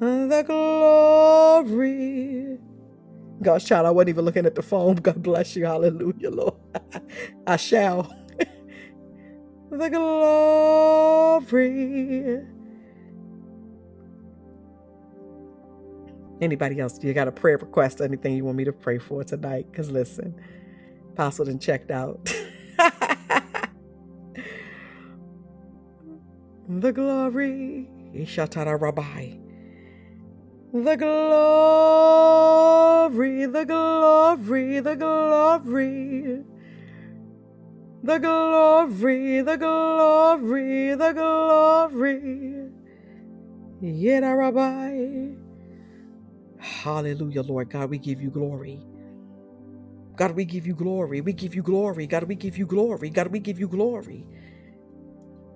The 0.00 0.44
glory. 0.46 2.58
God's 3.42 3.64
child, 3.64 3.86
I 3.86 3.90
wasn't 3.92 4.08
even 4.10 4.24
looking 4.24 4.46
at 4.46 4.54
the 4.56 4.62
phone. 4.62 4.96
God 4.96 5.22
bless 5.22 5.54
you. 5.56 5.66
Hallelujah, 5.66 6.30
Lord. 6.30 6.54
I 7.46 7.56
shall. 7.56 8.12
The 9.70 9.90
glory. 11.50 12.42
Anybody 16.40 16.80
else? 16.80 16.98
Do 16.98 17.06
you 17.08 17.14
got 17.14 17.28
a 17.28 17.32
prayer 17.32 17.56
request 17.58 18.00
or 18.00 18.04
anything 18.04 18.34
you 18.36 18.44
want 18.44 18.56
me 18.58 18.64
to 18.64 18.72
pray 18.72 18.98
for 18.98 19.24
tonight? 19.24 19.66
Because 19.70 19.90
listen, 19.90 20.34
Apostle 21.14 21.46
done 21.46 21.58
checked 21.60 21.90
out. 21.90 22.32
the 26.68 26.92
glory. 26.92 27.88
Ishatara 28.14 28.80
Rabbi. 28.80 29.34
The 30.72 30.96
glory, 30.96 31.06
the 33.46 33.64
glory, 33.66 34.80
the 34.80 34.96
glory. 34.96 36.44
The 38.02 38.18
glory, 38.18 39.42
the 39.42 39.56
glory, 39.58 40.94
the 40.96 41.12
glory. 41.12 42.70
Yeda 43.82 44.36
Rabbi. 44.38 45.36
Hallelujah, 46.58 47.42
Lord 47.42 47.70
God, 47.70 47.90
we 47.90 47.98
give 47.98 48.20
you 48.22 48.30
glory. 48.30 48.82
God, 50.16 50.32
we 50.36 50.44
give 50.44 50.66
you 50.66 50.74
glory. 50.74 51.20
We 51.22 51.32
give 51.32 51.54
you 51.54 51.62
glory. 51.62 52.06
God, 52.06 52.24
we 52.24 52.36
give 52.36 52.58
you 52.58 52.66
glory. 52.66 53.10
God, 53.10 53.28
we 53.28 53.40
give 53.40 53.58
you 53.60 53.68
glory. 53.68 54.26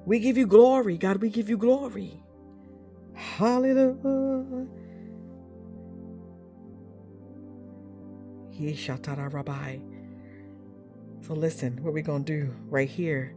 We 0.06 0.20
give 0.20 0.38
you 0.38 0.46
glory. 0.46 0.98
God, 0.98 1.22
we 1.22 1.30
give 1.30 1.48
you 1.50 1.58
glory. 1.58 2.22
Hallelujah. 3.14 4.68
Yeshatara 8.60 9.32
Rabbi. 9.32 9.78
So 11.26 11.34
listen, 11.34 11.78
what 11.82 11.94
we're 11.94 12.02
going 12.02 12.24
to 12.24 12.32
do 12.44 12.54
right 12.68 12.88
here 12.88 13.34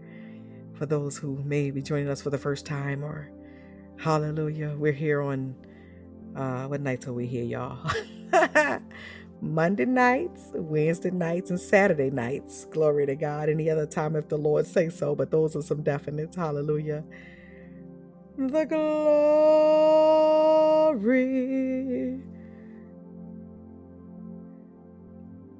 for 0.73 0.85
those 0.87 1.17
who 1.17 1.41
may 1.43 1.69
be 1.71 1.81
joining 1.81 2.09
us 2.09 2.21
for 2.21 2.29
the 2.31 2.37
first 2.37 2.65
time 2.65 3.03
or 3.03 3.29
hallelujah, 3.97 4.75
we're 4.77 4.91
here 4.91 5.21
on 5.21 5.55
uh, 6.35 6.65
what 6.65 6.81
nights 6.81 7.07
are 7.07 7.13
we 7.13 7.27
here, 7.27 7.43
y'all? 7.43 7.77
Monday 9.41 9.85
nights, 9.85 10.49
Wednesday 10.53 11.11
nights, 11.11 11.49
and 11.51 11.59
Saturday 11.59 12.09
nights. 12.09 12.65
Glory 12.71 13.05
to 13.05 13.15
God. 13.15 13.49
Any 13.49 13.69
other 13.69 13.85
time 13.85 14.15
if 14.15 14.29
the 14.29 14.37
Lord 14.37 14.65
say 14.65 14.89
so, 14.89 15.13
but 15.15 15.29
those 15.31 15.55
are 15.55 15.61
some 15.61 15.83
definites. 15.83 16.35
Hallelujah. 16.35 17.03
The 18.37 18.65
glory. 18.65 18.81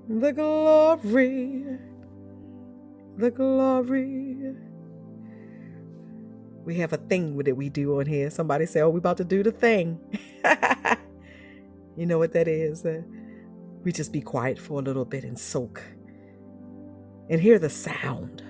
The 0.10 0.34
glory. 0.34 1.66
The 3.18 3.32
glory. 3.32 4.56
We 6.66 6.76
have 6.76 6.94
a 6.94 6.98
thing 6.98 7.38
that 7.38 7.56
we 7.56 7.70
do 7.70 8.00
on 8.00 8.06
here. 8.08 8.30
Somebody 8.30 8.66
say, 8.66 8.82
"Oh, 8.82 8.90
we 8.90 8.98
about 8.98 9.18
to 9.18 9.24
do 9.24 9.44
the 9.44 9.52
thing." 9.52 10.00
you 11.96 12.06
know 12.06 12.18
what 12.18 12.34
that 12.34 12.48
is? 12.48 12.86
Uh, 12.86 13.02
we 13.84 13.92
just 13.92 14.12
be 14.12 14.22
quiet 14.22 14.60
for 14.60 14.80
a 14.80 14.84
little 14.84 15.06
bit 15.06 15.24
and 15.24 15.40
soak 15.40 15.82
and 17.30 17.40
hear 17.40 17.60
the 17.60 17.70
sound. 17.70 18.42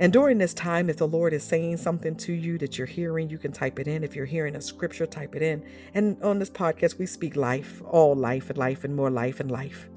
And 0.00 0.12
during 0.12 0.38
this 0.38 0.54
time, 0.54 0.88
if 0.88 0.96
the 0.96 1.08
Lord 1.08 1.32
is 1.32 1.42
saying 1.42 1.78
something 1.78 2.14
to 2.16 2.32
you 2.32 2.56
that 2.58 2.78
you're 2.78 2.86
hearing, 2.86 3.28
you 3.28 3.38
can 3.38 3.50
type 3.50 3.80
it 3.80 3.88
in. 3.88 4.04
If 4.04 4.14
you're 4.14 4.26
hearing 4.26 4.54
a 4.54 4.60
scripture, 4.60 5.06
type 5.06 5.34
it 5.34 5.42
in. 5.42 5.64
And 5.92 6.22
on 6.22 6.38
this 6.38 6.50
podcast, 6.50 6.98
we 6.98 7.06
speak 7.06 7.34
life, 7.34 7.82
all 7.84 8.14
life 8.14 8.48
and 8.48 8.58
life 8.58 8.84
and 8.84 8.94
more 8.94 9.10
life 9.10 9.40
and 9.40 9.50
life. 9.50 9.88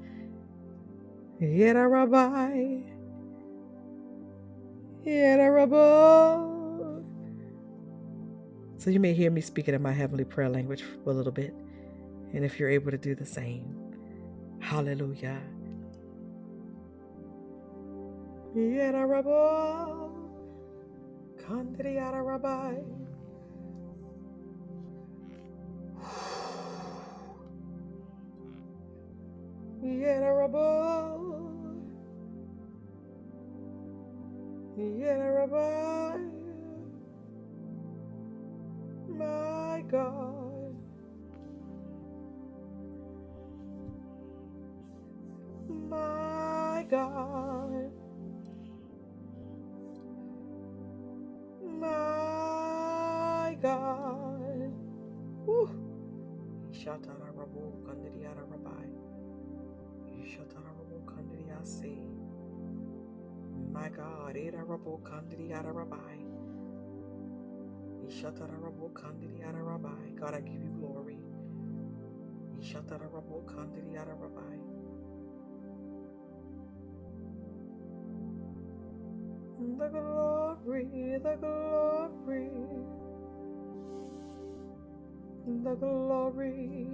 Yet 1.42 1.74
Rabbi. 1.74 2.82
So 8.76 8.90
you 8.90 9.00
may 9.00 9.12
hear 9.12 9.32
me 9.32 9.40
speaking 9.40 9.74
in 9.74 9.82
my 9.82 9.90
heavenly 9.90 10.22
prayer 10.22 10.48
language 10.48 10.84
for 11.02 11.10
a 11.10 11.12
little 11.12 11.32
bit. 11.32 11.52
And 12.32 12.44
if 12.44 12.60
you're 12.60 12.68
able 12.68 12.92
to 12.92 12.98
do 12.98 13.16
the 13.16 13.26
same, 13.26 13.74
hallelujah. 14.60 15.40
Yada 18.54 19.04
rabba, 19.04 20.10
kandri 21.42 21.96
yada 21.96 22.22
rabbi. 22.22 22.76
Yada 34.82 35.30
rabba. 35.32 36.18
Rabbi, 39.08 39.16
my 39.18 39.84
God, 39.90 40.76
my 45.68 46.86
God, 46.90 47.92
my 51.62 53.58
God. 53.62 54.72
Woo. 55.46 55.70
Shatara 56.72 57.32
Rabu 57.36 57.82
Kandiriara 57.86 58.44
Rabbi. 58.50 58.88
Shatara 60.24 60.70
Rabu 60.78 61.04
Kandiriasi. 61.06 62.11
My 63.72 63.88
God, 63.90 64.36
eh, 64.36 64.48
Eda 64.48 64.58
Rabo 64.64 65.00
Kandidi 65.02 65.50
Yada 65.50 65.72
Rabbi. 65.72 66.16
Ishatara 68.06 68.56
Rabo 68.60 68.92
Kandidi 68.92 69.40
Yada 69.40 69.62
Rabbi. 69.62 70.12
God, 70.20 70.34
I 70.34 70.40
give 70.42 70.62
you 70.62 70.70
glory. 70.80 71.18
Ishatara 72.60 73.08
Rabo 73.12 73.44
Kandidi 73.46 73.94
Yada 73.94 74.14
Rabbi. 74.14 74.56
The 79.78 79.88
glory, 79.90 81.18
the 81.22 81.36
glory, 81.40 82.50
the 85.46 85.74
glory. 85.76 86.88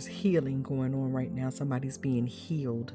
There's 0.00 0.16
healing 0.16 0.62
going 0.62 0.94
on 0.94 1.12
right 1.12 1.30
now. 1.30 1.50
Somebody's 1.50 1.98
being 1.98 2.26
healed. 2.26 2.94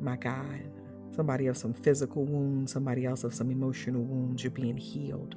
My 0.00 0.16
God. 0.16 0.68
Somebody 1.14 1.46
of 1.46 1.56
some 1.56 1.72
physical 1.72 2.24
wounds, 2.24 2.72
somebody 2.72 3.06
else 3.06 3.22
of 3.22 3.32
some 3.32 3.48
emotional 3.48 4.02
wounds. 4.02 4.42
You're 4.42 4.50
being 4.50 4.76
healed. 4.76 5.36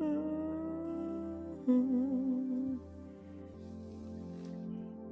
Mhm. 0.00 2.78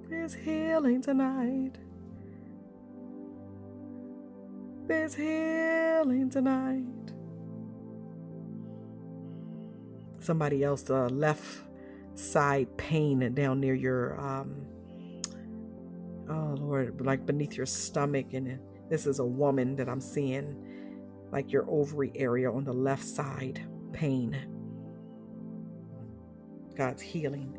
There's 0.09 0.33
healing 0.33 1.03
tonight. 1.03 1.77
There's 4.87 5.15
healing 5.15 6.31
tonight. 6.31 7.13
Somebody 10.21 10.65
else, 10.65 10.89
uh, 10.89 11.09
left 11.09 11.65
side 12.35 12.67
pain 12.77 13.33
down 13.33 13.61
near 13.61 13.75
your, 13.75 14.21
um, 14.21 14.67
oh 16.29 16.57
Lord, 16.59 17.01
like 17.01 17.25
beneath 17.25 17.57
your 17.57 17.65
stomach. 17.65 18.33
And 18.33 18.59
this 18.91 19.07
is 19.07 19.21
a 19.21 19.25
woman 19.25 19.77
that 19.77 19.89
I'm 19.89 20.01
seeing, 20.01 20.57
like 21.31 21.53
your 21.53 21.65
ovary 21.71 22.11
area 22.17 22.51
on 22.51 22.65
the 22.65 22.73
left 22.73 23.05
side, 23.05 23.63
pain. 23.93 24.37
God's 26.75 27.03
healing. 27.03 27.57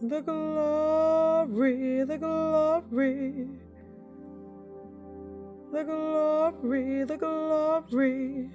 The 0.00 0.20
glory, 0.20 2.04
the 2.04 2.18
glory, 2.18 3.48
the 5.72 5.82
glory, 5.82 7.04
the 7.04 7.16
glory. 7.16 8.50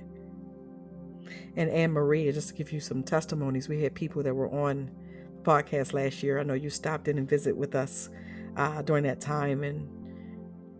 And 1.56 1.70
Anne 1.70 1.92
Marie, 1.92 2.32
just 2.32 2.50
to 2.50 2.54
give 2.54 2.72
you 2.72 2.80
some 2.80 3.04
testimonies, 3.04 3.68
we 3.68 3.82
had 3.82 3.96
people 3.96 4.24
that 4.24 4.34
were 4.34 4.50
on 4.50 4.92
the 5.36 5.42
podcast 5.42 5.94
last 5.94 6.24
year. 6.24 6.40
I 6.40 6.44
know 6.44 6.54
you 6.54 6.70
stopped 6.70 7.08
in 7.08 7.18
and 7.18 7.28
visit 7.28 7.56
with 7.56 7.76
us 7.76 8.10
uh, 8.56 8.82
during 8.82 9.04
that 9.04 9.20
time, 9.20 9.64
and 9.64 9.90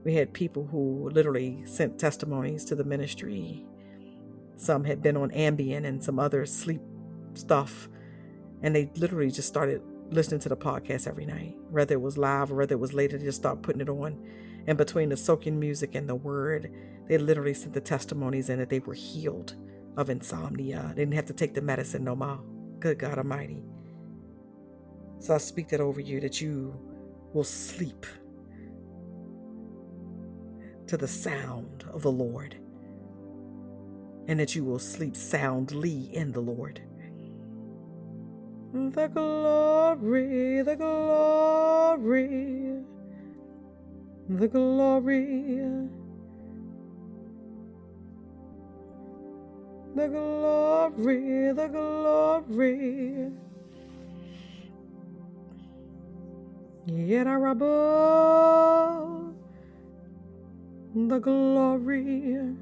we 0.04 0.14
had 0.16 0.34
people 0.34 0.66
who 0.66 1.10
literally 1.10 1.64
sent 1.66 2.00
testimonies 2.00 2.66
to 2.66 2.76
the 2.76 2.84
ministry. 2.84 3.66
Some 4.56 4.84
had 4.84 5.02
been 5.02 5.18
on 5.18 5.32
Ambien 5.32 5.86
and 5.86 6.04
some 6.04 6.20
other 6.20 6.46
sleep 6.46 6.82
stuff, 7.34 7.90
and 8.62 8.76
they 8.76 8.92
literally 8.96 9.32
just 9.32 9.48
started 9.48 9.82
listening 10.12 10.40
to 10.42 10.50
the 10.50 10.58
podcast 10.58 11.08
every 11.08 11.26
night, 11.26 11.56
whether 11.70 11.94
it 11.94 12.02
was 12.02 12.18
live 12.18 12.52
or 12.52 12.56
whether 12.56 12.74
it 12.74 12.80
was 12.80 12.94
later, 12.94 13.18
they 13.18 13.26
just 13.26 13.40
start 13.40 13.62
putting 13.62 13.82
it 13.82 13.90
on. 13.90 14.20
And 14.68 14.78
between 14.78 15.10
the 15.10 15.18
soaking 15.18 15.60
music 15.60 15.96
and 15.96 16.08
the 16.10 16.16
word, 16.16 16.72
they 17.08 17.18
literally 17.18 17.54
sent 17.54 17.74
the 17.74 17.82
testimonies 17.82 18.50
in 18.50 18.60
that 18.60 18.70
they 18.70 18.80
were 18.80 18.94
healed 18.94 19.56
of 20.00 20.10
insomnia. 20.10 20.94
They 20.96 21.02
didn't 21.02 21.16
have 21.16 21.26
to 21.26 21.34
take 21.34 21.54
the 21.54 21.62
medicine 21.62 22.06
no 22.06 22.16
more. 22.16 22.40
Good 22.80 23.00
God 23.00 23.18
Almighty. 23.18 23.62
So 25.20 25.36
I 25.36 25.38
speak 25.40 25.68
that 25.70 25.82
over 25.82 26.00
you 26.00 26.22
that 26.22 26.40
you 26.40 26.80
will 27.34 27.44
sleep 27.44 28.06
to 30.88 30.96
the 30.96 31.08
sound 31.08 31.84
of 31.92 32.02
the 32.02 32.12
Lord 32.12 32.56
and 34.28 34.40
that 34.40 34.56
you 34.56 34.64
will 34.64 34.80
sleep 34.80 35.18
soundly 35.18 36.16
in 36.16 36.32
the 36.32 36.40
Lord. 36.40 36.82
The 38.74 39.08
glory, 39.08 40.62
the 40.62 40.76
glory, 40.78 42.30
the 44.30 44.48
glory, 44.48 45.90
the 50.00 50.08
glory, 50.10 51.54
the 51.54 51.68
glory. 51.68 53.32
Yedarabo, 56.88 57.66
the 60.96 61.20
glory, 61.20 62.56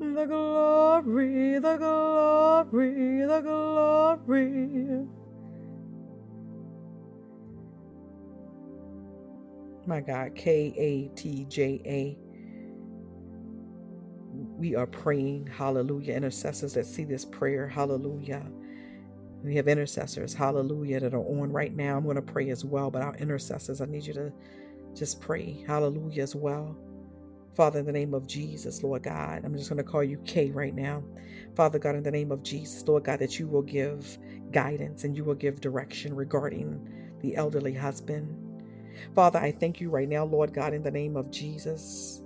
the 0.00 0.26
glory, 0.26 1.58
the 1.58 1.76
glory, 1.78 3.26
the 3.26 3.40
glory. 3.42 5.08
My 9.86 10.00
God, 10.00 10.34
K 10.36 10.74
A 10.78 11.08
T 11.16 11.44
J 11.46 11.82
A. 11.86 12.18
We 14.64 14.74
are 14.74 14.86
praying, 14.86 15.48
hallelujah. 15.48 16.14
Intercessors 16.14 16.72
that 16.72 16.86
see 16.86 17.04
this 17.04 17.26
prayer, 17.26 17.68
hallelujah. 17.68 18.46
We 19.42 19.56
have 19.56 19.68
intercessors, 19.68 20.32
hallelujah, 20.32 21.00
that 21.00 21.12
are 21.12 21.18
on 21.18 21.52
right 21.52 21.76
now. 21.76 21.98
I'm 21.98 22.04
going 22.04 22.16
to 22.16 22.22
pray 22.22 22.48
as 22.48 22.64
well, 22.64 22.90
but 22.90 23.02
our 23.02 23.14
intercessors, 23.16 23.82
I 23.82 23.84
need 23.84 24.06
you 24.06 24.14
to 24.14 24.32
just 24.94 25.20
pray, 25.20 25.62
hallelujah, 25.66 26.22
as 26.22 26.34
well. 26.34 26.78
Father, 27.54 27.80
in 27.80 27.84
the 27.84 27.92
name 27.92 28.14
of 28.14 28.26
Jesus, 28.26 28.82
Lord 28.82 29.02
God, 29.02 29.44
I'm 29.44 29.54
just 29.54 29.68
going 29.68 29.76
to 29.76 29.84
call 29.84 30.02
you 30.02 30.16
K 30.24 30.50
right 30.50 30.74
now. 30.74 31.04
Father 31.54 31.78
God, 31.78 31.94
in 31.94 32.02
the 32.02 32.10
name 32.10 32.32
of 32.32 32.42
Jesus, 32.42 32.88
Lord 32.88 33.04
God, 33.04 33.18
that 33.18 33.38
you 33.38 33.46
will 33.46 33.60
give 33.60 34.16
guidance 34.50 35.04
and 35.04 35.14
you 35.14 35.24
will 35.24 35.34
give 35.34 35.60
direction 35.60 36.14
regarding 36.14 36.88
the 37.20 37.36
elderly 37.36 37.74
husband. 37.74 38.34
Father, 39.14 39.40
I 39.40 39.52
thank 39.52 39.82
you 39.82 39.90
right 39.90 40.08
now, 40.08 40.24
Lord 40.24 40.54
God, 40.54 40.72
in 40.72 40.82
the 40.82 40.90
name 40.90 41.18
of 41.18 41.30
Jesus. 41.30 42.22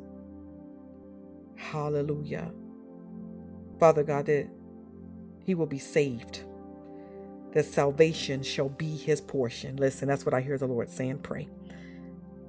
Hallelujah. 1.59 2.52
Father 3.80 4.05
God, 4.05 4.26
that 4.26 4.48
he 5.44 5.55
will 5.55 5.66
be 5.66 5.78
saved, 5.78 6.44
that 7.52 7.66
salvation 7.66 8.43
shall 8.43 8.70
be 8.70 8.97
his 8.97 9.20
portion. 9.20 9.76
Listen, 9.76 10.09
that's 10.09 10.26
what 10.26 10.35
I 10.35 10.40
hear 10.40 10.59
the 10.59 10.66
Lord 10.66 10.90
saying. 10.90 11.18
Pray 11.20 11.48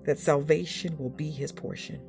that 0.06 0.20
salvation 0.20 0.98
will 0.98 1.12
be 1.12 1.30
his 1.30 1.52
portion. 1.52 2.02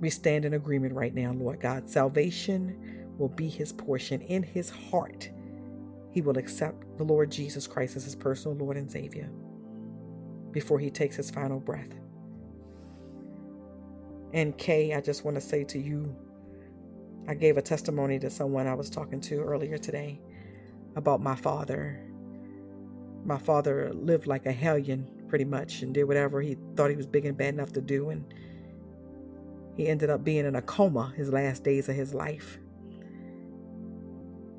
We 0.00 0.10
stand 0.10 0.44
in 0.44 0.54
agreement 0.54 0.94
right 0.94 1.14
now, 1.14 1.32
Lord 1.32 1.60
God. 1.60 1.88
Salvation 1.88 3.06
will 3.18 3.30
be 3.30 3.48
his 3.48 3.72
portion 3.72 4.20
in 4.22 4.42
his 4.42 4.70
heart. 4.70 5.30
He 6.10 6.22
will 6.22 6.38
accept 6.38 6.98
the 6.98 7.04
Lord 7.04 7.30
Jesus 7.30 7.66
Christ 7.66 7.96
as 7.96 8.04
his 8.04 8.16
personal 8.16 8.56
Lord 8.56 8.76
and 8.76 8.90
Savior 8.90 9.30
before 10.52 10.78
he 10.78 10.90
takes 10.90 11.16
his 11.16 11.30
final 11.30 11.60
breath. 11.60 11.94
And 14.32 14.56
Kay, 14.56 14.94
I 14.94 15.00
just 15.00 15.24
want 15.24 15.34
to 15.34 15.40
say 15.40 15.64
to 15.64 15.78
you, 15.78 16.14
I 17.28 17.34
gave 17.34 17.56
a 17.56 17.62
testimony 17.62 18.18
to 18.20 18.30
someone 18.30 18.66
I 18.66 18.74
was 18.74 18.90
talking 18.90 19.20
to 19.22 19.40
earlier 19.40 19.78
today 19.78 20.20
about 20.96 21.20
my 21.20 21.36
father. 21.36 22.00
My 23.24 23.38
father 23.38 23.92
lived 23.92 24.26
like 24.26 24.46
a 24.46 24.52
hellion 24.52 25.06
pretty 25.28 25.44
much 25.44 25.82
and 25.82 25.94
did 25.94 26.04
whatever 26.04 26.40
he 26.40 26.56
thought 26.76 26.90
he 26.90 26.96
was 26.96 27.06
big 27.06 27.26
and 27.26 27.36
bad 27.36 27.54
enough 27.54 27.72
to 27.74 27.80
do. 27.80 28.08
And 28.08 28.32
he 29.76 29.86
ended 29.86 30.10
up 30.10 30.24
being 30.24 30.46
in 30.46 30.56
a 30.56 30.62
coma 30.62 31.12
his 31.16 31.30
last 31.30 31.62
days 31.62 31.88
of 31.88 31.94
his 31.94 32.14
life. 32.14 32.58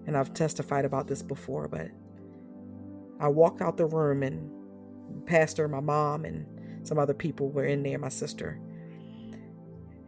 And 0.06 0.16
I've 0.16 0.34
testified 0.34 0.86
about 0.86 1.08
this 1.08 1.22
before, 1.22 1.68
but 1.68 1.90
I 3.20 3.28
walked 3.28 3.62
out 3.62 3.78
the 3.78 3.86
room 3.86 4.24
and 4.24 5.26
pastor, 5.26 5.68
my 5.68 5.80
mom, 5.80 6.26
and 6.26 6.46
some 6.88 7.00
other 7.00 7.14
people 7.14 7.50
were 7.50 7.66
in 7.66 7.84
there, 7.84 7.98
my 7.98 8.10
sister. 8.10 8.60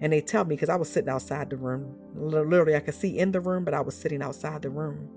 And 0.01 0.11
they 0.11 0.21
tell 0.21 0.43
me, 0.45 0.55
because 0.55 0.69
I 0.69 0.75
was 0.75 0.89
sitting 0.89 1.09
outside 1.09 1.49
the 1.49 1.57
room, 1.57 1.95
literally 2.15 2.75
I 2.75 2.81
could 2.81 2.95
see 2.95 3.17
in 3.17 3.31
the 3.31 3.39
room, 3.39 3.63
but 3.63 3.73
I 3.73 3.81
was 3.81 3.95
sitting 3.95 4.21
outside 4.21 4.61
the 4.61 4.69
room. 4.69 5.09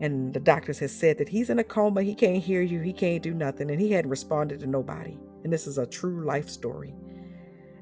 And 0.00 0.34
the 0.34 0.40
doctors 0.40 0.78
had 0.80 0.90
said 0.90 1.18
that 1.18 1.28
he's 1.28 1.50
in 1.50 1.58
a 1.58 1.64
coma, 1.64 2.02
he 2.02 2.14
can't 2.14 2.42
hear 2.42 2.60
you, 2.60 2.80
he 2.80 2.92
can't 2.92 3.22
do 3.22 3.32
nothing, 3.32 3.70
and 3.70 3.80
he 3.80 3.92
hadn't 3.92 4.10
responded 4.10 4.60
to 4.60 4.66
nobody. 4.66 5.18
And 5.44 5.52
this 5.52 5.66
is 5.66 5.78
a 5.78 5.86
true 5.86 6.24
life 6.24 6.48
story. 6.48 6.94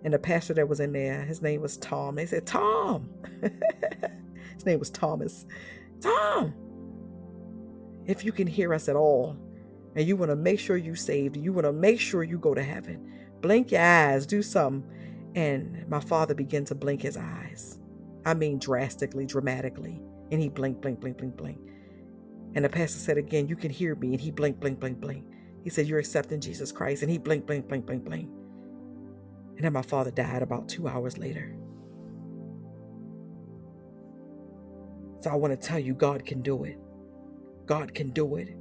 And 0.05 0.15
the 0.15 0.19
pastor 0.19 0.55
that 0.55 0.69
was 0.69 0.81
in 0.81 0.93
there, 0.93 1.23
his 1.25 1.43
name 1.43 1.61
was 1.61 1.77
Tom. 1.79 2.17
They 2.17 2.27
said, 2.27 2.47
Tom. 2.47 3.09
his 4.55 4.67
name 4.67 4.79
was 4.79 4.91
Thomas. 4.91 5.47
Tom, 6.01 6.55
if 8.07 8.25
you 8.25 8.33
can 8.33 8.47
hear 8.47 8.75
us 8.75 8.89
at 8.89 8.97
all, 8.97 9.37
and 9.95 10.07
you 10.07 10.17
want 10.17 10.31
to 10.31 10.37
make 10.37 10.59
sure 10.59 10.77
you 10.77 10.95
saved, 10.95 11.37
you 11.37 11.53
want 11.53 11.67
to 11.67 11.73
make 11.73 12.01
sure 12.01 12.23
you 12.23 12.39
go 12.39 12.55
to 12.55 12.63
heaven, 12.63 13.13
blink 13.41 13.71
your 13.71 13.83
eyes, 13.83 14.27
do 14.27 14.43
something. 14.43 14.89
And 15.35 15.89
my 15.89 16.01
father 16.01 16.35
began 16.35 16.65
to 16.67 16.75
blink 16.75 17.03
his 17.03 17.17
eyes. 17.17 17.79
I 18.25 18.35
mean, 18.35 18.59
drastically, 18.59 19.27
dramatically. 19.27 20.01
And 20.31 20.41
he 20.41 20.49
blinked, 20.49 20.81
blink, 20.83 21.01
blink, 21.01 21.19
blink, 21.19 21.37
blink. 21.37 21.59
And 22.55 22.65
the 22.65 22.69
pastor 22.69 22.99
said 22.99 23.19
again, 23.19 23.49
You 23.49 23.57
can 23.57 23.71
hear 23.71 23.95
me. 23.95 24.09
And 24.13 24.21
he 24.21 24.31
blinked, 24.31 24.61
blink, 24.61 24.81
blink, 24.81 25.01
blink. 25.01 25.27
He 25.65 25.71
said, 25.71 25.87
You're 25.87 25.99
accepting 25.99 26.41
Jesus 26.41 26.73
Christ. 26.73 27.03
And 27.03 27.11
he 27.11 27.19
blinked, 27.19 27.47
blink, 27.47 27.69
blink, 27.69 27.87
blink, 27.87 28.05
blink. 28.05 28.29
And 29.57 29.65
then 29.65 29.73
my 29.73 29.83
father 29.83 30.11
died 30.11 30.43
about 30.43 30.69
two 30.69 30.89
hours 30.89 31.19
later. 31.19 31.55
So 35.21 35.31
I 35.31 35.35
want 35.37 35.59
to 35.59 35.69
tell 35.69 35.79
you, 35.79 35.95
God 35.95 36.27
can 36.27 36.43
do 36.43 36.65
it. 36.65 36.79
God 37.67 37.95
can 37.95 38.11
do 38.11 38.37
it. 38.37 38.57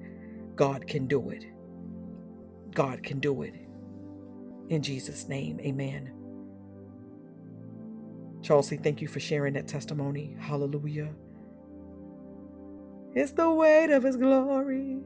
God 0.55 0.87
can 0.87 1.07
do 1.07 1.29
it. 1.29 1.45
God 2.73 3.03
can 3.03 3.19
do 3.19 3.41
it. 3.41 3.55
In 4.69 4.81
Jesus' 4.81 5.27
name, 5.27 5.59
amen. 5.61 6.13
Chelsea, 8.41 8.77
thank 8.77 9.01
you 9.01 9.07
for 9.07 9.19
sharing 9.19 9.53
that 9.53 9.67
testimony. 9.67 10.35
Hallelujah. 10.39 11.09
It's 13.13 13.33
the 13.33 13.51
weight 13.51 13.91
of 13.91 14.03
His 14.03 14.17
glory. 14.17 14.99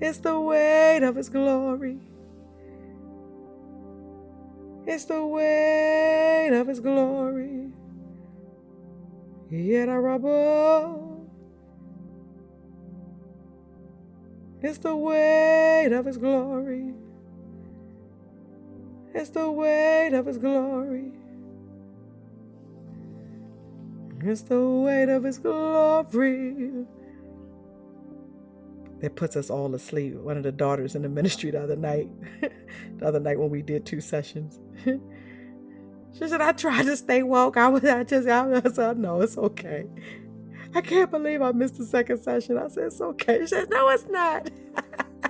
It's 0.00 0.18
the 0.18 0.40
weight 0.40 1.02
of 1.02 1.16
His 1.16 1.28
glory. 1.28 1.98
It's 4.86 5.04
the 5.06 5.24
weight 5.24 6.50
of 6.52 6.66
His 6.66 6.80
glory. 6.80 7.72
Yet 9.50 9.88
I 9.88 9.96
rubble. 9.96 11.30
It's 14.62 14.78
the 14.78 14.96
weight 14.96 15.92
of 15.92 16.06
His 16.06 16.18
glory. 16.18 16.94
It's 19.14 19.30
the 19.30 19.50
weight 19.50 20.12
of 20.14 20.26
His 20.26 20.38
glory. 20.38 21.19
It's 24.22 24.42
the 24.42 24.60
weight 24.60 25.08
of 25.08 25.24
His 25.24 25.38
glory 25.38 26.86
that 29.00 29.16
puts 29.16 29.36
us 29.36 29.50
all 29.50 29.74
asleep. 29.74 30.14
One 30.14 30.36
of 30.36 30.42
the 30.42 30.52
daughters 30.52 30.94
in 30.94 31.02
the 31.02 31.08
ministry 31.08 31.50
the 31.50 31.62
other 31.62 31.76
night, 31.76 32.08
the 32.98 33.06
other 33.06 33.20
night 33.20 33.38
when 33.38 33.50
we 33.50 33.62
did 33.62 33.86
two 33.86 34.00
sessions, 34.00 34.58
she 34.84 36.28
said, 36.28 36.40
"I 36.40 36.52
tried 36.52 36.84
to 36.86 36.96
stay 36.96 37.22
woke. 37.22 37.56
I 37.56 37.68
was, 37.68 37.84
I 37.84 38.04
just, 38.04 38.28
I 38.28 38.62
said, 38.70 38.98
no, 38.98 39.20
it's 39.22 39.38
okay. 39.38 39.86
I 40.74 40.80
can't 40.82 41.10
believe 41.10 41.42
I 41.42 41.52
missed 41.52 41.78
the 41.78 41.84
second 41.86 42.22
session." 42.22 42.58
I 42.58 42.68
said, 42.68 42.84
"It's 42.84 43.00
okay." 43.00 43.40
She 43.40 43.46
said, 43.48 43.70
"No, 43.70 43.88
it's 43.88 44.06
not." 44.06 44.50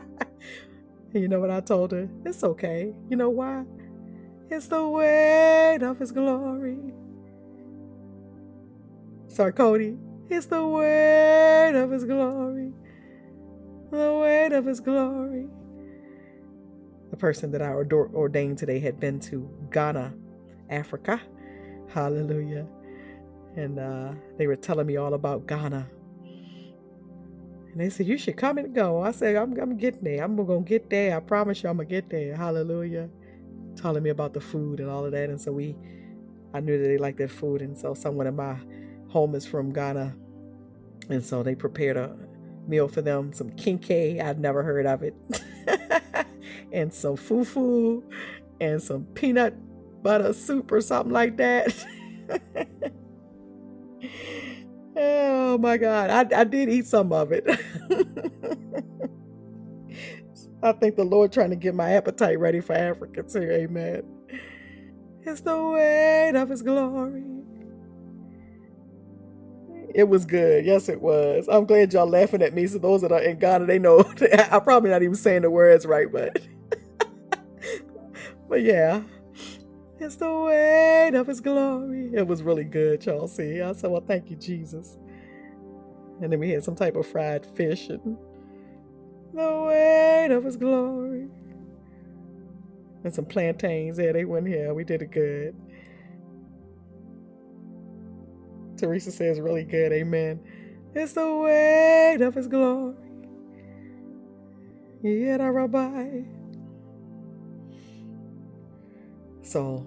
and 1.14 1.22
you 1.22 1.28
know 1.28 1.40
what 1.40 1.50
I 1.50 1.60
told 1.60 1.92
her? 1.92 2.08
It's 2.24 2.42
okay. 2.42 2.92
You 3.08 3.16
know 3.16 3.30
why? 3.30 3.64
It's 4.50 4.66
the 4.66 4.86
weight 4.86 5.82
of 5.82 5.98
His 6.00 6.10
glory. 6.10 6.92
Sorry, 9.30 9.52
Cody. 9.52 9.96
It's 10.28 10.46
the 10.46 10.66
weight 10.66 11.76
of 11.76 11.92
His 11.92 12.04
glory. 12.04 12.72
The 13.92 14.12
weight 14.20 14.52
of 14.52 14.66
His 14.66 14.80
glory. 14.80 15.46
The 17.10 17.16
person 17.16 17.52
that 17.52 17.62
I 17.62 17.70
ordained 17.70 18.58
today 18.58 18.80
had 18.80 18.98
been 18.98 19.20
to 19.20 19.48
Ghana, 19.70 20.14
Africa. 20.68 21.20
Hallelujah. 21.94 22.66
And 23.54 23.78
uh, 23.78 24.14
they 24.36 24.48
were 24.48 24.56
telling 24.56 24.88
me 24.88 24.96
all 24.96 25.14
about 25.14 25.46
Ghana. 25.46 25.88
And 26.24 27.80
they 27.80 27.88
said, 27.88 28.08
You 28.08 28.18
should 28.18 28.36
come 28.36 28.58
and 28.58 28.74
go. 28.74 29.00
I 29.00 29.12
said, 29.12 29.36
I'm, 29.36 29.56
I'm 29.60 29.76
getting 29.76 30.02
there. 30.02 30.24
I'm 30.24 30.34
going 30.34 30.64
to 30.64 30.68
get 30.68 30.90
there. 30.90 31.16
I 31.16 31.20
promise 31.20 31.62
you, 31.62 31.70
I'm 31.70 31.76
going 31.76 31.88
to 31.88 31.94
get 31.94 32.10
there. 32.10 32.34
Hallelujah. 32.34 33.08
Telling 33.76 34.02
me 34.02 34.10
about 34.10 34.34
the 34.34 34.40
food 34.40 34.80
and 34.80 34.90
all 34.90 35.04
of 35.04 35.12
that. 35.12 35.30
And 35.30 35.40
so 35.40 35.52
we, 35.52 35.76
I 36.52 36.58
knew 36.58 36.82
that 36.82 36.88
they 36.88 36.98
liked 36.98 37.18
that 37.18 37.30
food. 37.30 37.62
And 37.62 37.78
so 37.78 37.94
someone 37.94 38.26
in 38.26 38.34
my 38.34 38.56
home 39.10 39.34
is 39.34 39.46
from 39.46 39.72
Ghana. 39.72 40.16
And 41.08 41.24
so 41.24 41.42
they 41.42 41.54
prepared 41.54 41.96
a 41.96 42.16
meal 42.66 42.88
for 42.88 43.02
them, 43.02 43.32
some 43.32 43.50
kenkey, 43.50 44.22
I'd 44.22 44.38
never 44.38 44.62
heard 44.62 44.86
of 44.86 45.02
it, 45.02 45.14
and 46.72 46.92
some 46.94 47.16
fufu, 47.16 48.02
and 48.60 48.80
some 48.80 49.04
peanut 49.14 49.54
butter 50.02 50.32
soup 50.32 50.70
or 50.72 50.80
something 50.80 51.12
like 51.12 51.36
that. 51.38 51.74
oh 54.96 55.58
my 55.58 55.76
God, 55.76 56.10
I, 56.10 56.40
I 56.40 56.44
did 56.44 56.68
eat 56.68 56.86
some 56.86 57.12
of 57.12 57.32
it. 57.32 57.44
I 60.62 60.72
think 60.72 60.96
the 60.96 61.04
Lord 61.04 61.32
trying 61.32 61.50
to 61.50 61.56
get 61.56 61.74
my 61.74 61.92
appetite 61.92 62.38
ready 62.38 62.60
for 62.60 62.74
Africa 62.74 63.22
too. 63.22 63.50
Amen. 63.50 64.02
It's 65.22 65.40
the 65.40 65.62
weight 65.62 66.32
of 66.36 66.50
His 66.50 66.62
glory. 66.62 67.24
It 69.94 70.08
was 70.08 70.24
good. 70.24 70.64
Yes, 70.64 70.88
it 70.88 71.00
was. 71.00 71.48
I'm 71.50 71.66
glad 71.66 71.92
y'all 71.92 72.06
laughing 72.08 72.42
at 72.42 72.54
me. 72.54 72.66
So 72.66 72.78
those 72.78 73.02
that 73.02 73.12
are 73.12 73.22
in 73.22 73.38
Ghana, 73.38 73.66
they 73.66 73.78
know 73.78 74.00
I'm 74.50 74.62
probably 74.62 74.90
not 74.90 75.02
even 75.02 75.14
saying 75.16 75.42
the 75.42 75.50
words 75.50 75.86
right, 75.86 76.10
but 76.10 76.42
but 78.48 78.62
yeah. 78.62 79.02
It's 79.98 80.16
the 80.16 80.32
weight 80.32 81.14
of 81.14 81.26
his 81.26 81.40
glory. 81.40 82.10
It 82.14 82.26
was 82.26 82.42
really 82.42 82.64
good, 82.64 83.04
y'all 83.04 83.28
see. 83.28 83.60
I 83.60 83.72
said, 83.72 83.90
Well, 83.90 84.04
thank 84.06 84.30
you, 84.30 84.36
Jesus. 84.36 84.98
And 86.20 86.32
then 86.32 86.40
we 86.40 86.50
had 86.50 86.64
some 86.64 86.76
type 86.76 86.96
of 86.96 87.06
fried 87.06 87.46
fish 87.46 87.88
and 87.88 88.16
the 89.34 89.64
weight 89.68 90.32
of 90.34 90.44
his 90.44 90.56
glory. 90.56 91.28
And 93.04 93.14
some 93.14 93.26
plantains. 93.26 93.98
Yeah, 93.98 94.12
they 94.12 94.24
went 94.24 94.48
here. 94.48 94.74
We 94.74 94.84
did 94.84 95.02
it 95.02 95.10
good. 95.12 95.54
Teresa 98.80 99.12
says 99.12 99.38
really 99.38 99.64
good. 99.64 99.92
Amen. 99.92 100.40
It's 100.94 101.12
the 101.12 101.34
weight 101.36 102.22
of 102.22 102.34
his 102.34 102.48
glory. 102.48 102.94
Yet 105.02 105.42
our 105.42 105.52
Rabbi. 105.52 106.22
So 109.42 109.86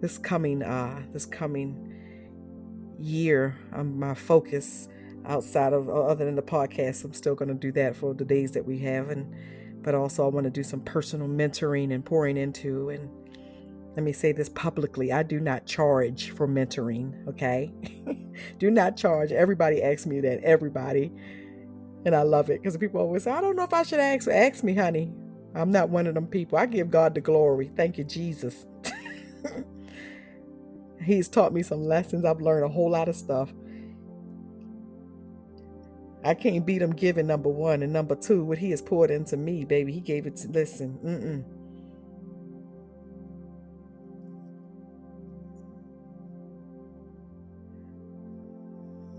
this 0.00 0.18
coming 0.18 0.62
uh 0.62 1.02
this 1.12 1.26
coming 1.26 1.94
year, 2.98 3.56
um, 3.72 3.98
my 4.00 4.14
focus 4.14 4.88
outside 5.26 5.72
of 5.72 5.88
other 5.88 6.24
than 6.24 6.34
the 6.34 6.42
podcast, 6.42 7.04
I'm 7.04 7.12
still 7.12 7.36
going 7.36 7.48
to 7.48 7.54
do 7.54 7.70
that 7.72 7.94
for 7.94 8.14
the 8.14 8.24
days 8.24 8.50
that 8.52 8.64
we 8.64 8.80
have, 8.80 9.10
and 9.10 9.32
but 9.82 9.94
also 9.94 10.24
I 10.24 10.28
want 10.28 10.44
to 10.44 10.50
do 10.50 10.64
some 10.64 10.80
personal 10.80 11.28
mentoring 11.28 11.94
and 11.94 12.04
pouring 12.04 12.36
into 12.36 12.90
and 12.90 13.08
let 13.96 14.04
me 14.04 14.12
say 14.12 14.32
this 14.32 14.50
publicly 14.50 15.10
I 15.10 15.22
do 15.22 15.40
not 15.40 15.66
charge 15.66 16.30
for 16.32 16.46
mentoring, 16.46 17.26
okay? 17.28 17.72
do 18.58 18.70
not 18.70 18.96
charge. 18.96 19.32
Everybody 19.32 19.82
asks 19.82 20.06
me 20.06 20.20
that, 20.20 20.40
everybody. 20.44 21.10
And 22.04 22.14
I 22.14 22.22
love 22.22 22.50
it 22.50 22.62
because 22.62 22.76
people 22.76 23.00
always 23.00 23.24
say, 23.24 23.32
I 23.32 23.40
don't 23.40 23.56
know 23.56 23.64
if 23.64 23.72
I 23.72 23.82
should 23.82 23.98
ask. 23.98 24.28
Ask 24.28 24.62
me, 24.62 24.74
honey. 24.74 25.12
I'm 25.54 25.70
not 25.70 25.88
one 25.88 26.06
of 26.06 26.14
them 26.14 26.26
people. 26.26 26.58
I 26.58 26.66
give 26.66 26.90
God 26.90 27.14
the 27.14 27.22
glory. 27.22 27.70
Thank 27.74 27.96
you, 27.96 28.04
Jesus. 28.04 28.66
He's 31.02 31.28
taught 31.28 31.54
me 31.54 31.62
some 31.62 31.82
lessons. 31.82 32.26
I've 32.26 32.42
learned 32.42 32.66
a 32.66 32.68
whole 32.68 32.90
lot 32.90 33.08
of 33.08 33.16
stuff. 33.16 33.52
I 36.22 36.34
can't 36.34 36.66
beat 36.66 36.82
him 36.82 36.92
giving 36.92 37.26
number 37.26 37.48
one 37.48 37.82
and 37.82 37.92
number 37.92 38.16
two. 38.16 38.44
What 38.44 38.58
he 38.58 38.70
has 38.70 38.82
poured 38.82 39.10
into 39.10 39.36
me, 39.36 39.64
baby, 39.64 39.92
he 39.92 40.00
gave 40.00 40.26
it 40.26 40.36
to 40.36 40.48
listen. 40.48 40.98
Mm-mm. 41.04 41.55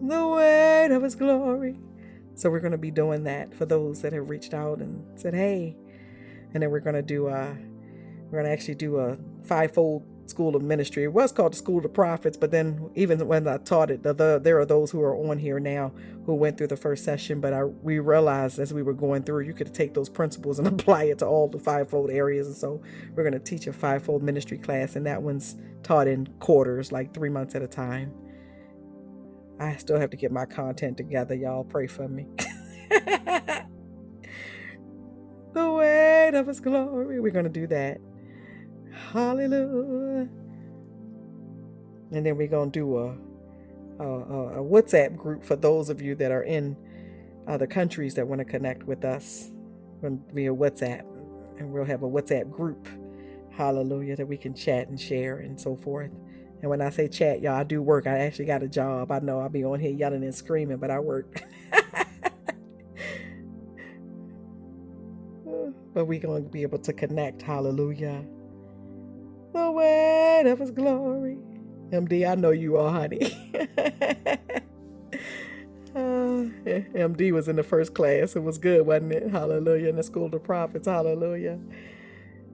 The 0.08 0.28
weight 0.28 0.92
of 0.92 1.04
his 1.04 1.16
glory. 1.16 1.78
So 2.36 2.50
we're 2.50 2.60
going 2.60 2.72
to 2.72 2.78
be 2.78 2.92
doing 2.92 3.24
that 3.24 3.54
for 3.54 3.66
those 3.66 4.02
that 4.02 4.14
have 4.14 4.30
reached 4.30 4.54
out 4.54 4.80
and 4.80 5.20
said, 5.20 5.34
"Hey," 5.34 5.76
and 6.54 6.62
then 6.62 6.70
we're 6.72 6.80
going 6.80 6.96
to 6.96 7.02
do 7.02 7.28
a, 7.28 7.58
we're 8.26 8.42
going 8.42 8.46
to 8.46 8.52
actually 8.52 8.76
do 8.76 8.98
a 8.98 9.18
fivefold 9.44 10.06
school 10.30 10.56
of 10.56 10.62
ministry. 10.62 11.04
It 11.04 11.14
was 11.14 11.32
called 11.32 11.54
the 11.54 11.58
School 11.58 11.78
of 11.78 11.84
the 11.84 11.90
Prophets, 11.90 12.38
but 12.38 12.52
then 12.52 12.90
even 12.96 13.26
when 13.28 13.48
I 13.48 13.58
taught 13.58 13.92
it, 13.92 14.04
the, 14.04 14.14
the, 14.14 14.40
there 14.42 14.60
are 14.60 14.66
those 14.66 14.92
who 14.92 15.02
are 15.02 15.16
on 15.16 15.40
here 15.40 15.60
now 15.60 15.92
who 16.26 16.36
went 16.36 16.58
through 16.58 16.68
the 16.68 16.78
first 16.78 17.04
session. 17.04 17.40
But 17.40 17.54
I, 17.54 17.64
we 17.64 18.00
realized 18.00 18.60
as 18.60 18.74
we 18.74 18.84
were 18.84 18.94
going 18.94 19.24
through, 19.24 19.42
you 19.42 19.54
could 19.54 19.74
take 19.74 19.94
those 19.94 20.10
principles 20.10 20.60
and 20.60 20.68
apply 20.80 21.06
it 21.06 21.20
to 21.20 21.26
all 21.26 21.48
the 21.48 21.60
fivefold 21.60 22.12
areas. 22.12 22.48
And 22.48 22.56
so 22.56 22.82
we're 23.16 23.24
going 23.24 23.34
to 23.34 23.40
teach 23.40 23.68
a 23.68 23.74
fivefold 23.74 24.24
ministry 24.24 24.58
class, 24.58 24.96
and 24.96 25.06
that 25.06 25.22
one's 25.22 25.56
taught 25.84 26.08
in 26.08 26.28
quarters, 26.40 26.92
like 26.92 27.14
three 27.14 27.30
months 27.30 27.56
at 27.56 27.62
a 27.62 27.68
time. 27.68 28.14
I 29.60 29.76
still 29.78 30.00
have 30.00 30.12
to 30.12 30.18
get 30.18 30.32
my 30.32 30.46
content 30.46 30.98
together. 30.98 31.34
Y'all 31.36 31.64
pray 31.64 31.88
for 31.88 32.08
me. 32.08 32.28
the 35.54 35.72
weight 35.72 36.32
of 36.36 36.48
his 36.48 36.60
glory. 36.60 37.20
We're 37.20 37.32
going 37.32 37.46
to 37.46 37.50
do 37.50 37.68
that. 37.68 38.00
Hallelujah. 39.12 40.30
And 42.12 42.26
then 42.26 42.38
we're 42.38 42.48
going 42.48 42.72
to 42.72 42.80
do 42.80 42.98
a, 42.98 43.18
a, 44.00 44.60
a, 44.60 44.64
WhatsApp 44.64 45.18
group 45.18 45.44
for 45.44 45.56
those 45.56 45.90
of 45.90 46.02
you 46.02 46.16
that 46.16 46.32
are 46.32 46.44
in 46.44 46.78
other 47.48 47.68
countries 47.68 48.14
that 48.16 48.28
want 48.28 48.40
to 48.40 48.46
connect 48.46 48.84
with 48.84 49.04
us 49.04 49.52
via 50.02 50.54
WhatsApp. 50.54 51.04
And 51.58 51.72
we'll 51.72 51.86
have 51.86 52.04
a 52.04 52.08
WhatsApp 52.08 52.52
group. 52.52 52.88
Hallelujah. 53.52 54.16
That 54.16 54.28
we 54.28 54.38
can 54.38 54.54
chat 54.54 54.88
and 54.90 55.00
share 55.00 55.40
and 55.40 55.60
so 55.60 55.76
forth. 55.76 56.12
And 56.62 56.70
when 56.70 56.82
I 56.82 56.90
say 56.90 57.08
chat, 57.08 57.42
y'all, 57.42 57.56
I 57.56 57.64
do 57.64 57.82
work. 57.82 58.08
I 58.08 58.20
actually 58.20 58.46
got 58.46 58.64
a 58.64 58.68
job. 58.68 59.12
I 59.12 59.20
know 59.20 59.40
I'll 59.40 59.50
be 59.50 59.64
on 59.64 59.80
here 59.80 59.92
yelling 59.92 60.24
and 60.24 60.34
screaming, 60.34 60.78
but 60.78 60.90
I 60.90 61.00
work. 61.00 61.44
but 65.94 66.06
we're 66.06 66.20
going 66.20 66.44
to 66.44 66.50
be 66.50 66.64
able 66.64 66.80
to 66.80 66.94
connect. 66.94 67.42
Hallelujah. 67.44 68.26
The 69.54 69.72
weight 69.72 70.44
of 70.48 70.60
his 70.60 70.72
glory. 70.72 71.38
MD, 71.92 72.30
I 72.30 72.36
know 72.36 72.52
you 72.52 72.78
are, 72.78 72.92
honey. 72.92 73.38
Uh, 75.96 76.46
MD 76.94 77.32
was 77.32 77.48
in 77.48 77.56
the 77.56 77.64
first 77.64 77.96
class. 77.96 78.36
It 78.36 78.44
was 78.44 78.60
good, 78.60 78.86
wasn't 78.86 79.14
it? 79.14 79.32
Hallelujah. 79.32 79.90
In 79.90 79.96
the 79.96 80.04
school 80.04 80.26
of 80.26 80.32
the 80.32 80.40
prophets. 80.40 80.88
Hallelujah. 80.88 81.60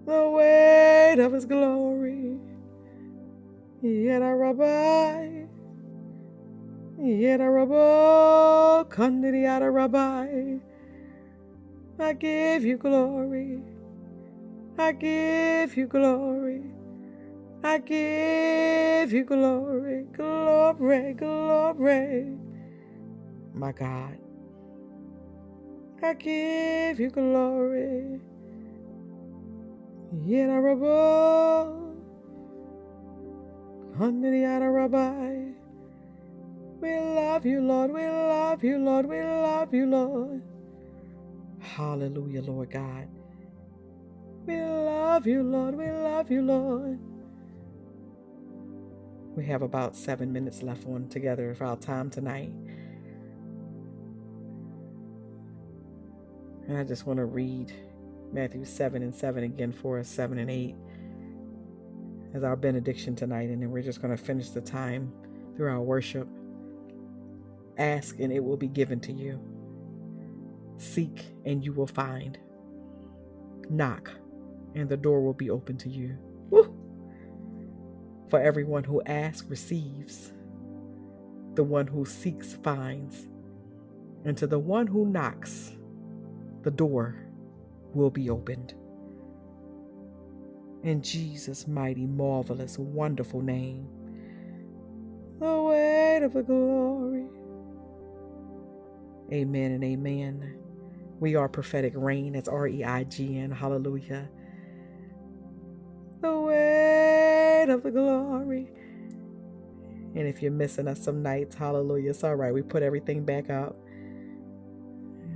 The 0.05 0.29
weight 0.29 1.19
of 1.19 1.33
his 1.33 1.43
glory. 1.43 2.37
Yet 3.83 4.23
a 4.23 4.35
rabbi. 4.35 5.47
Yet 6.97 7.41
a 7.41 7.49
rabbi. 7.49 8.89
Kandidi 8.95 9.45
rabbi. 9.71 10.59
I 11.99 12.13
give 12.13 12.65
you 12.65 12.77
glory. 12.77 13.61
I 14.77 14.93
give 14.93 15.77
you 15.77 15.87
glory. 15.87 16.63
I 17.63 17.79
give 17.79 19.13
you 19.13 19.25
glory, 19.25 20.05
glory, 20.15 21.13
glory. 21.13 22.37
My 23.53 23.73
God. 23.73 24.17
I 26.03 26.13
give 26.15 26.99
you 26.99 27.09
glory. 27.09 28.21
Yedarabo. 30.13 31.82
Under 31.82 31.82
the 33.97 34.69
rabbi. 34.69 35.53
We 36.81 36.99
love 36.99 37.45
you, 37.45 37.61
Lord. 37.61 37.93
We 37.93 38.05
love 38.07 38.63
you, 38.63 38.77
Lord. 38.77 39.05
We 39.05 39.21
love 39.21 39.73
you, 39.73 39.85
Lord. 39.85 40.41
Hallelujah, 41.59 42.41
Lord 42.41 42.71
God. 42.71 43.07
We 44.45 44.59
love 44.59 45.25
you, 45.25 45.43
Lord. 45.43 45.75
We 45.75 45.89
love 45.89 46.29
you, 46.29 46.41
Lord. 46.41 46.99
We 49.35 49.45
have 49.45 49.61
about 49.61 49.95
seven 49.95 50.31
minutes 50.31 50.61
left 50.61 50.85
on 50.85 51.07
together 51.07 51.55
for 51.55 51.65
our 51.65 51.77
time 51.77 52.09
tonight. 52.09 52.51
And 56.67 56.77
I 56.77 56.83
just 56.83 57.05
want 57.05 57.17
to 57.17 57.25
read 57.25 57.73
Matthew 58.31 58.65
7 58.65 59.01
and 59.01 59.13
7 59.13 59.43
again 59.43 59.71
for 59.71 59.99
us, 59.99 60.07
7 60.07 60.37
and 60.37 60.49
8, 60.49 60.75
as 62.33 62.43
our 62.43 62.55
benediction 62.55 63.15
tonight. 63.15 63.49
And 63.49 63.61
then 63.61 63.71
we're 63.71 63.83
just 63.83 64.01
going 64.01 64.15
to 64.15 64.21
finish 64.21 64.49
the 64.49 64.61
time 64.61 65.11
through 65.55 65.69
our 65.69 65.81
worship. 65.81 66.27
Ask 67.77 68.19
and 68.19 68.31
it 68.31 68.43
will 68.43 68.57
be 68.57 68.67
given 68.67 68.99
to 69.01 69.11
you. 69.11 69.39
Seek 70.77 71.33
and 71.45 71.63
you 71.63 71.73
will 71.73 71.87
find. 71.87 72.37
Knock 73.69 74.11
and 74.75 74.89
the 74.89 74.97
door 74.97 75.21
will 75.21 75.33
be 75.33 75.49
open 75.49 75.77
to 75.77 75.89
you. 75.89 76.17
Woo! 76.49 76.73
For 78.29 78.41
everyone 78.41 78.83
who 78.83 79.01
asks 79.03 79.47
receives, 79.47 80.33
the 81.55 81.63
one 81.63 81.85
who 81.87 82.05
seeks 82.05 82.53
finds, 82.53 83.27
and 84.25 84.35
to 84.37 84.47
the 84.47 84.59
one 84.59 84.87
who 84.87 85.05
knocks, 85.05 85.73
the 86.63 86.71
door 86.71 87.15
will 87.93 88.09
be 88.09 88.29
opened. 88.29 88.73
In 90.83 91.01
Jesus' 91.01 91.67
mighty, 91.67 92.05
marvelous, 92.05 92.77
wonderful 92.77 93.41
name, 93.41 93.87
the 95.39 95.61
weight 95.61 96.23
of 96.23 96.33
the 96.33 96.43
glory. 96.43 97.25
Amen 99.31 99.71
and 99.71 99.83
amen. 99.83 100.59
We 101.19 101.35
are 101.35 101.49
prophetic 101.49 101.93
reign. 101.95 102.33
That's 102.33 102.49
R 102.49 102.67
E 102.67 102.83
I 102.83 103.05
G 103.05 103.37
N. 103.39 103.51
Hallelujah. 103.51 104.29
The 106.21 106.39
weight 106.39 107.67
of 107.69 107.83
the 107.83 107.91
glory. 107.91 108.71
And 110.15 110.27
if 110.27 110.41
you're 110.41 110.51
missing 110.51 110.87
us 110.87 111.03
some 111.03 111.23
nights, 111.23 111.55
hallelujah, 111.55 112.11
it's 112.11 112.23
all 112.23 112.35
right. 112.35 112.53
We 112.53 112.61
put 112.61 112.83
everything 112.83 113.25
back 113.25 113.49
up. 113.49 113.77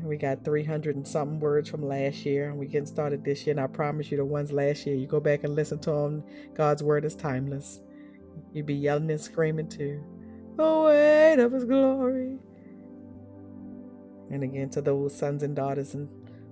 We 0.08 0.18
got 0.18 0.46
300 0.46 0.96
and 0.96 1.08
something 1.08 1.40
words 1.40 1.70
from 1.70 1.86
last 1.86 2.26
year, 2.26 2.50
and 2.50 2.58
we 2.58 2.68
getting 2.68 2.86
started 2.86 3.24
this 3.24 3.46
year. 3.46 3.52
And 3.52 3.60
I 3.60 3.68
promise 3.68 4.10
you, 4.10 4.18
the 4.18 4.26
ones 4.26 4.52
last 4.52 4.86
year, 4.86 4.96
you 4.96 5.08
go 5.08 5.20
back 5.20 5.44
and 5.44 5.56
listen 5.56 5.80
to 5.80 5.92
them. 5.92 6.24
God's 6.54 6.84
word 6.84 7.06
is 7.06 7.16
timeless. 7.16 7.82
You'd 8.54 8.66
be 8.66 8.74
yelling 8.74 9.12
and 9.12 9.20
screaming 9.20 9.70
too. 9.70 10.04
The 10.56 10.64
weight 10.64 11.40
of 11.40 11.52
His 11.52 11.66
glory. 11.66 12.38
And 14.30 14.44
again, 14.44 14.70
to 14.72 14.82
those 14.82 15.18
sons 15.18 15.44
and 15.44 15.56
daughters 15.56 15.94
and 15.94 16.10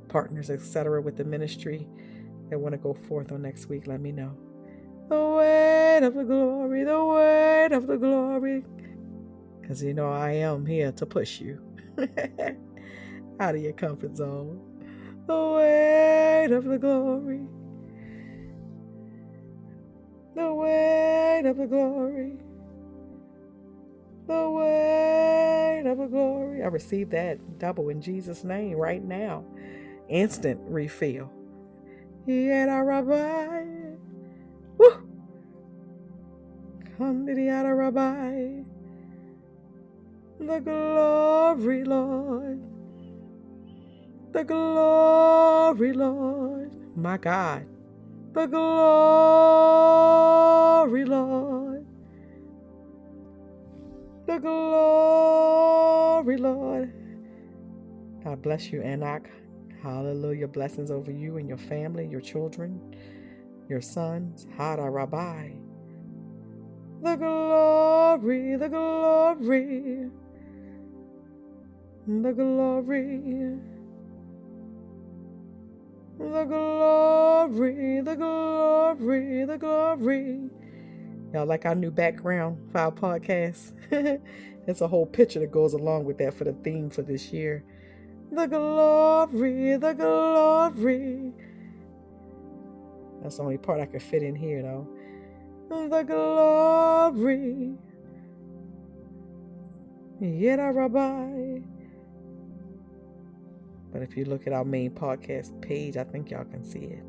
partners, 0.10 0.49
etc., 0.49 1.02
with 1.02 1.18
the 1.18 1.26
ministry 1.26 1.88
that 2.49 2.60
want 2.60 2.73
to 2.73 2.77
go 2.77 2.94
forth 2.94 3.32
on 3.32 3.41
next 3.41 3.68
week, 3.68 3.88
let 3.88 4.02
me 4.02 4.11
know. 4.11 4.36
The 5.10 5.19
weight 5.19 6.06
of 6.06 6.15
the 6.15 6.23
glory, 6.23 6.84
the 6.84 7.03
weight 7.03 7.72
of 7.72 7.88
the 7.88 7.98
glory. 7.98 8.64
Because 9.61 9.84
you 9.84 9.94
know, 9.94 10.11
I 10.11 10.32
am 10.32 10.65
here 10.65 10.91
to 10.91 11.06
push 11.06 11.41
you 11.41 11.60
out 13.40 13.56
of 13.56 13.62
your 13.62 13.74
comfort 13.74 14.16
zone. 14.16 14.62
The 15.28 15.34
weight 15.34 16.52
of 16.52 16.66
the 16.66 16.78
glory. 16.78 17.41
The 20.36 20.53
weight 20.53 21.45
of 21.45 21.57
the 21.57 21.68
glory 21.68 22.38
the 24.28 24.49
weight 24.49 25.84
of 25.86 25.99
a 25.99 26.07
glory. 26.07 26.64
I 26.64 26.68
receive 26.68 27.12
that 27.12 27.60
double 27.60 27.90
in 27.90 28.02
Jesus' 28.02 28.44
name 28.44 28.76
right 28.78 29.03
now. 29.03 29.45
Instant 30.10 30.60
refill. 30.66 31.32
Yet 32.26 32.70
I. 32.70 32.82
Woo! 34.78 35.07
Come 36.98 37.28
to 37.28 37.36
the 37.36 37.49
rabbi. 37.49 38.64
The 40.40 40.60
glory, 40.60 41.84
Lord. 41.84 42.75
The 44.36 44.44
glory, 44.44 45.94
Lord. 45.94 46.76
My 46.95 47.18
God. 47.18 47.66
The 48.34 48.45
glory, 48.48 48.66
Lord 51.06 51.86
the 54.26 54.40
glory, 54.40 56.38
Lord. 56.38 56.91
God 58.24 58.41
bless 58.41 58.72
you, 58.72 58.82
Enoch. 58.82 59.30
Hallelujah. 59.84 60.48
Blessings 60.48 60.90
over 60.91 61.12
you 61.12 61.38
and 61.38 61.48
your 61.48 61.57
family, 61.57 62.07
your 62.07 62.22
children, 62.22 62.82
your 63.70 63.82
sons. 63.82 64.48
Hada 64.57 64.91
Rabbi. 64.91 65.52
The 67.03 67.16
glory, 67.16 68.56
the 68.56 68.70
glory, 68.70 70.10
the 72.07 72.34
glory, 72.34 73.60
the 76.18 76.46
glory, 76.46 78.02
the 78.02 78.16
glory, 78.16 79.46
the 79.46 79.58
glory. 79.58 80.50
Y'all 81.34 81.46
like 81.46 81.66
our 81.66 81.76
new 81.76 81.92
background 81.92 82.58
for 82.72 82.80
our 82.80 82.92
podcast? 82.92 83.74
it's 84.68 84.82
a 84.82 84.88
whole 84.88 85.06
picture 85.06 85.40
that 85.40 85.52
goes 85.52 85.74
along 85.74 86.06
with 86.06 86.18
that 86.20 86.34
for 86.34 86.46
the 86.46 86.54
theme 86.54 86.90
for 86.90 87.02
this 87.02 87.34
year. 87.34 87.64
The 88.32 88.48
glory, 88.48 89.78
the 89.78 89.94
glory. 89.94 91.34
That's 93.22 93.38
the 93.38 93.44
only 93.44 93.58
part 93.58 93.82
I 93.82 93.86
could 93.86 94.02
fit 94.02 94.24
in 94.24 94.36
here, 94.36 94.62
though. 94.62 94.88
The 95.90 96.04
glory. 96.04 97.74
Yet 100.22 100.60
a 100.60 100.72
rabbi. 100.72 101.60
But 103.96 104.04
if 104.04 104.18
you 104.18 104.26
look 104.26 104.46
at 104.46 104.52
our 104.52 104.66
main 104.66 104.92
podcast 104.92 105.62
page, 105.62 105.96
I 105.96 106.04
think 106.04 106.30
y'all 106.30 106.44
can 106.44 106.66
see 106.66 106.80
it. 106.80 107.06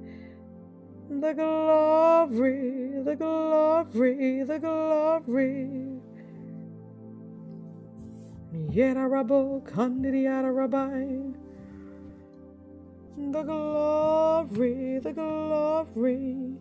The 1.10 1.32
glory, 1.32 3.02
the 3.02 3.16
glory, 3.16 4.44
the 4.44 4.58
glory. 4.60 5.98
Yada 8.70 9.00
rabo 9.00 9.64
kandidi 9.64 10.22
yada 10.26 10.52
rabbi. 10.52 11.06
The 13.32 13.42
glory, 13.42 15.00
the 15.00 15.12
glory. 15.12 16.54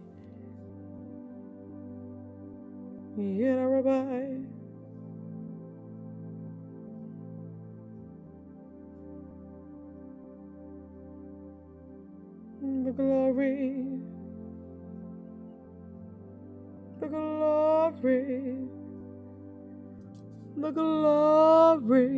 Yada 3.15 3.67
The 12.83 12.91
glory. 12.91 14.01
The 16.99 17.07
glory, 17.07 18.67
the 20.57 20.71
glory, 20.71 22.09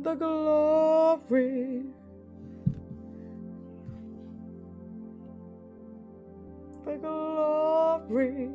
the 0.00 0.14
glory. 0.14 1.84
The 6.86 6.96
glory, 6.98 8.50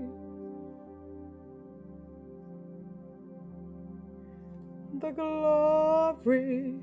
the 5.00 5.12
glory, 5.12 6.76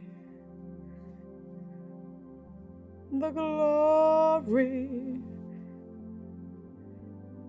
the 3.12 3.30
glory, 3.30 4.88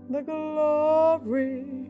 the 0.10 0.22
glory. 0.22 1.89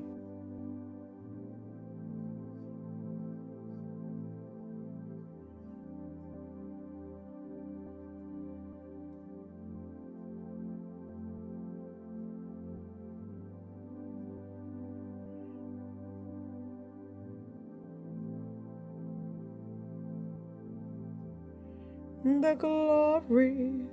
The 22.42 22.56
glory, 22.56 23.86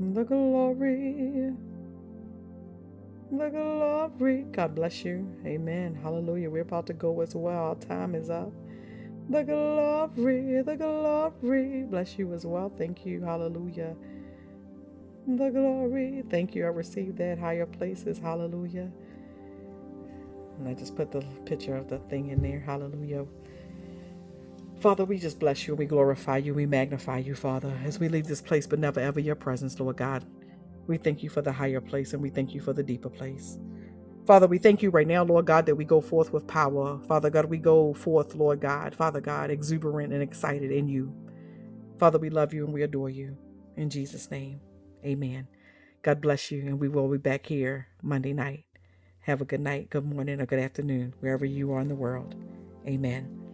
the 0.00 0.24
glory, 0.24 1.54
the 3.32 3.50
glory. 3.50 4.42
God 4.52 4.74
bless 4.74 5.04
you. 5.04 5.28
Amen. 5.46 5.94
Hallelujah. 6.02 6.50
We're 6.50 6.62
about 6.62 6.86
to 6.88 6.94
go 6.94 7.20
as 7.22 7.34
well. 7.34 7.68
Our 7.68 7.74
time 7.76 8.14
is 8.14 8.30
up. 8.30 8.52
The 9.30 9.44
glory, 9.44 10.62
the 10.62 10.76
glory. 10.76 11.84
Bless 11.84 12.18
you 12.18 12.32
as 12.34 12.46
well. 12.46 12.70
Thank 12.70 13.06
you. 13.06 13.22
Hallelujah. 13.22 13.96
The 15.26 15.50
glory. 15.50 16.24
Thank 16.30 16.54
you. 16.54 16.64
I 16.64 16.68
received 16.68 17.18
that. 17.18 17.38
Higher 17.38 17.66
places. 17.66 18.18
Hallelujah. 18.18 18.90
And 20.58 20.68
I 20.68 20.74
just 20.74 20.96
put 20.96 21.12
the 21.12 21.22
picture 21.46 21.76
of 21.76 21.88
the 21.88 21.98
thing 22.10 22.30
in 22.30 22.42
there. 22.42 22.60
Hallelujah. 22.60 23.26
Father, 24.80 25.04
we 25.04 25.18
just 25.18 25.40
bless 25.40 25.66
you 25.66 25.74
and 25.74 25.78
we 25.80 25.86
glorify 25.86 26.38
you. 26.38 26.54
We 26.54 26.66
magnify 26.66 27.18
you, 27.18 27.34
Father, 27.34 27.72
as 27.84 27.98
we 28.00 28.08
leave 28.08 28.26
this 28.26 28.42
place, 28.42 28.66
but 28.66 28.78
never 28.78 29.00
ever 29.00 29.20
your 29.20 29.36
presence, 29.36 29.80
Lord 29.80 29.96
God. 29.96 30.24
We 30.86 30.98
thank 30.98 31.22
you 31.22 31.30
for 31.30 31.42
the 31.42 31.52
higher 31.52 31.80
place 31.80 32.12
and 32.14 32.22
we 32.22 32.30
thank 32.30 32.54
you 32.54 32.60
for 32.60 32.72
the 32.74 32.82
deeper 32.84 33.10
place. 33.10 33.58
Father, 34.26 34.46
we 34.46 34.58
thank 34.58 34.82
you 34.82 34.90
right 34.90 35.06
now, 35.08 35.24
Lord 35.24 35.46
God, 35.46 35.66
that 35.66 35.76
we 35.76 35.84
go 35.84 36.00
forth 36.00 36.32
with 36.32 36.46
power. 36.46 37.00
Father 37.08 37.30
God, 37.30 37.46
we 37.46 37.58
go 37.58 37.94
forth, 37.94 38.34
Lord 38.36 38.60
God, 38.60 38.94
Father 38.94 39.20
God, 39.20 39.50
exuberant 39.50 40.12
and 40.12 40.22
excited 40.22 40.72
in 40.72 40.88
you. 40.88 41.12
Father, 41.98 42.18
we 42.18 42.30
love 42.30 42.54
you 42.54 42.64
and 42.64 42.74
we 42.74 42.82
adore 42.82 43.10
you. 43.10 43.36
In 43.76 43.90
Jesus' 43.90 44.30
name, 44.30 44.60
amen. 45.04 45.48
God 46.02 46.20
bless 46.22 46.50
you, 46.52 46.62
and 46.62 46.80
we 46.80 46.88
will 46.88 47.08
be 47.10 47.18
back 47.18 47.46
here 47.46 47.88
Monday 48.02 48.32
night. 48.34 48.64
Have 49.22 49.40
a 49.42 49.46
good 49.46 49.60
night, 49.60 49.90
good 49.90 50.06
morning, 50.06 50.40
or 50.40 50.46
good 50.46 50.60
afternoon, 50.60 51.14
wherever 51.20 51.46
you 51.46 51.72
are 51.72 51.80
in 51.80 51.88
the 51.88 51.94
world. 51.96 52.36
Amen. 52.88 53.45